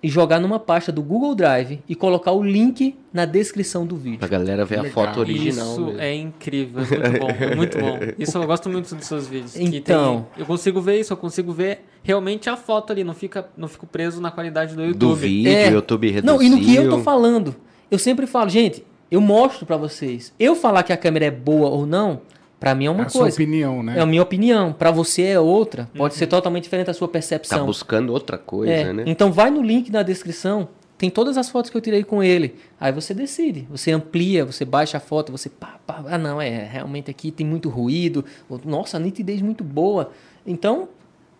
e 0.03 0.09
jogar 0.09 0.37
numa 0.41 0.59
pasta 0.59 0.91
do 0.91 1.01
Google 1.01 1.33
Drive 1.33 1.79
e 1.87 1.95
colocar 1.95 2.33
o 2.33 2.43
link 2.43 2.93
na 3.13 3.23
descrição 3.23 3.85
do 3.85 3.95
vídeo. 3.95 4.19
Pra 4.19 4.27
galera 4.27 4.65
ver 4.65 4.79
a 4.79 4.81
Legal. 4.81 5.05
foto 5.05 5.21
original. 5.21 5.65
Isso 5.71 5.85
mesmo. 5.85 6.01
é 6.01 6.13
incrível, 6.13 6.81
é 6.83 6.97
muito 6.99 7.19
bom, 7.19 7.29
é 7.39 7.55
muito 7.55 7.77
bom. 7.79 7.99
Isso 8.19 8.37
eu 8.37 8.45
gosto 8.45 8.69
muito 8.69 8.93
dos 8.93 9.07
seus 9.07 9.29
vídeos. 9.29 9.53
que 9.53 9.63
Então. 9.63 10.27
tem- 10.35 10.41
eu 10.41 10.45
consigo 10.45 10.81
ver 10.81 10.99
isso, 10.99 11.13
eu 11.13 11.17
consigo 11.17 11.53
ver 11.53 11.85
realmente 12.03 12.49
a 12.49 12.57
foto 12.57 12.91
ali, 12.91 13.01
não, 13.05 13.13
fica, 13.13 13.47
não 13.55 13.69
fico 13.69 13.87
preso 13.87 14.19
na 14.19 14.29
qualidade 14.29 14.75
do 14.75 14.81
YouTube. 14.81 14.99
Do 14.99 15.15
vídeo, 15.15 15.49
É. 15.53 15.71
YouTube 15.71 16.11
reduziu. 16.11 16.25
Não, 16.35 16.43
e 16.43 16.49
no 16.49 16.59
que 16.59 16.75
eu 16.75 16.89
tô 16.89 16.99
falando, 16.99 17.55
eu 17.89 17.97
sempre 17.97 18.27
falo, 18.27 18.49
gente, 18.49 18.85
eu 19.09 19.21
mostro 19.21 19.65
pra 19.65 19.77
vocês. 19.77 20.33
Eu 20.37 20.53
falar 20.53 20.83
que 20.83 20.91
a 20.91 20.97
câmera 20.97 21.23
é 21.27 21.31
boa 21.31 21.69
ou 21.69 21.85
não, 21.85 22.19
pra 22.63 22.73
mim 22.75 22.85
é 22.85 22.89
uma 22.91 23.03
É 23.03 23.05
a 23.05 23.09
sua 23.09 23.21
coisa. 23.21 23.35
opinião, 23.35 23.83
né? 23.83 23.97
É 23.97 24.01
a 24.01 24.05
minha 24.05 24.21
opinião. 24.21 24.71
Pra 24.71 24.89
você 24.91 25.23
é 25.23 25.39
outra. 25.39 25.89
Pode 25.95 26.13
ser 26.15 26.27
totalmente 26.27 26.63
diferente 26.63 26.87
da 26.87 26.93
sua 26.93 27.07
Tá 27.07 27.11
percepção. 27.13 27.65
buscando 27.65 28.11
outra 28.13 28.37
coisa, 28.37 28.71
É, 28.71 28.93
né? 28.93 29.03
Então 29.05 29.31
vai 29.31 29.49
no 29.51 29.61
link 29.61 29.91
na 29.91 30.01
descrição. 30.03 30.67
Tem 30.97 31.09
todas 31.09 31.37
as 31.37 31.49
fotos 31.49 31.69
que 31.69 31.75
eu 31.75 31.81
tirei 31.81 32.03
com 32.03 32.23
ele. 32.23 32.55
Aí 32.79 32.91
você 32.91 33.13
decide. 33.13 33.67
Você 33.69 33.91
amplia, 33.91 34.45
você 34.45 34.63
baixa 34.63 34.97
a 34.97 34.99
foto, 35.01 35.31
você 35.31 35.49
pá, 35.49 35.77
pá. 35.85 36.03
Ah, 36.07 36.17
não, 36.17 36.41
é 36.41 36.63
realmente 36.63 37.11
aqui 37.11 37.31
tem 37.31 37.45
muito 37.45 37.67
ruído. 37.67 38.23
Nossa, 38.63 38.95
a 38.95 38.99
nitidez 38.99 39.41
muito 39.41 39.63
boa. 39.63 40.11
Então, 40.47 40.87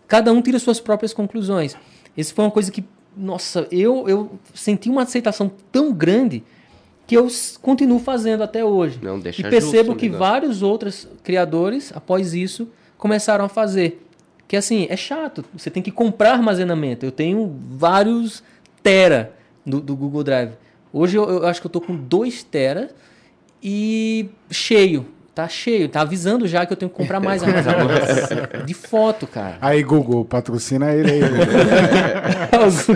cada 0.08 0.34
um 0.34 0.42
tira 0.42 0.60
suas 0.60 0.82
próprias 0.82 1.14
conclusões. 1.14 1.78
Isso 2.18 2.34
foi 2.34 2.44
uma 2.44 2.52
coisa 2.52 2.70
que, 2.72 2.84
nossa, 3.16 3.66
eu, 3.72 4.10
eu 4.10 4.32
senti 4.54 4.90
uma 4.90 5.04
aceitação 5.04 5.50
tão 5.72 5.94
grande 5.94 6.44
que 7.06 7.16
eu 7.18 7.28
continuo 7.62 8.00
fazendo 8.00 8.44
até 8.44 8.64
hoje. 8.64 9.00
Não, 9.02 9.20
deixa 9.20 9.42
e 9.42 9.50
percebo 9.50 9.88
justo 9.88 9.96
que 9.96 10.06
negócio. 10.06 10.20
vários 10.20 10.62
outros 10.62 11.08
criadores, 11.24 11.92
após 11.96 12.34
isso, 12.34 12.70
começaram 12.98 13.46
a 13.46 13.50
fazer. 13.50 14.06
Que 14.48 14.56
assim, 14.56 14.88
é 14.90 14.96
chato. 14.96 15.44
Você 15.56 15.70
tem 15.70 15.82
que 15.84 15.92
comprar 15.92 16.34
armazenamento. 16.34 17.06
Eu 17.06 17.12
tenho 17.12 17.56
vários 17.72 18.44
tera 18.82 19.34
do, 19.66 19.80
do 19.80 19.96
Google 19.96 20.24
Drive. 20.24 20.52
Hoje 20.92 21.18
eu, 21.18 21.28
eu 21.28 21.48
acho 21.48 21.60
que 21.60 21.68
eu 21.68 21.72
tô 21.72 21.82
com 21.82 21.96
2 21.96 22.44
tera 22.44 22.92
e 23.62 24.30
cheio. 24.52 25.08
Tá 25.36 25.48
cheio. 25.48 25.90
Tá 25.90 26.02
avisando 26.02 26.48
já 26.48 26.64
que 26.66 26.74
eu 26.74 26.78
tenho 26.78 26.92
que 26.92 26.96
comprar 26.96 27.20
mais 27.20 27.42
armazenamento. 27.42 28.64
De 28.68 28.74
foto, 28.76 29.26
cara. 29.26 29.58
Aí, 29.60 29.82
Google, 29.82 30.24
patrocina 30.24 30.94
ele 30.94 31.12
aí. 31.12 31.22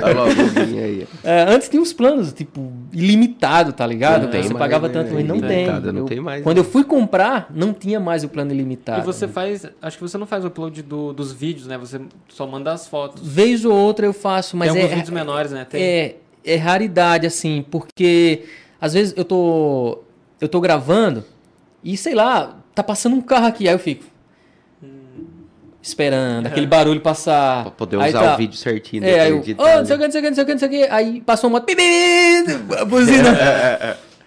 Olha 0.04 0.14
lá 0.14 0.24
o 0.26 0.36
Guguinho 0.36 0.84
aí. 0.84 1.08
É, 1.24 1.44
antes 1.50 1.68
tinha 1.68 1.82
uns 1.82 1.94
planos, 1.94 2.32
tipo, 2.34 2.72
ilimitado, 2.94 3.74
tá 3.74 3.86
ligado? 3.88 4.24
Não 4.24 4.30
tem 4.30 4.44
Você 4.44 4.50
mais, 4.54 4.60
pagava 4.60 4.88
né? 4.88 4.94
tanto, 4.94 5.14
mas 5.14 5.26
não 5.26 5.40
tem. 5.42 5.68
Não 5.68 5.98
Eu- 5.98 6.06
tem 6.06 6.20
mais, 6.20 6.44
Quando 6.44 6.58
né? 6.58 6.62
eu 6.62 6.66
fui 6.66 6.84
comprar, 6.84 7.48
não 7.54 7.74
tinha 7.74 8.00
mais 8.00 8.24
o 8.24 8.30
plano 8.30 8.52
ilimitado. 8.52 9.02
E 9.02 9.06
você 9.06 9.28
faz. 9.28 9.66
Acho 9.82 9.98
que 9.98 10.04
você 10.04 10.18
não 10.18 10.28
faz 10.28 10.44
o 10.44 10.48
upload 10.48 10.82
do- 10.84 11.14
dos 11.14 11.32
vídeos, 11.32 11.68
né? 11.68 11.78
Você 11.78 12.00
só 12.30 12.46
manda 12.46 12.72
as 12.72 12.88
fotos. 12.88 13.28
Vez 13.28 13.66
ou 13.66 13.74
outra 13.74 14.06
eu 14.06 14.14
faço, 14.14 14.56
mas 14.56 14.72
tem 14.72 14.80
é, 14.80 14.84
alguns 14.84 14.96
vídeos 14.96 15.14
menores, 15.14 15.52
né? 15.52 15.66
Tem. 15.66 15.82
é, 15.82 16.16
é 16.46 16.56
raridade, 16.56 17.26
assim, 17.26 17.66
porque 17.70 18.44
às 18.80 18.94
vezes 18.94 19.14
eu 19.18 19.26
tô, 19.26 20.00
eu 20.40 20.48
tô 20.48 20.62
gravando 20.62 21.24
e, 21.94 21.98
sei 21.98 22.14
lá, 22.14 22.58
tá 22.76 22.84
passando 22.84 23.16
um 23.16 23.22
carro 23.22 23.48
aqui, 23.48 23.68
aí 23.68 23.74
eu 23.74 23.80
fico 23.80 24.04
esperando 25.82 26.48
aquele 26.48 26.68
barulho 26.68 27.00
passar. 27.00 27.64
Pra 27.64 27.72
poder 27.72 28.00
Aí 28.00 28.10
usar 28.10 28.22
tá. 28.22 28.34
o 28.34 28.38
vídeo 28.38 28.58
certinho. 28.58 29.06
É, 29.06 29.22
aí 29.22 29.32
eu, 29.32 29.42
oh, 29.58 29.78
não 29.78 29.86
sei 29.86 29.96
o 29.96 30.00
que, 30.00 30.06
não 30.06 30.12
sei 30.12 30.20
o 30.20 30.24
que, 30.24 30.30
não 30.30 30.36
sei 30.36 30.44
o 30.44 30.46
que, 30.46 30.52
não 30.52 30.60
sei 30.60 30.68
o 30.68 30.72
que. 30.72 30.84
Aí 30.92 31.22
passou 31.22 31.50
uma 31.50 31.60
moto, 31.60 31.66
pi, 31.66 31.76
pi, 31.76 31.82
pi, 31.86 32.76
a 32.78 32.86
buzina. 32.86 33.30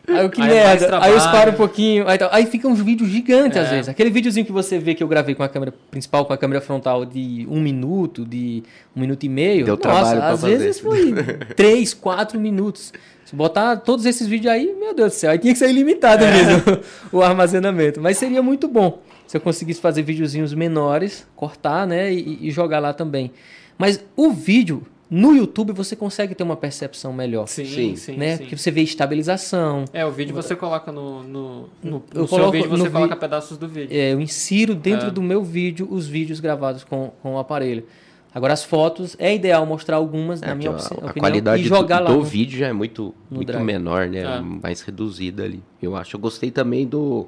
Aí 0.08 0.24
eu, 0.24 0.30
que 0.30 0.40
Aí 0.40 0.48
é 0.50 0.64
merda. 0.64 0.98
Aí 1.02 1.12
eu 1.12 1.18
esparo 1.18 1.52
um 1.52 1.54
pouquinho. 1.54 2.08
Aí, 2.08 2.18
tá. 2.18 2.28
aí 2.32 2.46
fica 2.46 2.66
uns 2.66 2.80
vídeos 2.80 3.08
gigantes 3.10 3.58
às 3.58 3.68
É. 3.68 3.70
vezes. 3.70 3.88
Aquele 3.88 4.10
videozinho 4.10 4.44
que 4.44 4.50
você 4.52 4.78
vê 4.78 4.94
que 4.94 5.02
eu 5.02 5.08
gravei 5.08 5.34
com 5.34 5.42
a 5.42 5.48
câmera 5.48 5.72
principal, 5.90 6.24
com 6.24 6.32
a 6.32 6.38
câmera 6.38 6.60
frontal 6.60 7.04
de 7.04 7.46
um 7.48 7.60
minuto, 7.60 8.24
de 8.24 8.62
um 8.96 9.00
minuto 9.00 9.24
e 9.24 9.28
meio. 9.28 9.66
Deu 9.66 9.76
Nossa, 9.76 9.82
trabalho 9.82 10.20
pra 10.20 10.30
às 10.30 10.40
fazer. 10.40 10.56
vezes 10.58 10.80
foi 10.80 11.14
três, 11.54 11.94
quatro 11.94 12.40
minutos. 12.40 12.92
Se 13.30 13.36
botar 13.36 13.76
todos 13.76 14.04
esses 14.06 14.26
vídeos 14.26 14.52
aí, 14.52 14.74
meu 14.76 14.92
Deus 14.92 15.12
do 15.12 15.14
céu, 15.14 15.30
aí 15.30 15.38
tinha 15.38 15.52
que 15.52 15.58
ser 15.60 15.70
ilimitado 15.70 16.24
É. 16.24 16.32
mesmo 16.32 16.62
o 17.12 17.22
armazenamento. 17.22 18.00
Mas 18.00 18.18
seria 18.18 18.42
muito 18.42 18.66
bom 18.66 19.00
se 19.24 19.36
eu 19.36 19.40
conseguisse 19.40 19.80
fazer 19.80 20.02
videozinhos 20.02 20.52
menores, 20.52 21.24
cortar, 21.36 21.86
né, 21.86 22.12
e, 22.12 22.48
e 22.48 22.50
jogar 22.50 22.80
lá 22.80 22.92
também. 22.92 23.30
Mas 23.78 24.04
o 24.16 24.30
vídeo 24.32 24.82
no 25.08 25.32
YouTube 25.36 25.72
você 25.72 25.94
consegue 25.94 26.34
ter 26.34 26.42
uma 26.42 26.56
percepção 26.56 27.12
melhor, 27.12 27.46
Sim, 27.46 27.64
Sim. 27.64 27.94
sim, 27.96 28.16
né? 28.16 28.32
sim. 28.32 28.38
Porque 28.42 28.56
você 28.56 28.70
vê 28.72 28.80
estabilização. 28.82 29.84
É, 29.92 30.04
o 30.04 30.10
vídeo 30.10 30.34
você 30.34 30.56
coloca 30.56 30.90
no. 30.90 31.22
No, 31.22 31.68
no, 31.82 32.02
Eu 32.12 32.22
no 32.22 32.28
coloco 32.28 32.50
vídeo 32.50 32.68
você 32.68 32.84
vi- 32.84 32.90
coloca 32.90 33.14
pedaços 33.16 33.56
do 33.56 33.68
vídeo. 33.68 33.96
É, 33.96 34.12
eu 34.12 34.20
insiro 34.20 34.74
dentro 34.74 35.06
É. 35.06 35.10
do 35.12 35.22
meu 35.22 35.44
vídeo 35.44 35.86
os 35.88 36.08
vídeos 36.08 36.40
gravados 36.40 36.82
com, 36.82 37.12
com 37.22 37.34
o 37.34 37.38
aparelho. 37.38 37.84
Agora 38.32 38.52
as 38.52 38.62
fotos 38.64 39.16
é 39.18 39.34
ideal 39.34 39.66
mostrar 39.66 39.96
algumas 39.96 40.40
É, 40.42 40.46
na 40.46 40.54
minha 40.54 40.70
a, 40.70 40.74
opci- 40.74 40.92
a 40.94 40.96
opinião 40.96 41.12
qualidade 41.14 41.62
e 41.62 41.66
jogar 41.66 41.98
do, 41.98 42.04
lá 42.04 42.10
do 42.10 42.16
no- 42.18 42.22
vídeo 42.24 42.58
já 42.58 42.68
é 42.68 42.72
muito, 42.72 43.12
muito 43.30 43.58
menor, 43.60 44.06
né? 44.08 44.20
É. 44.20 44.40
Mais 44.40 44.80
reduzida 44.82 45.42
ali. 45.44 45.60
Eu 45.82 45.96
acho. 45.96 46.14
Eu 46.16 46.20
gostei 46.20 46.50
também 46.50 46.86
do. 46.86 47.26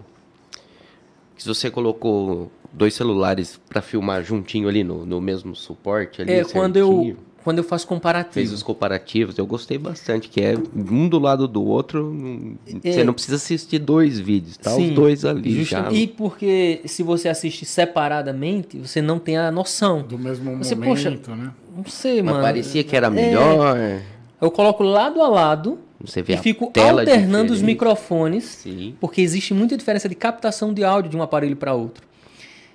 Que 1.34 1.42
se 1.42 1.48
você 1.48 1.70
colocou 1.70 2.52
dois 2.72 2.94
celulares 2.94 3.60
pra 3.68 3.82
filmar 3.82 4.22
juntinho 4.22 4.68
ali 4.68 4.84
no, 4.84 5.04
no 5.04 5.20
mesmo 5.20 5.56
suporte 5.56 6.22
ali. 6.22 6.32
É, 6.32 6.44
quando 6.44 6.76
eu, 6.76 6.88
certinho, 6.92 7.16
quando 7.44 7.58
eu 7.58 7.64
faço 7.64 7.86
comparativo. 7.86 8.34
Fez 8.34 8.52
os 8.52 8.62
comparativos, 8.62 9.36
eu 9.38 9.46
gostei 9.46 9.78
bastante, 9.78 10.28
que 10.28 10.40
é 10.40 10.54
um 10.74 11.08
do 11.08 11.18
lado 11.18 11.46
do 11.48 11.62
outro, 11.64 12.56
É. 12.84 12.92
você 12.92 13.04
não 13.04 13.12
precisa 13.12 13.36
assistir 13.36 13.78
dois 13.78 14.18
vídeos, 14.18 14.56
tá? 14.56 14.70
Sim, 14.70 14.88
os 14.90 14.94
dois 14.94 15.24
ali 15.24 15.64
já. 15.64 15.90
E 15.92 16.06
porque 16.06 16.80
se 16.86 17.02
você 17.02 17.28
assiste 17.28 17.64
separadamente, 17.64 18.78
você 18.78 19.02
não 19.02 19.18
tem 19.18 19.36
a 19.36 19.50
noção. 19.50 20.02
Do 20.02 20.18
mesmo 20.18 20.56
Você, 20.58 20.74
momento, 20.74 21.30
né? 21.34 21.52
Não 21.76 21.84
sei, 21.86 22.22
Mas 22.22 22.32
mano. 22.32 22.44
parecia 22.44 22.84
que 22.84 22.94
era 22.96 23.08
melhor. 23.10 23.76
Eu 24.40 24.50
coloco 24.50 24.82
lado 24.82 25.20
a 25.22 25.28
lado 25.28 25.78
Você 26.00 26.20
vê 26.20 26.34
e 26.34 26.36
fico 26.36 26.66
tela 26.72 27.02
alternando 27.02 27.52
os 27.52 27.58
diferente. 27.60 27.64
microfones, 27.64 28.44
Sim. 28.44 28.94
porque 29.00 29.20
existe 29.20 29.54
muita 29.54 29.76
diferença 29.76 30.08
de 30.08 30.14
captação 30.14 30.74
de 30.74 30.82
áudio 30.84 31.10
de 31.10 31.16
um 31.16 31.22
aparelho 31.22 31.56
para 31.56 31.72
outro. 31.74 32.04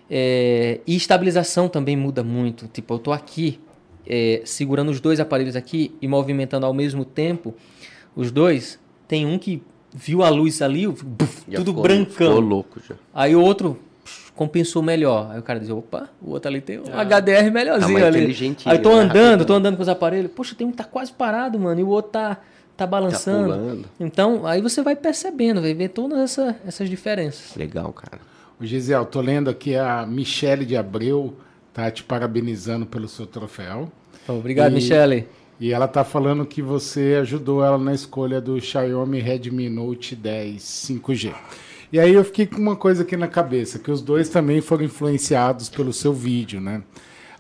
É, 0.10 0.80
e 0.88 0.96
estabilização 0.96 1.68
também 1.68 1.98
muda 1.98 2.24
muito. 2.24 2.68
Tipo, 2.72 2.94
eu 2.94 3.00
tô 3.00 3.12
aqui 3.12 3.60
é, 4.10 4.42
segurando 4.46 4.90
os 4.90 5.00
dois 5.00 5.20
aparelhos 5.20 5.56
aqui 5.56 5.94
e 6.02 6.08
movimentando 6.08 6.66
ao 6.66 6.74
mesmo 6.74 7.04
tempo 7.06 7.54
os 8.16 8.32
dois. 8.32 8.80
Tem 9.08 9.26
um 9.26 9.38
que 9.40 9.62
viu 9.94 10.22
a 10.24 10.30
luz 10.30 10.62
ali, 10.62 10.88
buf, 10.88 11.44
tudo 11.56 11.72
ficou- 11.72 11.84
brancão. 11.84 12.06
Ficou 12.10 12.40
louco 12.40 12.80
já. 12.88 12.96
Aí 13.14 13.36
o 13.36 13.42
outro 13.42 13.80
psh, 14.04 14.32
compensou 14.36 14.82
melhor. 14.84 15.32
Aí 15.32 15.40
o 15.40 15.44
cara 15.44 15.60
diz, 15.60 15.70
opa, 15.70 16.10
o 16.22 16.32
outro 16.32 16.50
ali 16.50 16.60
tem 16.62 16.80
um 16.80 16.84
Ah. 16.92 17.02
HDR 17.02 17.50
melhorzinho 17.52 18.00
Tá 18.00 18.08
ali. 18.08 18.56
Aí 18.66 18.80
tô 18.80 18.90
né? 18.96 19.04
andando, 19.04 19.46
tô 19.46 19.54
andando 19.54 19.76
com 19.78 19.82
os 19.84 19.90
aparelhos. 19.90 20.32
Poxa, 20.32 20.54
tem 20.56 20.68
um 20.68 20.72
que 20.72 20.78
tá 20.78 20.84
quase 20.84 21.12
parado, 21.14 21.58
mano, 21.60 21.80
e 21.80 21.84
o 21.84 21.88
outro 21.90 22.12
tá, 22.12 22.38
tá 22.76 22.86
balançando. 22.86 23.54
pulando. 23.54 23.86
então, 24.00 24.46
aí 24.46 24.62
você 24.62 24.82
vai 24.82 24.96
percebendo, 24.96 25.62
vai 25.62 25.74
ver 25.74 25.90
todas 25.90 26.20
essa- 26.20 26.56
essas 26.66 26.90
diferenças. 26.90 27.56
Legal, 27.56 27.92
cara. 27.94 28.20
O 28.60 28.66
Gisel, 28.66 29.06
tô 29.06 29.22
lendo 29.22 29.50
aqui 29.50 29.76
a 29.76 30.06
Michele 30.06 30.66
de 30.66 30.76
Abreu, 30.76 31.36
tá 31.72 31.90
te 31.92 32.04
parabenizando 32.04 32.86
pelo 32.86 33.08
seu 33.08 33.26
troféu. 33.28 33.92
Então, 34.28 34.40
obrigado, 34.40 34.74
E- 34.74 34.76
Michele. 34.76 35.26
E 35.58 35.72
ela 35.72 35.88
tá 35.88 36.04
falando 36.04 36.46
que 36.46 36.62
você 36.62 37.18
ajudou 37.22 37.64
ela 37.64 37.78
na 37.78 37.94
escolha 37.94 38.42
do 38.42 38.60
Xiaomi 38.60 39.20
Redmi 39.22 39.70
Note 39.70 40.16
10 40.16 40.62
5G. 40.62 41.34
E 41.92 41.98
aí 42.00 42.14
eu 42.14 42.24
fiquei 42.26 42.46
com 42.46 42.58
uma 42.62 42.76
coisa 42.76 43.04
aqui 43.04 43.16
na 43.16 43.28
cabeça, 43.30 43.80
que 43.80 43.90
os 43.90 44.02
dois 44.02 44.28
também 44.28 44.60
foram 44.60 44.84
influenciados 44.84 45.70
pelo 45.70 45.94
seu 45.94 46.14
vídeo, 46.14 46.60
né? 46.60 46.84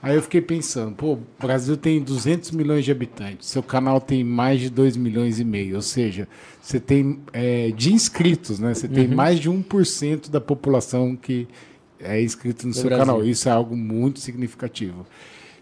Aí 0.01 0.15
eu 0.15 0.21
fiquei 0.21 0.39
pensando, 0.41 0.95
pô, 0.95 1.13
o 1.13 1.19
Brasil 1.39 1.75
tem 1.75 2.01
200 2.01 2.51
milhões 2.51 2.85
de 2.85 2.91
habitantes, 2.91 3.49
seu 3.49 3.61
canal 3.61 3.99
tem 3.99 4.23
mais 4.23 4.61
de 4.61 4.69
2 4.69 4.95
milhões 4.95 5.39
e 5.39 5.43
meio, 5.43 5.75
ou 5.75 5.81
seja, 5.81 6.27
você 6.61 6.79
tem 6.79 7.19
é, 7.33 7.71
de 7.75 7.93
inscritos, 7.93 8.59
né? 8.59 8.73
Você 8.73 8.87
tem 8.87 9.07
mais 9.07 9.39
de 9.39 9.49
1% 9.49 10.29
da 10.31 10.39
população 10.39 11.15
que 11.15 11.47
é 11.99 12.21
inscrito 12.21 12.65
no 12.65 12.73
seu 12.73 12.85
Brasil. 12.85 13.05
canal. 13.05 13.23
Isso 13.25 13.49
é 13.49 13.51
algo 13.51 13.75
muito 13.75 14.19
significativo. 14.21 15.05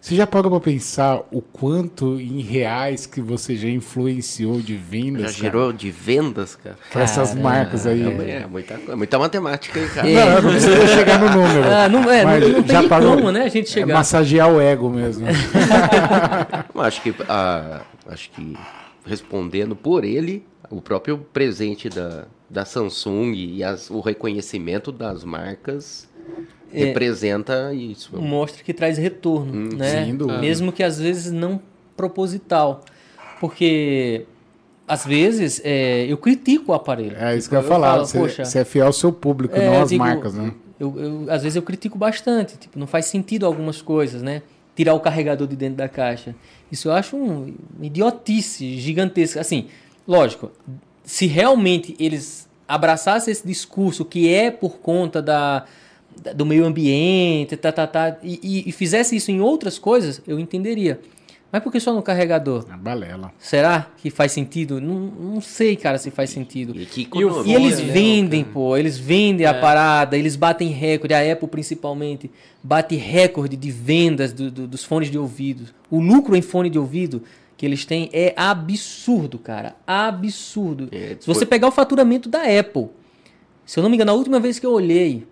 Você 0.05 0.13
já 0.15 0.27
parou 0.27 0.51
pra 0.51 0.59
pensar 0.59 1.19
o 1.31 1.41
quanto 1.41 2.21
em 2.21 2.39
reais 2.39 3.07
que 3.07 3.19
você 3.19 3.55
já 3.55 3.67
influenciou 3.67 4.61
de 4.61 4.75
vendas? 4.75 5.21
Já 5.21 5.27
cara? 5.29 5.33
gerou 5.33 5.73
de 5.73 5.89
vendas, 5.89 6.55
cara. 6.55 6.77
Pra 6.91 7.01
essas 7.01 7.33
marcas 7.33 7.87
aí. 7.87 8.03
É, 8.03 8.41
é 8.43 8.45
muita, 8.45 8.75
é 8.87 8.93
muita 8.93 9.17
matemática 9.17 9.79
aí, 9.79 9.87
cara. 9.89 10.07
Não, 10.07 10.41
não 10.43 10.51
precisa 10.51 10.87
chegar 10.89 11.19
no 11.19 11.27
número. 11.31 11.63
Ah, 11.67 11.89
não, 11.89 12.03
é, 12.11 12.23
Mas 12.23 12.39
não, 12.43 12.49
não 12.51 12.61
tem 12.61 12.75
já 12.83 12.87
parou- 12.87 13.15
como, 13.15 13.31
né, 13.31 13.45
a 13.45 13.47
gente 13.47 13.67
É 13.67 13.71
chegar. 13.71 13.95
massagear 13.95 14.47
o 14.53 14.61
ego 14.61 14.91
mesmo. 14.91 15.25
Acho 16.75 17.01
que, 17.01 17.15
ah, 17.27 17.81
acho 18.07 18.29
que 18.29 18.55
respondendo 19.07 19.75
por 19.75 20.03
ele, 20.03 20.45
o 20.69 20.81
próprio 20.83 21.17
presente 21.17 21.89
da, 21.89 22.25
da 22.47 22.63
Samsung 22.63 23.33
e 23.33 23.63
as- 23.63 23.89
o 23.89 24.01
reconhecimento 24.01 24.91
das 24.91 25.23
marcas 25.23 26.07
É. 26.73 26.85
representa 26.85 27.73
isso. 27.73 28.17
mostra 28.17 28.63
que 28.63 28.73
traz 28.73 28.97
retorno, 28.97 29.53
Hum, 29.53 29.69
né? 29.77 30.05
Mesmo 30.41 30.71
que 30.73 30.83
às 30.83 30.99
vezes 30.99 31.31
não 31.31 31.61
proposital, 31.95 32.83
porque 33.39 34.25
às 34.87 35.05
vezes 35.05 35.61
é, 35.63 36.05
eu 36.07 36.17
critico 36.17 36.71
o 36.71 36.75
aparelho. 36.75 37.15
É 37.17 37.35
isso 37.37 37.49
que 37.49 37.55
eu 37.55 37.61
ia 37.61 37.67
falar. 37.67 37.91
falo, 37.93 38.05
Você, 38.05 38.19
"Poxa, 38.19 38.45
você 38.45 38.59
é 38.59 38.65
fiel 38.65 38.87
ao 38.87 38.93
seu 38.93 39.11
público, 39.11 39.55
É, 39.55 39.65
não 39.69 39.81
às 39.83 39.89
digo- 39.89 40.03
marcas, 40.03 40.33
né? 40.33 40.51
Eu, 40.79 40.93
eu- 40.99 41.25
às 41.31 41.41
vezes 41.43 41.55
eu 41.55 41.61
critico 41.61 41.97
bastante, 41.97 42.57
tipo, 42.57 42.77
não 42.77 42.85
faz 42.87 43.05
sentido 43.05 43.45
algumas 43.45 43.81
coisas, 43.81 44.21
né? 44.21 44.41
Tirar 44.75 44.93
o 44.93 44.99
carregador 44.99 45.47
de 45.47 45.55
dentro 45.55 45.77
da 45.77 45.87
caixa. 45.87 46.35
Isso 46.69 46.89
eu 46.89 46.91
acho 46.93 47.15
um 47.15 47.53
idiotice 47.81 48.77
gigantesca. 48.77 49.39
Assim, 49.39 49.67
lógico, 50.05 50.51
se 51.03 51.25
realmente 51.27 51.95
eles 51.97 52.49
abraçassem 52.67 53.31
esse 53.31 53.47
discurso 53.47 54.03
que 54.03 54.31
é 54.33 54.51
por 54.51 54.79
conta 54.79 55.21
da- 55.21 55.63
do 56.35 56.45
meio 56.45 56.65
ambiente, 56.65 57.55
tá, 57.57 57.71
tá, 57.71 57.85
tá, 57.87 58.17
e, 58.23 58.39
e, 58.41 58.69
e 58.69 58.71
fizesse 58.71 59.15
isso 59.15 59.31
em 59.31 59.39
outras 59.41 59.77
coisas, 59.79 60.21
eu 60.27 60.39
entenderia. 60.39 60.99
Mas 61.51 61.63
por 61.63 61.71
que 61.71 61.79
só 61.79 61.93
no 61.93 62.01
carregador? 62.01 62.65
É 62.73 62.75
balela. 62.75 63.31
Será 63.39 63.87
que 63.97 64.09
faz 64.09 64.33
sentido? 64.33 64.81
Não, 64.81 64.99
não 64.99 65.39
sei, 65.41 65.75
cara, 65.77 65.97
se 65.97 66.11
faz 66.11 66.29
sentido. 66.29 66.75
E, 66.77 66.85
que 66.85 67.07
E 67.15 67.23
o 67.23 67.45
E 67.45 67.53
eles 67.53 67.79
né? 67.79 67.93
vendem, 67.93 68.43
pô, 68.43 68.75
eles 68.75 68.97
vendem 68.97 69.45
a 69.45 69.53
parada, 69.53 70.17
eles 70.17 70.35
batem 70.35 70.69
recorde, 70.69 71.13
a 71.13 71.31
Apple 71.31 71.47
principalmente, 71.47 72.29
bate 72.61 72.95
recorde 72.97 73.55
de 73.55 73.71
vendas 73.71 74.33
do- 74.33 74.51
do- 74.51 74.67
dos 74.67 74.83
fones 74.83 75.09
de 75.09 75.17
ouvido. 75.17 75.67
O 75.89 75.99
lucro 76.01 76.35
em 76.35 76.41
fone 76.41 76.69
de 76.69 76.77
ouvido 76.79 77.23
que 77.55 77.65
eles 77.65 77.85
têm 77.85 78.09
é 78.11 78.33
absurdo, 78.35 79.39
cara. 79.39 79.75
Absurdo. 79.87 80.89
É, 80.91 81.15
Se 81.19 81.25
você 81.27 81.45
pegar 81.45 81.67
o 81.69 81.71
faturamento 81.71 82.27
da 82.27 82.41
Apple, 82.41 82.87
se 83.65 83.79
eu 83.79 83.83
não 83.83 83.89
me 83.89 83.95
engano, 83.95 84.11
a 84.11 84.15
última 84.15 84.41
vez 84.41 84.59
que 84.59 84.65
eu 84.65 84.71
olhei, 84.73 85.25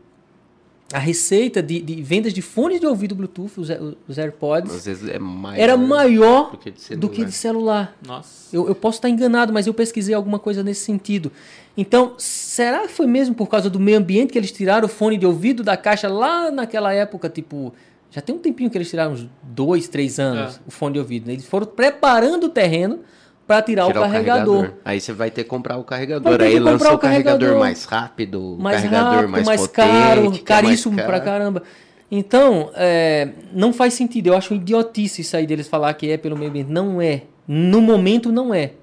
a 0.94 1.00
receita 1.00 1.62
de, 1.62 1.82
de 1.82 2.02
vendas 2.02 2.34
de 2.34 2.42
fones 2.42 2.80
de 2.80 2.86
ouvido 2.86 3.16
Bluetooth, 3.16 3.52
os, 3.60 3.68
os 4.08 4.18
AirPods, 4.18 4.74
Às 4.74 4.86
vezes 4.86 5.10
é 5.10 5.18
maior 5.20 5.60
era 5.62 5.76
maior 5.76 6.52
do 6.52 6.58
que 6.58 6.72
de 6.72 6.96
do 6.96 7.10
que 7.10 7.16
celular. 7.16 7.26
de 7.30 7.32
celular. 7.36 7.98
Nossa. 8.08 8.56
Eu, 8.56 8.68
eu 8.68 8.76
posso 8.76 9.00
estar 9.00 9.10
enganado, 9.10 9.52
mas 9.52 9.66
eu 9.68 9.74
pesquisei 9.74 10.14
alguma 10.16 10.38
coisa 10.40 10.62
nesse 10.64 10.82
sentido. 10.86 11.32
Então, 11.76 12.14
será 12.18 12.82
que 12.88 12.94
foi 12.94 13.08
mesmo 13.08 13.34
por 13.34 13.48
causa 13.48 13.70
do 13.70 13.80
meio 13.80 13.98
ambiente 13.98 14.32
que 14.32 14.38
eles 14.38 14.52
tiraram 14.52 14.86
o 14.86 14.90
fone 14.90 15.18
de 15.18 15.26
ouvido 15.26 15.64
da 15.64 15.76
caixa 15.76 16.08
lá 16.08 16.52
naquela 16.52 16.94
época? 16.94 17.28
Tipo, 17.30 17.74
já 18.12 18.22
tem 18.22 18.36
um 18.36 18.40
tempinho 18.40 18.70
que 18.70 18.78
eles 18.78 18.90
tiraram, 18.90 19.14
uns 19.14 19.28
dois, 19.42 19.88
três 19.88 20.20
anos, 20.20 20.56
É. 20.56 20.60
o 20.68 20.72
fone 20.72 20.94
de 20.94 21.00
ouvido. 21.00 21.26
né? 21.26 21.34
Eles 21.34 21.46
foram 21.48 21.66
preparando 21.66 22.44
o 22.46 22.50
terreno 22.50 23.00
para 23.46 23.62
tirar, 23.62 23.86
Tirar 23.88 24.00
o 24.00 24.04
carregador. 24.04 24.74
Aí 24.86 25.02
você 25.02 25.12
vai 25.12 25.30
ter 25.30 25.44
que 25.44 25.50
comprar 25.50 25.78
o 25.78 25.84
carregador. 25.84 26.42
Aí 26.42 26.60
lança 26.60 26.92
o 26.92 26.96
o 26.96 26.98
carregador, 26.98 27.40
carregador 27.40 27.60
mais 27.60 27.84
rápido, 27.86 28.56
o 28.56 28.58
mais 28.58 28.78
carregador 28.78 29.14
rápido, 29.14 29.32
mais, 29.32 29.46
mais, 29.46 29.62
potente, 29.62 29.76
caro, 29.76 30.22
é 30.22 30.30
mais 30.30 30.42
caríssimo 30.42 30.96
caro. 30.96 31.08
pra 31.08 31.20
caramba. 31.20 31.64
Então, 32.10 32.72
é, 32.76 33.30
não 33.52 33.74
faz 33.74 33.96
sentido. 33.96 34.28
Eu 34.28 34.38
acho 34.38 34.54
idiotice 34.54 35.22
isso 35.22 35.36
aí 35.36 35.48
deles 35.48 35.68
falar 35.68 35.94
que 35.96 36.12
é 36.12 36.18
pelo 36.18 36.38
meio 36.38 36.50
ambiente. 36.50 36.72
Não 36.72 37.02
é. 37.02 37.24
No 37.48 37.82
momento, 37.82 38.32
não 38.32 38.54
é. 38.54 38.74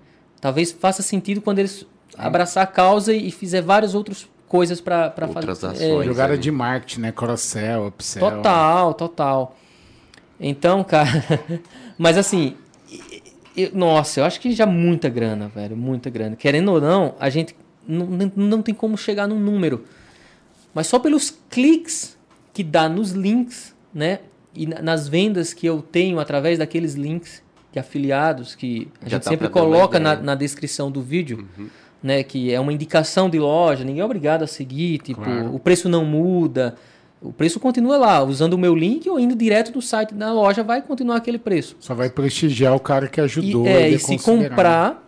Talvez 0.40 0.72
faça 0.72 1.02
sentido 1.02 1.40
quando 1.40 1.61
eles 1.61 1.86
abraçar 2.18 2.64
a 2.64 2.66
causa 2.66 3.14
e 3.14 3.30
fizer 3.30 3.62
várias 3.62 3.94
outras 3.94 4.28
coisas 4.48 4.80
para 4.80 5.12
fazer. 5.16 5.48
Outras 5.50 5.64
é, 5.64 5.66
ações. 5.68 6.06
Jogada 6.06 6.32
ali. 6.32 6.42
de 6.42 6.50
marketing, 6.50 7.00
né? 7.00 7.12
Cross-sell, 7.12 7.86
upsell. 7.86 8.30
Total, 8.30 8.94
total. 8.94 9.56
Então, 10.38 10.82
cara. 10.82 11.24
Mas 11.96 12.18
assim. 12.18 12.56
E- 13.57 13.64
e- 13.64 13.70
nossa, 13.74 14.20
eu 14.20 14.24
acho 14.24 14.40
que 14.40 14.53
já 14.53 14.66
muita 14.66 15.09
grana, 15.09 15.48
velho. 15.48 15.76
Muita 15.76 16.09
grana. 16.11 16.36
Querendo 16.36 16.72
ou 16.72 16.80
não, 16.80 17.14
a 17.20 17.28
gente 17.30 17.55
não, 17.86 18.07
não- 18.36 18.62
tem 18.62 18.74
como 18.74 18.96
chegar 18.96 19.26
num 19.26 19.38
número. 19.38 19.84
Mas 20.74 20.86
só 20.86 20.98
pelos 20.98 21.36
cliques 21.51 22.16
que 22.53 22.62
dá 22.62 22.88
nos 22.88 23.11
links, 23.12 23.74
né? 23.92 24.20
E 24.55 24.66
na- 24.66 24.82
nas 24.82 25.09
vendas 25.09 25.53
que 25.55 25.66
eu 25.66 25.80
tenho 25.82 26.18
através 26.20 26.59
daqueles 26.59 26.94
links 26.94 27.42
de 27.72 27.78
afiliados 27.78 28.55
que 28.55 28.88
a 29.01 29.05
Já 29.09 29.16
gente 29.16 29.24
dá 29.24 29.30
sempre 29.30 29.48
coloca 29.48 29.98
na, 30.01 30.16
na 30.16 30.34
descrição 30.34 30.90
do 30.90 31.01
vídeo, 31.03 31.46
né? 32.03 32.22
Que 32.22 32.53
é 32.53 32.59
uma 32.61 32.72
indicação 32.72 33.28
de 33.30 33.38
loja, 33.38 33.84
ninguém 33.84 34.01
é 34.03 34.05
obrigado 34.05 34.42
a 34.42 34.46
seguir, 34.46 34.98
tipo, 34.98 35.22
Claro. 35.22 35.55
o 35.55 35.59
preço 35.59 35.88
não 35.88 36.05
muda. 36.05 36.76
O 37.22 37.32
preço 37.32 37.60
continua 37.60 37.98
lá, 37.98 38.22
usando 38.22 38.54
o 38.54 38.58
meu 38.58 38.74
link 38.74 39.08
ou 39.08 39.20
indo 39.20 39.34
direto 39.34 39.70
do 39.72 39.82
site 39.82 40.14
da 40.14 40.32
loja, 40.32 40.62
vai 40.62 40.80
continuar 40.80 41.16
aquele 41.16 41.38
preço. 41.38 41.76
Só 41.78 41.94
vai 41.94 42.08
prestigiar 42.08 42.74
o 42.74 42.80
cara 42.80 43.08
que 43.08 43.20
E, 43.20 43.22
ajudou. 43.24 43.66
é, 43.66 43.86
ele 43.86 43.94
a 43.94 43.96
e 43.96 43.98
se 43.98 44.18
comprar 44.18 45.06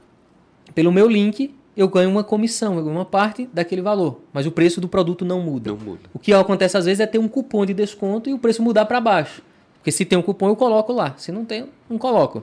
pelo 0.74 0.92
meu 0.92 1.08
link, 1.08 1.54
eu 1.74 1.88
ganho 1.88 2.10
uma 2.10 2.22
comissão, 2.22 2.76
eu 2.76 2.84
ganho 2.84 2.96
uma 2.96 3.04
parte 3.06 3.48
daquele 3.50 3.80
valor. 3.80 4.20
Mas 4.30 4.46
o 4.46 4.50
preço 4.50 4.78
do 4.78 4.88
produto 4.88 5.24
não 5.24 5.40
muda. 5.40 5.70
Não 5.70 5.78
muda. 5.78 6.00
O 6.12 6.18
que 6.18 6.34
acontece 6.34 6.76
às 6.76 6.84
vezes 6.84 7.00
é 7.00 7.06
ter 7.06 7.18
um 7.18 7.28
cupom 7.28 7.64
de 7.64 7.72
desconto 7.72 8.28
e 8.28 8.34
o 8.34 8.38
preço 8.38 8.62
mudar 8.62 8.84
para 8.84 9.00
baixo. 9.00 9.42
Porque 9.78 9.90
se 9.90 10.04
tem 10.04 10.18
um 10.18 10.22
cupom, 10.22 10.48
eu 10.48 10.56
coloco 10.56 10.92
lá. 10.92 11.14
Se 11.16 11.32
não 11.32 11.46
tem, 11.46 11.64
não 11.88 11.96
coloco. 11.96 12.42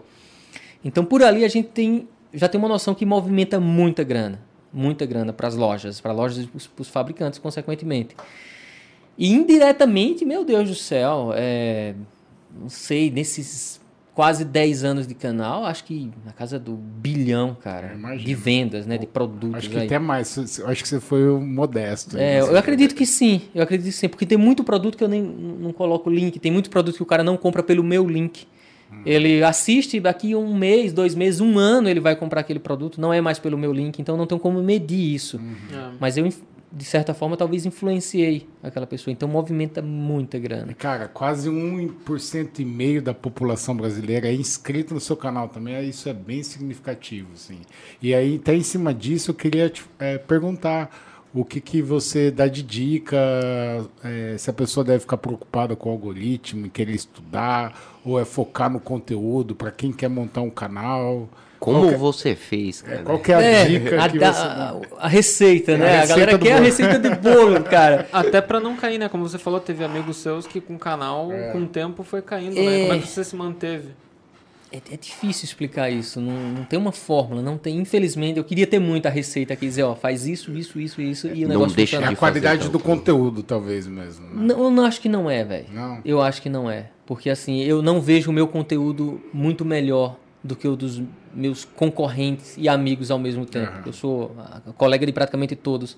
Então 0.83 1.05
por 1.05 1.21
ali 1.21 1.45
a 1.45 1.47
gente 1.47 1.67
tem, 1.67 2.07
já 2.33 2.47
tem 2.47 2.57
uma 2.59 2.67
noção 2.67 2.95
que 2.95 3.05
movimenta 3.05 3.59
muita 3.59 4.03
grana. 4.03 4.41
Muita 4.73 5.05
grana 5.05 5.31
para 5.31 5.47
as 5.47 5.55
lojas, 5.55 6.01
para 6.01 6.11
lojas 6.11 6.43
e 6.43 6.47
para 6.47 6.81
os 6.81 6.87
fabricantes, 6.89 7.37
consequentemente. 7.39 8.15
E 9.19 9.33
indiretamente, 9.33 10.23
meu 10.23 10.45
Deus 10.45 10.69
do 10.69 10.75
céu, 10.75 11.33
é, 11.35 11.93
não 12.57 12.69
sei, 12.69 13.11
nesses 13.11 13.81
quase 14.15 14.45
10 14.45 14.83
anos 14.83 15.07
de 15.07 15.13
canal, 15.13 15.65
acho 15.65 15.83
que 15.83 16.09
na 16.25 16.31
casa 16.31 16.57
do 16.57 16.73
bilhão, 16.73 17.55
cara, 17.61 17.89
Eu 17.91 17.97
imagino. 17.97 18.25
de 18.25 18.35
vendas, 18.35 18.85
né, 18.85 18.97
de 18.97 19.05
produtos. 19.05 19.57
Acho 19.57 19.69
que 19.69 19.77
aí. 19.77 19.85
até 19.85 19.99
mais. 19.99 20.57
Eu 20.57 20.67
Acho 20.67 20.83
que 20.83 20.89
você 20.89 21.01
foi 21.01 21.29
o 21.29 21.39
modesto. 21.39 22.17
É, 22.17 22.39
eu 22.39 22.57
acredito 22.57 22.95
que 22.95 23.05
sim, 23.05 23.41
eu 23.53 23.61
acredito 23.61 23.87
que 23.87 23.91
sim, 23.91 24.07
porque 24.07 24.25
tem 24.25 24.37
muito 24.37 24.63
produto 24.63 24.97
que 24.97 25.03
eu 25.03 25.07
nem 25.09 25.21
não 25.21 25.73
coloco 25.73 26.09
link, 26.09 26.39
tem 26.39 26.51
muito 26.51 26.69
produto 26.69 26.95
que 26.95 27.03
o 27.03 27.05
cara 27.05 27.23
não 27.23 27.35
compra 27.35 27.61
pelo 27.61 27.83
meu 27.83 28.07
link. 28.07 28.47
Ele 29.05 29.43
assiste 29.43 29.99
daqui 29.99 30.35
um 30.35 30.55
mês, 30.55 30.91
dois 30.91 31.13
meses, 31.13 31.39
um 31.39 31.59
ano 31.59 31.87
ele 31.87 31.99
vai 31.99 32.15
comprar 32.15 32.41
aquele 32.41 32.59
produto, 32.59 32.99
não 32.99 33.13
é 33.13 33.21
mais 33.21 33.37
pelo 33.37 33.57
meu 33.57 33.71
link, 33.71 33.99
então 33.99 34.17
não 34.17 34.25
tem 34.25 34.37
como 34.39 34.63
medir 34.63 35.13
isso. 35.13 35.39
É. 35.71 35.91
Mas 35.99 36.17
eu, 36.17 36.27
de 36.71 36.85
certa 36.85 37.13
forma, 37.13 37.35
talvez 37.35 37.65
influenciei 37.65 38.47
aquela 38.61 38.85
pessoa, 38.85 39.11
então 39.11 39.27
movimenta 39.27 39.81
muita 39.81 40.37
grana. 40.37 40.73
Cara, 40.75 41.07
quase 41.07 41.49
1% 41.49 42.59
e 42.59 42.65
meio 42.65 43.01
da 43.01 43.13
população 43.13 43.75
brasileira 43.75 44.27
é 44.27 44.33
inscrito 44.33 44.93
no 44.93 44.99
seu 44.99 45.17
canal 45.17 45.49
também. 45.49 45.87
Isso 45.87 46.07
é 46.07 46.13
bem 46.13 46.43
significativo, 46.43 47.29
assim. 47.33 47.61
E 48.01 48.13
aí, 48.13 48.35
até 48.35 48.55
em 48.55 48.61
cima 48.61 48.93
disso, 48.93 49.31
eu 49.31 49.35
queria 49.35 49.69
te 49.69 49.83
eh, 49.99 50.19
perguntar 50.19 50.91
o 51.33 51.43
que, 51.43 51.59
que 51.59 51.81
você 51.81 52.29
dá 52.29 52.47
de 52.47 52.61
dica, 52.61 53.17
eh, 54.03 54.35
se 54.37 54.49
a 54.49 54.53
pessoa 54.53 54.83
deve 54.83 54.99
ficar 54.99 55.17
preocupada 55.17 55.75
com 55.75 55.89
o 55.89 55.91
algoritmo, 55.91 56.69
querer 56.69 56.93
estudar, 56.93 57.99
ou 58.05 58.19
é 58.19 58.25
focar 58.25 58.69
no 58.69 58.79
conteúdo 58.79 59.55
para 59.55 59.71
quem 59.71 59.91
quer 59.91 60.09
montar 60.09 60.41
um 60.41 60.49
canal. 60.51 61.27
Como 61.59 61.79
Qual 61.79 61.89
que 61.89 61.95
é- 61.95 61.97
você 61.97 62.35
fez, 62.35 62.81
cara? 62.81 63.03
Qual 63.03 63.19
que 63.19 63.31
é 63.33 63.35
a 63.35 63.41
É, 63.41 63.65
dica 63.65 64.01
a, 64.03 64.09
que 64.09 64.17
você 64.17 64.25
a- 64.25 64.75
a 64.97 65.07
receita, 65.09 65.77
né? 65.77 65.99
a 65.99 66.03
A, 66.03 66.05
galera 66.05 66.37
quer 66.39 66.51
a 66.51 66.55
bolo. 66.55 66.65
receita 66.65 66.97
de 66.99 67.15
bolo, 67.15 67.63
cara. 67.69 68.07
Até 68.13 68.39
pra 68.39 68.59
não 68.61 68.75
cair, 68.77 68.97
né? 68.97 69.09
Como 69.09 69.27
você 69.27 69.37
falou, 69.37 69.59
teve 69.59 69.83
amigos 69.83 70.17
seus 70.17 70.47
que 70.47 70.61
com 70.61 70.75
o 70.75 70.79
canal, 70.79 71.29
com 71.51 71.59
o 71.63 71.67
tempo, 71.67 72.01
foi 72.03 72.21
caindo, 72.21 72.55
né? 72.55 72.79
É. 72.79 72.81
Como 72.83 72.93
é 72.93 72.99
que 72.99 73.07
você 73.07 73.23
se 73.25 73.35
manteve? 73.35 73.89
É, 74.71 74.77
é 74.93 74.97
difícil 74.97 75.45
explicar 75.45 75.89
isso, 75.89 76.21
não, 76.21 76.31
não 76.31 76.63
tem 76.63 76.77
uma 76.79 76.91
fórmula, 76.91 77.41
não 77.41 77.57
tem. 77.57 77.75
Infelizmente, 77.77 78.37
eu 78.37 78.43
queria 78.43 78.67
ter 78.67 78.77
muita 78.79 79.09
receita 79.09 79.51
aqui, 79.53 79.65
dizer, 79.65 79.81
ó, 79.83 79.95
faz 79.95 80.27
isso, 80.27 80.55
isso, 80.55 80.79
isso, 80.79 81.01
isso, 81.01 81.27
e 81.27 81.39
o 81.43 81.47
Não 81.47 81.55
negócio 81.55 81.75
deixa 81.75 81.95
É 81.95 81.97
funciona. 81.97 82.07
a 82.07 82.13
de 82.13 82.15
qualidade 82.19 82.57
fazer 82.59 82.71
do 82.71 82.79
conteúdo, 82.79 83.41
talvez 83.43 83.85
mesmo. 83.87 84.27
né? 84.27 84.31
Não, 84.53 84.63
eu 84.65 84.69
não 84.71 84.85
acho 84.85 85.01
que 85.01 85.09
não 85.09 85.27
é, 85.29 85.43
velho. 85.43 85.65
Não? 85.73 85.99
Eu 86.05 86.21
acho 86.21 86.39
que 86.41 86.49
não 86.49 86.69
é. 86.69 86.85
Porque 87.05 87.29
assim, 87.31 87.61
eu 87.63 87.81
não 87.81 87.99
vejo 87.99 88.29
o 88.29 88.33
meu 88.33 88.47
conteúdo 88.47 89.19
muito 89.33 89.65
melhor 89.65 90.15
do 90.43 90.55
que 90.55 90.67
o 90.67 90.75
dos 90.75 91.01
meus 91.33 91.65
concorrentes 91.65 92.55
e 92.57 92.67
amigos 92.67 93.11
ao 93.11 93.19
mesmo 93.19 93.45
tempo. 93.45 93.71
Aham. 93.71 93.83
Eu 93.85 93.93
sou 93.93 94.35
colega 94.77 95.05
de 95.05 95.11
praticamente 95.11 95.55
todos 95.55 95.97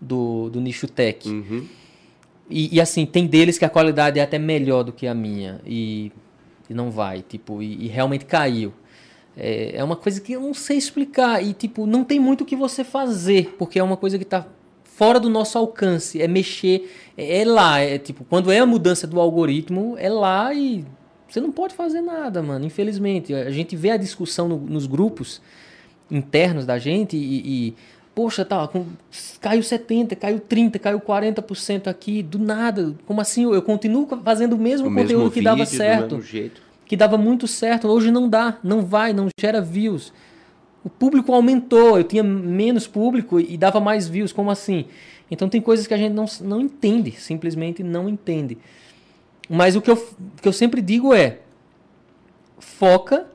do, 0.00 0.48
do 0.50 0.60
nicho 0.60 0.86
tech. 0.86 1.28
Uhum. 1.28 1.66
E, 2.50 2.76
e, 2.76 2.80
assim, 2.80 3.04
tem 3.04 3.26
deles 3.26 3.58
que 3.58 3.64
a 3.64 3.68
qualidade 3.68 4.18
é 4.18 4.22
até 4.22 4.38
melhor 4.38 4.82
do 4.82 4.92
que 4.92 5.06
a 5.06 5.14
minha. 5.14 5.60
E, 5.66 6.10
e 6.68 6.74
não 6.74 6.90
vai, 6.90 7.22
tipo, 7.22 7.62
e, 7.62 7.84
e 7.84 7.88
realmente 7.88 8.24
caiu. 8.24 8.72
É, 9.36 9.76
é 9.76 9.84
uma 9.84 9.96
coisa 9.96 10.20
que 10.20 10.32
eu 10.32 10.40
não 10.40 10.54
sei 10.54 10.78
explicar. 10.78 11.44
E, 11.44 11.52
tipo, 11.52 11.86
não 11.86 12.04
tem 12.04 12.18
muito 12.18 12.42
o 12.42 12.44
que 12.46 12.56
você 12.56 12.82
fazer, 12.82 13.54
porque 13.58 13.78
é 13.78 13.82
uma 13.82 13.96
coisa 13.96 14.16
que 14.16 14.24
está 14.24 14.46
fora 14.82 15.20
do 15.20 15.28
nosso 15.28 15.58
alcance. 15.58 16.22
É 16.22 16.26
mexer, 16.26 16.90
é, 17.16 17.42
é 17.42 17.44
lá. 17.44 17.80
É 17.80 17.98
tipo, 17.98 18.24
quando 18.24 18.50
é 18.50 18.58
a 18.58 18.66
mudança 18.66 19.06
do 19.06 19.20
algoritmo, 19.20 19.94
é 19.98 20.08
lá 20.08 20.52
e 20.54 20.84
você 21.28 21.40
não 21.40 21.52
pode 21.52 21.74
fazer 21.74 22.00
nada, 22.00 22.42
mano. 22.42 22.64
Infelizmente. 22.64 23.34
A 23.34 23.50
gente 23.50 23.76
vê 23.76 23.90
a 23.90 23.96
discussão 23.96 24.48
no- 24.48 24.58
nos 24.58 24.86
grupos 24.86 25.40
internos 26.10 26.64
da 26.66 26.78
gente 26.78 27.16
e. 27.16 27.68
e, 27.68 27.74
Poxa, 28.14 28.44
tá, 28.44 28.66
com- 28.66 28.84
caiu 29.40 29.62
70, 29.62 30.16
caiu 30.16 30.40
30, 30.40 30.76
caiu 30.80 30.98
40% 30.98 31.86
aqui, 31.86 32.20
do 32.20 32.36
nada. 32.36 32.92
Como 33.06 33.20
assim? 33.20 33.44
Eu 33.44 33.62
continuo 33.62 34.08
fazendo 34.24 34.54
o 34.54 34.58
mesmo 34.58 34.88
O 34.88 34.90
conteúdo 34.90 35.18
mesmo 35.18 35.30
que 35.30 35.40
dava 35.40 35.58
vídeo, 35.58 35.70
do 35.72 35.76
certo 35.76 36.14
que 36.84 36.96
dava 36.96 37.16
muito 37.16 37.46
certo. 37.46 37.86
Hoje 37.86 38.10
não 38.10 38.28
dá, 38.28 38.58
não 38.64 38.84
vai, 38.84 39.12
não 39.12 39.28
gera 39.40 39.60
views. 39.60 40.12
O 40.82 40.88
público 40.90 41.32
aumentou, 41.32 41.96
eu 41.96 42.02
tinha 42.02 42.24
menos 42.24 42.88
público 42.88 43.38
e 43.38 43.56
dava 43.56 43.78
mais 43.78 44.08
views. 44.08 44.32
Como 44.32 44.50
assim? 44.50 44.86
Então 45.30 45.48
tem 45.48 45.60
coisas 45.60 45.86
que 45.86 45.94
a 45.94 45.98
gente 45.98 46.12
não, 46.12 46.24
não 46.40 46.60
entende, 46.60 47.12
simplesmente 47.12 47.84
não 47.84 48.08
entende. 48.08 48.58
Mas 49.48 49.76
o 49.76 49.80
que 49.80 49.90
eu, 49.90 49.96
que 50.40 50.48
eu 50.48 50.52
sempre 50.52 50.82
digo 50.82 51.14
é: 51.14 51.40
foca 52.58 53.26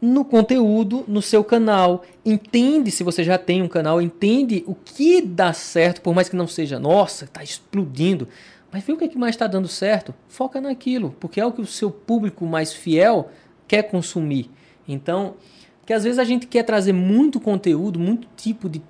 no 0.00 0.24
conteúdo, 0.24 1.04
no 1.06 1.22
seu 1.22 1.44
canal. 1.44 2.02
Entende 2.24 2.90
se 2.90 3.04
você 3.04 3.22
já 3.22 3.38
tem 3.38 3.62
um 3.62 3.68
canal, 3.68 4.02
entende 4.02 4.64
o 4.66 4.74
que 4.74 5.22
dá 5.22 5.52
certo, 5.52 6.00
por 6.00 6.12
mais 6.12 6.28
que 6.28 6.34
não 6.34 6.48
seja, 6.48 6.80
nossa, 6.80 7.24
está 7.24 7.42
explodindo. 7.42 8.26
Mas 8.72 8.82
vê 8.82 8.92
o 8.92 8.96
que, 8.96 9.04
é 9.04 9.08
que 9.08 9.18
mais 9.18 9.34
está 9.34 9.46
dando 9.46 9.68
certo. 9.68 10.14
Foca 10.28 10.60
naquilo, 10.60 11.14
porque 11.20 11.40
é 11.40 11.46
o 11.46 11.52
que 11.52 11.60
o 11.60 11.66
seu 11.66 11.90
público 11.90 12.46
mais 12.46 12.72
fiel 12.72 13.30
quer 13.68 13.82
consumir. 13.84 14.50
Então, 14.88 15.34
porque 15.80 15.92
às 15.92 16.02
vezes 16.02 16.18
a 16.18 16.24
gente 16.24 16.46
quer 16.46 16.62
trazer 16.64 16.92
muito 16.92 17.38
conteúdo, 17.38 18.00
muito 18.00 18.26
tipo 18.36 18.68
de. 18.68 18.82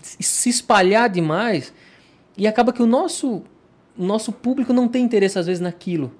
se 0.00 0.48
espalhar 0.48 1.10
demais, 1.10 1.72
e 2.36 2.46
acaba 2.46 2.72
que 2.72 2.82
o 2.82 2.86
nosso, 2.86 3.42
nosso 3.98 4.32
público 4.32 4.72
não 4.72 4.88
tem 4.88 5.04
interesse 5.04 5.38
às 5.38 5.46
vezes 5.46 5.60
naquilo. 5.60 6.12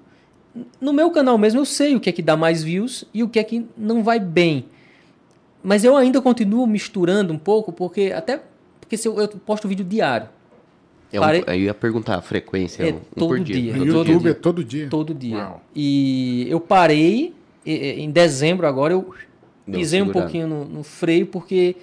No 0.81 0.91
meu 0.91 1.11
canal 1.11 1.37
mesmo 1.37 1.59
eu 1.59 1.65
sei 1.65 1.95
o 1.95 1.99
que 1.99 2.09
é 2.09 2.11
que 2.11 2.21
dá 2.21 2.35
mais 2.35 2.63
views 2.63 3.05
e 3.13 3.23
o 3.23 3.29
que 3.29 3.37
é 3.39 3.43
que 3.43 3.65
não 3.77 4.03
vai 4.03 4.19
bem. 4.19 4.65
Mas 5.63 5.83
eu 5.83 5.95
ainda 5.95 6.21
continuo 6.21 6.65
misturando 6.65 7.33
um 7.33 7.37
pouco, 7.37 7.71
porque 7.71 8.13
até 8.15 8.41
porque 8.79 8.95
se 8.95 9.07
eu, 9.07 9.19
eu 9.19 9.27
posto 9.27 9.67
vídeo 9.67 9.83
diário, 9.83 10.29
É 11.11 11.19
um, 11.19 11.23
aí 11.23 11.41
eu 11.47 11.65
ia 11.65 11.73
perguntar 11.73 12.15
a 12.15 12.21
frequência. 12.21 12.83
É 12.83 12.93
um, 12.93 12.97
um 12.97 13.01
todo 13.15 13.27
por 13.29 13.39
dia. 13.39 13.55
dia. 13.55 13.73
No 13.73 13.85
todo 13.85 14.07
YouTube 14.07 14.21
dia. 14.21 14.31
é 14.31 14.33
todo 14.33 14.63
dia. 14.63 14.87
todo 14.89 15.13
dia. 15.13 15.37
Uau. 15.37 15.63
E 15.75 16.47
eu 16.49 16.59
parei 16.59 17.33
em 17.65 18.09
dezembro 18.09 18.65
agora, 18.65 18.93
eu 18.93 19.13
Deu 19.67 19.79
pisei 19.79 20.01
um 20.01 20.05
segurada. 20.05 20.25
pouquinho 20.25 20.47
no, 20.47 20.65
no 20.65 20.83
freio, 20.83 21.27
porque 21.27 21.75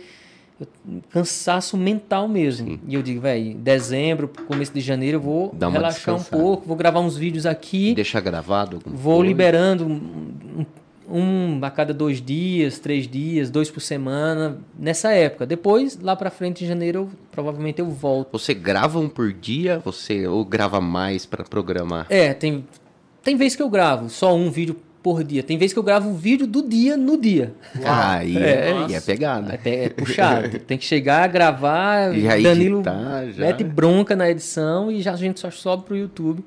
eu- 0.60 0.66
cansaço 1.10 1.76
mental 1.76 2.28
mesmo. 2.28 2.78
E 2.86 2.94
eu 2.94 3.02
digo, 3.02 3.20
velho, 3.20 3.54
dezembro, 3.54 4.28
começo 4.46 4.72
de 4.72 4.80
janeiro, 4.80 5.16
eu 5.18 5.20
vou 5.20 5.50
Dá 5.54 5.68
relaxar 5.68 6.14
um 6.14 6.22
pouco, 6.22 6.66
vou 6.66 6.76
gravar 6.76 7.00
uns 7.00 7.16
vídeos 7.16 7.46
aqui. 7.46 7.94
Deixa 7.94 8.20
gravado. 8.20 8.80
Vou 8.86 9.16
coisa. 9.16 9.28
liberando 9.28 9.84
um, 9.86 10.66
um 11.08 11.58
a 11.62 11.70
cada 11.70 11.92
dois 11.92 12.20
dias, 12.22 12.78
três 12.78 13.06
dias, 13.06 13.50
dois 13.50 13.70
por 13.70 13.80
semana, 13.80 14.58
nessa 14.78 15.12
época. 15.12 15.44
Depois, 15.46 15.98
lá 16.00 16.16
pra 16.16 16.30
frente, 16.30 16.64
em 16.64 16.66
janeiro, 16.68 16.98
eu- 17.00 17.10
provavelmente 17.30 17.80
eu 17.80 17.90
volto. 17.90 18.32
Você 18.32 18.54
grava 18.54 18.98
um 18.98 19.08
por 19.08 19.32
dia? 19.32 19.80
Você 19.84 20.26
ou 20.26 20.44
grava 20.44 20.80
mais 20.80 21.26
pra 21.26 21.44
programar? 21.44 22.06
É, 22.08 22.32
tem, 22.32 22.64
tem 23.22 23.36
vez 23.36 23.54
que 23.56 23.62
eu 23.62 23.68
gravo 23.68 24.08
só 24.08 24.34
um 24.34 24.50
vídeo 24.50 24.76
por 25.04 25.22
dia. 25.22 25.42
Tem 25.42 25.58
vez 25.58 25.70
que 25.70 25.78
eu 25.78 25.82
gravo 25.82 26.08
um 26.08 26.14
vídeo 26.14 26.46
do 26.46 26.66
dia 26.66 26.96
no 26.96 27.20
dia. 27.20 27.54
Aí 27.84 28.38
É, 28.38 28.70
é, 28.70 28.94
é 28.94 29.00
pegada. 29.02 29.60
É, 29.62 29.84
é 29.84 29.88
puxado. 29.90 30.58
tem 30.66 30.78
que 30.78 30.84
chegar, 30.86 31.28
gravar, 31.28 32.16
E 32.16 32.26
aí 32.26 32.42
Danilo 32.42 32.82
já. 32.82 33.44
mete 33.44 33.62
bronca 33.62 34.16
na 34.16 34.30
edição 34.30 34.90
e 34.90 35.02
já 35.02 35.12
a 35.12 35.16
gente 35.16 35.38
só 35.38 35.50
sobe 35.50 35.84
pro 35.84 35.94
YouTube. 35.94 36.42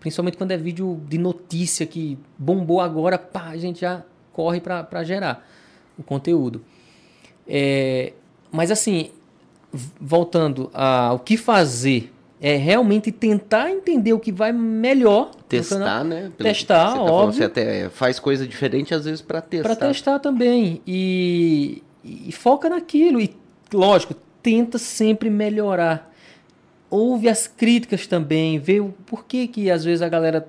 Principalmente 0.00 0.38
quando 0.38 0.52
é 0.52 0.56
vídeo 0.56 0.98
de 1.06 1.18
notícia 1.18 1.84
que 1.84 2.16
bombou 2.38 2.80
agora, 2.80 3.18
pá, 3.18 3.48
a 3.50 3.58
gente 3.58 3.82
já 3.82 4.02
corre 4.32 4.58
pra 4.58 5.04
gerar 5.04 5.46
o 5.98 6.02
conteúdo. 6.02 6.62
É, 7.46 8.14
mas 8.50 8.70
assim, 8.70 9.10
voltando 10.00 10.70
ao 10.72 11.18
que 11.18 11.36
fazer, 11.36 12.10
é 12.40 12.56
realmente 12.56 13.10
tentar 13.10 13.70
entender 13.70 14.12
o 14.12 14.20
que 14.20 14.30
vai 14.30 14.52
melhor. 14.52 15.32
Testar, 15.48 16.04
né? 16.04 16.30
Pelo 16.36 16.48
Testar, 16.48 16.90
você 16.90 16.96
tá 16.96 17.02
óbvio. 17.02 17.32
Você 17.34 17.44
até 17.44 17.88
faz 17.88 18.18
coisa 18.18 18.46
diferente 18.46 18.94
às 18.94 19.04
vezes 19.04 19.20
pra 19.20 19.40
testar. 19.40 19.76
Para 19.76 19.88
testar 19.88 20.18
também. 20.20 20.80
E, 20.86 21.82
e 22.04 22.30
foca 22.32 22.68
naquilo. 22.68 23.20
E, 23.20 23.34
lógico, 23.72 24.14
tenta 24.42 24.78
sempre 24.78 25.28
melhorar. 25.28 26.12
Ouve 26.90 27.28
as 27.28 27.46
críticas 27.46 28.06
também, 28.06 28.58
vê 28.58 28.80
o 28.80 28.94
porquê 29.04 29.46
que 29.46 29.70
às 29.70 29.84
vezes 29.84 30.00
a 30.00 30.08
galera 30.08 30.48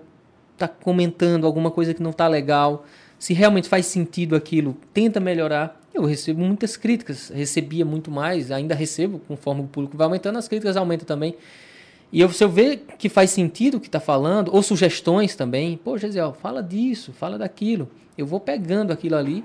tá 0.57 0.67
comentando 0.67 1.45
alguma 1.45 1.69
coisa 1.71 1.93
que 1.93 2.01
não 2.01 2.13
tá 2.13 2.27
legal. 2.27 2.85
Se 3.17 3.33
realmente 3.33 3.67
faz 3.67 3.87
sentido 3.87 4.35
aquilo, 4.35 4.77
tenta 4.93 5.19
melhorar. 5.19 5.81
Eu 5.93 6.05
recebo 6.05 6.39
muitas 6.39 6.77
críticas, 6.77 7.29
recebia 7.29 7.83
muito 7.83 8.09
mais, 8.09 8.51
ainda 8.51 8.75
recebo, 8.75 9.19
conforme 9.27 9.61
o 9.61 9.65
público 9.65 9.97
vai 9.97 10.05
aumentando, 10.05 10.37
as 10.37 10.47
críticas 10.47 10.77
aumentam 10.77 11.05
também. 11.05 11.35
E 12.11 12.19
eu, 12.21 12.29
se 12.31 12.43
eu 12.43 12.49
ver 12.49 12.85
que 12.97 13.07
faz 13.07 13.29
sentido 13.29 13.77
o 13.77 13.79
que 13.79 13.87
está 13.87 13.99
falando, 13.99 14.49
ou 14.53 14.63
sugestões 14.63 15.35
também, 15.35 15.77
pô, 15.77 15.97
Gesiel, 15.97 16.35
fala 16.41 16.61
disso, 16.63 17.13
fala 17.13 17.37
daquilo. 17.37 17.87
Eu 18.17 18.25
vou 18.25 18.39
pegando 18.39 18.91
aquilo 18.91 19.15
ali 19.15 19.43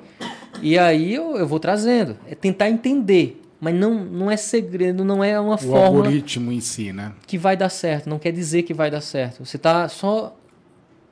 e 0.62 0.78
aí 0.78 1.14
eu, 1.14 1.36
eu 1.36 1.46
vou 1.46 1.60
trazendo. 1.60 2.16
É 2.26 2.34
tentar 2.34 2.70
entender, 2.70 3.40
mas 3.60 3.74
não, 3.74 3.94
não 4.04 4.30
é 4.30 4.36
segredo, 4.36 5.04
não 5.04 5.22
é 5.22 5.38
uma 5.38 5.54
O 5.56 5.58
fórmula 5.58 6.06
algoritmo 6.06 6.50
em 6.50 6.60
si, 6.60 6.92
né? 6.92 7.12
que 7.26 7.36
vai 7.36 7.56
dar 7.56 7.68
certo. 7.68 8.08
Não 8.08 8.18
quer 8.18 8.32
dizer 8.32 8.62
que 8.62 8.72
vai 8.74 8.90
dar 8.90 9.00
certo. 9.02 9.44
Você 9.44 9.56
está 9.56 9.86
só 9.88 10.34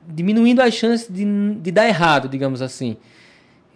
diminuindo 0.07 0.59
as 0.61 0.73
chances 0.73 1.07
de, 1.09 1.23
de 1.61 1.71
dar 1.71 1.87
errado, 1.87 2.27
digamos 2.27 2.61
assim. 2.61 2.97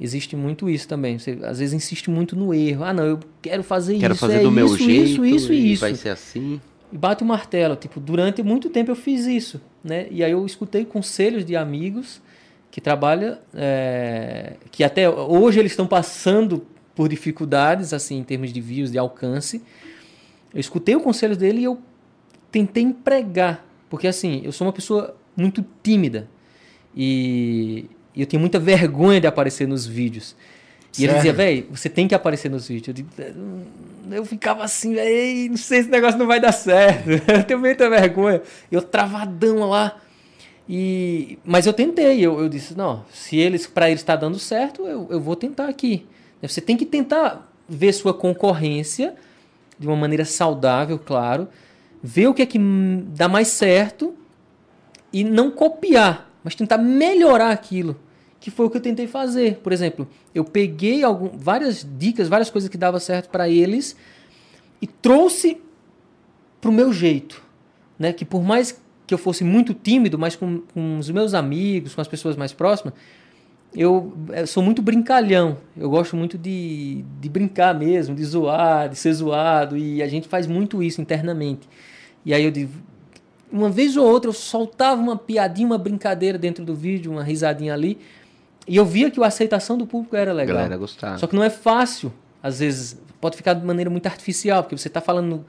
Existe 0.02 0.36
muito 0.36 0.70
isso 0.70 0.88
também. 0.88 1.18
Você 1.18 1.38
às 1.44 1.60
vezes 1.60 1.74
insiste 1.74 2.10
muito 2.10 2.36
no 2.36 2.54
erro. 2.54 2.84
Ah, 2.84 2.94
não, 2.94 3.04
eu 3.06 3.20
quero 3.42 3.64
fazer 3.64 3.98
Quero 4.00 4.14
isso. 4.14 4.20
fazer 4.22 4.40
é 4.40 4.44
do 4.44 4.52
meu 4.52 4.66
isso, 4.66 4.78
jeito 4.78 5.26
Isso, 5.26 5.26
isso 5.26 5.54
e 5.54 5.56
e 5.56 5.74
isso 5.74 5.82
vai 5.82 5.96
ser 5.96 6.10
assim. 6.10 6.60
E 6.92 6.98
bate 6.98 7.24
o 7.24 7.26
martelo. 7.26 7.76
Tipo, 7.76 8.00
durante 8.00 8.42
muito 8.44 8.70
tempo 8.70 8.92
eu 8.92 8.96
fiz 8.96 9.26
isso, 9.26 9.62
né? 9.84 10.08
E 10.10 10.24
aí 10.24 10.32
eu 10.32 10.46
escutei 10.46 10.86
conselhos 10.86 11.46
de 11.46 11.56
amigos 11.56 12.22
que 12.70 12.82
trabalham, 12.82 13.38
é, 13.54 14.56
que 14.72 14.84
até 14.84 15.10
hoje 15.10 15.60
eles 15.60 15.72
estão 15.72 15.88
passando 15.88 16.66
por 16.96 17.08
dificuldades, 17.08 17.94
assim, 17.94 18.18
em 18.18 18.24
termos 18.24 18.52
de 18.52 18.62
views, 18.62 18.92
de 18.92 18.98
alcance. 18.98 19.62
Eu 20.54 20.60
escutei 20.60 20.96
o 20.96 21.02
conselho 21.02 21.36
dele 21.36 21.62
e 21.62 21.64
eu 21.64 21.80
tentei 22.52 22.84
empregar, 22.84 23.66
porque 23.90 24.08
assim, 24.08 24.42
eu 24.44 24.52
sou 24.52 24.66
uma 24.66 24.74
pessoa 24.74 25.16
muito 25.36 25.66
tímida 25.84 26.28
e 26.96 27.90
e 28.18 28.22
eu 28.22 28.26
tenho 28.26 28.42
muita 28.42 28.58
vergonha 28.58 29.22
de 29.22 29.28
aparecer 29.28 29.68
nos 29.68 29.86
vídeos. 29.86 30.36
E 30.98 31.06
ele 31.06 31.14
dizia, 31.14 31.34
velho, 31.34 31.68
você 31.70 31.90
tem 31.90 32.08
que 32.08 32.16
aparecer 32.16 32.50
nos 32.50 32.68
vídeos. 32.68 32.98
Eu, 33.18 34.18
eu 34.18 34.26
ficava 34.26 34.64
assim, 34.64 34.94
velho, 34.94 35.50
não 35.52 35.58
sei 35.58 35.78
se 35.78 35.82
esse 35.82 35.90
negócio 35.90 36.18
não 36.18 36.28
vai 36.28 36.40
dar 36.40 36.52
certo. 36.52 37.10
eu 37.32 37.44
tenho 37.44 37.60
muita 37.60 37.90
vergonha. 37.90 38.42
Eu 38.72 38.82
travadão 38.82 39.70
lá. 39.70 39.98
E, 40.70 41.40
mas 41.46 41.66
eu 41.66 41.74
tentei, 41.74 42.20
eu, 42.20 42.40
eu 42.40 42.50
disse, 42.50 42.78
não, 42.78 43.06
se 43.12 43.38
eles 43.38 43.66
para 43.66 43.90
eles 43.90 44.02
está 44.02 44.16
dando 44.16 44.38
certo, 44.38 44.86
eu, 44.86 45.08
eu 45.10 45.20
vou 45.20 45.36
tentar 45.36 45.70
aqui. 45.70 46.06
Você 46.42 46.60
tem 46.60 46.76
que 46.76 46.86
tentar 46.86 47.50
ver 47.68 47.94
sua 47.94 48.14
concorrência 48.14 49.16
de 49.80 49.88
uma 49.88 49.96
maneira 49.96 50.26
saudável, 50.26 51.00
claro, 51.00 51.48
ver 52.02 52.28
o 52.28 52.34
que 52.34 52.42
é 52.42 52.46
que 52.46 52.60
dá 53.16 53.28
mais 53.28 53.48
certo 53.50 54.14
e 55.12 55.24
não 55.24 55.50
copiar, 55.50 56.30
mas 56.44 56.56
tentar 56.56 56.78
melhorar 56.78 57.52
aquilo, 57.52 57.98
que 58.48 58.52
foi 58.52 58.66
o 58.66 58.70
que 58.70 58.78
eu 58.78 58.82
tentei 58.82 59.08
fazer. 59.08 59.58
Por 59.58 59.74
exemplo, 59.74 60.08
eu 60.34 60.46
peguei 60.46 61.04
algum, 61.04 61.28
várias 61.38 61.86
dicas, 62.00 62.30
várias 62.30 62.50
coisas 62.50 62.70
que 62.70 62.78
dava 62.78 62.98
certo 62.98 63.28
para 63.28 63.50
eles 63.50 63.94
e 64.82 64.88
trouxe 64.88 65.58
pro 66.62 66.72
meu 66.72 66.94
jeito, 66.94 67.44
né? 68.00 68.14
Que 68.14 68.24
por 68.24 68.42
mais 68.42 68.82
que 69.06 69.14
eu 69.14 69.18
fosse 69.18 69.44
muito 69.44 69.74
tímido, 69.74 70.18
mas 70.18 70.38
com, 70.38 70.62
com 70.74 70.98
os 70.98 71.10
meus 71.10 71.34
amigos, 71.34 71.94
com 71.94 72.00
as 72.00 72.08
pessoas 72.08 72.38
mais 72.38 72.54
próximas, 72.54 72.94
eu, 73.76 74.14
eu 74.30 74.48
sou 74.48 74.64
muito 74.64 74.82
brincalhão. 74.82 75.58
Eu 75.76 75.90
gosto 75.90 76.16
muito 76.16 76.38
de, 76.38 77.04
de 77.20 77.28
brincar 77.28 77.78
mesmo, 77.78 78.16
de 78.16 78.24
zoar, 78.24 78.88
de 78.88 78.96
ser 78.96 79.12
zoado, 79.12 79.76
e 79.76 80.02
a 80.02 80.08
gente 80.08 80.26
faz 80.30 80.48
muito 80.48 80.82
isso 80.82 81.02
internamente. 81.02 81.68
E 82.26 82.34
aí 82.34 82.46
eu 82.46 82.70
uma 83.52 83.70
vez 83.70 83.98
ou 83.98 84.08
outra 84.08 84.30
eu 84.30 84.34
soltava 84.34 85.02
uma 85.02 85.18
piadinha, 85.18 85.68
uma 85.68 85.78
brincadeira 85.78 86.38
dentro 86.38 86.64
do 86.64 86.74
vídeo, 86.74 87.12
uma 87.12 87.24
risadinha 87.24 87.74
ali, 87.74 87.98
e 88.68 88.76
eu 88.76 88.86
via 88.86 89.10
que 89.10 89.22
a 89.24 89.28
aceitação 89.28 89.78
do 89.78 89.88
público 89.88 90.16
era 90.16 90.32
A 90.32 90.34
legal. 90.34 90.56
galera 90.58 90.78
gostar. 90.78 91.18
Só 91.18 91.28
que 91.28 91.36
não 91.36 91.44
é 91.44 91.50
fácil. 91.50 92.12
Às 92.44 92.60
vezes 92.60 93.00
pode 93.20 93.36
ficar 93.38 93.54
de 93.54 93.66
maneira 93.66 93.90
muito 93.90 94.06
artificial, 94.06 94.64
porque 94.64 94.78
você 94.78 94.88
está 94.88 95.02
falando 95.02 95.28
no, 95.28 95.46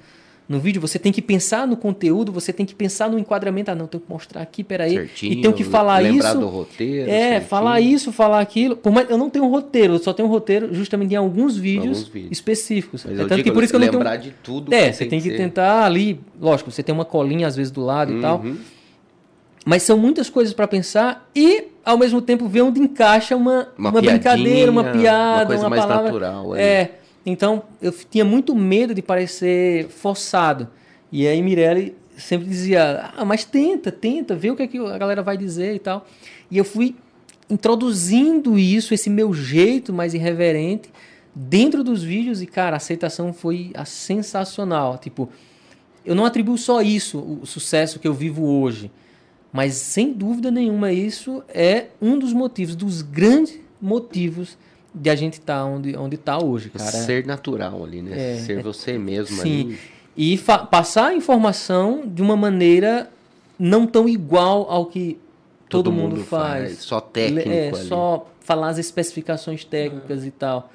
no 0.48 0.58
vídeo, 0.58 0.80
você 0.80 0.98
tem 0.98 1.12
que 1.12 1.20
pensar 1.20 1.66
no 1.66 1.76
conteúdo, 1.76 2.32
você 2.32 2.52
tem 2.52 2.64
que 2.64 2.74
pensar 2.74 3.10
no 3.10 3.18
enquadramento. 3.18 3.70
Ah, 3.70 3.74
não, 3.74 3.86
tenho 3.86 4.02
que 4.02 4.10
mostrar 4.10 4.40
aqui, 4.40 4.64
peraí. 4.64 4.94
certinho. 4.94 5.32
e 5.34 5.42
tenho 5.42 5.52
que 5.52 5.62
falar 5.64 5.98
lembrar 5.98 6.30
isso. 6.30 6.38
do 6.40 6.46
roteiro. 6.46 7.10
É, 7.10 7.30
certinho. 7.32 7.48
falar 7.48 7.80
isso, 7.80 8.10
falar 8.12 8.40
aquilo. 8.40 8.74
Por 8.76 8.90
mais, 8.90 9.10
eu 9.10 9.18
não 9.18 9.28
tenho 9.28 9.44
um 9.44 9.50
roteiro, 9.50 9.94
eu 9.94 9.98
só 9.98 10.12
tenho 10.14 10.26
um 10.26 10.30
roteiro 10.30 10.72
justamente 10.74 11.12
em 11.12 11.16
alguns 11.16 11.56
vídeos, 11.58 11.98
Alguns 11.98 12.08
vídeos. 12.08 12.32
específicos. 12.32 13.04
Mas 13.04 13.14
é 13.14 13.22
tanto 13.24 13.34
digo, 13.36 13.44
que 13.44 13.52
por 13.52 13.62
isso 13.62 13.72
que 13.72 13.76
eu 13.76 13.80
não 13.80 13.88
tenho. 13.88 13.98
lembrar 13.98 14.16
de 14.16 14.30
tudo. 14.42 14.72
É, 14.72 14.90
você 14.90 15.04
tem 15.04 15.20
que 15.20 15.30
tentar 15.36 15.84
ali, 15.84 16.18
lógico, 16.40 16.70
você 16.70 16.82
tem 16.82 16.94
uma 16.94 17.04
colinha 17.04 17.46
às 17.46 17.54
vezes 17.54 17.70
do 17.70 17.84
lado 17.84 18.16
e 18.16 18.20
tal. 18.22 18.38
Uhum. 18.40 18.56
Mas 19.66 19.82
são 19.82 19.98
muitas 19.98 20.30
coisas 20.30 20.54
para 20.54 20.66
pensar 20.66 21.28
e 21.36 21.64
ao 21.88 21.96
mesmo 21.96 22.20
tempo 22.20 22.46
ver 22.46 22.60
onde 22.60 22.78
encaixa 22.80 23.34
uma, 23.34 23.68
Uma 23.78 23.88
uma, 23.88 24.02
brincadeira, 24.02 24.70
uma 24.70 24.84
piada, 24.84 25.40
uma 25.40 25.46
coisa 25.46 25.62
uma 25.62 25.70
mais 25.70 25.82
palavra. 25.82 26.04
natural. 26.04 26.54
É, 26.54 26.90
então 27.24 27.62
eu 27.80 27.90
tinha 28.10 28.26
muito 28.26 28.54
medo 28.54 28.94
de 28.94 29.00
parecer 29.00 29.88
forçado. 29.88 30.68
E 31.10 31.26
aí 31.26 31.40
Mirelle 31.40 31.96
sempre 32.14 32.46
dizia: 32.46 33.10
"Ah, 33.16 33.24
mas 33.24 33.46
tenta, 33.46 33.90
tenta, 33.90 34.36
vê 34.36 34.50
o 34.50 34.56
que, 34.56 34.64
é 34.64 34.66
que 34.66 34.76
a 34.76 34.98
galera 34.98 35.22
vai 35.22 35.38
dizer 35.38 35.76
e 35.76 35.78
tal". 35.78 36.06
E 36.50 36.58
eu 36.58 36.64
fui 36.64 36.94
introduzindo 37.48 38.58
isso, 38.58 38.92
esse 38.92 39.08
meu 39.08 39.32
jeito 39.32 39.90
mais 39.90 40.12
irreverente 40.12 40.90
dentro 41.34 41.82
dos 41.82 42.02
vídeos 42.02 42.42
e 42.42 42.46
cara, 42.46 42.76
a 42.76 42.78
aceitação 42.78 43.32
foi 43.32 43.70
ah, 43.72 43.86
sensacional, 43.86 44.98
tipo, 44.98 45.30
eu 46.04 46.14
não 46.14 46.26
atribuo 46.26 46.58
só 46.58 46.82
isso, 46.82 47.18
o 47.42 47.46
sucesso 47.46 47.98
que 47.98 48.06
eu 48.06 48.12
vivo 48.12 48.44
hoje. 48.44 48.90
Mas 49.52 49.74
sem 49.74 50.12
dúvida 50.12 50.50
nenhuma, 50.50 50.92
isso 50.92 51.42
é 51.48 51.86
um 52.02 52.18
dos 52.18 52.32
motivos, 52.32 52.76
dos 52.76 53.00
grandes 53.02 53.58
motivos 53.80 54.58
de 54.94 55.08
a 55.08 55.14
gente 55.14 55.34
estar 55.34 55.64
onde 55.64 55.96
onde 55.96 56.16
está 56.16 56.42
hoje, 56.42 56.70
cara. 56.70 56.90
Ser 56.90 57.24
natural 57.26 57.82
ali, 57.84 58.02
né? 58.02 58.36
É, 58.36 58.38
Ser 58.40 58.58
é- 58.58 58.62
você 58.62 58.98
mesmo 58.98 59.40
Sim. 59.40 59.66
ali. 59.66 59.78
E 60.16 60.36
passar 60.70 61.08
a 61.08 61.14
informação 61.14 62.02
de 62.06 62.20
uma 62.20 62.36
maneira 62.36 63.08
não 63.58 63.86
tão 63.86 64.08
igual 64.08 64.68
ao 64.68 64.86
que 64.86 65.18
todo, 65.68 65.92
mundo, 65.92 66.24
faz. 66.24 66.78
Só 66.80 67.00
técnico 67.00 67.48
É, 67.48 67.68
ali. 67.68 67.76
só 67.86 68.26
falar 68.40 68.68
as 68.70 68.78
especificações 68.78 69.64
técnicas 69.64 70.24
e 70.26 70.30
tal. 70.30 70.70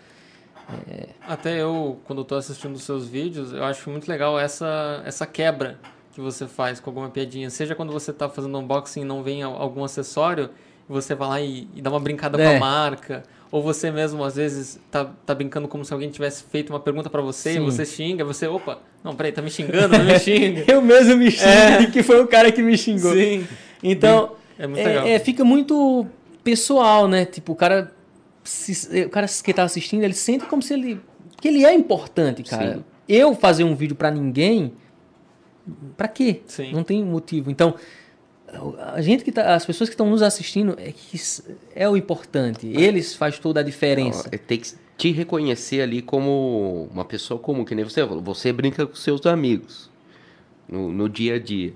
Até 1.27 1.61
eu, 1.61 1.99
quando 2.05 2.19
eu 2.19 2.25
tô 2.25 2.35
assistindo 2.35 2.73
os 2.75 2.83
seus 2.83 3.07
vídeos, 3.07 3.51
eu 3.51 3.63
acho 3.63 3.89
muito 3.89 4.07
legal 4.07 4.39
essa, 4.39 5.01
essa 5.05 5.25
quebra 5.25 5.77
que 6.13 6.21
você 6.21 6.47
faz 6.47 6.79
com 6.79 6.89
alguma 6.89 7.09
piadinha. 7.09 7.49
Seja 7.49 7.73
quando 7.75 7.91
você 7.91 8.13
tá 8.13 8.29
fazendo 8.29 8.57
unboxing 8.57 9.01
e 9.01 9.05
não 9.05 9.23
vem 9.23 9.41
al- 9.43 9.55
algum 9.61 9.83
acessório, 9.83 10.49
você 10.87 11.15
vai 11.15 11.27
lá 11.27 11.41
e, 11.41 11.67
e 11.75 11.81
dá 11.81 11.89
uma 11.89 11.99
brincada 11.99 12.37
com 12.37 12.43
É. 12.43 12.57
a 12.57 12.59
marca. 12.59 13.23
Ou 13.51 13.61
você 13.61 13.91
mesmo, 13.91 14.23
às 14.23 14.35
vezes, 14.35 14.79
tá, 14.89 15.05
tá 15.25 15.35
brincando 15.35 15.67
como 15.67 15.85
se 15.85 15.93
alguém 15.93 16.09
tivesse 16.09 16.43
feito 16.43 16.71
uma 16.71 16.79
pergunta 16.79 17.09
pra 17.09 17.21
você 17.21 17.51
e 17.51 17.53
Sim. 17.53 17.59
você 17.65 17.85
xinga, 17.85 18.25
você, 18.25 18.47
opa, 18.47 18.79
não, 19.03 19.15
peraí, 19.15 19.31
tá 19.31 19.41
me 19.43 19.49
xingando, 19.51 19.95
não 19.97 20.05
me 20.05 20.17
xinga. 20.19 20.65
Eu 20.67 20.81
mesmo 20.81 21.15
me 21.17 21.29
xingo, 21.29 21.47
É. 21.49 21.85
que 21.85 22.01
foi 22.01 22.19
o 22.21 22.27
cara 22.27 22.51
que 22.51 22.61
me 22.63 22.75
xingou. 22.77 23.13
Sim. 23.13 23.47
Então, 23.83 24.31
É 24.57 24.65
muito 24.65 24.83
legal. 24.83 25.05
é, 25.05 25.13
é, 25.13 25.19
fica 25.19 25.43
muito 25.43 26.05
pessoal, 26.43 27.07
né? 27.07 27.25
Tipo, 27.25 27.53
o 27.53 27.55
cara, 27.55 27.91
se- 28.43 29.03
o 29.05 29.09
cara 29.09 29.27
que 29.27 29.53
tá 29.53 29.63
assistindo, 29.63 30.03
ele 30.03 30.13
sente 30.13 30.45
como 30.45 30.61
se 30.61 30.73
ele. 30.73 30.99
que 31.39 31.47
ele 31.47 31.63
é 31.65 31.73
importante, 31.73 32.41
cara. 32.43 32.75
Sim. 32.77 32.83
Eu 33.07 33.35
fazer 33.35 33.63
um 33.65 33.75
vídeo 33.75 33.95
pra 33.95 34.09
ninguém, 34.09 34.73
pra 35.97 36.07
quê? 36.07 36.41
Sim. 36.47 36.71
Não 36.71 36.83
tem 36.83 37.03
motivo. 37.03 37.51
Então, 37.51 37.75
a 38.93 39.01
gente 39.01 39.23
que 39.23 39.31
tá, 39.31 39.55
as 39.55 39.65
pessoas 39.65 39.89
que 39.89 39.93
estão 39.93 40.09
nos 40.09 40.21
assistindo 40.21 40.75
é 40.77 40.91
que 40.91 41.15
isso 41.15 41.43
é 41.75 41.87
o 41.87 41.97
importante. 41.97 42.67
Eles 42.67 43.15
faz 43.15 43.39
toda 43.39 43.59
a 43.59 43.63
diferença. 43.63 44.29
Ó, 44.31 44.37
Tem 44.45 44.59
que 44.59 44.73
te 44.97 45.11
reconhecer 45.11 45.81
ali 45.81 46.01
como 46.01 46.87
uma 46.91 47.05
pessoa 47.05 47.39
comum, 47.39 47.65
que 47.65 47.73
nem 47.73 47.83
você 47.83 48.05
falou. 48.05 48.21
Você 48.23 48.53
brinca 48.53 48.85
com 48.85 48.95
seus 48.95 49.25
amigos 49.25 49.89
no, 50.67 50.91
no 50.91 51.09
dia 51.09 51.35
a 51.35 51.39
dia. 51.39 51.73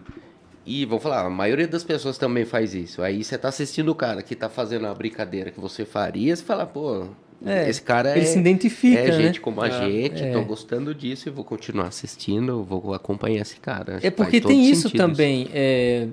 E 0.66 0.86
vamos 0.86 1.02
falar, 1.02 1.26
a 1.26 1.30
maioria 1.30 1.68
das 1.68 1.84
pessoas 1.84 2.18
também 2.18 2.44
faz 2.46 2.74
isso. 2.76 3.02
Aí 3.02 3.24
você 3.24 3.38
tá 3.38 3.48
assistindo 3.48 3.90
o 3.90 3.96
cara 3.96 4.22
que 4.22 4.36
tá 4.36 4.50
fazendo 4.50 4.86
a 4.86 4.94
brincadeira 4.94 5.50
que 5.50 5.60
você 5.60 5.86
faria, 5.86 6.36
você 6.36 6.44
fala, 6.44 6.66
pô, 6.66 7.08
É, 7.46 7.70
esse 7.70 7.82
cara 7.82 8.12
ele 8.18 8.22
é, 8.22 8.26
se 8.26 8.40
identifica, 8.40 9.00
é 9.00 9.08
né? 9.08 9.12
gente 9.12 9.40
como 9.40 9.62
a 9.62 9.68
É. 9.68 9.72
gente, 9.72 10.24
É. 10.24 10.32
tô 10.34 10.42
gostando 10.44 10.94
disso 10.96 11.30
e 11.30 11.32
vou 11.32 11.44
continuar 11.46 11.88
assistindo, 11.88 12.64
vou 12.64 12.94
acompanhar 12.94 13.42
esse 13.42 13.58
cara. 13.58 14.00
É 14.02 14.10
porque 14.10 14.42
tem 14.42 14.66
isso 14.70 14.84
sentido 14.84 14.98
também. 14.98 15.48
é, 15.54 16.08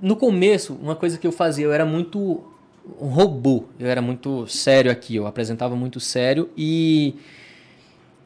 No 0.00 0.16
começo, 0.16 0.74
uma 0.82 0.94
coisa 0.96 1.16
que 1.16 1.26
eu 1.26 1.32
fazia, 1.32 1.64
eu 1.64 1.72
era 1.72 1.84
muito 1.86 2.42
um 3.00 3.06
robô. 3.06 3.64
Eu 3.78 3.86
era 3.86 4.02
muito 4.02 4.46
sério 4.48 4.90
aqui, 4.90 5.14
eu 5.16 5.26
apresentava 5.26 5.74
muito 5.76 5.98
sério 6.00 6.50
e 6.56 7.14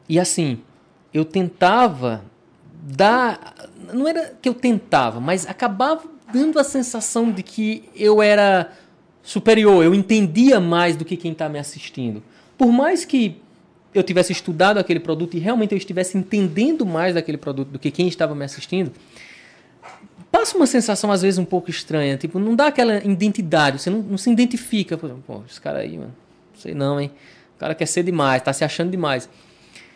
e 0.09 0.19
assim, 0.19 0.59
eu 1.13 1.23
tentava 1.23 2.23
dar, 2.81 3.69
não 3.93 4.07
era 4.07 4.33
que 4.41 4.47
eu 4.49 4.53
tentava, 4.53 5.19
mas 5.19 5.45
acabava 5.47 6.03
dando 6.33 6.59
a 6.59 6.63
sensação 6.63 7.31
de 7.31 7.43
que 7.43 7.83
eu 7.95 8.21
era 8.21 8.71
superior, 9.27 9.83
eu 9.83 9.93
entendia 9.93 10.57
mais 10.57 10.95
do 10.95 11.03
que 11.03 11.17
quem 11.17 11.33
está 11.33 11.49
me 11.49 11.59
assistindo. 11.59 12.23
Por 12.57 12.71
mais 12.71 13.03
que 13.03 13.41
eu 13.93 14.01
tivesse 14.01 14.31
estudado 14.31 14.77
aquele 14.77 15.01
produto 15.01 15.35
e 15.35 15.39
realmente 15.39 15.73
eu 15.73 15.77
estivesse 15.77 16.17
entendendo 16.17 16.85
mais 16.85 17.13
daquele 17.13 17.37
produto 17.37 17.67
do 17.67 17.77
que 17.77 17.91
quem 17.91 18.07
estava 18.07 18.33
me 18.33 18.45
assistindo, 18.45 18.89
passa 20.31 20.55
uma 20.55 20.65
sensação 20.65 21.11
às 21.11 21.23
vezes 21.23 21.37
um 21.37 21.43
pouco 21.43 21.69
estranha, 21.69 22.15
tipo, 22.15 22.39
não 22.39 22.55
dá 22.55 22.67
aquela 22.67 23.03
identidade, 23.03 23.81
você 23.81 23.89
não, 23.89 23.99
não 24.01 24.17
se 24.17 24.31
identifica, 24.31 24.97
por 24.97 25.07
exemplo, 25.07 25.23
pô, 25.27 25.41
esse 25.45 25.59
cara 25.59 25.79
aí, 25.79 25.97
mano, 25.97 26.15
não 26.53 26.61
sei 26.61 26.73
não, 26.73 27.01
hein, 27.01 27.11
o 27.57 27.59
cara 27.59 27.75
quer 27.75 27.85
ser 27.85 28.03
demais, 28.03 28.41
tá 28.41 28.53
se 28.53 28.63
achando 28.63 28.91
demais. 28.91 29.27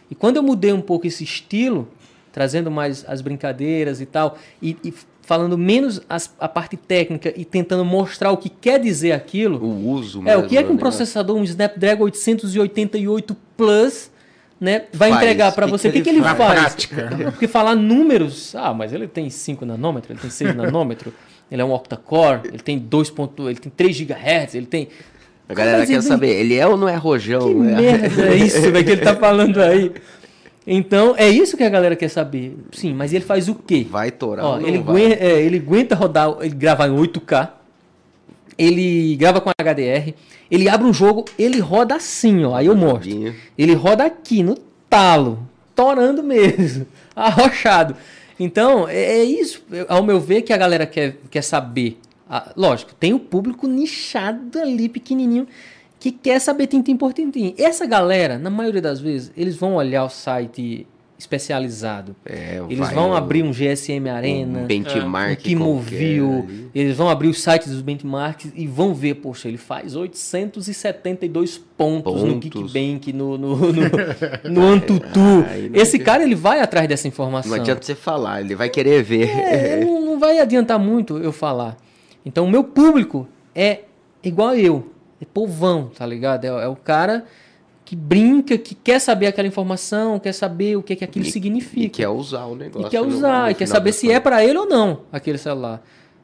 E 0.10 0.16
quando 0.16 0.36
eu 0.36 0.44
mudei 0.44 0.74
um 0.74 0.82
pouco 0.82 1.08
esse 1.08 1.24
estilo, 1.24 1.88
trazendo 2.34 2.70
mais 2.70 3.06
as 3.08 3.22
brincadeiras 3.22 4.02
e 4.02 4.06
tal, 4.06 4.38
e, 4.62 4.76
e 4.84 4.94
falando 5.22 5.57
menos 5.57 6.02
as- 6.10 6.34
a 6.39 6.48
parte 6.48 6.76
técnica 6.76 7.34
e 7.38 7.45
tentando 7.45 7.85
mostrar 7.85 8.31
o 8.31 8.38
que 8.38 8.49
quer 8.49 8.80
dizer 8.80 9.11
aquilo, 9.14 9.57
O 9.64 9.89
uso 9.91 10.22
é, 10.27 10.35
o 10.35 10.43
que 10.48 10.56
é 10.57 10.60
mesmo, 10.61 10.68
que 10.69 10.73
um 10.76 10.77
processador, 10.77 11.35
um 11.38 11.43
Snapdragon 11.43 12.03
888 12.06 13.35
Plus, 13.56 14.10
né, 14.60 14.84
vai 14.93 15.10
Faz? 15.10 15.22
entregar 15.22 15.52
para 15.53 15.65
você? 15.68 15.88
O 15.88 15.91
que 15.91 15.99
que, 15.99 16.03
que 16.03 16.10
ele 16.10 16.22
faz? 16.22 16.35
prática. 16.38 17.10
Porque 17.31 17.48
falar 17.48 17.76
números, 17.76 18.56
ah, 18.56 18.73
mas 18.73 18.93
ele 18.93 19.07
tem 19.07 19.30
5 19.30 19.65
nanômetros, 19.65 20.11
ele 20.11 20.19
tem 20.19 20.30
6 20.30 20.53
nanômetros, 20.56 21.14
ele 21.52 21.61
é 21.61 21.65
um 21.65 21.72
octa-core, 21.72 22.41
ele 22.45 22.60
tem 22.60 22.77
2. 22.80 23.10
ponto- 23.10 23.49
ele 23.49 23.60
tem 23.60 23.72
3 23.76 23.95
GHz, 23.98 24.56
ele 24.56 24.65
tem 24.68 24.88
A 25.49 25.53
galera 25.53 25.85
quer 25.85 26.02
saber, 26.02 26.30
ele 26.39 26.56
é 26.56 26.65
ou 26.68 26.77
não 26.77 26.88
é 26.88 26.95
rojão? 26.95 27.41
que 27.48 27.53
né? 27.56 27.81
merda 27.81 28.27
é 28.27 28.35
isso 28.35 28.61
velho, 28.61 28.85
que 28.85 28.91
ele 28.91 29.02
tá 29.02 29.15
falando 29.15 29.61
aí? 29.61 29.91
Então, 30.73 31.14
é 31.18 31.30
isso 31.30 31.57
que 31.57 31.64
a 31.64 31.69
galera 31.69 31.98
quer 31.98 32.07
saber. 32.07 32.57
Sim, 32.72 32.93
mas 32.93 33.11
ele 33.11 33.26
faz 33.26 33.49
o 33.49 33.56
quê? 33.56 33.85
Vai 33.89 34.10
torar 34.10 34.45
Ó, 34.45 34.57
ele, 34.57 34.80
vai? 34.80 35.03
aguenta, 35.03 35.23
é, 35.23 35.41
ele 35.41 35.57
aguenta 35.57 35.95
rodar, 35.95 36.38
ele 36.39 36.56
grava 36.56 36.88
em 36.88 36.95
8K, 36.95 37.49
ele 38.57 39.18
grava 39.18 39.41
com 39.41 39.49
HDR, 39.49 40.14
ele 40.49 40.69
abre 40.69 40.88
um 40.88 40.93
jogo, 40.93 41.26
ele 41.38 41.60
roda 41.60 41.95
assim, 41.95 42.45
ó, 42.45 42.56
aí 42.56 42.68
eu 42.68 42.76
mostro. 42.76 43.35
Ele 43.57 43.73
roda 43.73 44.06
aqui, 44.06 44.43
no 44.43 44.56
talo, 44.89 45.45
torando 45.76 46.23
mesmo, 46.23 46.88
arrochado. 47.14 47.98
Então, 48.39 48.88
é, 48.88 49.19
é 49.19 49.23
isso, 49.26 49.61
ao 49.89 50.02
meu 50.02 50.22
ver, 50.22 50.41
que 50.41 50.53
a 50.53 50.57
galera 50.57 50.85
quer, 50.85 51.18
quer 51.30 51.41
saber. 51.41 51.99
Ah, 52.30 52.53
lógico, 52.56 52.93
tem 52.98 53.14
o 53.14 53.19
público 53.19 53.68
nichado 53.68 54.57
ali, 54.57 54.88
pequenininho, 54.88 55.45
que 56.02 56.11
quer 56.11 56.40
saber 56.40 56.65
tintim 56.65 56.98
por 56.98 57.14
tintim. 57.14 57.53
Essa 57.60 57.86
galera, 57.86 58.40
na 58.40 58.49
maioria 58.49 58.82
das 58.82 58.99
vezes, 58.99 59.32
eles 59.38 59.56
vão 59.56 59.76
olhar 59.76 60.03
o 60.03 60.10
site 60.10 60.88
especializado. 61.15 62.15
É, 62.26 62.60
Eles 62.68 62.80
vai 62.80 62.95
vão 62.95 63.14
abrir 63.14 63.44
um 63.44 63.52
GSM 63.52 64.10
Arena, 64.10 64.61
um 64.61 64.65
benchmark 64.65 65.45
um 65.45 65.57
qualquer 65.57 65.95
ali. 65.95 66.69
eles 66.73 66.98
vão 66.98 67.07
abrir 67.07 67.28
os 67.28 67.40
sites 67.40 67.69
dos 67.72 67.84
benchmarks 67.84 68.52
e 68.56 68.65
vão 68.65 68.95
ver, 68.95 69.14
poxa, 69.14 69.48
ele 69.48 69.60
faz 69.60 69.95
872 69.95 71.60
pontos, 71.78 72.23
no 72.23 72.40
Pontos. 72.40 72.72
Geekbank, 72.73 73.14
no, 73.14 73.38
no, 73.38 73.56
no, 73.72 73.84
no 74.49 74.61
Antutu. 74.69 75.19
Não 75.19 75.45
Esse 75.76 75.99
cara, 75.99 76.23
ele 76.23 76.34
vai 76.34 76.61
atrás 76.61 76.88
dessa 76.88 77.07
informação. 77.07 77.52
Não 77.52 77.61
adianta 77.61 77.86
você 77.86 77.94
falar, 77.94 78.41
ele 78.41 78.56
vai 78.56 78.69
querer 78.69 79.03
ver. 79.03 79.30
É, 79.30 79.82
não, 79.86 80.02
não 80.03 80.19
vai 80.19 80.40
adiantar 80.40 80.80
muito 80.80 81.19
eu 81.19 81.32
falar. 81.32 81.78
Então, 82.26 82.45
o 82.45 82.49
meu 82.49 82.64
público 82.64 83.28
é 83.53 83.82
igual 84.23 84.56
eu. 84.56 84.91
É 85.22 85.26
povão, 85.26 85.91
tá 85.95 86.06
ligado? 86.06 86.45
É, 86.45 86.48
é 86.48 86.68
o 86.68 86.76
cara 86.76 87.26
que 87.85 87.95
brinca, 87.95 88.57
que 88.57 88.73
quer 88.73 88.99
saber 88.99 89.27
aquela 89.27 89.48
informação, 89.48 90.18
quer 90.18 90.31
saber 90.34 90.77
o 90.77 90.81
que, 90.84 90.95
que 90.95 91.03
aquilo 91.03 91.26
E- 91.26 91.31
significa. 91.31 91.85
E 91.85 91.89
quer 91.89 92.07
usar 92.10 92.45
o 92.45 92.56
negócio. 92.56 92.88
E 92.88 92.89
quer 92.89 93.02
no- 93.02 93.07
usar, 93.07 93.45
no 93.45 93.52
e 93.52 93.53
quer 93.53 93.68
saber 93.68 93.91
se 93.91 94.10
é 94.11 94.19
para 94.19 94.43
ele 94.45 94.57
ou 94.57 94.65
não 94.65 95.02
aquele 95.11 95.38
celular. 95.38 95.81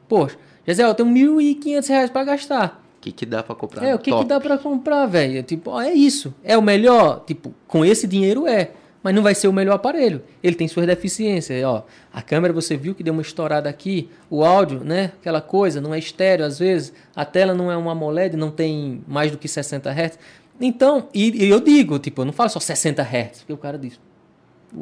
Poxa, 0.08 0.36
Gisele, 0.66 0.88
eu 0.88 0.94
tenho 0.94 1.08
1.500 1.10 1.86
reais 1.88 2.10
para 2.10 2.24
gastar. 2.24 2.82
O 2.96 3.00
que, 3.00 3.12
que 3.12 3.24
dá 3.26 3.42
pra 3.42 3.54
comprar? 3.54 3.84
é, 3.86 3.94
o 3.94 3.98
que, 3.98 4.10
Top. 4.10 4.22
que 4.22 4.28
dá 4.28 4.40
para 4.40 4.58
comprar, 4.58 5.06
velho? 5.06 5.42
Tipo, 5.42 5.70
ó, 5.70 5.80
é 5.80 5.92
isso. 5.92 6.34
É 6.42 6.56
o 6.58 6.62
melhor? 6.62 7.22
Tipo, 7.26 7.54
com 7.66 7.84
esse 7.84 8.06
dinheiro 8.08 8.46
é. 8.46 8.70
Mas 9.02 9.14
não 9.14 9.22
vai 9.22 9.34
ser 9.34 9.48
o 9.48 9.52
melhor 9.52 9.74
aparelho. 9.74 10.22
Ele 10.42 10.56
tem 10.56 10.66
suas 10.66 10.86
deficiências. 10.86 11.64
Ó, 11.64 11.86
a 12.12 12.20
câmera 12.20 12.52
você 12.52 12.76
viu 12.76 12.94
que 12.94 13.02
deu 13.02 13.12
uma 13.12 13.22
estourada 13.22 13.68
aqui. 13.68 14.10
O 14.28 14.44
áudio, 14.44 14.82
né? 14.82 15.12
Aquela 15.20 15.40
coisa, 15.40 15.80
não 15.80 15.94
é 15.94 15.98
estéreo 15.98 16.44
às 16.44 16.58
vezes. 16.58 16.92
A 17.14 17.24
tela 17.24 17.54
não 17.54 17.70
é 17.70 17.76
uma 17.76 17.92
AMOLED, 17.92 18.36
não 18.36 18.50
tem 18.50 19.02
mais 19.06 19.30
do 19.30 19.38
que 19.38 19.46
60 19.46 19.90
Hz. 19.90 20.18
Então, 20.60 21.08
e, 21.14 21.44
e 21.44 21.48
eu 21.48 21.60
digo, 21.60 21.98
tipo, 21.98 22.22
eu 22.22 22.26
não 22.26 22.32
falo 22.32 22.50
só 22.50 22.58
60 22.58 23.02
Hz, 23.02 23.38
porque 23.38 23.52
o 23.52 23.56
cara 23.56 23.78
diz. 23.78 24.00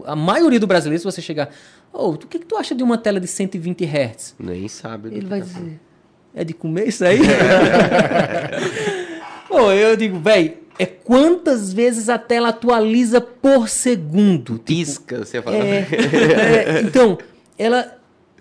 A 0.04 0.16
maioria 0.16 0.58
do 0.58 0.66
brasileiro, 0.66 0.98
se 0.98 1.04
você 1.04 1.22
chegar, 1.22 1.50
ô, 1.92 2.10
o 2.10 2.18
que, 2.18 2.38
que 2.38 2.46
tu 2.46 2.56
acha 2.56 2.74
de 2.74 2.82
uma 2.82 2.98
tela 2.98 3.20
de 3.20 3.26
120 3.26 3.84
Hz? 3.84 4.34
Nem 4.38 4.66
sabe. 4.68 5.14
Ele 5.14 5.26
vai 5.26 5.40
tá 5.40 5.44
dizer, 5.44 5.80
é 6.34 6.42
de 6.42 6.54
comer 6.54 6.88
isso 6.88 7.04
aí? 7.04 7.20
Pô, 9.48 9.70
eu 9.70 9.96
digo, 9.96 10.18
velho, 10.18 10.54
é 10.78 10.86
quantas 10.86 11.72
vezes 11.72 12.08
a 12.08 12.18
tela 12.18 12.48
atualiza 12.48 13.20
por 13.20 13.68
segundo? 13.68 14.58
Pisca, 14.58 15.24
você 15.24 15.40
fala. 15.40 15.56
É, 15.56 15.86
é, 16.78 16.82
então, 16.82 17.18
ela. 17.58 17.98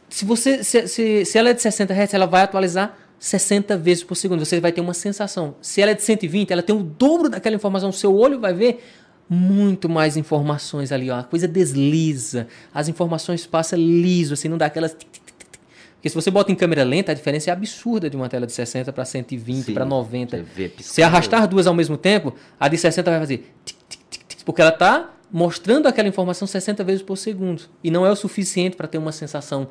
Se 0.10 0.26
você. 0.26 0.64
Se, 0.64 0.88
se, 0.88 1.26
se 1.26 1.38
ela 1.38 1.49
é 1.49 1.53
de 1.53 1.62
60 1.62 1.94
Hz, 1.94 2.14
ela 2.14 2.26
vai 2.26 2.41
atualizar 2.44 2.98
60 3.20 3.78
vezes 3.78 4.03
por 4.03 4.16
segundo. 4.16 4.44
Você 4.44 4.60
vai 4.60 4.72
ter 4.72 4.82
uma 4.82 4.94
sensação. 4.94 5.56
Se 5.62 5.82
ela 5.82 5.91
é 5.91 5.94
de 5.94 6.03
120, 6.03 6.52
ela 6.52 6.62
tem 6.62 6.76
o 6.76 6.84
dobro 6.84 7.30
daquela 7.30 7.56
informação. 7.56 7.90
O 7.90 7.94
seu 7.94 8.16
olho 8.16 8.40
vai 8.40 8.53
ver 8.53 8.84
muito 9.30 9.90
mais 9.90 10.16
informações 10.18 10.91
ali. 10.91 11.10
Ó. 11.10 11.20
A 11.20 11.24
coisa 11.24 11.48
desliza. 11.48 12.48
As 12.74 12.88
informações 12.88 13.45
passam 13.45 13.80
liso, 13.80 14.34
assim, 14.34 14.48
não 14.48 14.57
dá 14.57 14.68
aquelas. 14.68 14.95
Porque 16.06 16.11
se 16.11 16.15
você 16.22 16.30
bota 16.30 16.52
em 16.52 16.56
câmera 16.56 16.84
lenta, 16.84 17.11
a 17.11 17.15
diferença 17.15 17.49
é 17.49 17.53
absurda 17.53 18.07
de 18.11 18.15
uma 18.15 18.30
tela 18.30 18.45
de 18.45 18.52
60 18.52 18.94
para 18.94 19.03
120, 19.03 19.73
para 19.73 19.84
90. 19.84 20.38
Você 20.38 20.44
vê. 20.44 20.72
Se 20.77 21.02
arrastar 21.02 21.48
duas 21.48 21.65
ao 21.65 21.73
mesmo 21.73 21.98
tempo, 21.98 22.36
a 22.60 22.68
de 22.68 22.77
60 22.77 23.10
vai 23.10 23.19
fazer 23.19 23.52
tic, 23.65 23.76
tic, 23.90 23.99
tic, 24.07 24.22
tic, 24.27 24.40
porque 24.45 24.61
ela 24.61 24.69
está 24.69 25.15
mostrando 25.32 25.88
aquela 25.88 26.07
informação 26.07 26.48
60 26.48 26.84
vezes 26.84 27.02
por 27.02 27.18
segundo. 27.18 27.64
E 27.84 27.90
não 27.90 28.06
é 28.06 28.11
o 28.11 28.15
suficiente 28.15 28.77
para 28.77 28.86
ter 28.86 28.99
uma 28.99 29.11
sensação 29.11 29.68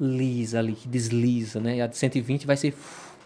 lisa 0.00 0.60
ali, 0.60 0.74
que 0.74 0.86
desliza, 0.86 1.58
né? 1.58 1.78
E 1.78 1.82
a 1.82 1.88
de 1.88 1.96
120 1.96 2.46
vai 2.46 2.56
ser. 2.56 2.72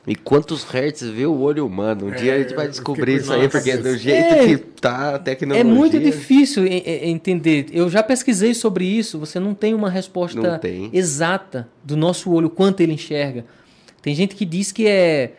E 0.07 0.17
quantos 0.17 0.65
hertz 0.65 1.03
vê 1.03 1.27
o 1.27 1.39
olho 1.39 1.65
humano? 1.65 2.07
Um 2.07 2.11
dia 2.11 2.35
a 2.35 2.39
gente 2.41 2.55
vai 2.55 2.67
eu 2.67 2.71
descobrir 2.71 3.17
isso 3.17 3.33
aí, 3.33 3.49
porque 3.49 3.77
do 3.77 3.97
jeito 3.97 4.35
É. 4.35 4.47
que 4.47 4.59
tá 4.59 5.15
a 5.15 5.19
tecnologia. 5.19 5.61
É 5.61 5.65
muito 5.65 5.99
difícil 6.01 6.65
entender. 6.67 7.67
Eu 7.73 7.89
já 7.89 8.03
pesquisei 8.03 8.53
sobre 8.53 8.85
isso. 8.85 9.17
Você 9.21 9.39
não 9.39 9.55
tem 9.55 9.75
uma 9.75 9.89
resposta 9.89 10.59
tem. 10.59 10.91
exata 10.93 11.69
do 11.85 11.97
nosso 11.97 12.33
olho, 12.33 12.51
quanto 12.51 12.81
ele 12.81 12.95
enxerga. 12.95 13.45
Tem 14.01 14.13
gente 14.13 14.35
que 14.35 14.45
diz 14.45 14.73
que 14.73 14.89
é 14.89 15.35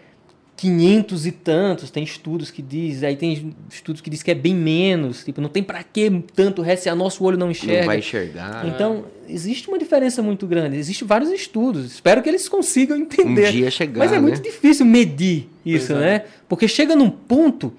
500 0.56 1.26
e 1.26 1.32
tantos, 1.32 1.90
tem 1.90 2.04
estudos 2.04 2.52
que 2.52 2.62
diz, 2.62 3.04
aí 3.04 3.16
tem 3.16 3.54
estudos 3.70 4.02
que 4.02 4.10
diz 4.10 4.22
que 4.22 4.32
é 4.32 4.36
bem 4.36 4.54
menos, 4.54 5.24
tipo, 5.24 5.42
não 5.42 5.50
tem 5.50 5.64
pra 5.64 5.84
que 5.84 6.24
tanto 6.36 6.64
se 6.78 6.88
a 6.88 6.96
nosso 6.96 7.24
olho 7.24 7.38
não 7.38 7.50
enxerga. 7.50 7.80
Não 7.80 7.88
vai 7.88 8.00
enxergar. 8.00 8.66
Então, 8.68 9.06
existe 9.28 9.68
uma 9.68 9.80
diferença 9.80 10.22
muito 10.22 10.46
grande. 10.46 10.78
Existem 10.78 11.08
vários 11.08 11.32
estudos. 11.32 11.86
Espero 11.86 12.22
que 12.22 12.30
eles 12.30 12.48
consigam 12.48 12.96
entender. 12.98 13.50
Um 13.50 13.52
dia 13.52 13.72
chegar, 13.72 14.00
Mas 14.00 14.14
é 14.14 14.20
muito 14.20 14.38
né? 14.38 14.44
difícil 14.44 14.86
medir 14.86 15.50
isso, 15.66 15.94
é. 15.94 16.00
né? 16.00 16.26
Porque 16.48 16.68
chega 16.68 16.96
num 16.96 17.10
ponto, 17.10 17.74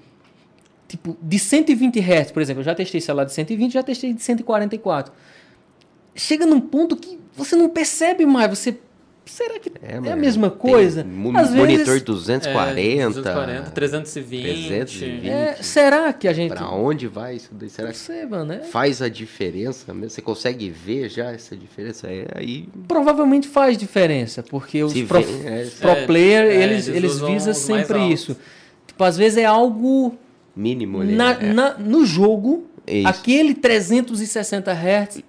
tipo, 0.87 1.17
de 1.21 1.39
120 1.39 1.99
Hz, 1.99 2.31
por 2.31 2.41
exemplo. 2.41 2.61
Eu 2.61 2.65
já 2.65 2.75
testei 2.75 2.99
celular 2.99 3.23
de 3.23 3.33
120, 3.33 3.71
já 3.71 3.83
testei 3.83 4.13
de 4.13 4.21
144. 4.21 5.13
Chega 6.13 6.45
num 6.45 6.59
ponto 6.59 6.95
que 6.95 7.17
você 7.35 7.55
não 7.55 7.69
percebe 7.69 8.25
mais. 8.25 8.49
Você. 8.49 8.77
Será 9.25 9.59
que 9.59 9.71
é, 9.81 9.97
a 9.97 10.01
mano, 10.01 10.17
mesma 10.17 10.49
coisa? 10.51 11.01
Às 11.35 11.49
monitor 11.51 11.85
vezes, 11.85 12.03
240. 12.03 12.79
É, 12.79 13.05
240, 13.07 13.71
320. 13.71 14.67
320. 14.67 15.27
é, 15.29 15.55
será 15.61 16.13
que 16.13 16.27
a 16.27 16.33
gente. 16.33 16.49
Pra 16.53 16.69
onde 16.69 17.07
vai 17.07 17.35
isso 17.37 17.49
daí? 17.51 17.69
Será 17.69 17.87
que 17.91 17.93
Perceba, 17.97 18.45
né? 18.45 18.59
faz 18.71 19.01
a 19.01 19.09
diferença 19.09 19.93
mesmo? 19.93 20.11
Você 20.11 20.21
consegue 20.21 20.69
ver 20.69 21.09
já 21.09 21.31
essa 21.31 21.55
diferença? 21.57 22.07
É 22.07 22.27
aí. 22.35 22.69
Provavelmente 22.87 23.47
faz 23.47 23.77
diferença, 23.77 24.43
porque 24.43 24.83
os 24.83 24.91
Se 24.93 25.03
pro, 25.03 25.21
vê, 25.21 25.47
é, 25.47 25.67
pro 25.79 25.89
É, 25.89 26.05
player, 26.05 26.45
é, 26.45 26.63
eles, 26.63 26.87
eles 26.87 26.97
eles 26.97 27.19
visam 27.19 27.53
sempre 27.53 27.99
isso. 28.11 28.37
Tipo, 28.85 29.03
às 29.03 29.17
vezes 29.17 29.39
é 29.39 29.45
algo 29.45 30.15
Mínimo 30.55 31.01
ali. 31.01 31.15
na, 31.15 31.33
né? 31.33 31.51
na- 31.51 31.77
no 31.79 32.05
jogo, 32.05 32.65
Isso. 32.87 33.07
aquele 33.07 33.53
360 33.55 34.71
Hz 34.71 35.23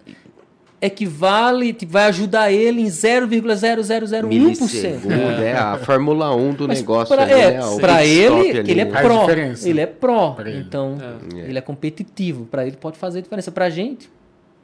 equivale, 0.81 1.73
tipo, 1.73 1.93
vai 1.93 2.05
ajudar 2.07 2.53
ele 2.53 2.81
em 2.83 2.87
0,0001%. 2.87 4.25
Milissegundo, 4.27 5.15
é 5.43 5.53
a 5.57 5.79
Fórmula 5.79 6.35
1 6.35 6.55
do 6.55 6.69
Mas 6.69 6.79
negócio. 6.81 7.15
pra, 7.15 7.29
é, 7.29 7.59
pra 7.81 7.99
pit 7.99 8.09
ele, 8.09 8.63
que 8.63 8.71
ele 8.71 8.81
é 8.81 8.85
né? 8.85 9.01
Pró. 9.03 9.27
Ele 9.65 9.81
é 9.81 9.87
pró. 9.87 10.37
Então, 10.47 10.97
É. 11.35 11.39
ele 11.49 11.59
é 11.59 11.61
competitivo. 11.61 12.47
Pra 12.47 12.67
ele 12.67 12.77
pode 12.77 12.99
fazer 12.99 13.23
diferença. 13.23 13.51
Pra 13.51 13.71
gente, 13.71 14.09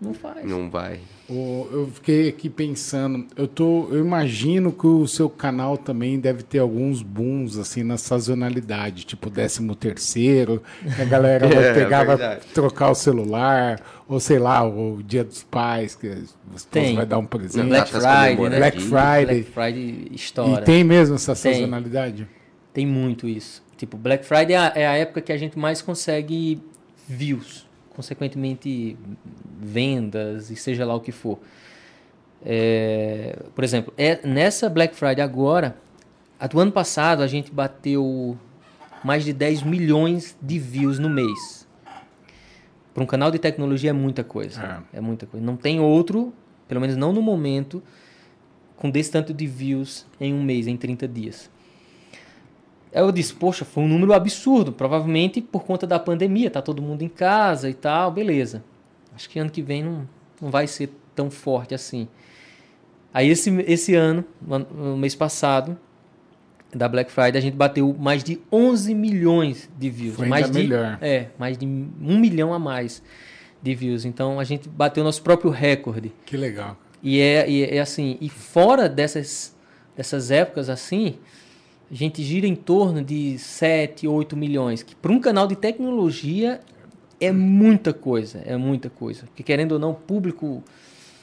não 0.03 0.13
faz. 0.15 0.45
Não 0.45 0.69
vai. 0.71 0.99
O- 1.29 1.67
Eu 1.73 1.87
fiquei 1.95 2.29
aqui 2.29 2.51
pensando, 2.51 3.27
eu 3.37 3.47
tô, 3.47 3.89
eu 3.91 4.01
imagino 4.01 4.73
que 4.73 4.87
o 4.87 5.07
seu 5.07 5.31
canal 5.31 5.79
também 5.79 6.19
deve 6.19 6.43
ter 6.43 6.59
alguns 6.59 7.01
booms 7.03 7.57
assim 7.57 7.83
na 7.83 7.97
sazonalidade, 7.97 9.05
tipo 9.07 9.31
13 9.31 9.75
terceiro, 9.77 10.63
que 10.97 11.01
a 11.01 11.05
galera 11.05 11.47
vai 11.49 11.65
É, 11.69 11.73
pegar, 11.75 12.05
vai 12.05 12.41
trocar 12.53 12.91
o 12.91 12.95
celular, 12.95 13.81
ou 14.09 14.19
sei 14.21 14.39
lá, 14.39 14.63
o 14.69 15.01
Dia 15.03 15.25
dos 15.25 15.43
Pais, 15.45 15.95
que 15.95 16.25
Tem. 16.71 16.97
vai 16.97 17.07
dar 17.07 17.19
um 17.19 17.25
presente. 17.27 17.69
Black 17.69 17.91
Friday, 17.91 18.49
né? 18.51 18.57
Black 18.59 18.81
Friday. 18.83 19.25
Black 19.27 19.43
Friday 19.53 20.09
estoura. 20.13 20.63
E 20.63 20.65
tem 20.65 20.85
mesmo 20.85 21.15
essa 21.15 21.35
Tem. 21.37 21.55
sazonalidade? 21.55 22.27
Tem 22.75 22.87
muito 22.87 23.29
isso. 23.29 23.63
Tipo, 23.77 23.97
Black 23.97 24.25
Friday 24.27 24.55
é 24.55 24.59
a, 24.59 24.73
é 24.75 24.87
a 24.87 24.93
época 24.97 25.21
que 25.21 25.33
a 25.33 25.37
gente 25.37 25.59
mais 25.59 25.81
consegue 25.81 26.61
views, 27.09 27.67
consequentemente 27.95 28.97
vendas 29.61 30.51
e 30.51 30.57
seja 30.57 30.85
lá 30.85 30.95
o 30.95 31.01
que 31.01 31.13
for. 31.13 31.39
É, 32.45 33.39
por 33.55 33.63
exemplo, 33.63 33.93
é, 33.97 34.27
nessa 34.27 34.69
Black 34.69 34.95
Friday 34.97 35.21
agora, 35.23 35.77
a 36.39 36.47
do 36.47 36.59
ano 36.59 36.73
passado 36.73 37.23
a 37.23 37.27
gente 37.27 37.53
bateu 37.53 38.37
mais 39.05 39.25
de 39.25 39.33
10 39.33 39.63
milhões 39.63 40.37
de 40.41 40.59
views 40.59 40.99
no 40.99 41.09
mês. 41.09 41.69
Para 42.93 43.03
um 43.03 43.07
canal 43.07 43.31
de 43.31 43.39
tecnologia 43.39 43.91
é 43.91 43.93
muita 43.93 44.23
coisa. 44.23 44.85
É. 44.93 45.01
muita 45.01 45.27
coisa. 45.27 45.45
Não 45.45 45.57
tem 45.57 45.81
outro, 45.81 46.33
pelo 46.69 46.81
menos 46.81 46.97
não 46.97 47.13
no 47.13 47.23
momento, 47.23 47.83
com 48.77 48.91
desse 48.91 49.11
tanto 49.11 49.33
de 49.33 49.47
views 49.47 50.07
em 50.21 50.35
um 50.35 50.43
mês, 50.43 50.67
em 50.67 50.77
30 50.77 51.09
dias. 51.09 51.51
Aí 52.95 53.01
eu 53.01 53.11
disse, 53.11 53.35
poxa, 53.35 53.65
foi 53.65 53.85
um 53.85 53.89
número 53.89 54.13
absurdo, 54.13 54.73
provavelmente 54.73 55.41
por 55.41 55.65
conta 55.65 55.87
da 55.87 55.99
pandemia, 55.99 56.51
tá 56.51 56.61
todo 56.61 56.83
mundo 56.83 57.03
em 57.03 57.09
casa 57.09 57.71
e 57.71 57.75
tal, 57.75 58.11
beleza. 58.11 58.63
Acho 59.15 59.29
que 59.29 59.39
ano 59.39 59.51
que 59.51 59.63
vem 59.63 59.83
não, 59.83 60.09
não 60.41 60.51
vai 60.51 60.67
ser 60.67 60.91
tão 61.15 61.31
forte 61.31 61.75
assim. 61.75 62.09
Aí 63.13 63.29
esse, 63.29 63.51
esse 63.67 63.95
ano, 63.95 64.25
no 64.41 64.97
mês 64.97 65.15
passado, 65.15 65.79
da 66.75 66.89
Black 66.89 67.13
Friday, 67.13 67.37
a 67.37 67.41
gente 67.41 67.57
bateu 67.57 67.95
mais 67.99 68.25
de 68.25 68.41
11 68.51 68.95
milhões 68.95 69.69
de 69.79 69.91
views. 69.91 70.17
Foi 70.17 70.27
mais 70.27 70.51
de, 70.51 70.59
melhor. 70.59 70.99
É, 71.01 71.29
mais 71.39 71.59
de 71.59 71.67
um 71.67 72.19
milhão 72.19 72.53
a 72.55 72.59
mais 72.59 73.03
de 73.63 73.75
views. 73.75 74.05
Então 74.05 74.41
a 74.41 74.45
gente 74.45 74.69
bateu 74.69 75.05
nosso 75.05 75.23
próprio 75.23 75.51
recorde. 75.51 76.13
Que 76.25 76.37
legal. 76.37 76.77
E 77.03 77.21
é, 77.21 77.49
e 77.51 77.65
é 77.65 77.81
assim, 77.81 78.17
e 78.21 78.29
fora 78.29 78.89
dessas, 78.89 79.55
dessas 79.97 80.31
épocas 80.31 80.71
assim, 80.71 81.19
a 81.93 81.95
gente 81.95 82.23
gira 82.23 82.47
em 82.47 82.55
torno 82.55 83.05
de 83.05 83.39
7, 83.39 84.09
8 84.09 84.35
milhões, 84.35 84.83
que 84.83 84.95
para 84.95 85.13
um 85.13 85.21
canal 85.21 85.47
de 85.47 85.55
tecnologia 85.55 86.59
é 87.21 87.31
muita 87.31 87.93
coisa, 87.93 88.41
é 88.47 88.57
muita 88.57 88.89
coisa. 88.89 89.27
Porque 89.27 89.43
querendo 89.43 89.73
ou 89.73 89.79
não, 89.79 89.91
o 89.91 89.95
público. 89.95 90.65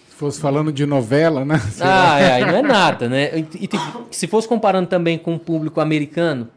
Se 0.09 0.15
fosse 0.15 0.39
falando 0.39 0.71
de 0.71 0.85
novela, 0.85 1.43
né? 1.43 1.57
Sei 1.57 1.83
lá. 1.87 2.13
Ah, 2.13 2.19
é, 2.19 2.33
aí 2.33 2.45
não 2.45 2.55
é 2.55 2.61
nada, 2.61 3.09
né? 3.09 3.39
E, 3.39 3.39
e, 3.39 3.67
tipo, 3.67 4.05
se 4.11 4.27
fosse 4.27 4.47
comparando 4.47 4.87
também 4.87 5.17
com 5.17 5.33
o 5.33 5.39
público 5.39 5.81
americano, 5.81 6.47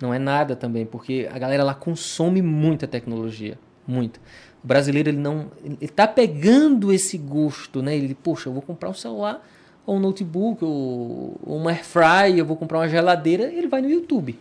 não 0.00 0.14
é 0.14 0.18
nada 0.18 0.54
também, 0.54 0.86
porque 0.86 1.28
a 1.32 1.38
galera 1.38 1.64
lá 1.64 1.74
consome 1.74 2.40
muita 2.40 2.86
tecnologia, 2.86 3.58
muita. 3.84 4.20
O 4.62 4.66
brasileiro 4.66 5.08
ele 5.08 5.18
não, 5.18 5.50
ele 5.64 5.88
tá 5.88 6.06
pegando 6.06 6.92
esse 6.92 7.18
gosto, 7.18 7.82
né? 7.82 7.96
Ele, 7.96 8.14
poxa, 8.14 8.48
eu 8.48 8.52
vou 8.52 8.62
comprar 8.62 8.90
um 8.90 8.94
celular 8.94 9.44
ou 9.86 9.96
um 9.96 10.00
notebook 10.00 10.64
ou, 10.64 11.36
uma 11.44 11.70
air 11.70 11.84
fry, 11.84 12.38
eu 12.38 12.44
vou 12.44 12.56
comprar 12.56 12.78
uma 12.78 12.88
geladeira, 12.88 13.44
ele 13.44 13.66
vai 13.66 13.80
no 13.80 13.90
YouTube. 13.90 14.38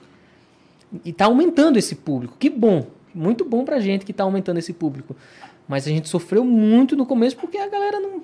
E 1.05 1.13
tá 1.13 1.25
aumentando 1.25 1.77
esse 1.77 1.95
público. 1.95 2.35
Que 2.39 2.49
bom, 2.49 2.87
muito 3.13 3.45
bom 3.45 3.63
pra 3.63 3.79
gente 3.79 4.05
que 4.05 4.13
tá 4.13 4.23
aumentando 4.23 4.57
esse 4.57 4.73
público. 4.73 5.15
Mas 5.67 5.85
a 5.85 5.89
gente 5.89 6.09
sofreu 6.09 6.43
muito 6.43 6.95
no 6.95 7.05
começo 7.05 7.37
porque 7.37 7.57
a 7.57 7.67
galera 7.67 7.99
não, 7.99 8.21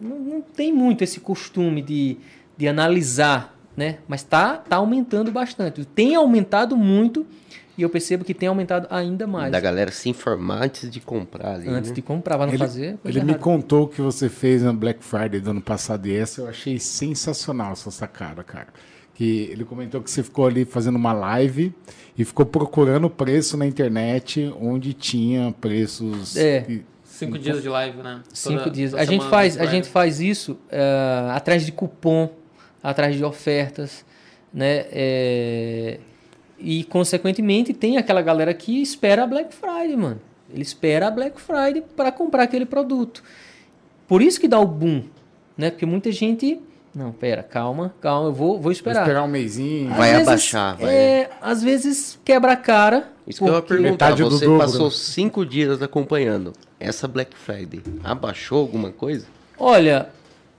não, 0.00 0.18
não 0.18 0.40
tem 0.40 0.72
muito 0.72 1.04
esse 1.04 1.20
costume 1.20 1.82
de, 1.82 2.16
de 2.56 2.66
analisar, 2.66 3.54
né? 3.76 3.98
Mas 4.08 4.22
tá, 4.22 4.56
tá 4.56 4.76
aumentando 4.76 5.30
bastante. 5.30 5.84
Tem 5.84 6.14
aumentado 6.14 6.76
muito 6.76 7.26
e 7.76 7.82
eu 7.82 7.90
percebo 7.90 8.24
que 8.24 8.32
tem 8.34 8.48
aumentado 8.48 8.86
ainda 8.90 9.26
mais. 9.26 9.52
Da 9.52 9.60
galera 9.60 9.90
se 9.92 10.08
informar 10.08 10.64
antes 10.64 10.90
de 10.90 11.00
comprar 11.00 11.54
ali. 11.54 11.68
Antes 11.68 11.90
né? 11.90 11.94
de 11.96 12.02
comprar, 12.02 12.36
para 12.36 12.46
não 12.46 12.52
Ele, 12.54 12.58
fazer 12.58 12.96
coisa 12.98 13.18
ele 13.18 13.24
me 13.24 13.30
errada. 13.32 13.42
contou 13.44 13.84
o 13.84 13.88
que 13.88 14.00
você 14.00 14.28
fez 14.28 14.62
na 14.62 14.72
Black 14.72 15.04
Friday 15.04 15.40
do 15.40 15.50
ano 15.50 15.60
passado 15.60 16.06
e 16.06 16.16
essa 16.16 16.40
eu 16.40 16.48
achei 16.48 16.78
sensacional 16.78 17.72
essa 17.72 17.90
sacada, 17.90 18.42
cara. 18.42 18.68
Que 19.14 19.48
ele 19.50 19.64
comentou 19.64 20.02
que 20.02 20.10
você 20.10 20.22
ficou 20.22 20.46
ali 20.46 20.64
fazendo 20.64 20.96
uma 20.96 21.12
live 21.12 21.72
e 22.18 22.24
ficou 22.24 22.44
procurando 22.44 23.08
preço 23.08 23.56
na 23.56 23.66
internet 23.66 24.52
onde 24.60 24.92
tinha 24.92 25.52
preços. 25.60 26.36
É. 26.36 26.60
que- 26.62 26.84
Cinco 27.04 27.38
dias 27.38 27.62
de 27.62 27.68
live, 27.70 27.96
né? 28.02 28.20
Cinco 28.30 28.58
Toda- 28.58 28.70
dias. 28.70 28.90
toda 28.90 29.02
A 29.02 29.06
gente 29.06 29.24
faz, 29.24 29.58
a 29.58 29.64
gente 29.64 29.88
faz 29.88 30.20
isso 30.20 30.58
eh, 30.70 31.30
atrás 31.32 31.64
de 31.64 31.72
cupom, 31.72 32.28
atrás 32.82 33.16
de 33.16 33.24
ofertas, 33.24 34.04
né? 34.52 34.84
Eh, 34.92 35.98
e 36.58 36.84
consequentemente 36.84 37.72
tem 37.72 37.96
aquela 37.98 38.22
galera 38.22 38.52
que 38.54 38.80
espera 38.82 39.24
a 39.24 39.26
Black 39.26 39.54
Friday, 39.54 39.96
mano. 39.96 40.20
Ele 40.52 40.62
espera 40.62 41.08
a 41.08 41.10
Black 41.10 41.40
Friday 41.40 41.82
para 41.96 42.10
comprar 42.12 42.44
aquele 42.44 42.64
produto. 42.66 43.22
Por 44.06 44.22
isso 44.22 44.40
que 44.40 44.46
dá 44.48 44.58
o 44.60 44.66
boom, 44.66 45.02
né? 45.56 45.70
Porque 45.70 45.84
muita 45.84 46.12
gente, 46.12 46.60
não, 46.94 47.10
pera, 47.12 47.42
calma, 47.42 47.92
calma, 48.00 48.28
eu 48.28 48.32
vou, 48.32 48.52
vou 48.52 48.60
Vou 48.62 48.72
esperar. 48.72 49.00
esperar 49.02 49.24
um 49.24 49.28
mêsinho. 49.28 49.90
Às 49.90 49.96
Vai 49.96 50.10
vezes, 50.12 50.28
abaixar, 50.28 50.76
vai. 50.76 50.94
É, 50.94 51.30
às 51.42 51.62
vezes 51.62 52.18
quebra 52.24 52.52
a 52.52 52.56
cara. 52.56 53.08
Isso 53.26 53.42
que 53.44 53.50
eu 53.50 53.54
ia 53.54 53.62
perguntar. 53.62 53.90
Metade 54.10 54.22
do 54.22 54.30
Você 54.30 54.44
dobro. 54.46 54.60
passou 54.64 54.90
cinco 54.90 55.44
dias 55.44 55.82
acompanhando. 55.82 56.52
Essa 56.78 57.08
Black 57.08 57.34
Friday 57.36 57.82
abaixou 58.04 58.58
alguma 58.60 58.92
coisa? 58.92 59.26
Olha, 59.58 60.10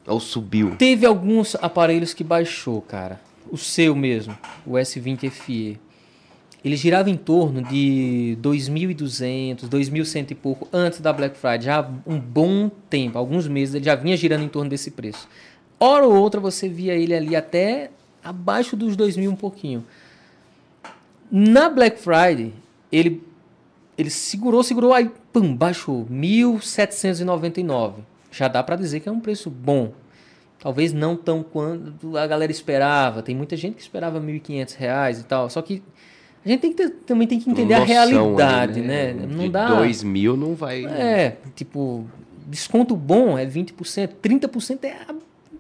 Ou 0.06 0.20
subiu? 0.20 0.76
Teve 0.78 1.06
alguns 1.06 1.56
aparelhos 1.56 2.14
que 2.14 2.24
baixou, 2.24 2.82
cara. 2.82 3.22
o 3.50 3.58
seu 3.58 3.96
mesmo, 3.96 4.38
o 4.66 4.74
S20 4.74 5.30
FE, 5.30 5.80
ele 6.64 6.76
girava 6.76 7.10
em 7.10 7.16
torno 7.16 7.62
de 7.64 8.38
2.200, 8.42 9.70
2.100 9.70 10.32
e 10.32 10.36
pouco 10.36 10.68
antes 10.74 11.00
da 11.00 11.14
Black 11.14 11.38
Friday, 11.38 11.62
já 11.62 11.90
um 12.06 12.20
bom 12.20 12.70
tempo, 12.90 13.18
alguns 13.18 13.48
meses 13.48 13.76
ele 13.76 13.86
já 13.86 13.96
vinha 13.96 14.18
girando 14.18 14.44
em 14.44 14.50
torno 14.50 14.70
desse 14.70 14.92
preço. 14.92 15.28
Hora 15.80 16.06
ou 16.06 16.16
outra 16.16 16.40
você 16.40 16.68
via 16.68 16.94
ele 16.94 17.14
ali 17.14 17.36
até 17.36 17.92
abaixo 18.24 18.76
dos 18.76 18.98
2.000 18.98 19.30
um 19.30 19.36
pouquinho. 19.36 19.86
Na 21.32 21.70
Black 21.70 22.00
Friday, 22.00 22.54
ele 22.92 23.22
ele 23.98 24.12
segurou, 24.12 24.64
segurou, 24.64 24.94
aí 24.94 25.10
pum, 25.34 25.56
baixou 25.56 26.06
1.799. 26.06 27.96
Já 28.32 28.48
dá 28.48 28.62
para 28.62 28.76
dizer 28.76 29.00
que 29.00 29.10
é 29.10 29.12
um 29.12 29.20
preço 29.20 29.50
bom. 29.50 29.92
Talvez 30.60 30.94
não 30.94 31.16
tão 31.16 31.42
quanto 31.42 32.16
a 32.16 32.28
galera 32.28 32.52
esperava. 32.52 33.24
Tem 33.24 33.36
muita 33.36 33.58
gente 33.58 33.76
que 33.76 33.82
esperava 33.82 34.20
R$ 34.20 34.26
1.500 34.40 35.20
e 35.20 35.24
tal. 35.24 35.50
Só 35.50 35.62
que 35.64 35.82
a 36.48 36.52
gente 36.52 36.62
tem 36.62 36.72
que 36.72 36.78
ter, 36.78 36.90
também 37.06 37.28
tem 37.28 37.40
que 37.40 37.50
entender 37.50 37.74
a 37.74 37.84
realidade, 37.84 38.80
ali, 38.80 38.88
né? 38.88 39.14
né? 39.14 39.26
Não 39.30 39.44
De 39.46 39.50
dá. 39.50 39.68
2 39.76 40.04
mil 40.04 40.36
não 40.38 40.56
vai. 40.56 40.86
É, 40.86 41.38
tipo, 41.56 42.06
desconto 42.48 42.96
bom 42.96 43.38
é 43.38 43.46
20%, 43.46 44.10
30% 44.22 44.84
é, 44.86 44.96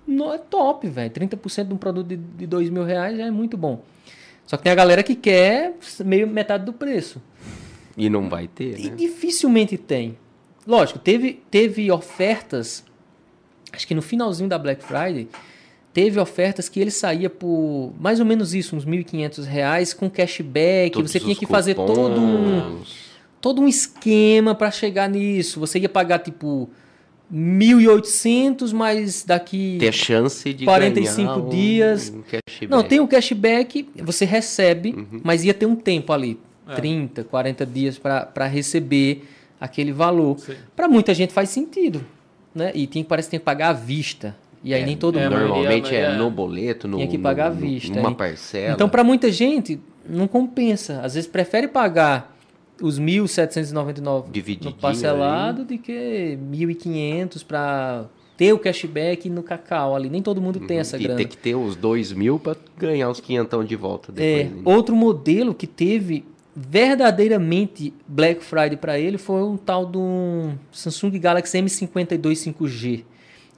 no- 0.07 0.33
é 0.33 0.37
top, 0.37 0.87
velho. 0.89 1.09
30% 1.11 1.67
de 1.67 1.73
um 1.73 1.77
produto 1.77 2.07
de, 2.07 2.15
de 2.17 2.47
2 2.47 2.69
mil 2.69 2.83
reais 2.83 3.17
já 3.17 3.25
é 3.25 3.31
muito 3.31 3.57
bom. 3.57 3.83
Só 4.45 4.55
que 4.57 4.63
tem 4.63 4.71
a 4.71 4.75
galera 4.75 5.03
que 5.03 5.13
quer 5.15 5.75
meio 6.05 6.27
metade 6.27 6.63
do 6.65 6.71
preço. 6.73 7.21
E 7.97 8.09
não 8.09 8.29
vai 8.29 8.47
ter, 8.47 8.79
E 8.79 8.89
né? 8.89 8.95
dificilmente 8.95 9.77
tem. 9.77 10.17
Lógico, 10.65 10.99
teve, 10.99 11.41
teve 11.51 11.91
ofertas, 11.91 12.83
acho 13.73 13.87
que 13.87 13.95
no 13.95 14.01
finalzinho 14.01 14.47
da 14.49 14.57
Black 14.57 14.83
Friday, 14.83 15.27
teve 15.97 16.19
ofertas 16.19 16.69
que 16.69 16.79
ele 16.79 16.91
saía 16.91 17.27
por 17.27 17.91
mais 17.99 18.19
ou 18.19 18.25
menos 18.25 18.53
isso, 18.53 18.75
uns 18.75 18.85
1.500 18.85 19.43
reais 19.47 19.95
com 19.95 20.07
cashback. 20.07 20.91
Todos 20.93 21.09
você 21.11 21.19
tinha 21.19 21.35
que 21.35 21.47
fazer 21.47 21.73
todo 21.73 22.21
um, 22.21 22.81
todo 23.41 23.59
um 23.63 23.67
esquema 23.67 24.53
para 24.53 24.69
chegar 24.69 25.09
nisso. 25.09 25.59
Você 25.59 25.79
ia 25.79 25.89
pagar 25.89 26.19
tipo 26.19 26.69
1.800, 27.33 28.71
mas 28.73 29.23
daqui 29.23 29.77
Ter 29.79 29.91
chance 29.91 30.53
de 30.53 30.65
45 30.65 31.15
ganhar 31.17 31.37
um- 31.37 31.49
dias. 31.49 32.13
um 32.15 32.21
cashback. 32.21 32.67
Não, 32.69 32.83
tem 32.83 32.99
o 32.99 33.07
cashback, 33.07 33.89
você 34.03 34.23
recebe, 34.23 34.93
Uhum. 34.95 35.21
mas 35.23 35.43
ia 35.43 35.53
ter 35.53 35.65
um 35.65 35.75
tempo 35.75 36.13
ali, 36.13 36.39
É. 36.69 36.75
30, 36.75 37.23
40 37.23 37.65
dias 37.65 37.97
para 37.97 38.45
receber 38.45 39.27
aquele 39.59 39.91
valor. 39.91 40.37
Para 40.75 40.87
muita 40.87 41.11
gente 41.15 41.33
faz 41.33 41.49
sentido, 41.49 42.05
né? 42.53 42.71
E 42.75 42.85
tem, 42.85 43.03
parece 43.03 43.27
que 43.27 43.31
tem 43.31 43.39
que 43.39 43.45
pagar 43.45 43.69
à 43.69 43.73
vista. 43.73 44.35
E 44.63 44.73
aí 44.73 44.81
É, 44.81 44.85
nem 44.85 44.97
todo 44.97 45.17
é, 45.19 45.23
mundo. 45.29 45.39
Normalmente 45.39 45.93
é 45.95 46.01
maioria- 46.01 46.17
no 46.17 46.29
boleto, 46.31 46.87
no, 46.87 46.97
Tinha 46.97 47.07
que 47.09 47.17
pagar 47.17 47.47
à 47.47 47.49
vista, 47.49 47.97
hein? 47.99 48.13
parcela. 48.13 48.73
Então, 48.73 48.89
para 48.89 49.03
muita 49.03 49.31
gente, 49.31 49.79
não 50.07 50.27
compensa. 50.27 51.01
Às 51.01 51.13
vezes 51.13 51.29
prefere 51.29 51.67
pagar 51.67 52.35
os 52.81 52.99
1.799 52.99 54.31
Divididinho 54.31 54.73
no 54.75 54.77
parcelado 54.81 55.63
do 55.63 55.77
que 55.77 56.37
1.500 56.51 57.43
para 57.43 58.05
ter 58.35 58.53
o 58.53 58.59
cashback 58.59 59.29
no 59.29 59.41
cacau 59.41 59.95
ali. 59.95 60.09
Nem 60.09 60.21
todo 60.21 60.39
mundo 60.41 60.59
tem 60.59 60.77
essa 60.79 60.95
Uhum. 60.95 61.01
e 61.01 61.03
grana. 61.05 61.17
tem 61.17 61.27
que 61.27 61.37
ter 61.37 61.55
os 61.55 61.75
2 61.75 62.11
mil 62.13 62.37
para 62.39 62.55
ganhar 62.77 63.09
os 63.09 63.19
quinhentão 63.19 63.63
de 63.63 63.75
volta 63.75 64.11
É, 64.15 64.43
depois. 64.43 64.55
né? 64.57 64.61
outro 64.65 64.95
modelo 64.95 65.53
que 65.55 65.65
teve 65.65 66.23
verdadeiramente 66.55 67.93
Black 68.07 68.43
Friday 68.43 68.77
para 68.77 68.97
ele 68.99 69.17
foi 69.17 69.41
um 69.43 69.57
tal 69.57 69.85
do 69.85 70.51
Samsung 70.71 71.11
Galaxy 71.19 71.57
M52 71.59 72.37
5G. 72.37 73.03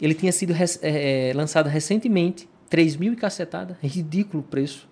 Ele 0.02 0.14
tinha 0.14 0.32
sido 0.32 0.54
é, 0.82 1.32
lançado 1.36 1.68
recentemente, 1.68 2.48
3 2.70 2.96
mil 2.96 3.14
e 3.14 3.16
cacetada, 3.16 3.78
ridículo 3.82 4.42
o 4.42 4.46
preço. 4.46 4.88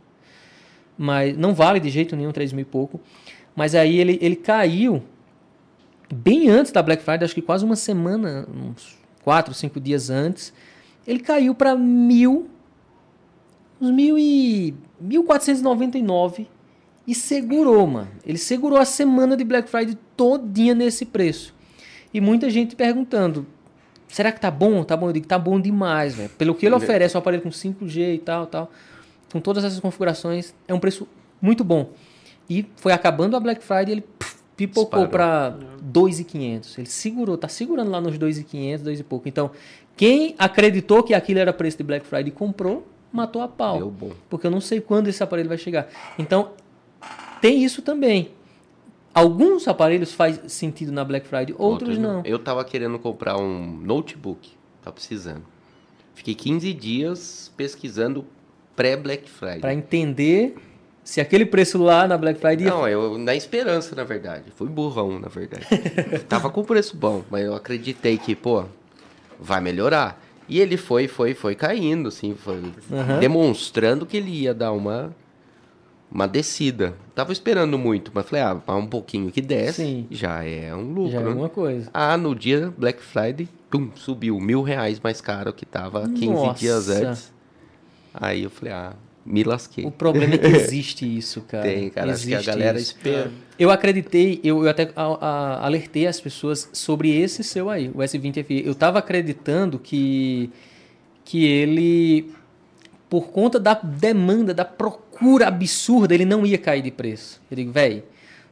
Mas 0.97 1.37
não 1.37 1.53
vale 1.53 1.79
de 1.79 1.89
jeito 1.89 2.15
nenhum 2.15 2.31
3 2.31 2.51
mil 2.51 2.63
e 2.63 2.65
pouco. 2.65 2.99
Mas 3.55 3.75
aí 3.75 3.97
ele, 3.97 4.17
ele 4.21 4.35
caiu 4.35 5.03
bem 6.13 6.49
antes 6.49 6.71
da 6.71 6.81
Black 6.81 7.03
Friday, 7.03 7.25
acho 7.25 7.35
que 7.35 7.41
quase 7.41 7.65
uma 7.65 7.75
semana, 7.75 8.47
uns 8.49 8.97
4, 9.23 9.53
5 9.53 9.79
dias 9.79 10.09
antes. 10.09 10.53
Ele 11.05 11.19
caiu 11.19 11.55
para 11.55 11.75
mil 11.75 12.49
uns 13.79 13.91
mil 13.91 14.17
e 14.17 14.73
1499 14.99 16.47
e 17.07 17.15
segurou, 17.15 17.87
mano. 17.87 18.09
Ele 18.25 18.37
segurou 18.37 18.77
a 18.77 18.85
semana 18.85 19.37
de 19.37 19.43
Black 19.43 19.69
Friday 19.69 19.97
todinha 20.15 20.73
nesse 20.75 21.05
preço. 21.05 21.53
E 22.13 22.19
muita 22.19 22.49
gente 22.49 22.75
perguntando: 22.75 23.45
será 24.07 24.31
que 24.31 24.39
tá 24.39 24.49
bom? 24.51 24.83
Tá 24.83 24.95
bom? 24.95 25.09
Eu 25.09 25.13
digo: 25.13 25.27
tá 25.27 25.37
bom 25.37 25.59
demais, 25.59 26.15
velho. 26.15 26.29
Pelo 26.29 26.55
que 26.55 26.65
ele 26.65 26.75
oferece, 26.75 27.15
um 27.15 27.19
aparelho 27.19 27.43
com 27.43 27.49
5G 27.49 28.15
e 28.15 28.19
tal, 28.19 28.47
tal, 28.47 28.71
com 29.31 29.39
todas 29.39 29.63
essas 29.63 29.79
configurações, 29.79 30.53
é 30.67 30.73
um 30.73 30.79
preço 30.79 31.07
muito 31.41 31.63
bom. 31.63 31.91
E 32.49 32.65
foi 32.77 32.93
acabando 32.93 33.35
a 33.35 33.39
Black 33.39 33.63
Friday, 33.63 33.91
ele 33.91 34.01
pff, 34.01 34.37
pipocou 34.55 35.07
para 35.07 35.55
2.500. 35.93 36.77
Ele 36.79 36.87
segurou, 36.87 37.37
tá 37.37 37.47
segurando 37.47 37.91
lá 37.91 37.99
nos 37.99 38.17
2.500, 38.17 38.77
2 38.79 38.99
e 38.99 39.03
pouco. 39.03 39.27
Então, 39.27 39.51
quem 39.95 40.35
acreditou 40.37 41.03
que 41.03 41.13
aquilo 41.13 41.39
era 41.39 41.51
preço 41.51 41.77
de 41.77 41.83
Black 41.83 42.05
Friday 42.05 42.29
e 42.29 42.31
comprou, 42.31 42.87
matou 43.11 43.41
a 43.41 43.47
pau. 43.47 43.77
Deu 43.77 43.91
bom. 43.91 44.11
Porque 44.29 44.47
eu 44.47 44.51
não 44.51 44.61
sei 44.61 44.79
quando 44.79 45.07
esse 45.07 45.21
aparelho 45.21 45.49
vai 45.49 45.57
chegar. 45.57 45.87
Então, 46.17 46.51
tem 47.41 47.63
isso 47.63 47.81
também. 47.81 48.31
Alguns 49.17 49.67
aparelhos 49.67 50.13
faz 50.13 50.39
sentido 50.47 50.91
na 50.91 51.03
Black 51.03 51.27
Friday, 51.27 51.55
outros, 51.57 51.97
não. 51.97 52.21
Eu 52.23 52.37
tava 52.37 52.63
querendo 52.63 52.99
comprar 52.99 53.35
um 53.35 53.65
notebook, 53.81 54.51
tá 54.83 54.91
precisando. 54.91 55.41
Fiquei 56.13 56.35
15 56.35 56.71
dias 56.71 57.51
pesquisando 57.57 58.23
pré-Black 58.75 59.27
Friday. 59.27 59.59
Para 59.59 59.73
entender 59.73 60.55
se 61.03 61.19
aquele 61.19 61.47
preço 61.47 61.81
lá 61.81 62.07
na 62.07 62.15
Black 62.15 62.39
Friday 62.39 62.67
ia 62.67 62.69
Não, 62.69 62.87
eu 62.87 63.17
na 63.17 63.33
esperança, 63.33 63.95
na 63.95 64.03
verdade. 64.03 64.51
Fui 64.55 64.69
burrão, 64.69 65.19
na 65.19 65.29
verdade. 65.29 65.65
Tava 66.29 66.51
com 66.51 66.63
preço 66.63 66.95
bom, 66.95 67.23
mas 67.31 67.43
eu 67.43 67.55
acreditei 67.55 68.19
que, 68.19 68.35
pô, 68.35 68.65
vai 69.39 69.59
melhorar. 69.59 70.21
E 70.47 70.59
ele 70.59 70.77
foi, 70.77 71.07
foi, 71.07 71.33
foi 71.33 71.55
caindo, 71.55 72.09
assim, 72.09 72.35
foi 72.35 72.61
Aham. 72.91 73.17
demonstrando 73.17 74.05
que 74.05 74.15
ele 74.15 74.29
ia 74.29 74.53
dar 74.53 74.71
uma 74.73 75.11
uma 76.17 76.27
descida. 76.27 76.95
Tava 77.13 77.31
esperando 77.31 77.77
muito, 77.77 78.09
mas 78.11 78.27
falei, 78.27 78.43
ah, 78.43 78.75
um 78.75 78.87
pouquinho 78.87 79.31
que 79.31 79.39
desce, 79.39 79.83
Sim. 79.83 80.07
já 80.09 80.43
é 80.43 80.73
um 80.73 80.81
lucro. 80.91 81.11
já 81.11 81.19
é 81.19 81.23
né? 81.23 81.29
alguma 81.29 81.47
coisa. 81.49 81.91
Ah, 81.93 82.17
no 82.17 82.33
dia 82.33 82.73
Black 82.75 83.03
Friday, 83.03 83.47
pum, 83.69 83.91
subiu 83.93 84.39
mil 84.39 84.63
reais 84.63 84.99
mais 84.99 85.21
caro 85.21 85.53
que 85.53 85.63
tava 85.63 86.09
15 86.09 86.25
Nossa. 86.25 86.59
dias 86.59 86.89
antes. 86.89 87.31
Aí 88.11 88.41
eu 88.41 88.49
falei, 88.49 88.73
ah, 88.73 88.93
me 89.23 89.43
lasquei. 89.43 89.85
O 89.85 89.91
problema 89.91 90.33
é 90.33 90.37
que 90.39 90.47
existe 90.57 91.05
isso, 91.05 91.41
cara. 91.41 91.63
Tem, 91.65 91.87
cara, 91.91 92.11
acho 92.11 92.25
que 92.25 92.33
a 92.33 92.37
Existe 92.37 92.51
galera 92.51 92.79
isso. 92.79 92.93
espera. 92.95 93.31
Eu 93.59 93.69
acreditei, 93.69 94.39
eu, 94.43 94.63
eu 94.63 94.69
até 94.71 94.91
a- 94.95 95.17
a- 95.21 95.65
alertei 95.67 96.07
as 96.07 96.19
pessoas 96.19 96.67
sobre 96.73 97.15
esse 97.15 97.43
seu 97.43 97.69
aí, 97.69 97.89
o 97.89 97.99
S20 97.99 98.43
FE. 98.43 98.63
Eu 98.65 98.73
tava 98.73 98.97
acreditando 98.97 99.77
que, 99.77 100.49
que 101.23 101.45
ele, 101.45 102.31
por 103.07 103.27
conta 103.29 103.59
da 103.59 103.75
demanda, 103.75 104.51
da 104.51 104.65
procura 104.65 105.06
absurda, 105.45 106.13
ele 106.13 106.25
não 106.25 106.45
ia 106.45 106.57
cair 106.57 106.81
de 106.81 106.91
preço. 106.91 107.41
Eu 107.49 107.55
digo, 107.55 107.71
velho, 107.71 108.03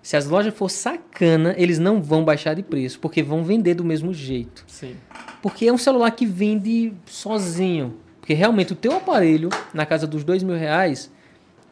se 0.01 0.15
as 0.15 0.27
lojas 0.27 0.53
for 0.53 0.69
sacana, 0.69 1.55
eles 1.57 1.79
não 1.79 2.01
vão 2.01 2.23
baixar 2.23 2.53
de 2.53 2.61
preço, 2.61 2.99
porque 2.99 3.23
vão 3.23 3.43
vender 3.43 3.73
do 3.73 3.83
mesmo 3.83 4.13
jeito. 4.13 4.63
Sim. 4.67 4.95
Porque 5.41 5.67
é 5.67 5.73
um 5.73 5.77
celular 5.77 6.11
que 6.11 6.25
vende 6.25 6.93
sozinho. 7.05 7.95
Porque 8.19 8.33
realmente 8.33 8.73
o 8.73 8.75
teu 8.75 8.95
aparelho, 8.95 9.49
na 9.73 9.85
casa 9.85 10.05
dos 10.05 10.23
dois 10.23 10.43
mil 10.43 10.55
reais, 10.55 11.11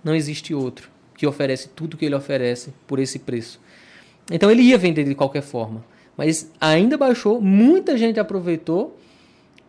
não 0.03 0.15
existe 0.15 0.53
outro 0.53 0.89
que 1.15 1.27
oferece 1.27 1.69
tudo 1.69 1.95
que 1.95 2.05
ele 2.05 2.15
oferece 2.15 2.73
por 2.87 2.99
esse 2.99 3.19
preço. 3.19 3.59
Então 4.31 4.49
ele 4.49 4.61
ia 4.61 4.77
vender 4.77 5.03
de 5.03 5.15
qualquer 5.15 5.41
forma. 5.41 5.85
Mas 6.17 6.51
ainda 6.59 6.97
baixou, 6.97 7.41
muita 7.41 7.97
gente 7.97 8.19
aproveitou 8.19 8.97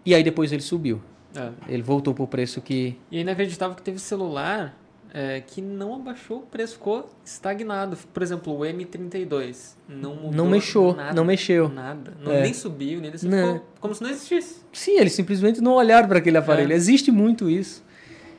e 0.05 0.15
aí 0.15 0.23
depois 0.23 0.53
ele 0.53 0.63
subiu. 0.63 1.01
É. 1.35 1.51
Ele 1.69 1.83
voltou 1.83 2.15
para 2.15 2.23
o 2.23 2.27
preço 2.27 2.61
que. 2.61 2.97
E 3.11 3.19
é 3.19 3.21
inacreditável 3.21 3.75
que 3.75 3.83
teve 3.83 3.99
celular 3.99 4.75
é, 5.17 5.41
que 5.41 5.63
não 5.63 5.95
abaixou 5.95 6.39
o 6.39 6.43
preço, 6.43 6.75
ficou 6.75 7.09
estagnado. 7.25 7.97
Por 8.13 8.21
exemplo, 8.21 8.53
o 8.53 8.61
M32 8.63 9.75
não 9.89 10.17
mudou 10.17 10.33
Não 10.33 10.47
mexeu, 10.47 10.93
nada, 10.93 11.15
não 11.15 11.25
mexeu. 11.25 11.69
Nada. 11.69 12.13
Não, 12.21 12.33
É. 12.33 12.43
Nem 12.43 12.53
subiu, 12.53 13.01
nem 13.01 13.13
desceu. 13.13 13.31
Não. 13.31 13.55
Ficou 13.55 13.69
como 13.81 13.95
se 13.95 14.03
não 14.03 14.11
existisse. 14.11 14.57
Sim, 14.73 14.99
eles 14.99 15.13
simplesmente 15.13 15.61
não 15.61 15.75
olharam 15.75 16.09
para 16.09 16.19
aquele 16.19 16.37
aparelho. 16.37 16.73
É. 16.73 16.75
Existe 16.77 17.13
muito 17.13 17.49
isso. 17.49 17.85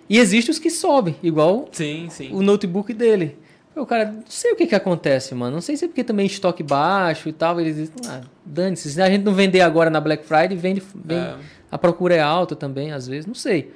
E 0.09 0.19
existe 0.19 0.51
os 0.51 0.59
que 0.59 0.69
sobem, 0.69 1.15
igual 1.23 1.67
Sim, 1.71 2.07
sim. 2.11 2.29
o 2.33 2.41
notebook 2.41 2.93
dele. 2.93 3.39
O 3.75 3.85
cara, 3.85 4.11
não 4.11 4.23
sei 4.27 4.51
o 4.51 4.55
que 4.55 4.67
que 4.67 4.75
acontece, 4.75 5.33
mano. 5.33 5.53
Não 5.55 5.61
sei 5.61 5.75
se 5.77 5.85
é 5.85 5.87
porque 5.87 6.03
também 6.03 6.25
estoque 6.25 6.61
baixo 6.63 7.27
e 7.27 7.33
tal. 7.33 7.59
Eles 7.59 7.75
dizem, 7.75 7.93
ah, 8.07 8.21
dane-se. 8.45 8.91
Se 8.91 9.01
a 9.01 9.09
gente 9.09 9.23
não 9.23 9.33
vender 9.33 9.61
agora 9.61 9.89
na 9.89 9.99
Black 9.99 10.25
Friday, 10.25 10.55
vende, 10.57 10.81
vem, 10.93 11.17
É. 11.17 11.35
a 11.71 11.77
procura 11.77 12.15
é 12.15 12.21
alta 12.21 12.55
também, 12.55 12.91
às 12.91 13.07
vezes. 13.07 13.25
Não 13.25 13.33
sei. 13.33 13.73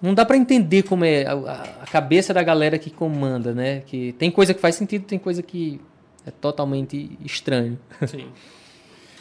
Não 0.00 0.14
dá 0.14 0.24
pra 0.24 0.36
entender 0.36 0.82
como 0.84 1.04
é 1.04 1.26
a, 1.26 1.32
a- 1.32 1.86
cabeça 1.90 2.32
da 2.32 2.42
galera 2.42 2.78
que 2.78 2.90
comanda, 2.90 3.52
né? 3.52 3.80
Que 3.86 4.12
tem 4.12 4.30
coisa 4.30 4.54
que 4.54 4.60
faz 4.60 4.74
sentido, 4.76 5.04
tem 5.04 5.18
coisa 5.18 5.42
que 5.42 5.80
é 6.26 6.30
totalmente 6.30 7.18
estranho. 7.24 7.78
Sim. 8.06 8.26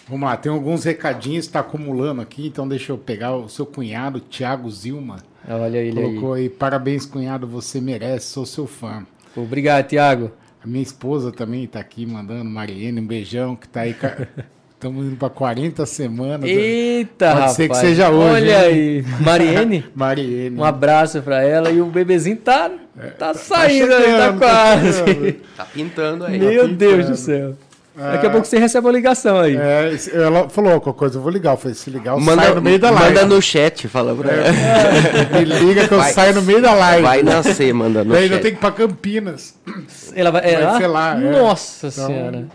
Vamos 0.10 0.30
lá, 0.30 0.38
tem 0.38 0.50
alguns 0.50 0.86
recadinhos 0.86 1.46
que 1.46 1.50
está 1.50 1.60
acumulando 1.60 2.22
aqui, 2.22 2.48
então 2.48 2.66
deixa 2.66 2.94
eu 2.94 2.98
pegar 2.98 3.36
o 3.36 3.50
seu 3.50 3.66
cunhado, 3.66 4.22
Thiago 4.22 4.70
Zilma. 4.72 5.18
Olha 5.46 5.80
ele 5.80 6.02
Colocou 6.02 6.34
aí. 6.34 6.44
aí, 6.44 6.50
parabéns, 6.50 7.06
cunhado, 7.06 7.46
você 7.46 7.82
merece, 7.82 8.28
sou 8.28 8.46
seu 8.46 8.66
fã. 8.66 9.06
Obrigado, 9.36 9.86
Tiago. 9.88 10.32
A 10.64 10.68
minha 10.68 10.82
esposa 10.82 11.30
também 11.32 11.68
tá 11.68 11.82
aqui 11.82 12.06
mandando, 12.06 12.46
Mariene, 12.50 13.02
um 13.02 13.06
beijão, 13.06 13.54
que 13.56 13.68
tá 13.68 13.82
aí. 13.82 13.94
Estamos 14.78 15.08
indo 15.08 15.16
para 15.16 15.30
40 15.32 15.88
semanas. 15.88 16.48
Eita, 16.48 17.26
Pode 17.30 17.40
rapaz. 17.40 17.52
ser 17.54 17.68
que 17.68 17.76
seja 17.78 18.12
hoje, 18.12 18.30
Olha 18.44 18.70
hein? 18.70 18.76
aí. 18.76 19.06
Mariene, 19.22 19.86
Mariene. 19.96 20.56
um 20.60 20.64
abraço 20.64 21.20
pra 21.24 21.42
ela. 21.42 21.72
E 21.72 21.82
o 21.82 21.86
bebezinho 21.88 22.38
tá, 22.38 22.70
tá 23.18 23.34
saindo, 23.34 23.88
chegando, 23.92 24.06
aí, 24.06 24.12
tá 24.12 24.32
tá 24.34 24.38
quase. 24.38 25.32
Tá 25.58 25.66
pintando 25.66 26.26
aí. 26.26 26.38
Meu 26.38 26.50
pintando. 26.52 26.76
Deus 26.76 27.10
do 27.10 27.16
céu. 27.16 27.56
Daqui 27.96 28.28
a 28.28 28.30
pouco 28.30 28.46
você 28.46 28.60
recebe 28.60 28.86
uma 28.86 28.94
ligação 28.94 29.40
aí. 29.40 29.58
É, 29.58 29.96
ela 30.14 30.48
falou 30.48 30.80
qualquer 30.80 31.00
coisa, 31.00 31.18
eu 31.18 31.24
vou 31.24 31.32
ligar. 31.32 31.54
Eu 31.54 31.58
falei, 31.58 31.74
se 31.74 31.90
ligar, 31.90 32.12
eu 32.12 32.20
Manda, 32.20 32.44
saio 32.44 32.54
no 32.56 32.62
meio 32.62 32.78
da 32.78 32.92
live. 32.92 33.16
manda 33.16 33.26
no 33.26 33.42
chat, 33.42 33.88
fala 33.88 34.14
pra 34.14 34.32
ela. 34.32 35.40
Me 35.40 35.44
liga 35.46 35.88
que 35.88 35.94
eu 35.96 35.98
Vai. 35.98 36.12
saio 36.14 36.36
no 36.36 36.44
meio 36.44 36.62
da 36.62 36.76
live. 36.76 37.02
Vai 37.02 37.24
nascer, 37.24 37.74
manda 37.74 38.04
no 38.04 38.12
Daí 38.14 38.26
ainda 38.26 38.36
chat. 38.36 38.44
tem 38.44 38.52
que 38.52 38.58
ir 38.58 38.62
pra 38.62 38.72
Campinas. 38.72 39.56
Ela 40.16 40.30
vai, 40.30 40.42
é 40.46 40.54
Vai 40.58 40.64
lá? 40.66 40.78
ser 40.78 40.86
lá, 40.88 41.16
é. 41.20 41.32
Nossa 41.32 41.88
Então, 41.88 42.06
senhora. 42.06 42.46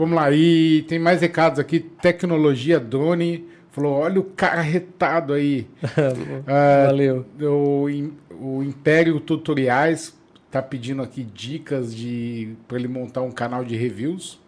Vamos 0.00 0.16
lá, 0.16 0.30
e 0.32 0.80
tem 0.88 0.98
mais 0.98 1.20
recados 1.20 1.58
aqui. 1.58 1.78
Tecnologia 1.78 2.80
Drone 2.80 3.46
falou: 3.70 3.98
olha 3.98 4.18
o 4.18 4.24
cara 4.24 4.62
retado 4.62 5.34
aí. 5.34 5.66
Ah, 6.46 6.86
Valeu. 6.86 7.26
o, 7.38 7.86
o 8.30 8.62
Império 8.62 9.20
Tutoriais 9.20 10.18
tá 10.50 10.62
pedindo 10.62 11.02
aqui 11.02 11.22
dicas 11.22 11.94
de 11.94 12.54
para 12.66 12.78
ele 12.78 12.88
montar 12.88 13.20
um 13.20 13.30
canal 13.30 13.62
de 13.62 13.76
reviews. 13.76 14.40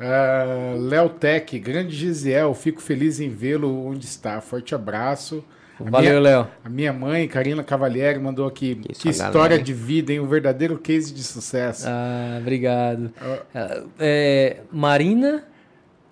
Ah, 0.00 0.72
Léo 0.78 1.10
Tech, 1.10 1.58
grande 1.58 1.94
Gisiel, 1.94 2.54
fico 2.54 2.80
feliz 2.80 3.20
em 3.20 3.28
vê-lo 3.28 3.86
onde 3.86 4.06
está. 4.06 4.40
Forte 4.40 4.74
abraço. 4.74 5.44
A 5.80 5.90
Valeu, 5.90 6.20
Léo. 6.20 6.46
A 6.64 6.68
minha 6.68 6.92
mãe, 6.92 7.28
Karina 7.28 7.62
Cavalieri, 7.62 8.18
mandou 8.18 8.46
aqui. 8.46 8.74
Que 8.98 9.08
a 9.08 9.10
história 9.10 9.32
galera. 9.32 9.62
de 9.62 9.72
vida, 9.72 10.12
hein? 10.12 10.18
Um 10.20 10.26
verdadeiro 10.26 10.76
case 10.76 11.12
de 11.14 11.22
sucesso. 11.22 11.84
Ah, 11.86 12.38
obrigado. 12.40 13.12
Ah, 13.54 13.82
é, 14.00 14.56
Marina 14.72 15.44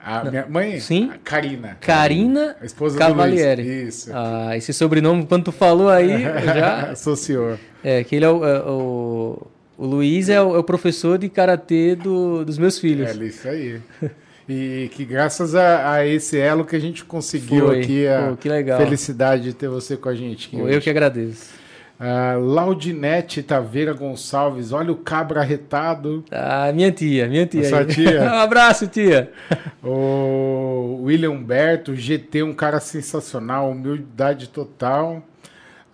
A 0.00 0.24
minha 0.30 0.46
mãe? 0.46 0.78
Sim. 0.78 1.10
A 1.12 1.18
Karina. 1.18 1.76
Karina 1.80 2.56
A 2.60 2.64
esposa 2.64 2.96
Cavalieri. 2.96 3.62
do 3.62 3.68
Luiz. 3.68 3.94
Isso. 3.98 4.10
Ah, 4.14 4.56
esse 4.56 4.72
sobrenome, 4.72 5.26
quando 5.26 5.44
tu 5.46 5.52
falou 5.52 5.88
aí, 5.88 6.22
já. 6.44 6.90
Associou. 6.92 7.58
É, 7.82 8.04
que 8.04 8.14
ele 8.14 8.24
é 8.24 8.30
o. 8.30 8.44
é, 8.44 8.60
o, 8.62 9.46
o 9.76 9.84
Luiz 9.86 10.28
é 10.28 10.40
o, 10.40 10.54
é 10.54 10.58
o 10.58 10.64
professor 10.64 11.18
de 11.18 11.28
karatê 11.28 11.96
do, 11.96 12.44
dos 12.44 12.56
meus 12.56 12.78
filhos. 12.78 13.10
É 13.20 13.24
isso 13.24 13.48
aí. 13.48 13.80
E 14.48 14.88
que 14.94 15.04
graças 15.04 15.54
a, 15.54 15.92
a 15.92 16.06
esse 16.06 16.38
elo 16.38 16.64
que 16.64 16.76
a 16.76 16.80
gente 16.80 17.04
conseguiu 17.04 17.66
Foi. 17.66 17.80
aqui 17.80 18.06
a 18.06 18.36
Pô, 18.36 18.84
felicidade 18.84 19.42
de 19.44 19.52
ter 19.52 19.68
você 19.68 19.96
com 19.96 20.08
a 20.08 20.14
gente. 20.14 20.48
Pô, 20.48 20.68
eu 20.68 20.80
que 20.80 20.88
agradeço. 20.88 21.56
Ah, 21.98 22.36
Laudinete 22.38 23.42
Taveira 23.42 23.94
Gonçalves, 23.94 24.70
olha 24.70 24.92
o 24.92 24.96
cabra 24.96 25.40
arretado. 25.40 26.22
Ah, 26.30 26.70
minha 26.72 26.92
tia, 26.92 27.26
minha 27.26 27.46
tia. 27.46 27.64
Sua 27.64 27.84
tia? 27.84 28.20
um 28.30 28.38
abraço, 28.38 28.86
tia. 28.86 29.30
O 29.82 31.02
William 31.04 31.30
Humberto, 31.30 31.94
GT, 31.94 32.42
um 32.42 32.52
cara 32.52 32.80
sensacional, 32.80 33.70
humildade 33.70 34.48
total. 34.48 35.22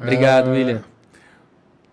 Obrigado, 0.00 0.48
Ah, 0.48 0.52
William. 0.52 0.82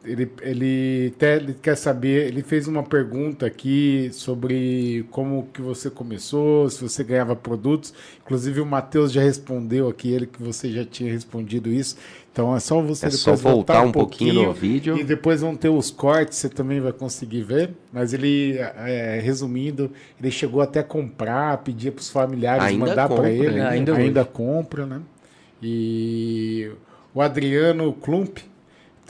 Ele, 0.10 0.31
ele, 0.41 1.14
ele 1.22 1.56
quer 1.61 1.76
saber, 1.76 2.27
ele 2.27 2.41
fez 2.41 2.68
uma 2.68 2.81
pergunta 2.84 3.45
aqui 3.45 4.10
sobre 4.11 5.06
como 5.11 5.48
que 5.53 5.61
você 5.61 5.90
começou, 5.90 6.69
se 6.69 6.81
você 6.81 7.03
ganhava 7.03 7.36
produtos. 7.36 7.94
Inclusive 8.26 8.60
o 8.61 8.65
Matheus 8.65 9.11
já 9.11 9.22
respondeu 9.22 9.88
aqui, 9.88 10.11
ele 10.11 10.26
que 10.26 10.41
você 10.41 10.72
já 10.72 10.84
tinha 10.84 11.11
respondido 11.11 11.72
isso. 11.72 11.95
Então 12.31 12.56
é 12.56 12.60
só 12.60 12.81
você 12.81 13.07
É 13.07 13.11
só 13.11 13.36
voltar 13.36 13.81
um 13.81 13.91
pouquinho 13.91 14.45
no 14.45 14.53
vídeo. 14.53 14.98
E 14.98 15.03
depois 15.03 15.41
vão 15.41 15.56
ter 15.56 15.69
os 15.69 15.91
cortes, 15.91 16.38
você 16.38 16.49
também 16.49 16.80
vai 16.80 16.94
conseguir 16.94 17.44
ver. 17.44 17.72
Mas 17.91 18.14
ele, 18.14 18.57
é, 18.57 19.19
resumindo, 19.22 19.91
ele 20.19 20.31
chegou 20.31 20.61
até 20.61 20.80
a 20.80 20.84
comprar, 20.84 21.57
pedir 21.60 21.91
para 21.91 22.02
os 22.02 22.10
familiares 22.10 22.64
Ainda 22.64 22.86
mandar 22.86 23.10
para 23.10 23.30
ele. 23.30 23.52
né? 23.52 23.68
Ainda 23.68 23.95
ainda 23.95 24.26
compra, 24.26 24.86
né? 24.86 25.02
E 25.61 26.72
o 27.14 27.22
Adriano 27.22 27.91
Klump 27.94 28.38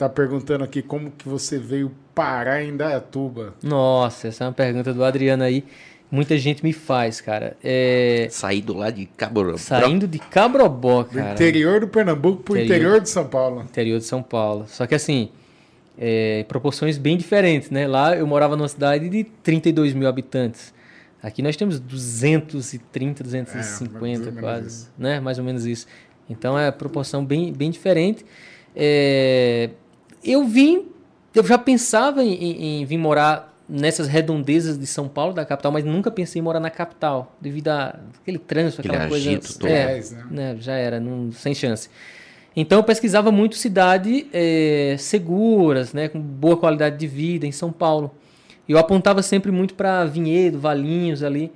tá 0.00 0.08
perguntando 0.08 0.64
aqui 0.64 0.80
como 0.82 1.10
que 1.10 1.28
você 1.28 1.58
veio 1.58 1.92
parar 2.14 2.62
em 2.62 2.76
Dayatuba. 2.76 3.54
Nossa, 3.62 4.28
essa 4.28 4.44
é 4.44 4.46
uma 4.46 4.52
pergunta 4.52 4.92
do 4.94 5.04
Adriano 5.04 5.42
aí. 5.42 5.64
Muita 6.10 6.36
gente 6.38 6.64
me 6.64 6.72
faz, 6.72 7.20
cara. 7.20 7.56
É, 7.62 8.26
Saído 8.30 8.72
lá 8.72 8.90
de 8.90 9.06
Cabo 9.06 9.56
saindo 9.56 10.08
de 10.08 10.18
Cabrobó, 10.18 11.04
Do 11.04 11.10
cara. 11.10 11.32
interior 11.34 11.80
do 11.80 11.88
Pernambuco 11.88 12.42
pro 12.42 12.54
Interior. 12.54 12.76
interior 12.76 13.00
de 13.00 13.08
São 13.10 13.26
Paulo. 13.26 13.62
interior 13.62 13.98
de 13.98 14.04
São 14.04 14.22
Paulo. 14.22 14.64
Só 14.66 14.86
que 14.86 14.94
assim, 14.94 15.28
é, 15.96 16.44
proporções 16.48 16.98
bem 16.98 17.16
diferentes, 17.16 17.70
né? 17.70 17.86
Lá 17.86 18.16
eu 18.16 18.26
morava 18.26 18.56
numa 18.56 18.68
cidade 18.68 19.08
de 19.08 19.22
32 19.22 19.92
mil 19.92 20.08
habitantes. 20.08 20.72
Aqui 21.22 21.42
nós 21.42 21.54
temos 21.56 21.78
230, 21.78 23.22
250 23.22 24.00
mais 24.00 24.18
ou 24.18 24.24
menos 24.32 24.40
quase, 24.40 24.66
isso. 24.66 24.90
né? 24.98 25.20
Mais 25.20 25.38
ou 25.38 25.44
menos 25.44 25.66
isso. 25.66 25.86
Então 26.28 26.58
é 26.58 26.70
proporção 26.72 27.24
bem, 27.24 27.52
bem 27.52 27.70
diferente. 27.70 28.24
É, 28.74 29.70
eu 30.24 30.44
vim, 30.44 30.86
eu 31.34 31.44
já 31.44 31.58
pensava 31.58 32.22
em, 32.24 32.32
em- 32.34 32.80
em 32.82 32.84
vir 32.84 32.98
morar 32.98 33.48
nessas 33.68 34.08
redondezas 34.08 34.76
de 34.78 34.86
São 34.86 35.06
Paulo, 35.08 35.32
da 35.32 35.44
capital, 35.44 35.70
mas 35.70 35.84
nunca 35.84 36.10
pensei 36.10 36.40
em 36.40 36.42
morar 36.42 36.58
na 36.58 36.70
capital, 36.70 37.36
devido 37.40 37.68
àquele 37.68 38.38
trânsito, 38.38 38.80
Aquele 38.80 38.94
aquela 38.94 39.08
coisa. 39.08 39.30
agito 39.30 39.58
todo. 39.58 39.68
É, 39.70 40.00
né? 40.00 40.24
né, 40.30 40.56
já 40.58 40.74
era, 40.74 40.98
não, 40.98 41.30
sem 41.30 41.54
chance. 41.54 41.88
Então 42.56 42.78
eu 42.78 42.82
pesquisava 42.82 43.30
muito 43.30 43.54
cidades 43.54 44.24
seguras, 44.98 45.92
né, 45.92 46.08
com 46.08 46.20
boa 46.20 46.56
qualidade 46.56 46.96
de 46.98 47.06
vida 47.06 47.46
em 47.46 47.52
São 47.52 47.70
Paulo. 47.72 48.12
E 48.68 48.72
eu 48.72 48.78
apontava 48.78 49.22
sempre 49.22 49.50
muito 49.50 49.74
para 49.74 50.04
Vinhedo, 50.04 50.58
Valinhos 50.58 51.22
ali. 51.22 51.50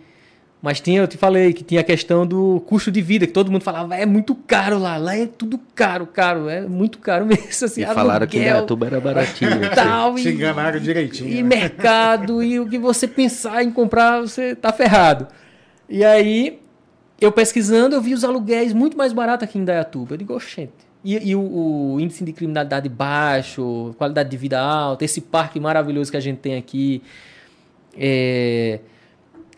Mas 0.65 0.81
tinha, 0.81 1.03
eu 1.03 1.07
te 1.07 1.19
falei 1.19 1.53
que 1.53 1.63
tinha 1.63 1.83
a 1.83 1.85
questão 1.85 2.27
do 2.27 2.59
custo 2.67 2.91
de 2.91 3.03
vida, 3.03 3.27
que 3.27 3.35
todo 3.35 3.53
mundo 3.53 3.61
falava, 3.61 3.97
é 3.97 4.07
muito 4.07 4.35
caro 4.35 4.79
lá, 4.79 4.97
lá 4.97 5.15
é 5.15 5.27
tudo 5.27 5.61
caro, 5.75 6.07
caro, 6.07 6.49
é 6.49 6.63
muito 6.63 7.01
caro 7.01 7.27
mesmo. 7.29 7.67
Assim, 7.67 7.83
E 7.83 7.87
falaram 7.87 8.27
que 8.27 8.39
Dayatuba 8.39 8.87
era 8.87 8.99
baratinho. 8.99 9.61
tal, 9.75 10.15
Te 10.15 10.31
e- 10.31 10.33
enganaram 10.33 10.81
direitinho. 10.81 11.29
e 11.29 11.43
né? 11.43 11.43
mercado, 11.43 12.43
e 12.43 12.59
o 12.59 12.67
que 12.67 12.79
você 12.79 13.07
pensar 13.07 13.63
em 13.63 13.71
comprar, 13.71 14.23
você 14.23 14.57
tá 14.57 14.73
ferrado. 14.73 15.29
E 15.87 16.03
aí, 16.03 16.59
eu 17.21 17.31
pesquisando, 17.31 17.95
eu 17.95 18.01
vi 18.01 18.15
os 18.15 18.25
aluguéis 18.25 18.73
muito 18.73 18.97
mais 18.97 19.13
baratos 19.13 19.47
aqui 19.47 19.59
em 19.59 19.67
Dayatuba. 19.67 20.15
Eu 20.15 20.17
digo, 20.17 20.35
oxente. 20.35 20.73
E, 21.05 21.29
e 21.29 21.37
o, 21.37 21.41
o 21.93 22.01
índice 22.01 22.25
de 22.25 22.33
criminalidade 22.33 22.89
baixo, 22.89 23.95
qualidade 23.99 24.31
de 24.31 24.37
vida 24.39 24.59
alta, 24.59 25.05
esse 25.05 25.21
parque 25.21 25.61
maravilhoso 25.61 26.11
que 26.11 26.17
a 26.17 26.21
gente 26.21 26.39
tem 26.39 26.57
aqui. 26.57 27.03
É... 27.95 28.81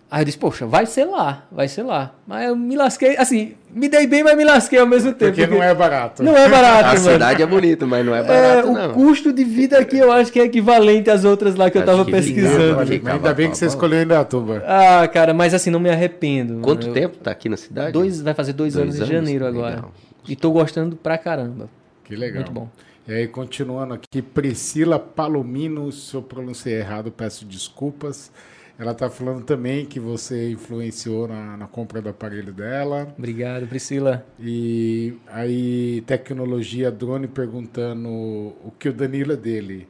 Aí 0.09 0.21
eu 0.21 0.25
disse, 0.25 0.39
poxa, 0.39 0.65
vai 0.67 0.87
ser 0.87 1.05
lá, 1.05 1.47
vai 1.51 1.67
ser 1.67 1.83
lá. 1.83 2.15
Mas 2.29 2.47
eu 2.49 2.55
me 2.55 2.77
lasquei, 2.77 3.17
assim, 3.17 3.55
me 3.73 3.89
dei 3.89 4.07
bem, 4.07 4.23
mas 4.23 4.37
me 4.37 4.45
lasquei 4.45 4.79
ao 4.79 4.87
mesmo 4.87 5.13
tempo. 5.13 5.33
Porque 5.35 5.47
não 5.53 5.61
é 5.61 5.75
barato. 5.75 6.23
não 6.23 6.37
é 6.37 6.49
barato, 6.49 6.85
A 6.91 6.95
mano. 6.95 6.99
cidade 7.01 7.43
é 7.43 7.47
bonita, 7.47 7.85
mas 7.87 8.07
não 8.07 8.15
é 8.15 8.21
É, 8.21 8.23
barato, 8.23 8.69
o 8.69 8.73
não. 8.73 8.93
custo 8.95 9.33
de 9.33 9.43
vida 9.43 9.77
aqui 9.79 9.99
eu 9.99 10.13
acho 10.13 10.33
que 10.33 10.39
é 10.39 10.45
equivalente 10.45 11.11
às 11.11 11.25
outras 11.25 11.57
lá 11.57 11.69
que 11.73 11.77
eu 11.79 11.83
Acho 11.83 11.91
tava 11.91 12.05
que 12.05 12.13
pesquisando. 12.13 12.77
Mas 12.77 12.89
ainda 12.91 13.35
bem 13.35 13.47
pau, 13.47 13.53
que 13.53 13.59
você 13.59 13.65
pau. 13.67 13.75
escolheu 13.75 14.03
Indaiatuba. 14.03 14.63
Ah, 14.65 15.09
cara, 15.09 15.35
mas 15.35 15.53
assim, 15.53 15.71
não 15.71 15.81
me 15.81 15.91
arrependo. 15.91 16.61
Quanto 16.61 16.87
Eu- 16.87 16.93
tempo 16.93 17.17
tá 17.19 17.33
aqui 17.33 17.49
na 17.49 17.57
cidade? 17.57 17.91
Dois, 17.91 18.23
vai 18.23 18.33
fazer 18.33 18.53
dois, 18.53 18.75
Dois 18.75 18.85
anos, 18.85 18.97
anos? 19.01 19.11
em 19.11 19.13
janeiro 19.13 19.45
agora. 19.45 19.75
Legal. 19.77 19.93
E 20.29 20.37
tô 20.37 20.53
gostando 20.53 20.95
pra 20.95 21.19
caramba. 21.19 21.69
Que 22.05 22.15
legal. 22.15 22.37
Muito 22.37 22.53
bom. 22.53 22.69
E 23.09 23.13
aí, 23.13 23.27
continuando 23.27 23.95
aqui, 23.95 24.23
Priscila 24.23 25.01
Palomino, 25.01 25.91
se 25.91 26.15
eu 26.15 26.23
pronunciei 26.23 26.77
errado, 26.79 27.11
peço 27.11 27.45
desculpas. 27.45 28.31
Ela 28.79 28.93
tá 28.95 29.09
falando 29.09 29.43
também 29.43 29.87
que 29.87 29.99
você 29.99 30.51
influenciou 30.51 31.27
na, 31.27 31.57
na 31.57 31.67
compra 31.67 32.03
do 32.03 32.11
aparelho 32.11 32.53
dela. 32.53 33.09
Obrigado, 33.17 33.67
Priscila. 33.67 34.25
E 34.39 35.15
aí, 35.29 36.03
tecnologia 36.07 36.91
drone 36.91 37.27
perguntando 37.27 38.09
o 38.09 38.73
que 38.79 38.89
o 38.91 38.93
Danilo 38.93 39.33
é 39.33 39.37
dele. 39.37 39.89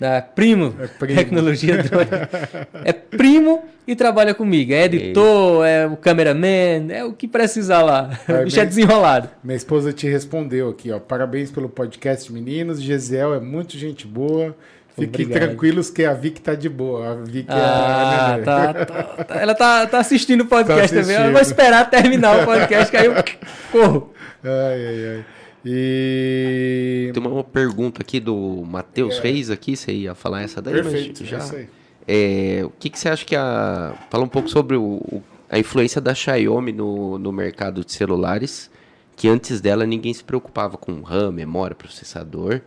Ah, 0.00 0.22
primo, 0.22 0.72
É 0.78 0.86
primo. 0.86 1.18
tecnologia 1.18 1.78
drone. 1.82 2.06
é 2.84 2.92
primo 2.92 3.64
e 3.84 3.96
trabalha 3.96 4.32
comigo. 4.32 4.72
É 4.72 4.84
editor, 4.84 5.66
é 5.66 5.88
o 5.88 5.96
cameraman, 5.96 6.86
é 6.90 7.04
o 7.04 7.12
que 7.12 7.26
precisar 7.26 7.82
lá. 7.82 8.16
Vai 8.28 8.42
o 8.42 8.44
bicho 8.44 8.60
é 8.60 8.64
desenrolado. 8.66 9.28
Minha 9.42 9.56
esposa 9.56 9.92
te 9.92 10.08
respondeu 10.08 10.68
aqui, 10.68 10.92
ó. 10.92 11.00
Parabéns 11.00 11.50
pelo 11.50 11.68
podcast, 11.68 12.32
meninos. 12.32 12.80
Gesiel 12.80 13.34
é 13.34 13.40
muito 13.40 13.76
gente 13.76 14.06
boa. 14.06 14.56
Fiquem 14.98 15.24
Obrigado. 15.26 15.48
tranquilos 15.48 15.90
que 15.90 16.04
a 16.04 16.12
Vic 16.14 16.40
tá 16.40 16.54
de 16.54 16.68
boa. 16.68 17.12
A 17.12 17.14
Vic 17.16 17.48
é 17.50 17.54
Ah, 17.54 18.34
a 18.34 18.38
tá, 18.42 18.74
tá, 18.74 19.24
tá. 19.24 19.34
Ela 19.40 19.54
tá, 19.54 19.86
tá 19.86 19.98
assistindo 19.98 20.42
o 20.42 20.46
podcast 20.46 20.92
Tá 20.94 21.00
também. 21.00 21.14
Eu 21.16 21.22
assistindo. 21.22 21.32
vou 21.32 21.40
esperar 21.42 21.88
terminar 21.90 22.42
o 22.42 22.44
podcast, 22.44 22.90
que 22.90 22.96
aí 22.96 23.06
eu 23.06 23.14
corro. 23.72 24.12
Ai, 24.44 24.86
ai, 24.86 25.06
ai. 25.16 25.24
E. 25.64 27.10
Tem 27.12 27.22
uma 27.22 27.44
pergunta 27.44 28.02
aqui 28.02 28.20
do 28.20 28.64
Matheus 28.66 29.18
fez 29.18 29.50
aqui, 29.50 29.76
você 29.76 29.92
ia 29.92 30.14
falar 30.14 30.42
essa 30.42 30.60
daí? 30.62 30.74
mas 30.74 30.86
É. 30.86 30.90
Perfeito, 30.90 31.24
já. 31.24 31.38
é 31.38 31.56
aí. 31.56 31.68
É, 32.10 32.64
o 32.64 32.70
que, 32.70 32.88
que 32.90 32.98
você 32.98 33.08
acha 33.08 33.24
que 33.24 33.36
a. 33.36 33.94
Fala 34.10 34.24
um 34.24 34.28
pouco 34.28 34.48
sobre 34.48 34.76
o- 34.76 34.82
o- 35.12 35.22
a 35.50 35.58
influência 35.58 36.00
da 36.00 36.14
Xiaomi 36.14 36.72
no, 36.72 37.18
no 37.18 37.30
mercado 37.32 37.84
de 37.84 37.92
celulares, 37.92 38.70
que 39.16 39.28
antes 39.28 39.60
dela 39.60 39.84
ninguém 39.86 40.12
se 40.14 40.22
preocupava 40.24 40.76
com 40.76 41.00
RAM, 41.02 41.32
memória, 41.32 41.74
processador. 41.76 42.60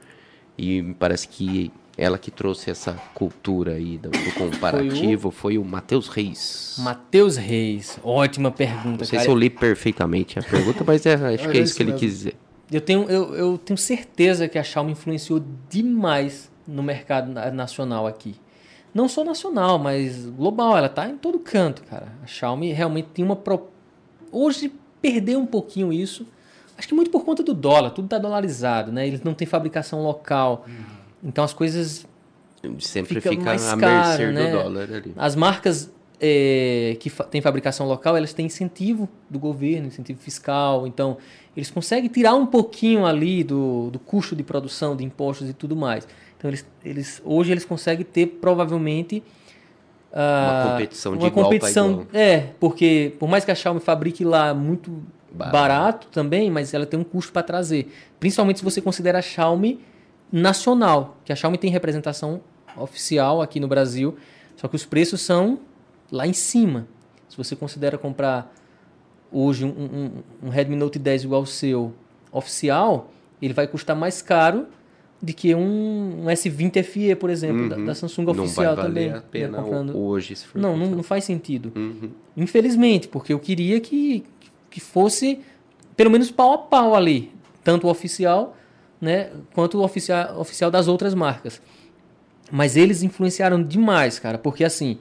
E 0.58 0.82
me 0.82 0.94
parece 0.94 1.28
que 1.28 1.72
ela 2.02 2.18
que 2.18 2.32
trouxe 2.32 2.72
essa 2.72 2.94
cultura 3.14 3.74
aí 3.74 3.96
do, 4.00 4.10
do 4.10 4.34
comparativo 4.34 5.30
foi 5.30 5.60
o, 5.60 5.62
o 5.62 5.66
Matheus 5.66 6.08
Reis. 6.08 6.78
Matheus 6.80 7.38
Reis, 7.38 8.00
ótima 8.04 8.50
pergunta. 8.50 8.98
Não 8.98 9.06
sei 9.06 9.20
cara. 9.20 9.24
se 9.24 9.30
eu 9.30 9.36
li 9.36 9.52
perfeitamente 9.52 10.40
a 10.40 10.42
pergunta, 10.42 10.84
mas 10.84 11.06
é, 11.06 11.14
acho 11.14 11.48
que 11.48 11.58
é 11.60 11.62
isso 11.62 11.76
que 11.76 11.84
ele 11.84 11.94
quis 11.94 12.12
dizer. 12.12 12.36
Eu 12.72 12.82
tenho, 12.82 13.04
eu, 13.04 13.36
eu 13.36 13.58
tenho 13.58 13.78
certeza 13.78 14.48
que 14.48 14.58
a 14.58 14.64
Xiaomi 14.64 14.94
influenciou 14.94 15.44
demais 15.70 16.50
no 16.68 16.82
mercado 16.82 17.32
nacional 17.52 18.08
aqui. 18.08 18.36
Não 18.94 19.08
só 19.08 19.24
nacional, 19.24 19.78
mas 19.78 20.26
global. 20.26 20.76
Ela 20.76 20.90
tá 20.90 21.08
em 21.08 21.18
todo 21.18 21.38
canto, 21.38 21.84
cara. 21.84 22.08
A 22.24 22.26
Xiaomi 22.26 22.72
realmente 22.72 23.10
tem 23.14 23.24
uma. 23.24 23.36
Pro... 23.36 23.68
Hoje 24.32 24.74
perdeu 25.00 25.40
um 25.40 25.46
pouquinho 25.46 25.94
isso. 25.94 26.26
Acho 26.76 26.88
que 26.88 26.96
muito 26.96 27.12
por 27.12 27.24
conta 27.24 27.44
do 27.44 27.54
dólar. 27.54 27.92
Tudo 27.92 28.08
tá 28.08 28.18
dolarizado, 28.18 28.92
né? 28.92 29.06
Eles 29.06 29.22
não 29.22 29.36
têm 29.36 29.46
fabricação 29.46 30.02
local. 30.02 30.66
Uhum. 30.68 31.01
Então 31.24 31.44
as 31.44 31.54
coisas. 31.54 32.06
Sempre 32.80 33.16
fica, 33.16 33.30
fica 33.30 33.44
mais 33.44 33.68
à 33.68 33.76
mercê 33.76 34.32
né? 34.32 34.52
do 34.52 34.58
dólar 34.58 34.94
ali. 34.94 35.14
As 35.18 35.36
marcas 35.36 35.92
é, 36.20 36.96
que 37.00 37.10
fa 37.10 37.24
têm 37.24 37.42
fabricação 37.42 37.88
local, 37.88 38.16
elas 38.16 38.32
têm 38.32 38.46
incentivo 38.46 39.10
do 39.28 39.40
governo, 39.40 39.88
incentivo 39.88 40.20
fiscal. 40.20 40.86
Então 40.86 41.18
eles 41.58 41.72
conseguem 41.72 42.08
tirar 42.10 42.36
um 42.36 42.46
pouquinho 42.46 43.06
ali 43.06 43.44
do, 43.44 43.90
do 43.90 43.98
custo 43.98 44.36
de 44.36 44.44
produção, 44.44 44.96
de 44.96 45.04
impostos 45.04 45.50
e 45.50 45.54
tudo 45.54 45.76
mais. 45.76 46.08
Então 46.38 46.50
eles, 46.50 46.66
eles 46.86 47.22
hoje 47.26 47.52
eles 47.52 47.66
conseguem 47.66 48.06
ter 48.06 48.28
provavelmente 48.28 49.24
uh, 50.12 50.16
uma 50.16 50.72
competição 50.72 51.12
de 51.14 51.18
uma 51.18 51.28
igual 51.28 51.46
competição, 51.46 51.92
igual. 51.92 52.08
É, 52.14 52.50
porque 52.60 53.14
por 53.18 53.28
mais 53.28 53.44
que 53.44 53.50
a 53.50 53.56
Xiaomi 53.56 53.80
fabrique 53.80 54.24
lá 54.24 54.54
muito 54.54 54.92
barato, 55.32 55.52
barato 55.52 56.08
também, 56.12 56.52
mas 56.52 56.72
ela 56.76 56.86
tem 56.86 57.00
um 57.00 57.04
custo 57.04 57.34
para 57.34 57.42
trazer. 57.42 57.92
Principalmente 58.20 58.60
se 58.60 58.64
você 58.64 58.80
considera 58.80 59.18
a 59.18 59.22
Xiaomi 59.24 59.80
nacional, 60.32 61.18
que 61.26 61.32
a 61.32 61.36
Xiaomi 61.36 61.58
tem 61.58 61.70
representação 61.70 62.42
oficial 62.78 63.42
aqui 63.42 63.60
no 63.60 63.68
Brasil, 63.68 64.16
só 64.56 64.68
que 64.68 64.76
os 64.76 64.86
preços 64.86 65.22
são 65.22 65.60
lá 66.12 66.26
em 66.26 66.34
cima. 66.34 66.88
Se 67.28 67.38
você 67.38 67.56
considera 67.56 67.98
comprar 67.98 68.54
hoje 69.32 69.66
um, 69.66 69.70
um, 69.70 70.48
um 70.48 70.50
Redmi 70.50 70.76
Note 70.76 71.00
10 71.00 71.24
igual 71.24 71.42
ao 71.42 71.46
seu 71.46 71.94
oficial, 72.32 73.12
ele 73.42 73.54
vai 73.54 73.68
custar 73.68 73.96
mais 73.96 74.22
caro 74.22 74.68
do 75.22 75.34
que 75.34 75.54
um, 75.54 76.24
um 76.24 76.26
S20 76.26 76.84
FE, 76.84 77.16
por 77.16 77.30
exemplo, 77.30 77.64
uhum. 77.64 77.70
da, 77.70 77.76
da, 77.76 77.96
Samsung 77.96 78.26
não 78.34 78.44
oficial 78.44 78.76
vai 78.76 78.86
valer 78.86 79.06
também. 79.06 79.20
A 79.20 79.22
pena 79.22 79.58
né, 79.58 79.64
comprando... 79.64 79.98
hoje, 79.98 80.36
se 80.36 80.46
for 80.46 80.60
não, 80.60 80.76
não, 80.76 80.90
não, 80.90 81.04
faz 81.04 81.24
sentido. 81.24 81.72
Uhum. 81.76 82.10
Infelizmente, 82.36 83.08
porque 83.08 83.32
eu 83.32 83.40
queria 83.40 83.80
que, 83.80 84.24
que 84.70 84.80
fosse 84.80 85.40
pelo 85.96 86.10
menos 86.10 86.32
pau 86.32 86.54
a 86.54 86.58
pau 86.58 86.96
ali, 86.96 87.32
tanto 87.64 87.86
o 87.86 87.90
oficial 87.90 88.58
né, 89.02 89.32
quanto 89.54 89.80
o 89.80 89.84
oficial, 89.84 90.40
oficial 90.40 90.70
das 90.70 90.88
outras 90.88 91.14
marcas. 91.16 91.62
Mas 92.52 92.78
eles 92.78 93.02
influenciaram 93.02 93.62
demais, 93.64 94.20
cara, 94.20 94.38
porque 94.38 94.64
assim, 94.64 95.00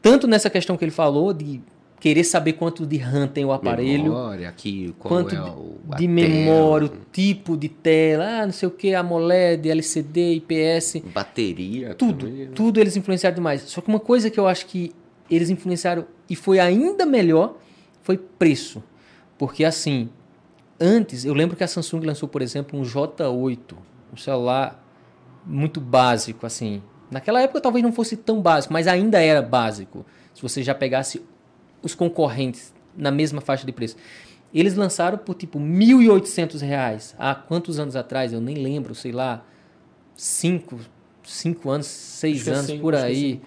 tanto 0.00 0.26
nessa 0.26 0.48
questão 0.48 0.76
que 0.76 0.84
ele 0.84 0.92
falou 0.92 1.32
de 1.32 1.60
querer 2.02 2.24
saber 2.24 2.54
quanto 2.54 2.84
de 2.84 2.96
RAM 2.96 3.28
tem 3.28 3.44
o 3.44 3.52
aparelho. 3.52 4.04
Memória, 4.04 4.48
aqui, 4.48 4.92
quanto 4.98 5.36
é 5.36 5.40
o, 5.40 5.78
de 5.96 6.08
memória, 6.08 6.88
o 6.88 6.90
tipo 7.12 7.56
de 7.56 7.68
tela, 7.68 8.40
ah, 8.40 8.46
não 8.46 8.52
sei 8.52 8.66
o 8.66 8.72
que, 8.72 8.92
AMOLED, 8.92 9.70
LCD, 9.70 10.34
IPS. 10.34 11.00
Bateria. 11.14 11.94
Tudo, 11.94 12.26
também. 12.26 12.46
Né? 12.46 12.52
tudo 12.54 12.80
eles 12.80 12.96
influenciaram 12.96 13.36
demais. 13.36 13.62
Só 13.62 13.80
que 13.80 13.88
uma 13.88 14.00
coisa 14.00 14.28
que 14.28 14.40
eu 14.40 14.48
acho 14.48 14.66
que 14.66 14.92
eles 15.30 15.48
influenciaram 15.48 16.04
e 16.28 16.34
foi 16.34 16.58
ainda 16.58 17.06
melhor 17.06 17.56
foi 18.02 18.18
preço. 18.18 18.82
Porque 19.38 19.64
assim, 19.64 20.08
antes, 20.82 21.24
eu 21.24 21.34
lembro 21.34 21.56
que 21.56 21.64
a 21.64 21.68
Samsung 21.68 22.04
lançou, 22.06 22.28
por 22.28 22.42
exemplo, 22.42 22.78
um 22.78 22.82
J8, 22.82 23.74
um 24.12 24.16
celular 24.16 24.84
muito 25.46 25.80
básico, 25.80 26.44
assim. 26.46 26.82
Naquela 27.10 27.40
época 27.40 27.60
talvez 27.60 27.82
não 27.82 27.92
fosse 27.92 28.16
tão 28.16 28.40
básico, 28.40 28.72
mas 28.72 28.86
ainda 28.86 29.22
era 29.22 29.42
básico. 29.42 30.04
Se 30.34 30.42
você 30.42 30.62
já 30.62 30.74
pegasse 30.74 31.22
os 31.82 31.94
concorrentes 31.94 32.72
na 32.96 33.10
mesma 33.10 33.40
faixa 33.40 33.66
de 33.66 33.72
preço. 33.72 33.96
Eles 34.52 34.76
lançaram 34.76 35.16
por 35.16 35.34
tipo 35.34 35.58
R$ 35.58 35.64
1.800 35.64 37.14
há 37.18 37.34
quantos 37.34 37.78
anos 37.78 37.96
atrás? 37.96 38.32
Eu 38.32 38.40
nem 38.40 38.56
lembro, 38.56 38.94
sei 38.94 39.10
lá, 39.10 39.42
5 40.14 40.78
cinco, 41.24 41.70
anos, 41.70 41.86
6 41.86 42.48
anos 42.48 42.60
assim, 42.64 42.78
por 42.78 42.94
aí. 42.94 43.12
Assim. 43.12 43.40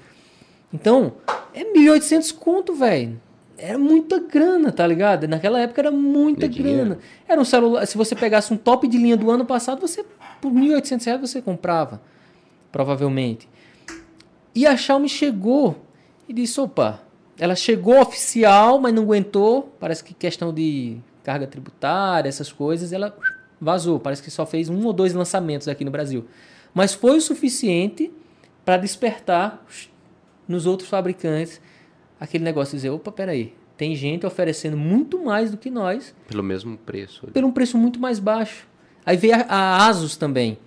Então, 0.73 1.13
é 1.53 1.63
1.800 1.63 2.33
conto, 2.33 2.73
velho. 2.73 3.21
Era 3.57 3.77
muita 3.77 4.19
grana, 4.19 4.71
tá 4.71 4.85
ligado? 4.85 5.27
Naquela 5.27 5.59
época 5.59 5.81
era 5.81 5.91
muita 5.91 6.47
de 6.47 6.61
grana. 6.61 6.95
Dinheiro. 6.95 6.99
Era 7.27 7.39
um 7.39 7.45
celular, 7.45 7.85
se 7.85 7.97
você 7.97 8.15
pegasse 8.15 8.53
um 8.53 8.57
top 8.57 8.87
de 8.87 8.97
linha 8.97 9.15
do 9.15 9.31
ano 9.31 9.45
passado, 9.45 9.79
você 9.79 10.05
por 10.41 10.51
R$ 10.51 10.59
1.800 10.59 11.21
você 11.21 11.41
comprava, 11.41 12.01
provavelmente. 12.71 13.47
E 14.53 14.67
a 14.67 14.75
Xiaomi 14.75 15.07
chegou 15.07 15.77
e 16.27 16.33
disse: 16.33 16.59
"Opa, 16.59 17.01
ela 17.37 17.55
chegou 17.55 17.99
oficial, 18.01 18.79
mas 18.79 18.93
não 18.93 19.03
aguentou. 19.03 19.73
Parece 19.79 20.03
que 20.03 20.13
questão 20.13 20.53
de 20.53 20.97
carga 21.23 21.47
tributária, 21.47 22.29
essas 22.29 22.51
coisas, 22.51 22.93
ela 22.93 23.15
vazou. 23.59 23.99
Parece 23.99 24.21
que 24.21 24.29
só 24.29 24.45
fez 24.45 24.69
um 24.69 24.85
ou 24.85 24.93
dois 24.93 25.13
lançamentos 25.13 25.67
aqui 25.67 25.83
no 25.83 25.91
Brasil. 25.91 26.25
Mas 26.73 26.93
foi 26.93 27.17
o 27.17 27.21
suficiente 27.21 28.11
para 28.63 28.77
despertar 28.77 29.65
nos 30.47 30.65
outros 30.65 30.89
fabricantes 30.89 31.61
aquele 32.19 32.43
negócio 32.43 32.71
de 32.71 32.77
dizer: 32.77 32.89
opa, 32.89 33.11
peraí, 33.11 33.53
tem 33.77 33.95
gente 33.95 34.25
oferecendo 34.25 34.77
muito 34.77 35.23
mais 35.23 35.51
do 35.51 35.57
que 35.57 35.69
nós. 35.69 36.15
Pelo 36.27 36.43
mesmo 36.43 36.77
preço. 36.77 37.27
Pelo 37.27 37.47
um 37.47 37.51
preço 37.51 37.77
muito 37.77 37.99
mais 37.99 38.19
baixo. 38.19 38.67
Aí 39.05 39.17
veio 39.17 39.35
a, 39.35 39.41
a 39.47 39.87
Asus 39.87 40.15
também. 40.17 40.57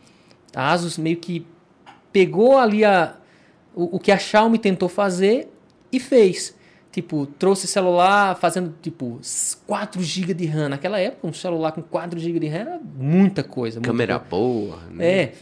A 0.55 0.73
Asus 0.73 0.99
meio 0.99 1.17
que 1.17 1.45
pegou 2.13 2.59
ali 2.59 2.85
a, 2.85 3.17
o, 3.75 3.97
o 3.97 3.99
que 3.99 4.13
a 4.13 4.19
Xiaomi 4.19 4.59
tentou 4.59 4.89
fazer 4.89 5.49
e 5.91 5.99
fez. 5.99 6.57
Tipo, 6.91 7.27
trouxe 7.27 7.67
celular 7.67 8.37
fazendo 8.37 8.75
tipo 8.83 9.21
4 9.67 10.03
GB 10.03 10.35
de 10.35 10.47
RAM. 10.47 10.71
Naquela 10.71 10.99
época, 10.99 11.27
um 11.27 11.33
celular 11.33 11.73
com 11.73 11.83
4 11.83 12.19
GB 12.19 12.41
de 12.41 12.49
RAM 12.49 12.59
era 12.59 12.81
muita 12.97 13.43
coisa. 13.45 13.79
Muita 13.79 13.91
Câmera 13.91 14.19
coisa. 14.19 14.31
boa, 14.31 14.79
né? 14.91 15.07
É. 15.07 15.33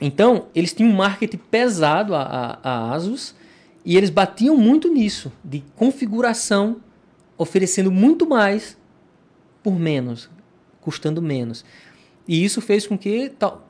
Então, 0.00 0.46
eles 0.54 0.72
tinham 0.72 0.90
um 0.90 0.94
marketing 0.96 1.38
pesado, 1.50 2.14
a, 2.14 2.22
a, 2.22 2.58
a 2.62 2.94
Asus, 2.94 3.34
e 3.84 3.96
eles 3.96 4.10
batiam 4.10 4.56
muito 4.56 4.92
nisso, 4.92 5.32
de 5.42 5.64
configuração, 5.76 6.76
oferecendo 7.36 7.90
muito 7.90 8.28
mais 8.28 8.76
por 9.62 9.78
menos, 9.78 10.30
custando 10.80 11.22
menos. 11.22 11.64
E 12.28 12.44
isso 12.44 12.60
fez 12.60 12.86
com 12.86 12.96
que. 12.96 13.30
Tal, 13.30 13.66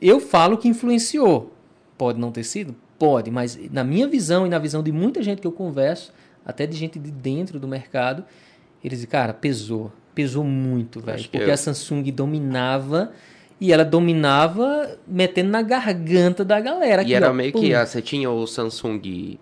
eu 0.00 0.20
falo 0.20 0.58
que 0.58 0.68
influenciou. 0.68 1.52
Pode 1.96 2.18
não 2.18 2.32
ter 2.32 2.44
sido? 2.44 2.74
Pode, 2.98 3.30
mas 3.30 3.58
na 3.70 3.84
minha 3.84 4.08
visão 4.08 4.46
e 4.46 4.48
na 4.48 4.58
visão 4.58 4.82
de 4.82 4.92
muita 4.92 5.22
gente 5.22 5.40
que 5.40 5.46
eu 5.46 5.52
converso, 5.52 6.12
até 6.44 6.66
de 6.66 6.76
gente 6.76 6.98
de 6.98 7.10
dentro 7.10 7.58
do 7.58 7.68
mercado, 7.68 8.24
eles 8.82 8.98
dizem, 8.98 9.10
cara, 9.10 9.32
pesou. 9.32 9.92
Pesou 10.14 10.44
muito, 10.44 11.00
velho. 11.00 11.28
Porque 11.28 11.50
eu... 11.50 11.52
a 11.52 11.56
Samsung 11.56 12.02
dominava 12.12 13.12
e 13.60 13.72
ela 13.72 13.84
dominava 13.84 14.98
metendo 15.06 15.50
na 15.50 15.62
garganta 15.62 16.44
da 16.44 16.60
galera. 16.60 17.02
E 17.02 17.04
aqui, 17.06 17.14
era 17.14 17.30
ó, 17.30 17.32
meio 17.32 17.52
pum. 17.52 17.60
que 17.60 17.74
ah, 17.74 17.86
você 17.86 18.02
tinha 18.02 18.30
o 18.30 18.46
Samsung 18.46 19.38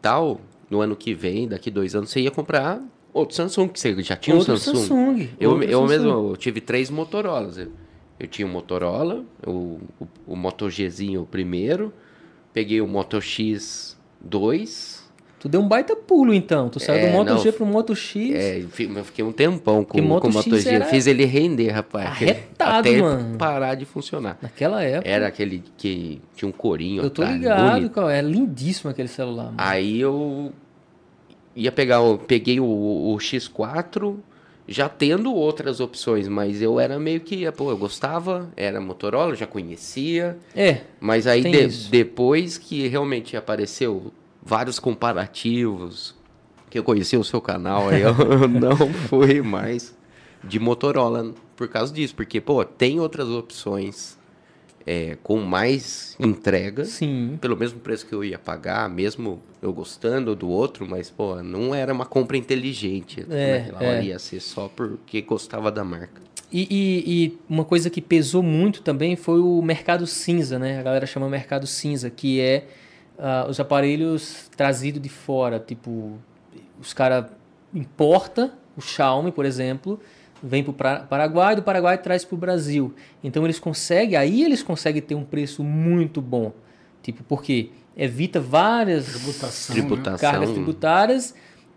tal, 0.00 0.40
no 0.68 0.80
ano 0.80 0.96
que 0.96 1.14
vem, 1.14 1.46
daqui 1.46 1.70
dois 1.70 1.94
anos, 1.94 2.10
você 2.10 2.20
ia 2.20 2.30
comprar 2.30 2.82
outro 3.12 3.36
Samsung, 3.36 3.68
que 3.68 3.78
você 3.78 4.02
já 4.02 4.16
tinha 4.16 4.36
outro 4.36 4.54
um 4.54 4.56
Samsung. 4.56 4.80
Samsung 4.80 5.28
eu 5.38 5.50
outro 5.50 5.64
eu 5.68 5.80
Samsung. 5.80 5.92
mesmo 5.92 6.10
eu 6.30 6.36
tive 6.36 6.60
três 6.60 6.90
Motorolas. 6.90 7.58
Eu, 7.58 7.70
eu 8.18 8.26
tinha 8.26 8.46
o 8.46 8.50
Motorola, 8.50 9.24
o, 9.46 9.80
o, 9.98 10.08
o 10.26 10.36
Moto 10.36 10.68
Gzinho 10.68 11.26
primeiro, 11.30 11.92
peguei 12.52 12.80
o 12.80 12.86
Moto 12.86 13.18
X2, 13.18 14.99
Tu 15.40 15.48
deu 15.48 15.60
um 15.60 15.66
baita 15.66 15.96
pulo, 15.96 16.32
então. 16.34 16.68
Tu 16.68 16.78
saiu 16.78 16.98
É, 16.98 17.06
do 17.06 17.12
Moto 17.12 17.28
não, 17.28 17.38
G 17.38 17.50
pro 17.50 17.64
Moto 17.64 17.96
X. 17.96 18.34
É, 18.34 18.58
eu 18.60 18.68
fi- 18.68 18.84
eu 18.94 19.04
fiquei 19.04 19.24
um 19.24 19.32
tempão 19.32 19.82
com, 19.82 20.00
Moto 20.02 20.20
com 20.22 20.28
o 20.28 20.32
Moto 20.32 20.54
X 20.54 20.62
G. 20.64 20.80
Fiz 20.84 21.06
ele 21.06 21.24
render, 21.24 21.70
rapaz. 21.70 22.06
arretado, 22.06 22.78
até 22.80 22.90
ele 22.90 23.00
mano. 23.02 23.38
parar 23.38 23.74
de 23.74 23.86
funcionar. 23.86 24.36
Naquela 24.42 24.82
época. 24.84 25.08
Era 25.10 25.26
aquele 25.28 25.64
que 25.78 26.20
tinha 26.36 26.46
um 26.48 26.52
corinho 26.52 27.02
eu 27.02 27.08
tô 27.10 27.22
atrás, 27.22 27.40
ligado, 27.40 27.72
bonito. 27.72 27.92
qual 27.92 28.10
é. 28.10 28.20
Lindíssimo 28.20 28.90
aquele 28.90 29.08
celular. 29.08 29.44
Mano. 29.46 29.56
Aí 29.56 29.98
eu 29.98 30.52
ia 31.56 31.72
pegar, 31.72 32.00
o- 32.02 32.18
peguei 32.18 32.60
o, 32.60 32.64
o 32.64 33.16
X4 33.18 34.16
já 34.68 34.88
tendo 34.88 35.34
outras 35.34 35.80
opções, 35.80 36.28
mas 36.28 36.62
eu 36.62 36.78
era 36.78 36.98
meio 36.98 37.20
que, 37.20 37.50
pô, 37.52 37.70
eu 37.70 37.76
gostava, 37.76 38.48
era 38.56 38.80
Motorola, 38.80 39.34
já 39.34 39.46
conhecia, 39.46 40.38
É, 40.54 40.82
mas 41.00 41.26
aí 41.26 41.42
de- 41.42 41.88
depois 41.90 42.56
que 42.56 42.86
realmente 42.86 43.36
apareceu 43.36 44.12
vários 44.42 44.78
comparativos, 44.78 46.14
que 46.68 46.78
eu 46.78 46.84
conheci 46.84 47.16
o 47.16 47.24
seu 47.24 47.40
canal, 47.40 47.88
aí 47.88 48.02
eu 48.02 48.14
não 48.48 48.76
fui 49.08 49.42
mais 49.42 49.96
de 50.42 50.58
Motorola 50.58 51.34
por 51.56 51.68
causa 51.68 51.92
disso, 51.92 52.14
porque, 52.14 52.40
pô, 52.40 52.64
tem 52.64 53.00
outras 53.00 53.28
opções 53.28 54.18
é, 54.86 55.18
com 55.22 55.40
mais 55.40 56.16
entrega, 56.18 56.84
Sim. 56.84 57.38
pelo 57.40 57.56
mesmo 57.56 57.80
preço 57.80 58.06
que 58.06 58.14
eu 58.14 58.24
ia 58.24 58.38
pagar, 58.38 58.88
mesmo 58.88 59.42
eu 59.60 59.72
gostando 59.72 60.34
do 60.34 60.48
outro, 60.48 60.86
mas, 60.88 61.10
pô, 61.10 61.42
não 61.42 61.74
era 61.74 61.92
uma 61.92 62.06
compra 62.06 62.36
inteligente. 62.36 63.26
É, 63.28 63.58
naquela 63.58 63.84
é. 63.84 63.88
hora 63.88 64.02
ia 64.02 64.18
ser 64.18 64.40
só 64.40 64.68
porque 64.74 65.20
gostava 65.20 65.70
da 65.70 65.84
marca. 65.84 66.22
E, 66.52 66.66
e- 66.70 67.24
e 67.26 67.38
uma 67.48 67.64
coisa 67.64 67.90
que 67.90 68.00
pesou 68.00 68.42
muito 68.42 68.82
também 68.82 69.14
foi 69.16 69.38
o 69.40 69.60
mercado 69.62 70.06
cinza, 70.06 70.58
né? 70.58 70.80
A 70.80 70.82
galera 70.82 71.06
chama 71.06 71.28
mercado 71.28 71.66
cinza, 71.66 72.10
que 72.10 72.40
é 72.40 72.66
ah, 73.20 73.46
os 73.48 73.60
aparelhos 73.60 74.50
trazidos 74.56 75.00
de 75.00 75.08
fora. 75.08 75.60
Tipo, 75.60 76.18
os 76.80 76.92
caras 76.92 77.26
importa 77.74 78.52
o 78.76 78.80
Xiaomi, 78.80 79.30
por 79.30 79.44
exemplo, 79.44 80.00
vem 80.42 80.64
para 80.64 81.02
o 81.04 81.06
Paraguai, 81.06 81.54
do 81.54 81.62
Paraguai 81.62 81.98
traz 81.98 82.24
para 82.24 82.34
o 82.34 82.38
Brasil. 82.38 82.94
Então 83.22 83.44
eles 83.44 83.58
conseguem, 83.58 84.16
aí 84.16 84.42
eles 84.42 84.62
conseguem 84.62 85.02
ter 85.02 85.14
um 85.14 85.24
preço 85.24 85.62
muito 85.62 86.20
bom. 86.20 86.52
Tipo, 87.02 87.22
porque 87.24 87.70
evita 87.96 88.40
várias 88.40 89.06
Tributação? 89.06 89.74
Tributação. 89.74 90.18
cargas 90.18 90.50
tributárias 90.50 91.34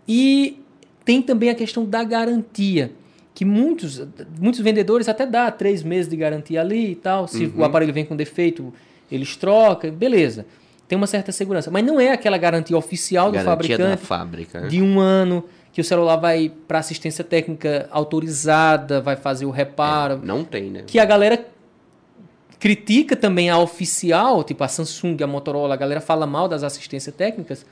e 0.08 0.62
tem 1.04 1.20
também 1.20 1.50
a 1.50 1.54
questão 1.54 1.84
da 1.84 2.02
garantia 2.02 2.92
que 3.34 3.44
muitos 3.44 4.06
muitos 4.38 4.60
vendedores 4.60 5.08
até 5.08 5.26
dá 5.26 5.50
três 5.50 5.82
meses 5.82 6.08
de 6.08 6.16
garantia 6.16 6.60
ali 6.60 6.92
e 6.92 6.94
tal 6.94 7.26
se 7.26 7.46
o 7.46 7.64
aparelho 7.64 7.92
vem 7.92 8.04
com 8.04 8.14
defeito 8.14 8.72
eles 9.10 9.36
trocam 9.36 9.90
beleza 9.90 10.46
tem 10.88 10.96
uma 10.96 11.06
certa 11.06 11.32
segurança 11.32 11.70
mas 11.70 11.84
não 11.84 11.98
é 12.00 12.10
aquela 12.12 12.36
garantia 12.38 12.76
oficial 12.76 13.26
do 13.30 13.34
Garantia 13.34 13.78
da 13.78 13.84
fabricante 13.84 14.06
fábrica. 14.06 14.60
né? 14.62 14.68
de 14.68 14.80
um 14.82 14.98
ano 15.00 15.44
que 15.72 15.80
o 15.80 15.84
celular 15.84 16.16
vai 16.16 16.52
para 16.68 16.78
assistência 16.78 17.24
técnica 17.24 17.88
autorizada 17.90 19.00
vai 19.00 19.16
fazer 19.16 19.44
o 19.46 19.50
reparo 19.50 20.20
Não 20.22 20.44
tem, 20.44 20.70
né? 20.70 20.84
que 20.86 20.98
a 20.98 21.04
galera 21.04 21.44
critica 22.58 23.14
também 23.16 23.50
a 23.50 23.58
oficial, 23.58 24.42
tipo 24.42 24.62
a 24.64 24.68
Samsung, 24.68 25.16
a 25.22 25.26
Motorola, 25.26 25.74
a 25.74 25.76
galera 25.76 26.00
fala 26.00 26.26
mal 26.26 26.48
das 26.48 26.62
assistências 26.62 27.14
técnicas, 27.14 27.66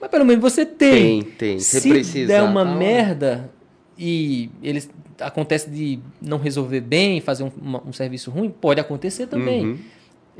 mas 0.00 0.10
pelo 0.10 0.24
menos 0.24 0.40
você 0.40 0.64
tem. 0.64 1.22
Tem, 1.22 1.32
tem. 1.32 1.58
Se 1.58 1.80
Se 1.80 1.88
precisar, 1.88 2.26
der 2.28 2.42
uma 2.42 2.64
merda 2.64 3.50
e 3.98 4.48
eles 4.62 4.88
acontece 5.20 5.68
de 5.68 5.98
não 6.22 6.38
resolver 6.38 6.80
bem, 6.80 7.20
fazer 7.20 7.42
um, 7.42 7.50
uma- 7.60 7.82
um 7.84 7.92
serviço 7.92 8.30
ruim, 8.30 8.48
pode 8.48 8.80
acontecer 8.80 9.26
também. 9.26 9.66
Uhum. 9.66 9.78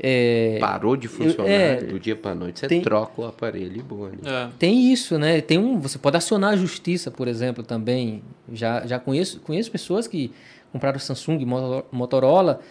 É, 0.01 0.57
Parou 0.61 0.95
de 0.95 1.07
funcionar 1.09 1.49
é, 1.49 1.75
do 1.83 1.99
dia 1.99 2.15
pra 2.15 2.33
noite, 2.33 2.59
você 2.59 2.67
tem- 2.67 2.81
troca 2.81 3.21
o 3.21 3.25
aparelho 3.25 3.77
e 3.77 3.81
boa. 3.81 4.09
né? 4.09 4.17
É. 4.25 4.49
Tem 4.57 4.91
isso, 4.91 5.19
né? 5.19 5.41
Tem 5.41 5.57
um, 5.57 5.77
você 5.79 5.97
pode 5.99 6.15
acionar 6.15 6.53
a 6.53 6.55
justiça, 6.55 7.11
por 7.11 7.27
exemplo, 7.27 7.63
também. 7.63 8.23
Já, 8.53 8.85
já 8.87 8.97
conheço, 8.97 9.39
conheço 9.41 9.69
pessoas 9.69 10.07
que 10.07 10.31
compraram 10.71 10.97
Samsung, 10.99 11.43
Moto- 11.45 11.85
Motorola, 11.91 12.61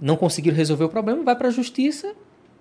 não 0.00 0.16
conseguiram 0.16 0.56
resolver 0.56 0.84
o 0.84 0.88
problema, 0.88 1.22
vai 1.22 1.34
para 1.36 1.48
a 1.48 1.50
justiça 1.50 2.12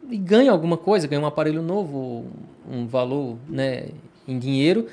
e 0.10 0.18
ganha 0.18 0.52
alguma 0.52 0.78
coisa, 0.78 1.08
ganha 1.08 1.22
um 1.22 1.26
aparelho 1.26 1.62
novo, 1.62 2.26
um 2.72 2.86
valor, 2.88 3.38
né, 3.50 3.88
em 4.28 4.40
dinheiro. 4.40 4.88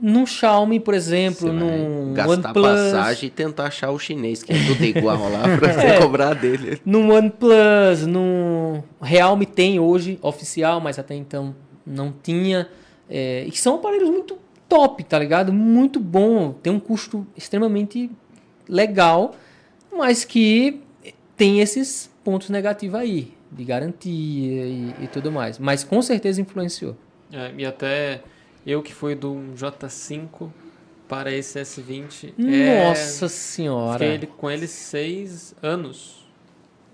Num 0.00 0.24
Xiaomi, 0.24 0.80
por 0.80 0.94
exemplo, 0.94 1.52
num 1.52 2.14
gastar 2.14 2.32
OnePlus, 2.48 2.66
passagem 2.66 3.26
e 3.26 3.30
tentar 3.30 3.66
achar 3.66 3.90
o 3.90 3.98
chinês, 3.98 4.42
que 4.42 4.52
é 4.52 4.56
tudo 4.66 4.82
igual 4.84 5.28
lá, 5.30 5.42
pra 5.58 5.72
você 5.74 5.86
É. 5.86 6.00
cobrar 6.00 6.34
dele. 6.34 6.80
num 6.84 7.12
OnePlus, 7.12 8.06
num 8.06 8.82
Realme 9.00 9.44
tem 9.46 9.78
hoje 9.78 10.18
oficial, 10.22 10.80
mas 10.80 10.98
até 10.98 11.14
então 11.14 11.54
não 11.86 12.12
tinha. 12.22 12.68
É, 13.08 13.44
e 13.46 13.52
são 13.56 13.74
aparelhos 13.74 14.08
muito 14.08 14.38
top, 14.68 15.02
tá 15.04 15.18
ligado? 15.18 15.52
Muito 15.52 15.98
bom, 16.00 16.52
tem 16.52 16.72
um 16.72 16.78
custo 16.80 17.26
extremamente 17.36 18.10
legal, 18.68 19.34
mas 19.92 20.24
que 20.24 20.80
tem 21.36 21.60
esses 21.60 22.08
pontos 22.22 22.50
negativos 22.50 22.98
aí, 23.00 23.32
de 23.50 23.64
garantia 23.64 24.64
e, 24.66 24.94
e 25.00 25.08
tudo 25.08 25.32
mais. 25.32 25.58
Mas 25.58 25.82
com 25.82 26.00
certeza 26.00 26.40
influenciou. 26.40 26.96
É, 27.32 27.50
e 27.58 27.66
até 27.66 28.22
eu 28.66 28.82
que 28.82 28.92
fui 28.94 29.14
do 29.14 29.34
J5 29.56 30.50
para 31.08 31.32
esse 31.32 31.58
S20. 31.60 32.34
Nossa 32.38 33.24
é, 33.24 33.28
senhora. 33.28 33.98
Fiquei 33.98 34.14
ele- 34.14 34.26
com 34.26 34.50
ele 34.50 34.66
seis 34.66 35.54
anos. 35.62 36.18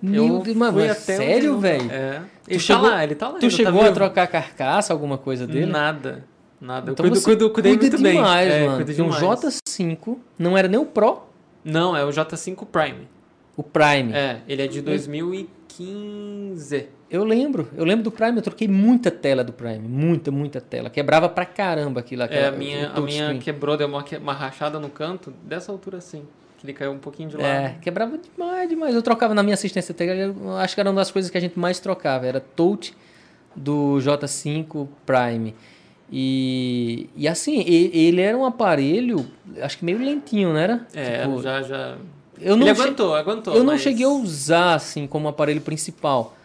Meu 0.00 0.26
eu 0.26 0.38
Deus, 0.40 0.56
mas 0.56 0.68
até 0.90 1.14
onde 1.14 1.24
sério, 1.24 1.58
velho? 1.58 1.90
É. 1.90 2.22
Ele 2.46 2.58
chegou- 2.60 2.82
tá 2.84 2.88
lá, 2.90 3.04
ele 3.04 3.14
tá 3.14 3.28
lá. 3.28 3.38
Tu 3.38 3.44
ainda, 3.46 3.56
chegou 3.56 3.80
tá 3.80 3.88
a 3.88 3.92
trocar 3.92 4.22
a 4.24 4.26
carcaça, 4.26 4.92
alguma 4.92 5.16
coisa 5.18 5.46
dele? 5.46 5.66
Nada. 5.66 6.24
Nada. 6.60 6.90
Eu 6.90 6.92
Então 6.92 7.04
cuido, 7.04 7.16
você 7.16 7.24
cuido, 7.24 7.50
cuidei 7.50 7.76
cuida 7.78 7.98
muito 7.98 8.12
demais, 8.14 8.48
bem. 8.48 8.56
É, 8.62 8.66
mano. 8.66 8.76
cuido 8.76 8.94
Tem 8.94 9.04
um 9.04 9.10
demais. 9.10 9.40
J5, 9.42 10.18
não 10.38 10.56
era 10.56 10.68
nem 10.68 10.78
o 10.80 10.86
Pro, 10.86 11.22
Não, 11.64 11.96
é 11.96 12.04
o 12.04 12.10
J5 12.10 12.64
Prime. 12.66 13.08
o 13.56 13.62
Prime. 13.62 14.12
É, 14.12 14.40
ele 14.48 14.62
é 14.62 14.66
de 14.66 14.80
2015. 14.82 16.88
Eu 17.08 17.22
lembro, 17.24 17.68
eu 17.76 17.84
lembro 17.84 18.02
do 18.04 18.10
Prime, 18.10 18.36
eu 18.36 18.42
troquei 18.42 18.66
muita 18.66 19.10
tela 19.12 19.44
do 19.44 19.52
Prime, 19.52 19.78
muita, 19.78 20.30
muita 20.32 20.60
tela. 20.60 20.90
Quebrava 20.90 21.28
pra 21.28 21.44
caramba 21.46 22.00
aquilo. 22.00 22.22
É, 22.22 22.24
aquela- 22.24 22.48
a 22.48 22.50
minha, 22.52 22.88
a 22.90 23.00
minha 23.00 23.38
quebrou, 23.38 23.76
deu 23.76 23.86
uma, 23.86 24.04
uma 24.20 24.32
rachada 24.32 24.80
no 24.80 24.88
canto, 24.88 25.32
dessa 25.44 25.70
altura 25.70 25.98
assim. 25.98 26.22
Que 26.58 26.66
ele 26.66 26.72
caiu 26.72 26.90
um 26.92 26.98
pouquinho 26.98 27.28
de 27.28 27.36
lado. 27.36 27.46
É, 27.46 27.76
quebrava 27.80 28.18
demais, 28.18 28.68
demais. 28.68 28.94
Eu 28.94 29.02
trocava 29.02 29.34
na 29.34 29.42
minha 29.42 29.54
assistência 29.54 29.94
técnica, 29.94 30.34
acho 30.58 30.74
que 30.74 30.80
era 30.80 30.90
uma 30.90 30.96
das 30.96 31.10
coisas 31.10 31.30
que 31.30 31.38
a 31.38 31.40
gente 31.40 31.56
mais 31.58 31.78
trocava, 31.78 32.26
era 32.26 32.40
touch 32.40 32.92
do 33.54 33.98
J5 34.00 34.88
Prime. 35.04 35.54
E, 36.10 37.08
e 37.16 37.26
assim, 37.28 37.62
ele 37.66 38.20
era 38.20 38.36
um 38.38 38.44
aparelho, 38.44 39.26
acho 39.60 39.78
que 39.78 39.84
meio 39.84 39.98
lentinho, 39.98 40.50
não 40.52 40.58
era? 40.58 40.86
É, 40.94 41.22
Tipo, 41.22 41.42
já, 41.42 41.62
já... 41.62 41.96
eu 42.40 42.56
não 42.56 42.66
ele 42.66 42.70
aguentou, 42.80 43.14
aguentou. 43.14 43.54
Eu 43.54 43.64
não 43.64 43.72
mas- 43.74 43.82
cheguei 43.82 44.06
a 44.06 44.08
usar 44.08 44.74
assim 44.74 45.06
como 45.06 45.26
aparelho 45.28 45.60
principal, 45.60 46.35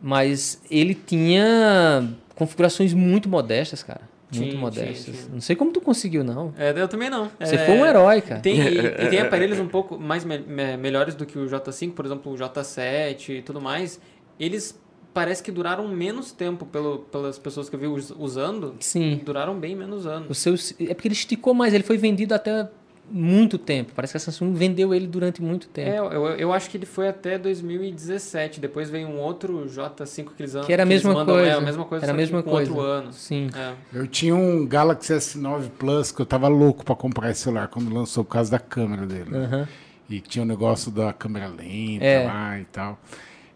mas 0.00 0.60
ele 0.70 0.94
tinha 0.94 2.08
configurações 2.34 2.92
muito 2.92 3.28
modestas, 3.28 3.82
cara. 3.82 4.02
Muito 4.32 4.48
Tinha, 4.50 4.60
modestas. 4.60 5.04
tinha, 5.04 5.16
tinha. 5.16 5.28
Não 5.34 5.40
sei 5.40 5.54
como 5.54 5.70
tu 5.70 5.80
conseguiu, 5.80 6.24
não. 6.24 6.52
É, 6.58 6.72
eu 6.76 6.88
também 6.88 7.08
não. 7.08 7.30
Você 7.40 7.54
É, 7.54 7.58
foi 7.64 7.74
um 7.78 7.86
herói, 7.86 8.20
cara. 8.20 8.40
Tem, 8.40 8.58
e, 8.58 8.78
e 9.06 9.08
tem 9.08 9.20
aparelhos 9.20 9.58
um 9.60 9.68
pouco 9.68 9.96
mais 9.98 10.24
me- 10.24 10.38
me- 10.40 10.76
melhores 10.76 11.14
do 11.14 11.24
que 11.24 11.38
o 11.38 11.46
J5, 11.46 11.92
por 11.92 12.04
exemplo, 12.04 12.32
o 12.32 12.36
J7 12.36 13.28
e 13.38 13.42
tudo 13.42 13.60
mais. 13.60 14.00
Eles 14.38 14.78
parece 15.14 15.42
que 15.44 15.52
duraram 15.52 15.86
menos 15.88 16.32
tempo 16.32 16.66
pelo, 16.66 16.98
pelas 17.10 17.38
pessoas 17.38 17.70
que 17.70 17.76
eu 17.76 17.80
vi 17.80 17.86
us- 17.86 18.12
usando. 18.18 18.74
Sim. 18.80 19.20
Duraram 19.24 19.58
bem 19.58 19.76
menos 19.76 20.04
O 20.04 20.08
anos. 20.10 20.36
seu, 20.38 20.54
é 20.80 20.92
porque 20.92 21.06
ele 21.08 21.14
esticou 21.14 21.54
mais, 21.54 21.72
ele 21.72 21.84
foi 21.84 21.96
vendido 21.96 22.34
até 22.34 22.68
muito 23.10 23.58
tempo. 23.58 23.92
Parece 23.94 24.12
que 24.12 24.16
a 24.16 24.20
Samsung 24.20 24.52
vendeu 24.54 24.92
ele 24.94 25.06
durante 25.06 25.42
muito 25.42 25.68
tempo. 25.68 25.88
É, 25.90 25.98
eu, 25.98 26.26
eu 26.26 26.52
acho 26.52 26.68
que 26.70 26.76
ele 26.76 26.86
foi 26.86 27.08
até 27.08 27.38
2017. 27.38 28.60
Depois 28.60 28.90
veio 28.90 29.08
um 29.08 29.18
outro 29.18 29.66
J5 29.66 30.28
que 30.36 30.42
eles 30.42 30.54
que 30.66 30.72
era 30.72 30.82
a 30.82 30.86
mesma 30.86 31.12
mandam- 31.14 31.34
coisa. 31.36 31.50
É 31.50 31.54
a 31.54 31.60
mesma 31.60 31.84
coisa, 31.84 32.04
Era 32.04 32.12
a 32.12 32.16
mesma 32.16 32.42
com 32.42 32.50
coisa. 32.50 32.70
outro 32.70 32.84
ano. 32.86 33.12
Sim. 33.12 33.48
É. 33.54 33.72
Eu 33.92 34.06
tinha 34.06 34.34
um 34.34 34.66
Galaxy 34.66 35.12
S9 35.14 35.70
Plus 35.78 36.10
que 36.12 36.20
eu 36.20 36.26
tava 36.26 36.48
louco 36.48 36.84
pra 36.84 36.94
comprar 36.94 37.30
esse 37.30 37.40
celular 37.42 37.68
quando 37.68 37.92
lançou 37.94 38.24
por 38.24 38.32
causa 38.32 38.50
da 38.50 38.58
câmera 38.58 39.06
dele. 39.06 39.34
Aham. 39.36 39.68
E 40.08 40.20
tinha 40.20 40.42
o 40.42 40.46
negócio 40.46 40.90
da 40.90 41.12
câmera 41.12 41.48
lenta 41.48 42.04
É. 42.04 42.24
lá 42.26 42.58
e 42.60 42.64
tal. 42.66 42.98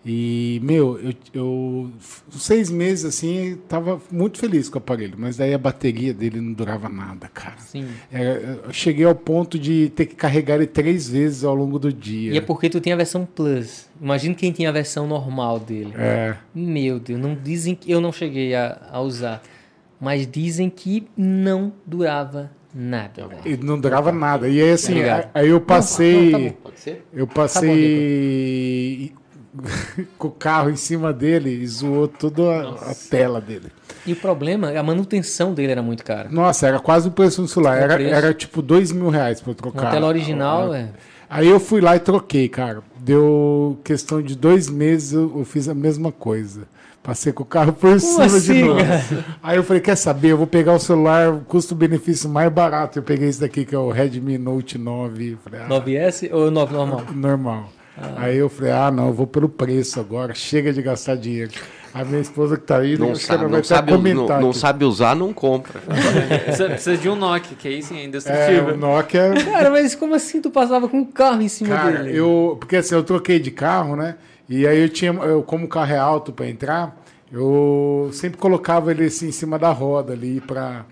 E, 0.04 0.58
meu, 0.62 0.98
eu, 0.98 1.12
eu 1.34 1.90
seis 2.30 2.70
meses 2.70 3.04
assim, 3.04 3.58
tava 3.68 4.00
muito 4.10 4.38
feliz 4.38 4.66
com 4.68 4.76
o 4.76 4.78
aparelho, 4.78 5.14
mas 5.18 5.36
daí 5.36 5.52
a 5.52 5.58
bateria 5.58 6.14
dele 6.14 6.40
não 6.40 6.54
durava 6.54 6.88
nada, 6.88 7.28
cara. 7.28 7.58
Sim. 7.58 7.86
É, 8.10 8.56
eu 8.66 8.72
cheguei 8.72 9.04
ao 9.04 9.14
ponto 9.14 9.58
de 9.58 9.90
ter 9.94 10.06
que 10.06 10.14
carregar 10.14 10.54
ele 10.56 10.66
três 10.66 11.06
vezes 11.10 11.44
ao 11.44 11.54
longo 11.54 11.78
do 11.78 11.92
dia. 11.92 12.32
E 12.32 12.38
é 12.38 12.40
porque 12.40 12.70
tu 12.70 12.80
tinha 12.80 12.94
a 12.94 12.96
versão 12.98 13.26
Plus. 13.26 13.90
Imagina 14.00 14.34
quem 14.34 14.50
tinha 14.52 14.70
a 14.70 14.72
versão 14.72 15.06
normal 15.06 15.60
dele. 15.60 15.92
É, 15.94 16.34
Meu 16.54 16.98
Deus, 16.98 17.20
não 17.20 17.34
dizem 17.34 17.74
que 17.74 17.90
eu 17.90 18.00
não 18.00 18.10
cheguei 18.10 18.54
a, 18.54 18.80
a 18.90 19.02
usar, 19.02 19.42
mas 20.00 20.26
dizem 20.26 20.70
que 20.70 21.06
não 21.14 21.74
durava 21.84 22.50
nada. 22.74 23.28
e 23.44 23.54
não 23.58 23.78
durava 23.78 24.10
nada. 24.10 24.48
E 24.48 24.62
aí, 24.62 24.70
assim, 24.72 24.92
Obrigado. 24.92 25.28
aí 25.34 25.48
eu 25.50 25.60
passei. 25.60 26.30
Não, 26.30 26.30
tá 26.30 26.38
bom. 26.38 26.50
Pode 26.62 26.80
ser? 26.80 27.04
Eu 27.12 27.26
Tá 27.26 27.34
passei 27.34 29.12
com 30.16 30.28
o 30.28 30.30
carro 30.30 30.70
em 30.70 30.76
cima 30.76 31.12
dele 31.12 31.50
e 31.50 31.66
zoou 31.66 32.06
toda 32.08 32.42
a, 32.42 32.90
a 32.90 32.94
tela 32.94 33.40
dele. 33.40 33.66
E 34.06 34.12
o 34.12 34.16
problema, 34.16 34.70
a 34.70 34.82
manutenção 34.82 35.52
dele 35.52 35.72
era 35.72 35.82
muito 35.82 36.04
cara. 36.04 36.28
Nossa, 36.30 36.66
era 36.66 36.78
quase 36.78 37.08
o 37.08 37.10
preço 37.10 37.42
do 37.42 37.48
celular. 37.48 37.76
Era, 37.76 37.94
preço. 37.94 38.14
era 38.14 38.34
tipo 38.34 38.62
dois 38.62 38.92
mil 38.92 39.08
reais 39.08 39.40
pra 39.40 39.50
eu 39.50 39.54
trocar. 39.54 39.84
Na 39.84 39.90
tela 39.90 40.06
original, 40.06 40.72
é. 40.74 40.90
Aí 41.28 41.46
eu 41.46 41.60
fui 41.60 41.80
lá 41.80 41.94
e 41.94 42.00
troquei, 42.00 42.48
cara. 42.48 42.82
Deu 42.98 43.78
questão 43.84 44.20
de 44.20 44.36
dois 44.36 44.68
meses, 44.68 45.12
eu, 45.12 45.44
fiz 45.44 45.68
a 45.68 45.74
mesma 45.74 46.10
coisa. 46.10 46.62
Passei 47.02 47.32
com 47.32 47.44
o 47.44 47.46
carro 47.46 47.72
por 47.72 47.98
cima 48.00 48.28
de 48.28 48.36
assim, 48.36 48.64
novo. 48.64 48.80
cara? 48.80 49.24
Aí 49.40 49.56
eu 49.56 49.62
falei, 49.62 49.80
quer 49.80 49.96
saber? 49.96 50.32
Eu 50.32 50.36
vou 50.36 50.46
pegar 50.46 50.74
o 50.74 50.78
celular, 50.78 51.40
custo-benefício 51.46 52.28
mais 52.28 52.52
barato. 52.52 52.98
Eu 52.98 53.02
peguei 53.02 53.28
esse 53.28 53.40
daqui, 53.40 53.64
que 53.64 53.74
é 53.74 53.78
o 53.78 53.90
Redmi 53.90 54.36
Note 54.38 54.76
9. 54.76 55.38
Falei, 55.42 55.60
ah, 55.60 55.68
9S 55.68 56.28
ou 56.32 56.50
9 56.50 56.74
normal? 56.74 57.04
normal. 57.14 57.68
Aí 58.16 58.36
eu 58.36 58.48
falei, 58.48 58.72
ah, 58.72 58.90
não, 58.90 59.08
eu 59.08 59.12
vou 59.12 59.26
pelo 59.26 59.48
preço 59.48 60.00
agora. 60.00 60.34
Chega 60.34 60.72
de 60.72 60.80
gastar 60.82 61.16
dinheiro. 61.16 61.52
A 61.92 62.04
minha 62.04 62.20
esposa 62.20 62.56
que 62.56 62.62
tá 62.62 62.78
aí, 62.78 62.96
Não, 62.96 63.16
sabe, 63.16 63.48
não, 63.50 63.64
sabe, 63.64 63.92
não, 64.14 64.40
não 64.40 64.52
sabe 64.52 64.84
usar, 64.84 65.16
não 65.16 65.32
compra. 65.32 65.80
Precisa, 66.44 66.68
precisa 66.70 66.96
de 66.96 67.08
um 67.08 67.16
Nokia, 67.16 67.56
que 67.58 67.66
aí 67.66 67.82
sim 67.82 67.96
é 67.98 68.02
É, 68.02 68.04
indestrutível. 68.04 68.74
o 68.74 68.76
Nokia 68.76 69.32
Cara, 69.44 69.70
mas 69.70 69.94
como 69.96 70.14
assim 70.14 70.40
tu 70.40 70.50
passava 70.50 70.88
com 70.88 71.00
o 71.00 71.06
carro 71.06 71.42
em 71.42 71.48
cima 71.48 71.74
Cara, 71.74 72.04
dele? 72.04 72.16
eu. 72.16 72.56
Porque 72.60 72.76
assim, 72.76 72.94
eu 72.94 73.02
troquei 73.02 73.40
de 73.40 73.50
carro, 73.50 73.96
né? 73.96 74.14
E 74.48 74.66
aí 74.68 74.80
eu 74.82 74.88
tinha, 74.88 75.12
eu, 75.12 75.42
como 75.42 75.64
o 75.64 75.68
carro 75.68 75.92
é 75.92 75.98
alto 75.98 76.32
para 76.32 76.48
entrar, 76.48 76.96
eu 77.32 78.08
sempre 78.12 78.38
colocava 78.38 78.92
ele 78.92 79.04
assim 79.06 79.28
em 79.28 79.32
cima 79.32 79.58
da 79.58 79.70
roda 79.72 80.12
ali 80.12 80.40
para 80.40 80.84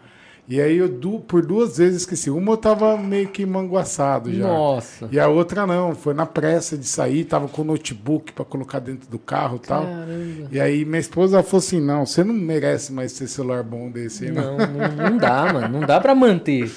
e 0.49 0.61
aí 0.61 0.79
eu 0.79 0.89
du- 0.89 1.21
por 1.21 1.45
duas 1.45 1.77
vezes 1.77 2.03
esqueci. 2.03 2.31
Uma 2.31 2.53
eu 2.53 2.57
tava 2.57 2.97
meio 2.97 3.29
que 3.29 3.45
manguaçado 3.45 4.33
já. 4.33 4.47
Nossa. 4.47 5.09
E 5.13 5.21
a 5.21 5.29
outra 5.29 5.67
não, 5.67 5.95
foi 5.95 6.15
na 6.15 6.25
pressa 6.25 6.77
de 6.77 6.87
sair, 6.87 7.25
tava 7.25 7.49
com 7.49 7.63
o 7.63 7.65
notebook 7.65 8.33
para 8.33 8.45
colocar 8.45 8.79
dentro 8.79 9.09
do 9.11 9.19
carro 9.19 9.61
e 9.63 9.67
tal. 9.67 9.85
E 10.51 10.59
aí 10.59 10.85
minha 10.85 10.99
esposa 11.01 11.43
falou 11.43 11.59
assim: 11.59 11.81
"Não, 11.81 12.07
você 12.07 12.25
não 12.25 12.33
merece 12.35 12.93
mais 12.93 13.13
ter 13.13 13.27
celular 13.27 13.63
bom 13.63 13.91
desse 13.91 14.25
aí, 14.25 14.33
não". 14.33 14.57
Não, 14.57 14.67
não, 14.67 15.11
não 15.11 15.17
dá, 15.19 15.53
mano. 15.53 15.69
Não 15.69 15.87
dá 15.87 16.01
pra 16.01 16.15
manter. 16.15 16.71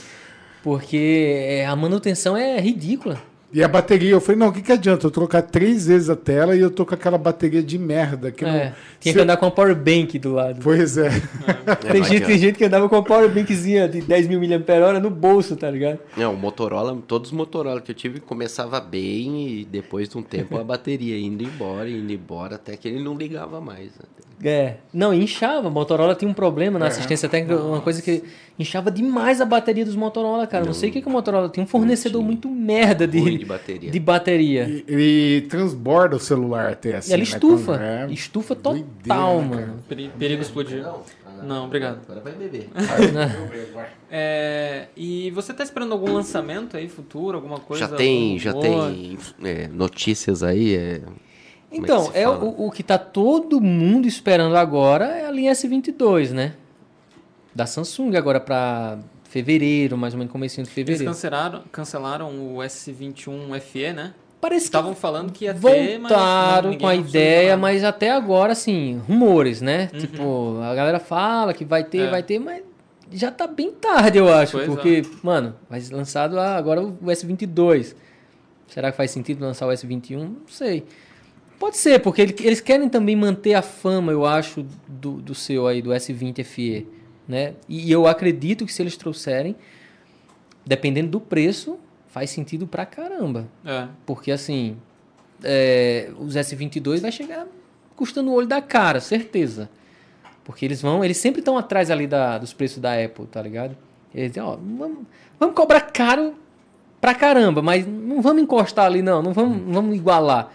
Porque 0.64 1.34
é, 1.48 1.66
a 1.66 1.76
manutenção 1.76 2.36
é 2.38 2.60
ridícula. 2.60 3.18
E 3.54 3.62
a 3.62 3.68
bateria, 3.68 4.12
eu 4.12 4.22
falei, 4.22 4.40
não, 4.40 4.48
o 4.48 4.52
que, 4.54 4.62
que 4.62 4.72
adianta 4.72 5.06
eu 5.08 5.12
trocar 5.12 5.42
três 5.42 5.86
vezes 5.88 6.10
a 6.10 6.16
tela 6.16 6.56
e 6.56 6.60
eu 6.62 6.72
tô 6.72 6.86
com 6.86 6.96
aquela 6.96 7.18
bateria 7.18 7.62
de 7.62 7.78
merda 7.78 8.32
que 8.32 8.46
É, 8.46 8.48
não. 8.48 8.60
tinha 9.00 9.12
Se- 9.12 9.14
que 9.14 9.20
andar 9.20 9.36
com 9.36 9.46
a 9.46 9.52
power 9.52 9.76
bank 9.76 10.18
do 10.20 10.32
lado. 10.34 10.60
Pois 10.64 10.98
é. 10.98 11.10
É, 11.68 11.76
tem, 11.92 12.04
gente, 12.04 12.26
tem 12.26 12.38
gente 12.38 12.58
que 12.58 12.64
andava 12.64 12.88
com 12.88 12.96
a 12.96 13.04
power 13.04 13.30
bankzinha 13.30 13.90
de 13.90 14.00
10 14.02 14.28
mil 14.30 14.40
mAh 14.40 15.00
no 15.02 15.10
bolso, 15.10 15.58
tá 15.58 15.70
ligado? 15.70 16.00
Não, 16.16 16.34
o 16.34 16.38
Motorola, 16.38 16.98
todos 17.06 17.32
os 17.32 17.38
Motorola 17.38 17.82
que 17.82 17.92
eu 17.92 17.96
tive 17.96 18.22
começava 18.22 18.80
bem 18.80 19.60
e 19.60 19.66
depois 19.66 20.08
de 20.08 20.18
um 20.18 20.24
tempo 20.24 20.58
a 20.58 20.64
bateria 20.64 21.20
indo 21.20 21.44
embora, 21.44 21.90
indo 21.90 22.12
embora, 22.14 22.56
até 22.56 22.78
que 22.78 22.88
ele 22.88 23.04
não 23.04 23.18
ligava 23.18 23.60
mais. 23.60 23.88
né? 23.88 24.06
É. 24.44 24.76
Não, 24.94 25.14
inchava. 25.14 25.70
Motorola 25.70 26.16
tinha 26.16 26.30
um 26.30 26.34
problema 26.34 26.80
na 26.80 26.88
assistência 26.88 27.30
técnica, 27.30 27.62
uma 27.62 27.82
coisa 27.82 28.02
que 28.02 28.24
inchava 28.58 28.90
demais 28.92 29.40
a 29.42 29.46
bateria 29.46 29.86
dos 29.86 29.96
Motorola, 29.96 30.46
cara. 30.48 30.66
Não, 30.66 30.74
sei 30.74 30.90
o 30.90 30.94
que, 30.94 31.02
que 31.02 31.08
o 31.08 31.12
Motorola 31.12 31.50
tinha 31.50 31.64
um 31.64 31.68
fornecedor 31.68 32.22
muito 32.24 32.50
merda 32.50 33.08
de, 33.08 33.38
de 33.38 33.46
bateria. 33.46 33.92
de 33.92 34.00
bateria. 34.00 34.64
E- 34.64 34.86
Ele 34.88 35.42
transborda 35.48 36.16
o 36.16 36.20
celular 36.20 36.72
até 36.72 36.96
assim. 36.98 37.12
E 37.12 37.14
ela 37.14 37.24
né, 37.24 37.30
estufa. 37.30 37.76
é, 37.82 38.12
Estufa 38.12 38.56
doideira, 38.56 38.90
total, 39.04 39.42
né, 39.42 39.48
mano. 39.48 39.74
Peri- 39.88 40.12
Perigo 40.18 40.42
explodir. 40.42 40.84
Não, 41.44 41.66
obrigado. 41.66 42.00
Agora 42.08 42.22
vai 42.22 42.34
beber. 42.34 42.70
É, 44.14 44.88
e 44.96 45.32
você 45.32 45.54
tá 45.54 45.64
esperando 45.64 45.94
algum 45.94 46.12
lançamento 46.14 46.76
aí 46.76 46.90
futuro, 46.90 47.38
alguma 47.38 47.60
coisa? 47.60 47.88
já 47.88 47.96
tem, 47.96 48.38
já 48.38 48.54
tem 48.54 49.18
é, 49.44 49.68
notícias 49.70 50.44
aí. 50.44 50.76
É... 50.76 51.02
É 51.72 51.76
que 51.76 51.82
Então, 51.82 52.12
é, 52.14 52.24
fala? 52.24 52.44
o, 52.44 52.68
o 52.68 52.72
que 52.72 52.84
tá 52.84 52.98
todo 52.98 53.62
mundo 53.62 54.08
esperando 54.08 54.56
agora 54.58 55.06
é 55.06 55.26
a 55.26 55.32
linha 55.32 55.52
S22, 55.54 56.32
né? 56.32 56.54
Da 57.54 57.66
Samsung 57.66 58.16
agora 58.16 58.40
pra 58.40 59.00
fevereiro, 59.24 59.98
mais 59.98 60.14
ou 60.14 60.18
menos 60.20 60.32
comecinho 60.32 60.64
de 60.66 60.70
Eles 60.70 60.74
fevereiro. 60.76 61.06
cancelaram, 61.06 61.62
cancelaram 61.72 62.30
o 62.30 62.58
S21 62.58 63.60
FE, 63.62 63.94
né? 63.94 64.14
Parece 64.40 64.62
que 64.62 64.68
Estavam 64.70 64.96
falando 64.96 65.32
que 65.32 65.46
ia 65.46 65.54
ter, 65.54 66.00
mas 66.00 66.12
voltaram 66.12 66.72
não, 66.72 66.78
com 66.80 66.88
a 66.88 66.96
ideia, 66.96 67.50
nada. 67.52 67.62
mas 67.62 67.84
até 67.84 68.10
agora, 68.12 68.54
assim, 68.54 69.00
rumores, 69.08 69.62
né? 69.62 69.88
Tipo, 69.88 70.60
a 70.64 70.74
galera 70.74 71.00
fala 71.00 71.54
que 71.54 71.64
vai 71.64 71.84
ter, 71.84 72.00
Uhum. 72.02 72.08
É. 72.08 72.10
vai 72.10 72.24
ter, 72.24 72.40
mas 72.40 72.64
já 73.12 73.30
tá 73.30 73.46
bem 73.46 73.72
tarde, 73.72 74.18
eu 74.18 74.34
acho. 74.34 74.54
Pois 74.54 74.64
é. 74.64 74.68
porque, 74.68 75.04
mano, 75.22 75.56
vai 75.70 75.80
ser 75.80 75.94
lançado 75.94 76.40
agora 76.40 76.82
o 76.82 76.94
S22. 77.06 77.94
Será 78.68 78.90
que 78.90 78.98
faz 78.98 79.12
sentido 79.12 79.42
lançar 79.42 79.68
o 79.68 79.70
S21? 79.72 80.18
Não 80.18 80.36
sei. 80.48 80.86
Pode 81.62 81.78
ser, 81.78 82.00
porque 82.02 82.22
ele- 82.24 82.36
eles 82.40 82.60
querem 82.60 82.90
também 82.90 83.16
manter 83.16 83.54
a 83.54 83.62
fama, 83.62 84.12
eu 84.12 84.26
acho, 84.26 84.66
do, 84.88 85.14
do 85.22 85.36
seu 85.36 85.68
aí, 85.68 85.80
do 85.82 85.92
S20 85.94 86.44
FE, 86.44 86.88
né? 87.28 87.54
E 87.70 87.92
eu 87.92 88.08
acredito 88.08 88.66
que 88.66 88.74
se 88.74 88.82
eles 88.82 88.98
trouxerem, 88.98 89.56
dependendo 90.66 91.10
do 91.12 91.20
preço, 91.22 91.78
faz 92.08 92.32
sentido 92.32 92.66
pra 92.66 92.84
caramba. 92.86 93.48
É. 93.64 93.88
Porque 94.08 94.32
assim, 94.32 94.76
é, 95.44 96.10
os 96.20 96.36
S22 96.36 97.00
vai 97.00 97.12
chegar 97.12 97.46
custando 97.96 98.32
o 98.32 98.34
olho 98.34 98.48
da 98.48 98.60
cara, 98.60 99.00
certeza. 99.00 99.70
Porque 100.44 100.66
eles 100.66 100.82
vão, 100.82 101.06
eles 101.06 101.18
sempre 101.18 101.42
estão 101.42 101.58
atrás 101.60 101.92
ali 101.92 102.08
da, 102.08 102.40
dos 102.40 102.52
preços 102.54 102.80
da 102.80 102.94
Apple, 102.96 103.28
tá 103.28 103.40
ligado? 103.40 103.78
Eles 104.16 104.30
dizem, 104.32 104.42
ó, 104.42 104.56
vamos, 104.58 105.06
vamos 105.40 105.56
cobrar 105.56 105.82
caro 105.82 106.34
pra 107.00 107.14
caramba, 107.14 107.62
mas 107.62 107.86
não 107.86 108.20
vamos 108.20 108.42
encostar 108.42 108.86
ali 108.88 109.04
não, 109.04 109.22
não 109.22 109.32
vamos, 109.32 109.58
não 109.64 109.74
vamos 109.74 109.96
igualar. 109.96 110.52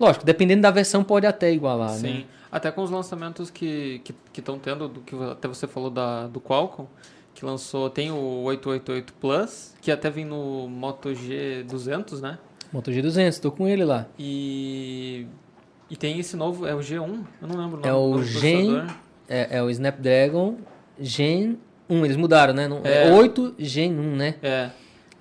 Lógico, 0.00 0.24
dependendo 0.24 0.62
da 0.62 0.70
versão 0.70 1.04
pode 1.04 1.26
até 1.26 1.52
igualar, 1.52 1.90
Sim. 1.90 2.14
né? 2.20 2.24
Até 2.50 2.70
com 2.72 2.82
os 2.82 2.90
lançamentos 2.90 3.50
que 3.50 4.00
estão 4.02 4.16
que, 4.32 4.40
estão 4.40 4.58
tendo, 4.58 4.88
do 4.88 5.00
que 5.00 5.14
até 5.30 5.46
você 5.46 5.66
falou 5.66 5.90
da, 5.90 6.26
do 6.26 6.40
Qualcomm, 6.40 6.86
que 7.34 7.44
lançou, 7.44 7.90
tem 7.90 8.10
o 8.10 8.42
888 8.44 9.12
Plus, 9.20 9.74
que 9.80 9.92
até 9.92 10.08
vem 10.10 10.24
no 10.24 10.66
Moto 10.68 11.10
G200, 11.10 12.20
né? 12.20 12.38
Moto 12.72 12.90
G200, 12.90 13.38
tô 13.40 13.52
com 13.52 13.68
ele 13.68 13.84
lá. 13.84 14.06
E, 14.18 15.26
e 15.88 15.96
tem 15.96 16.18
esse 16.18 16.34
novo, 16.36 16.66
é 16.66 16.74
o 16.74 16.78
G1, 16.78 17.20
eu 17.42 17.48
não 17.48 17.56
lembro 17.56 17.78
o 17.78 17.80
nome 17.80 17.86
É 17.88 17.92
o 17.92 18.22
Gen, 18.22 18.86
é, 19.28 19.58
é 19.58 19.62
o 19.62 19.68
Snapdragon 19.70 20.56
Gen 20.98 21.58
1, 21.88 22.04
eles 22.04 22.16
mudaram, 22.16 22.54
né? 22.54 22.66
Não- 22.66 22.80
É. 22.84 23.08
É 23.08 23.12
8 23.12 23.54
Gen 23.58 23.98
1, 23.98 24.16
né? 24.16 24.34
É, 24.42 24.70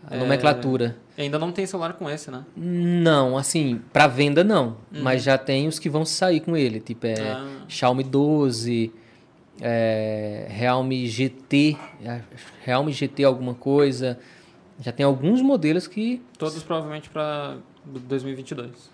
A 0.10 0.16
nomenclatura. 0.18 0.96
Ainda 1.22 1.38
não 1.40 1.52
tem 1.52 1.66
celular 1.66 1.94
com 1.94 2.10
esse, 2.10 2.32
né? 2.32 2.44
Não, 2.56 3.38
assim, 3.38 3.82
para 3.92 4.08
venda 4.08 4.44
não. 4.44 4.78
Mas 4.92 5.24
já 5.24 5.38
tem 5.38 5.68
os 5.68 5.78
que 5.80 5.90
vão 5.90 6.06
sair 6.06 6.40
com 6.40 6.56
ele. 6.56 6.80
Tipo, 6.80 7.08
é 7.08 7.32
Ah. 7.32 7.48
Xiaomi 7.68 8.04
12, 8.04 8.92
é, 9.62 10.48
Realme 10.50 11.08
GT, 11.08 11.78
é, 12.04 12.22
Realme 12.64 12.92
GT 12.92 13.24
alguma 13.24 13.54
coisa. 13.54 14.18
Já 14.80 14.92
tem 14.92 15.06
alguns 15.06 15.42
modelos 15.42 15.88
que 15.88 16.22
Todos 16.38 16.64
provavelmente 16.64 17.10
para 17.10 17.58
2022. 17.86 18.90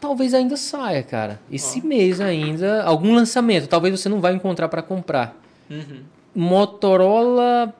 talvez 0.00 0.32
ainda 0.34 0.56
saia, 0.56 1.02
cara. 1.02 1.40
Esse 1.50 1.84
mês 1.84 2.20
ainda, 2.20 2.84
algum 2.84 3.14
lançamento. 3.14 3.66
Talvez 3.66 3.98
você 3.98 4.08
não 4.08 4.20
vai 4.20 4.32
encontrar 4.34 4.68
para 4.68 4.82
comprar. 4.82 5.36
Uhum. 5.68 6.02
Motorola. 6.34 7.74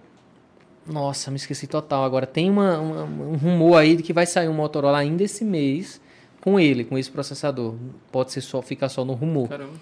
Nossa, 0.86 1.30
me 1.30 1.36
esqueci 1.36 1.66
total. 1.66 2.04
Agora 2.04 2.26
tem 2.26 2.50
uma, 2.50 2.78
uma- 2.78 3.04
um 3.04 3.36
rumor 3.36 3.76
aí 3.76 3.96
de 3.96 4.02
que 4.02 4.12
vai 4.12 4.26
sair 4.26 4.48
um 4.48 4.54
Motorola 4.54 4.98
ainda 4.98 5.22
esse 5.22 5.44
mês 5.44 6.00
com 6.40 6.58
ele, 6.58 6.84
com 6.84 6.96
esse 6.98 7.10
processador. 7.10 7.74
Pode 8.10 8.32
ser 8.32 8.40
só 8.40 8.60
ficar 8.62 8.88
só 8.88 9.04
no 9.04 9.12
rumor, 9.12 9.48
Caramba. 9.48 9.72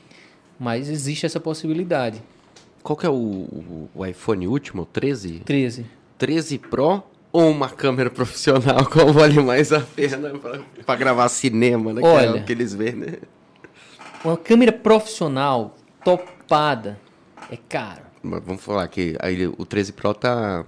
mas 0.59 0.89
existe 0.89 1.25
essa 1.25 1.39
possibilidade. 1.41 2.23
Qual 2.83 2.97
que 2.97 3.07
é 3.07 3.11
o, 3.11 3.15
o- 3.15 3.89
o 3.95 4.05
iPhone 4.07 4.47
último? 4.49 4.85
13? 4.87 5.41
13. 5.41 5.87
13 6.19 6.59
Pro 6.59 7.03
ou 7.33 7.49
uma 7.51 7.69
câmera 7.71 8.11
profissional? 8.11 8.85
Qual 8.91 9.13
vale 9.13 9.41
mais 9.41 9.73
a 9.73 9.81
pena 9.81 10.31
pra, 10.39 10.61
pra 10.85 10.97
gravar 10.97 11.29
cinema, 11.29 11.93
né? 11.93 12.01
Que 12.03 12.07
é 12.07 12.11
Olha. 12.11 12.41
o 12.41 12.45
que 12.45 12.53
eles 12.53 12.75
vê, 12.75 12.93
né? 12.93 13.15
Uma 14.25 14.37
câmera 14.37 14.73
profissional 14.73 15.77
topada 16.05 16.99
é 17.51 17.57
caro. 17.69 18.03
Mas 18.23 18.43
vamos 18.45 18.63
falar 18.65 18.89
que 18.89 19.17
aí 19.21 19.47
o 19.47 19.65
13 19.65 19.93
Pro 19.93 20.13
tá 20.13 20.65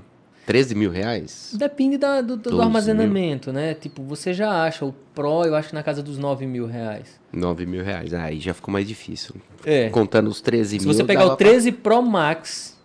13 0.51 0.75
mil 0.75 0.91
reais? 0.91 1.55
Depende 1.57 1.97
da- 1.97 2.21
do, 2.21 2.37
do 2.37 2.43
12 2.43 2.57
mil. 2.57 2.63
armazenamento, 2.65 3.53
né? 3.53 3.73
Tipo, 3.75 4.03
você 4.03 4.35
já 4.35 4.65
acha 4.65 4.85
o 4.85 4.93
Pro, 5.15 5.45
eu 5.45 5.55
acho 5.55 5.69
que 5.69 5.75
na 5.75 5.83
casa 5.83 6.03
dos 6.03 6.19
9 6.19 6.45
mil 6.47 6.67
reais. 6.67 7.21
9 7.33 7.65
mil 7.67 7.85
reais. 7.85 8.13
Aí 8.13 8.41
já 8.41 8.53
ficou 8.53 8.73
mais 8.73 8.89
difícil. 8.89 9.37
É. 9.65 9.89
Contando 9.91 10.27
os 10.29 10.41
13 10.41 10.81
Se 10.81 10.85
mil. 10.87 10.93
você 10.95 11.05
pegar 11.05 11.27
o 11.27 11.37
13 11.37 11.71
Pro 11.71 12.03
Max, 12.03 12.77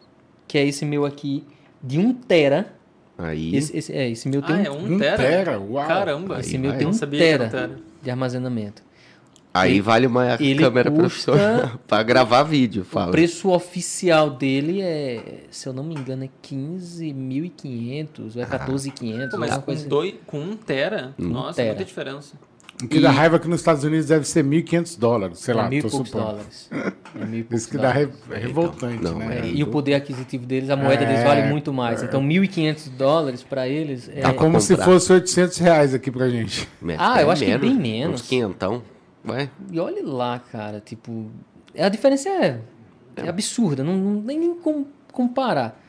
que 0.48 0.60
é 0.60 0.66
esse 0.68 0.86
meu 0.86 1.06
aqui, 1.06 1.44
de 1.84 1.98
1 1.98 2.14
tera, 2.14 2.72
pra- 3.18 3.30
Aí. 3.30 3.56
esse, 3.56 3.76
esse, 3.76 3.92
é, 3.94 4.10
esse 4.12 4.30
meu 4.30 4.44
tem 4.44 4.56
Ah, 4.58 4.60
um 4.60 4.64
é 4.66 4.70
Um 4.72 4.94
um 4.94 5.00
tera? 5.00 5.18
tera, 5.18 5.60
uau. 5.60 5.88
Caramba. 5.88 6.40
Esse 6.42 6.56
Aí 6.56 6.62
meu 6.62 6.70
vai. 6.70 6.78
tem 6.78 6.86
Não 6.86 6.92
um 6.92 6.98
sabia 6.98 7.20
que 7.20 7.26
era 7.26 7.50
tera 7.50 7.68
tera. 7.70 7.80
de 8.04 8.10
armazenamento. 8.12 8.84
Aí 9.58 9.80
vale 9.82 10.06
uma 10.08 10.36
ele 10.40 10.62
câmera 10.64 10.90
custa- 10.92 11.02
profissional 11.32 11.72
pra 11.88 12.04
gravar 12.04 12.44
vídeo, 12.44 12.82
O 12.82 12.86
fala. 12.86 13.12
preço 13.12 13.50
oficial 13.50 14.30
dele 14.30 14.82
é, 14.82 15.44
se 15.50 15.68
eu 15.68 15.74
não 15.74 15.84
me 15.84 15.96
engano, 15.96 16.24
é 16.26 16.30
15.500 16.44 18.36
ou 18.36 18.42
é 18.42 18.46
14.500. 18.46 19.30
Pô, 19.32 19.38
mas 19.38 19.54
com, 19.56 19.62
coisa 19.62 19.80
assim. 19.82 19.90
dois, 19.90 20.14
com 20.26 20.40
um 20.40 20.56
tera, 20.56 21.14
nossa, 21.18 21.56
tera. 21.58 21.70
muita 21.70 21.86
diferença. 21.86 22.34
O 22.84 22.88
que 22.90 23.00
dá 23.00 23.10
raiva 23.10 23.38
é 23.38 23.40
que 23.40 23.48
nos 23.48 23.62
Estados 23.62 23.86
Unidos 23.86 24.08
deve 24.08 24.28
ser 24.28 24.44
1.500 24.44 25.00
dólares, 25.00 25.40
sei 25.40 25.54
é 25.54 25.58
lá, 25.58 25.70
mil 25.70 25.80
e 25.80 25.82
tô 25.82 25.90
supondo. 25.90 26.12
dólares. 26.26 26.70
É 27.18 27.26
mil 27.26 27.46
e 27.50 27.56
Isso 27.56 27.70
que 27.70 27.78
dá 27.78 27.94
dólares. 27.94 28.10
re- 28.28 28.36
é 28.36 28.40
revoltante, 28.40 29.02
não, 29.02 29.18
né? 29.18 29.40
É, 29.44 29.48
e 29.48 29.64
o 29.64 29.68
poder 29.68 29.94
aquisitivo 29.94 30.46
deles, 30.46 30.70
a 30.70 30.76
moeda 30.76 31.06
deles 31.06 31.22
É, 31.22 31.24
vale 31.24 31.44
muito 31.44 31.72
mais. 31.72 32.04
Então, 32.04 32.22
1.500 32.22 32.90
dólares 32.98 33.44
para 33.44 33.66
eles 33.70 34.10
é, 34.10 34.20
Tá 34.20 34.34
como 34.34 34.60
se 34.60 34.74
comprar. 34.76 34.86
fosse 34.92 35.14
800 35.14 35.58
reais 35.60 35.94
aqui 35.94 36.12
pra 36.12 36.28
gente. 36.30 36.68
É, 36.86 36.96
Ah, 37.00 37.22
é 37.22 37.24
eu 37.24 37.32
acho 37.32 37.46
que 37.46 37.58
bem 37.58 37.74
menos. 37.76 38.20
Uns 38.22 38.28
quinhentão. 38.28 38.84
Vai. 39.26 39.50
E 39.72 39.80
olhe 39.80 40.02
lá, 40.02 40.40
cara, 40.40 40.80
tipo, 40.80 41.26
a 41.78 41.90
diferença 41.90 42.30
é, 42.30 42.62
é 43.16 43.28
absurda, 43.28 43.84
não, 43.84 43.98
não 43.98 44.22
nem, 44.22 44.40
nem 44.40 44.56
como 44.56 44.88
comparar. 45.12 45.82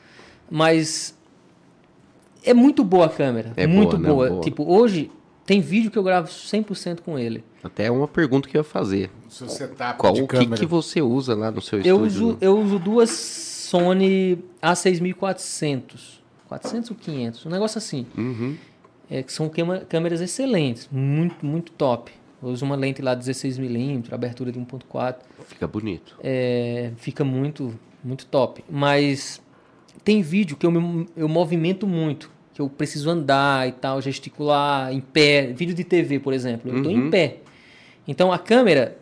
Mas 0.49 1.15
é 2.43 2.53
muito 2.53 2.83
boa 2.83 3.05
a 3.05 3.09
câmera, 3.09 3.51
É 3.55 3.67
muito 3.67 3.97
boa, 3.97 3.99
né? 4.01 4.09
boa. 4.09 4.29
Boa. 4.29 4.41
Tipo, 4.41 4.63
hoje 4.71 5.11
tem 5.45 5.61
vídeo 5.61 5.89
que 5.91 5.97
eu 5.97 6.03
gravo 6.03 6.27
100% 6.29 7.01
com 7.01 7.17
ele. 7.19 7.43
Até 7.63 7.85
é 7.85 7.91
uma 7.91 8.07
pergunta 8.07 8.47
que 8.47 8.55
eu 8.57 8.59
ia 8.61 8.63
fazer. 8.63 9.09
Seu 9.29 9.47
setup 9.49 9.97
Qual 9.99 10.13
de 10.13 10.21
o 10.21 10.27
que, 10.27 10.37
câmera. 10.37 10.57
que 10.57 10.65
você 10.65 11.01
usa 11.01 11.35
lá 11.35 11.51
no 11.51 11.61
seu 11.61 11.79
Eu 11.81 12.05
estúdio? 12.05 12.27
uso, 12.29 12.37
eu 12.41 12.57
uso 12.59 12.79
duas 12.79 13.09
Sony 13.09 14.39
A6400, 14.61 16.19
400 16.47 16.91
ou 16.91 16.95
500, 16.97 17.45
um 17.45 17.49
negócio 17.49 17.77
assim. 17.77 18.05
Uhum. 18.17 18.55
É, 19.09 19.23
que 19.23 19.31
são 19.31 19.47
câmera- 19.49 19.85
câmeras 19.85 20.21
excelentes, 20.21 20.87
muito, 20.91 21.45
muito 21.45 21.71
top. 21.73 22.11
Eu 22.41 22.49
uso 22.49 22.63
uma 22.65 22.75
lente 22.75 23.01
lá 23.01 23.15
16mm, 23.15 24.11
abertura 24.13 24.51
de 24.51 24.59
1.4. 24.59 25.15
Fica 25.47 25.67
bonito. 25.67 26.15
É, 26.23 26.91
fica 26.97 27.23
muito, 27.23 27.73
muito 28.03 28.25
top. 28.27 28.63
Mas 28.69 29.41
tem 30.03 30.21
vídeo 30.21 30.55
que 30.55 30.65
eu, 30.65 30.71
me, 30.71 31.07
eu 31.17 31.27
movimento 31.27 31.87
muito, 31.87 32.29
que 32.53 32.61
eu 32.61 32.69
preciso 32.69 33.09
andar 33.09 33.67
e 33.67 33.71
tal, 33.71 33.99
gesticular 34.01 34.93
em 34.93 34.99
pé. 35.01 35.47
Vídeo 35.53 35.73
de 35.73 35.83
TV, 35.83 36.19
por 36.19 36.31
exemplo. 36.33 36.71
Eu 36.71 36.77
estou 36.77 36.91
Uhum. 36.91 37.07
em 37.07 37.09
pé. 37.09 37.37
Então 38.07 38.31
a 38.31 38.37
câmera, 38.37 38.97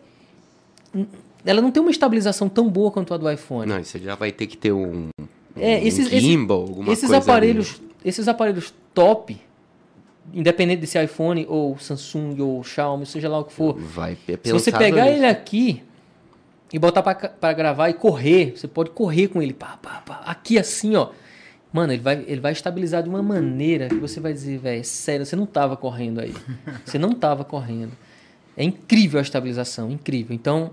ela 1.44 1.60
não 1.60 1.70
tem 1.70 1.80
uma 1.82 1.90
estabilização 1.90 2.48
tão 2.48 2.68
boa 2.68 2.90
quanto 2.90 3.12
a 3.14 3.16
do 3.16 3.30
iPhone. 3.30 3.66
Não, 3.70 3.82
você 3.82 3.98
já 3.98 4.14
vai 4.14 4.32
ter 4.32 4.46
que 4.46 4.56
ter 4.56 4.72
um, 4.72 5.08
É, 5.56 5.76
um 5.76 5.86
esses- 5.86 6.06
esse- 6.06 6.20
gimbal, 6.20 6.62
alguma 6.62 6.92
esses 6.92 7.08
coisa 7.08 7.22
aparelhos, 7.22 7.80
esses 8.04 8.26
aparelhos 8.28 8.72
top, 8.94 9.38
independente 10.32 10.80
desse 10.80 11.02
iPhone 11.02 11.46
ou 11.48 11.78
Samsung 11.78 12.40
ou 12.40 12.62
Xiaomi, 12.62 13.06
seja 13.06 13.28
lá 13.28 13.38
o 13.38 13.44
que 13.44 13.52
for. 13.52 13.78
Vai 13.78 14.16
é 14.28 14.38
se 14.42 14.52
você 14.52 14.72
pegar 14.72 15.10
ele 15.10 15.26
aqui 15.26 15.82
e 16.72 16.78
botar 16.78 17.02
pra 17.02 17.52
gravar 17.52 17.88
e 17.90 17.94
correr, 17.94 18.52
você 18.56 18.66
pode 18.66 18.90
correr 18.90 19.28
com 19.28 19.42
ele, 19.42 19.52
pá, 19.52 19.78
pá, 19.80 20.02
pá, 20.04 20.22
aqui 20.26 20.58
assim, 20.58 20.96
ó. 20.96 21.10
Mano, 21.72 21.92
ele 21.92 22.02
vai, 22.02 22.24
ele 22.26 22.40
vai 22.40 22.52
estabilizar 22.52 23.02
de 23.02 23.08
uma 23.08 23.22
maneira 23.22 23.88
que 23.88 23.96
você 23.96 24.18
vai 24.18 24.32
dizer, 24.32 24.58
velho, 24.58 24.84
sério, 24.84 25.26
você 25.26 25.36
não 25.36 25.44
tava 25.44 25.76
correndo 25.76 26.20
aí. 26.20 26.34
Você 26.84 26.98
não 26.98 27.12
tava 27.12 27.44
correndo. 27.44 27.92
É 28.56 28.64
incrível 28.64 29.18
a 29.18 29.22
estabilização, 29.22 29.90
incrível. 29.90 30.34
Então, 30.34 30.70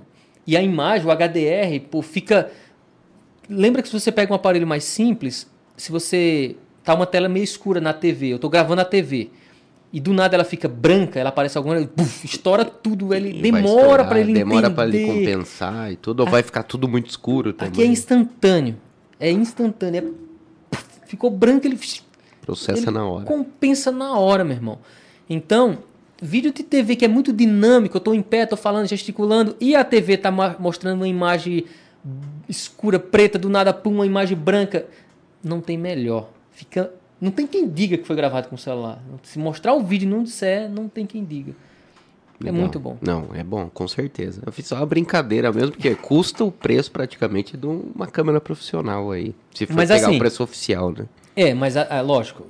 e 0.47 0.55
a 0.55 0.61
imagem, 0.61 1.05
o 1.05 1.11
HDR, 1.11 1.87
pô, 1.89 2.01
fica. 2.01 2.49
Lembra 3.49 3.81
que 3.81 3.89
se 3.89 3.99
você 3.99 4.11
pega 4.11 4.31
um 4.31 4.35
aparelho 4.35 4.65
mais 4.65 4.85
simples, 4.85 5.49
se 5.75 5.91
você 5.91 6.55
tá 6.83 6.93
uma 6.93 7.05
tela 7.05 7.27
meio 7.27 7.43
escura 7.43 7.81
na 7.81 7.93
TV, 7.93 8.27
eu 8.29 8.39
tô 8.39 8.49
gravando 8.49 8.81
a 8.81 8.85
TV, 8.85 9.29
e 9.93 9.99
do 9.99 10.11
nada 10.11 10.35
ela 10.35 10.43
fica 10.43 10.67
branca, 10.67 11.19
ela 11.19 11.29
aparece 11.29 11.55
alguma, 11.55 11.79
buf, 11.95 12.25
estoura 12.25 12.65
tudo, 12.65 13.13
ele 13.13 13.39
demora 13.39 14.03
para 14.03 14.19
ele 14.19 14.33
Demora 14.33 14.71
pra 14.71 14.87
ele 14.87 15.05
compensar 15.05 15.91
e 15.91 15.95
tudo, 15.95 16.21
ou 16.21 16.25
vai 16.27 16.41
ficar 16.41 16.63
tudo 16.63 16.87
muito 16.87 17.11
escuro 17.11 17.53
também. 17.53 17.71
Aqui 17.71 17.83
é 17.83 17.85
instantâneo. 17.85 18.75
É 19.19 19.29
instantâneo. 19.29 19.99
É... 19.99 20.01
puf, 20.75 20.83
Ficou 21.05 21.29
branco, 21.29 21.67
ele, 21.67 21.79
Processa 22.41 22.89
ele 22.89 22.91
na 22.91 23.05
hora. 23.05 23.25
compensa 23.25 23.91
na 23.91 24.17
hora, 24.17 24.43
meu 24.43 24.55
irmão. 24.55 24.79
Então, 25.29 25.77
vídeo 26.19 26.51
de 26.51 26.63
TV 26.63 26.95
que 26.95 27.05
é 27.05 27.07
muito 27.07 27.31
dinâmico, 27.31 27.95
eu 27.95 28.01
tô 28.01 28.15
em 28.15 28.21
pé, 28.23 28.47
tô 28.47 28.57
falando, 28.57 28.87
gesticulando, 28.87 29.55
e 29.61 29.75
a 29.75 29.83
TV 29.83 30.17
tá 30.17 30.31
mostrando 30.31 31.01
uma 31.01 31.07
imagem 31.07 31.65
escura, 32.49 32.99
preta, 32.99 33.37
do 33.37 33.47
nada, 33.47 33.71
pum, 33.71 33.91
uma 33.91 34.05
imagem 34.07 34.35
branca. 34.35 34.85
Não 35.43 35.61
tem 35.61 35.77
melhor. 35.77 36.29
Fica. 36.51 36.91
Não 37.23 37.31
tem 37.31 37.47
quem 37.47 37.69
diga 37.69 37.97
que 37.97 38.03
foi 38.03 38.15
gravado 38.17 38.49
com 38.49 38.55
o 38.55 38.57
celular. 38.57 39.01
Se 39.23 39.39
mostrar 39.39 39.73
o 39.73 39.81
vídeo 39.81 40.05
e 40.05 40.09
não 40.09 40.23
disser, 40.23 40.69
não 40.69 40.89
tem 40.89 41.05
quem 41.05 41.23
diga. 41.23 41.53
É 42.41 42.45
Legal. 42.45 42.59
muito 42.59 42.79
bom. 42.79 42.97
Não, 43.01 43.29
é 43.33 43.41
bom, 43.43 43.69
com 43.73 43.87
certeza. 43.87 44.41
Eu 44.45 44.51
fiz 44.51 44.67
só 44.67 44.75
uma 44.75 44.85
brincadeira 44.85 45.49
mesmo, 45.53 45.71
porque 45.71 45.95
custa 45.95 46.43
o 46.43 46.51
preço 46.51 46.91
praticamente 46.91 47.55
de 47.55 47.65
uma 47.65 48.07
câmera 48.07 48.41
profissional 48.41 49.09
aí. 49.11 49.33
Se 49.53 49.65
for 49.65 49.75
Mas 49.75 49.89
pegar 49.89 50.07
assim- 50.07 50.15
o 50.17 50.19
preço 50.19 50.43
oficial, 50.43 50.91
né? 50.91 51.05
É, 51.33 51.53
mas 51.53 51.77
a- 51.77 51.87
a- 51.97 52.01
lógico, 52.01 52.45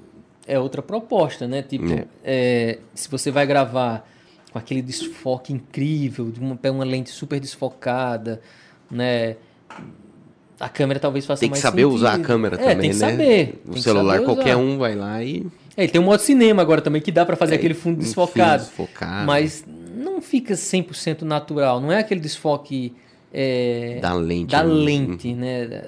é 0.48 0.58
outra 0.58 0.82
proposta, 0.82 1.48
né? 1.48 1.62
Tipo, 1.62 1.94
É. 1.94 2.06
é, 2.24 2.80
se 2.96 3.08
você 3.10 3.30
vai 3.30 3.46
gravar 3.46 4.10
com 4.52 4.58
aquele 4.58 4.82
desfoque 4.82 5.54
incrível, 5.54 6.32
de 6.32 6.40
uma, 6.40 6.58
uma 6.72 6.84
lente 6.84 7.12
super 7.12 7.40
desfocada, 7.40 8.42
né? 8.90 9.36
A 10.64 10.70
câmera 10.70 11.00
talvez 11.00 11.26
faça 11.26 11.42
Tem 11.42 11.50
que 11.50 11.54
mais 11.54 11.62
saber 11.62 11.86
usar 11.86 12.10
a 12.10 12.12
sentido. 12.14 12.28
câmera 12.28 12.56
é, 12.56 12.60
também, 12.60 12.78
tem 12.78 12.90
que 12.92 12.96
né? 12.98 13.10
saber. 13.12 13.62
O 13.64 13.66
tem 13.66 13.74
que 13.74 13.82
celular 13.82 14.22
qualquer 14.22 14.56
um 14.56 14.78
vai 14.78 14.96
lá 14.96 15.22
e. 15.24 15.46
É, 15.76 15.88
tem 15.88 16.00
um 16.00 16.06
modo 16.06 16.22
cinema 16.22 16.62
agora 16.62 16.82
também 16.82 17.02
que 17.02 17.12
dá 17.12 17.26
pra 17.26 17.36
fazer 17.36 17.56
É, 17.56 17.58
aquele 17.58 17.74
fundo 17.74 17.98
desfocado. 18.00 18.64
desfocado. 18.64 19.26
Mas 19.26 19.66
não 19.96 20.22
fica 20.22 20.54
100% 20.54 21.24
natural. 21.24 21.82
Não 21.82 21.92
é 21.92 22.00
aquele 22.00 22.20
desfoque 22.22 22.94
é, 23.34 24.00
Da 24.02 24.14
lente, 24.14 24.52
da 24.52 24.64
né? 24.64 24.74
lente, 24.74 25.34
né? 25.34 25.84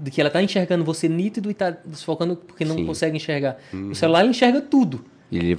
De 0.00 0.10
que 0.10 0.20
ela 0.20 0.30
tá 0.30 0.42
enxergando 0.42 0.84
você 0.84 1.08
nítido 1.08 1.50
e 1.50 1.54
tá 1.54 1.70
desfocando 1.70 2.34
porque 2.36 2.64
não 2.64 2.74
Sim. 2.74 2.80
Uhum. 2.80 2.86
consegue 2.88 3.16
enxergar. 3.16 3.58
O 3.90 3.94
celular 3.94 4.20
ele 4.22 4.30
enxerga 4.30 4.60
tudo. 4.60 5.04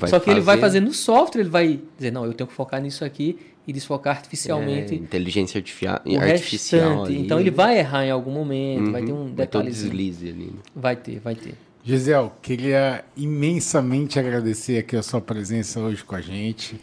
Só 0.07 0.19
que 0.19 0.29
ele 0.29 0.39
vai 0.41 0.57
fazer 0.57 0.79
fazer 0.79 0.79
no 0.81 0.93
software, 0.93 1.41
ele 1.41 1.49
vai 1.49 1.79
dizer, 1.97 2.11
não, 2.11 2.25
eu 2.25 2.33
tenho 2.33 2.47
que 2.47 2.53
focar 2.53 2.81
nisso 2.81 3.03
aqui 3.05 3.37
e 3.67 3.73
desfocar 3.73 4.17
artificialmente 4.17 4.93
é, 4.93 4.97
inteligência 4.97 5.57
artificial. 5.57 6.01
restante. 6.05 7.07
ali. 7.07 7.19
Então 7.19 7.39
ele 7.39 7.51
vai 7.51 7.79
errar 7.79 8.05
em 8.05 8.11
algum 8.11 8.31
momento, 8.31 8.85
Uhum, 8.85 8.91
vai 8.91 9.03
ter 9.03 9.11
um 9.11 9.15
vai 9.15 9.25
ter 9.25 9.31
um 9.31 9.35
detalhezinho. 9.35 9.89
deslize 9.91 10.29
ali. 10.29 10.45
né? 10.45 10.59
Vai 10.75 10.95
ter, 10.95 11.19
vai 11.19 11.35
ter. 11.35 11.55
Gisele, 11.83 12.31
queria 12.41 13.03
imensamente 13.15 14.17
agradecer 14.17 14.79
aqui 14.79 14.95
a 14.95 15.03
sua 15.03 15.21
presença 15.21 15.79
hoje 15.79 16.03
com 16.03 16.15
a 16.15 16.21
gente. 16.21 16.79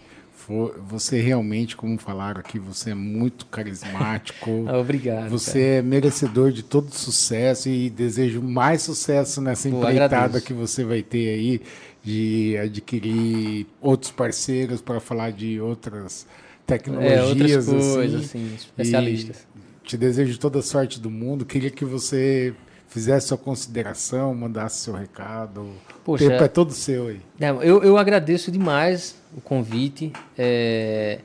Você 0.88 1.20
realmente, 1.20 1.76
como 1.76 1.96
falaram 1.98 2.40
aqui, 2.40 2.58
você 2.58 2.90
é 2.90 2.94
muito 2.94 3.46
carismático. 3.46 4.64
Ah, 4.68 4.78
Obrigado. 4.78 5.30
Você 5.30 5.60
é 5.78 5.82
merecedor 5.82 6.50
de 6.52 6.62
todo 6.62 6.90
sucesso 6.92 7.68
e 7.68 7.88
desejo 7.88 8.42
mais 8.42 8.82
sucesso 8.82 9.40
nessa 9.40 9.68
Pô, 9.70 9.78
empreitada 9.78 10.14
agradeço. 10.16 10.44
que 10.46 10.52
você 10.52 10.84
vai 10.84 11.00
ter 11.02 11.28
aí 11.28 11.60
de 12.04 12.56
adquirir 12.58 13.66
outros 13.80 14.10
parceiros 14.10 14.80
para 14.82 14.98
falar 15.00 15.30
de 15.30 15.60
outras 15.60 16.24
cara. 16.24 16.41
Tecnologias. 16.78 17.18
É, 17.18 17.22
outras 17.22 17.56
assim. 17.56 17.94
coisas, 17.94 18.24
assim, 18.24 18.54
especialistas. 18.54 19.46
E 19.56 19.88
te 19.88 19.96
desejo 19.96 20.38
toda 20.38 20.60
a 20.60 20.62
sorte 20.62 21.00
do 21.00 21.10
mundo. 21.10 21.44
Queria 21.44 21.70
que 21.70 21.84
você 21.84 22.54
fizesse 22.88 23.28
sua 23.28 23.38
consideração, 23.38 24.34
mandasse 24.34 24.80
seu 24.80 24.94
recado. 24.94 25.70
Poxa, 26.04 26.24
o 26.24 26.28
tempo 26.28 26.44
é 26.44 26.48
todo 26.48 26.72
seu 26.72 27.08
aí. 27.08 27.20
Eu, 27.62 27.82
eu 27.82 27.96
agradeço 27.96 28.50
demais 28.50 29.16
o 29.36 29.40
convite. 29.40 30.12
É, 30.36 31.20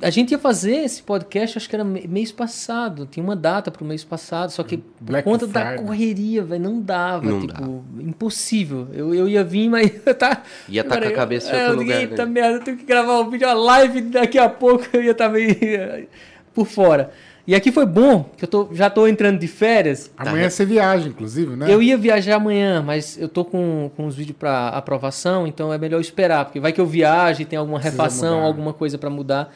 a 0.00 0.10
gente 0.10 0.32
ia 0.32 0.38
fazer 0.38 0.76
esse 0.76 1.02
podcast, 1.02 1.58
acho 1.58 1.68
que 1.68 1.74
era 1.74 1.84
mês 1.84 2.32
passado. 2.32 3.06
Tinha 3.10 3.22
uma 3.22 3.36
data 3.36 3.70
para 3.70 3.82
o 3.82 3.86
mês 3.86 4.04
passado, 4.04 4.50
só 4.50 4.62
que 4.62 4.78
por 4.78 4.84
Black 5.00 5.24
conta 5.24 5.46
da 5.46 5.66
Friday. 5.66 5.84
correria, 5.84 6.42
velho, 6.42 6.62
não 6.62 6.80
dava. 6.80 7.24
Não 7.24 7.40
tipo, 7.40 7.84
impossível. 8.00 8.88
Eu, 8.92 9.14
eu 9.14 9.28
ia 9.28 9.44
vir, 9.44 9.68
mas 9.68 9.90
eu 10.04 10.14
tá. 10.14 10.42
Ia 10.68 10.84
tá 10.84 11.00
com 11.00 11.08
a 11.08 11.12
cabeça 11.12 11.50
em 11.50 11.58
é, 11.58 11.68
outro 11.68 11.74
eu 11.74 11.82
lugar, 11.82 12.00
Eita 12.00 12.26
né?" 12.26 12.32
merda, 12.32 12.58
eu 12.58 12.64
tenho 12.64 12.76
que 12.76 12.84
gravar 12.84 13.20
um 13.20 13.30
vídeo, 13.30 13.46
uma 13.46 13.54
live 13.54 14.00
daqui 14.02 14.38
a 14.38 14.48
pouco, 14.48 14.84
eu 14.92 15.02
ia 15.02 15.12
estar 15.12 15.28
meio 15.28 15.54
por 16.54 16.66
fora. 16.66 17.10
E 17.46 17.54
aqui 17.54 17.70
foi 17.70 17.86
bom, 17.86 18.28
que 18.36 18.42
eu 18.42 18.48
tô, 18.48 18.68
já 18.72 18.90
tô 18.90 19.06
entrando 19.06 19.38
de 19.38 19.46
férias. 19.46 20.10
Amanhã 20.16 20.50
você 20.50 20.64
viaja, 20.64 21.08
inclusive, 21.08 21.54
né? 21.54 21.66
Tá. 21.66 21.72
Eu 21.72 21.80
ia 21.80 21.96
viajar 21.96 22.36
amanhã, 22.36 22.82
mas 22.82 23.16
eu 23.16 23.28
tô 23.28 23.44
com, 23.44 23.88
com 23.96 24.06
os 24.06 24.16
vídeos 24.16 24.36
para 24.36 24.70
aprovação, 24.70 25.46
então 25.46 25.72
é 25.72 25.78
melhor 25.78 26.00
esperar, 26.00 26.46
porque 26.46 26.58
vai 26.58 26.72
que 26.72 26.80
eu 26.80 26.86
viaje, 26.86 27.44
tem 27.44 27.56
alguma 27.56 27.78
Precisa 27.78 28.02
refação, 28.02 28.34
mudar. 28.38 28.46
alguma 28.46 28.72
coisa 28.72 28.98
para 28.98 29.08
mudar, 29.08 29.54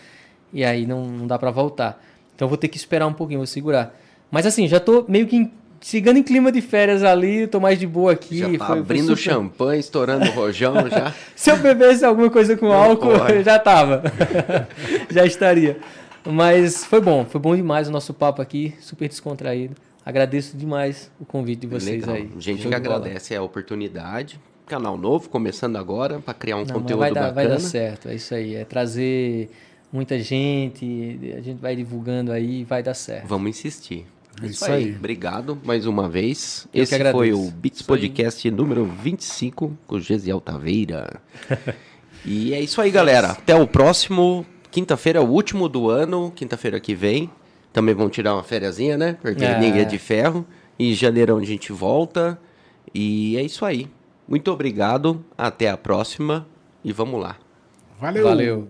e 0.52 0.64
aí 0.64 0.86
não, 0.86 1.04
não 1.06 1.26
dá 1.26 1.38
para 1.38 1.50
voltar. 1.50 2.02
Então 2.34 2.48
vou 2.48 2.56
ter 2.56 2.68
que 2.68 2.76
esperar 2.76 3.06
um 3.06 3.12
pouquinho, 3.12 3.40
vou 3.40 3.46
segurar. 3.46 3.94
Mas 4.30 4.46
assim, 4.46 4.66
já 4.68 4.78
tô 4.80 5.04
meio 5.08 5.26
que 5.26 5.36
em- 5.36 5.52
chegando 5.82 6.18
em 6.18 6.22
clima 6.22 6.50
de 6.52 6.60
férias 6.60 7.02
ali, 7.02 7.46
tô 7.46 7.58
mais 7.60 7.78
de 7.78 7.86
boa 7.86 8.12
aqui. 8.12 8.38
Já 8.38 8.46
tá 8.46 8.50
foi- 8.58 8.66
foi 8.66 8.78
abrindo 8.78 9.16
super- 9.16 9.20
champanhe, 9.22 9.80
estourando 9.80 10.26
o 10.26 10.32
rojão 10.32 10.74
já. 10.88 11.14
Se 11.34 11.50
eu 11.50 11.56
bebesse 11.58 12.04
alguma 12.04 12.30
coisa 12.30 12.56
com 12.56 12.72
álcool, 12.72 13.18
pode. 13.18 13.32
eu 13.34 13.42
já 13.44 13.58
tava. 13.58 14.02
já 15.10 15.24
estaria. 15.24 15.78
Mas 16.24 16.84
foi 16.84 17.00
bom, 17.00 17.24
foi 17.24 17.40
bom 17.40 17.56
demais 17.56 17.88
o 17.88 17.90
nosso 17.90 18.12
papo 18.12 18.42
aqui, 18.42 18.74
super 18.80 19.08
descontraído. 19.08 19.74
Agradeço 20.04 20.56
demais 20.56 21.10
o 21.20 21.24
convite 21.24 21.60
de 21.60 21.66
vocês 21.66 22.00
Legal. 22.02 22.14
aí. 22.14 22.30
Gente 22.38 22.66
que 22.66 22.74
agradece 22.74 23.34
a 23.34 23.42
oportunidade. 23.42 24.40
Canal 24.66 24.96
novo, 24.96 25.28
começando 25.28 25.76
agora, 25.76 26.20
para 26.20 26.32
criar 26.34 26.56
um 26.56 26.64
Não, 26.64 26.74
conteúdo 26.74 27.00
vai 27.00 27.12
dar, 27.12 27.32
vai 27.32 27.44
bacana. 27.44 27.54
dar 27.54 27.60
certo, 27.60 28.08
é 28.08 28.14
isso 28.14 28.34
aí. 28.34 28.54
É 28.54 28.64
trazer 28.64 29.50
muita 29.92 30.18
gente, 30.18 31.18
a 31.36 31.40
gente 31.40 31.60
vai 31.60 31.74
divulgando 31.76 32.32
aí 32.32 32.60
e 32.60 32.64
vai 32.64 32.82
dar 32.82 32.94
certo. 32.94 33.26
Vamos 33.26 33.50
insistir. 33.50 34.06
É 34.42 34.46
isso 34.46 34.64
aí. 34.64 34.94
Obrigado 34.96 35.58
mais 35.64 35.86
uma 35.86 36.08
vez. 36.08 36.66
Eu 36.72 36.82
Esse 36.84 37.12
foi 37.12 37.32
o 37.32 37.50
Beats 37.50 37.82
Podcast 37.82 38.50
número 38.50 38.84
25 38.86 39.76
com 39.86 39.96
o 39.96 40.00
Gesiel 40.00 40.40
Taveira. 40.40 41.20
e 42.24 42.54
é 42.54 42.60
isso 42.60 42.80
aí, 42.80 42.90
galera. 42.90 43.32
Até 43.32 43.54
o 43.54 43.66
próximo. 43.66 44.46
Quinta-feira 44.70 45.18
é 45.18 45.22
o 45.22 45.26
último 45.26 45.68
do 45.68 45.90
ano. 45.90 46.32
Quinta-feira 46.34 46.78
que 46.80 46.94
vem. 46.94 47.30
Também 47.72 47.94
vão 47.94 48.08
tirar 48.08 48.34
uma 48.34 48.42
fériasinha, 48.42 48.96
né? 48.96 49.16
Porque 49.20 49.44
É. 49.44 49.58
ninguém 49.58 49.82
é 49.82 49.84
de 49.84 49.98
ferro. 49.98 50.46
E 50.78 50.92
em 50.92 50.94
janeirão 50.94 51.38
a 51.38 51.44
gente 51.44 51.72
volta. 51.72 52.40
E 52.94 53.36
é 53.36 53.42
isso 53.42 53.64
aí. 53.64 53.88
Muito 54.26 54.50
obrigado. 54.50 55.22
Até 55.36 55.68
a 55.68 55.76
próxima. 55.76 56.46
E 56.84 56.92
vamos 56.92 57.20
lá. 57.20 57.36
Valeu. 58.00 58.24
Valeu. 58.24 58.68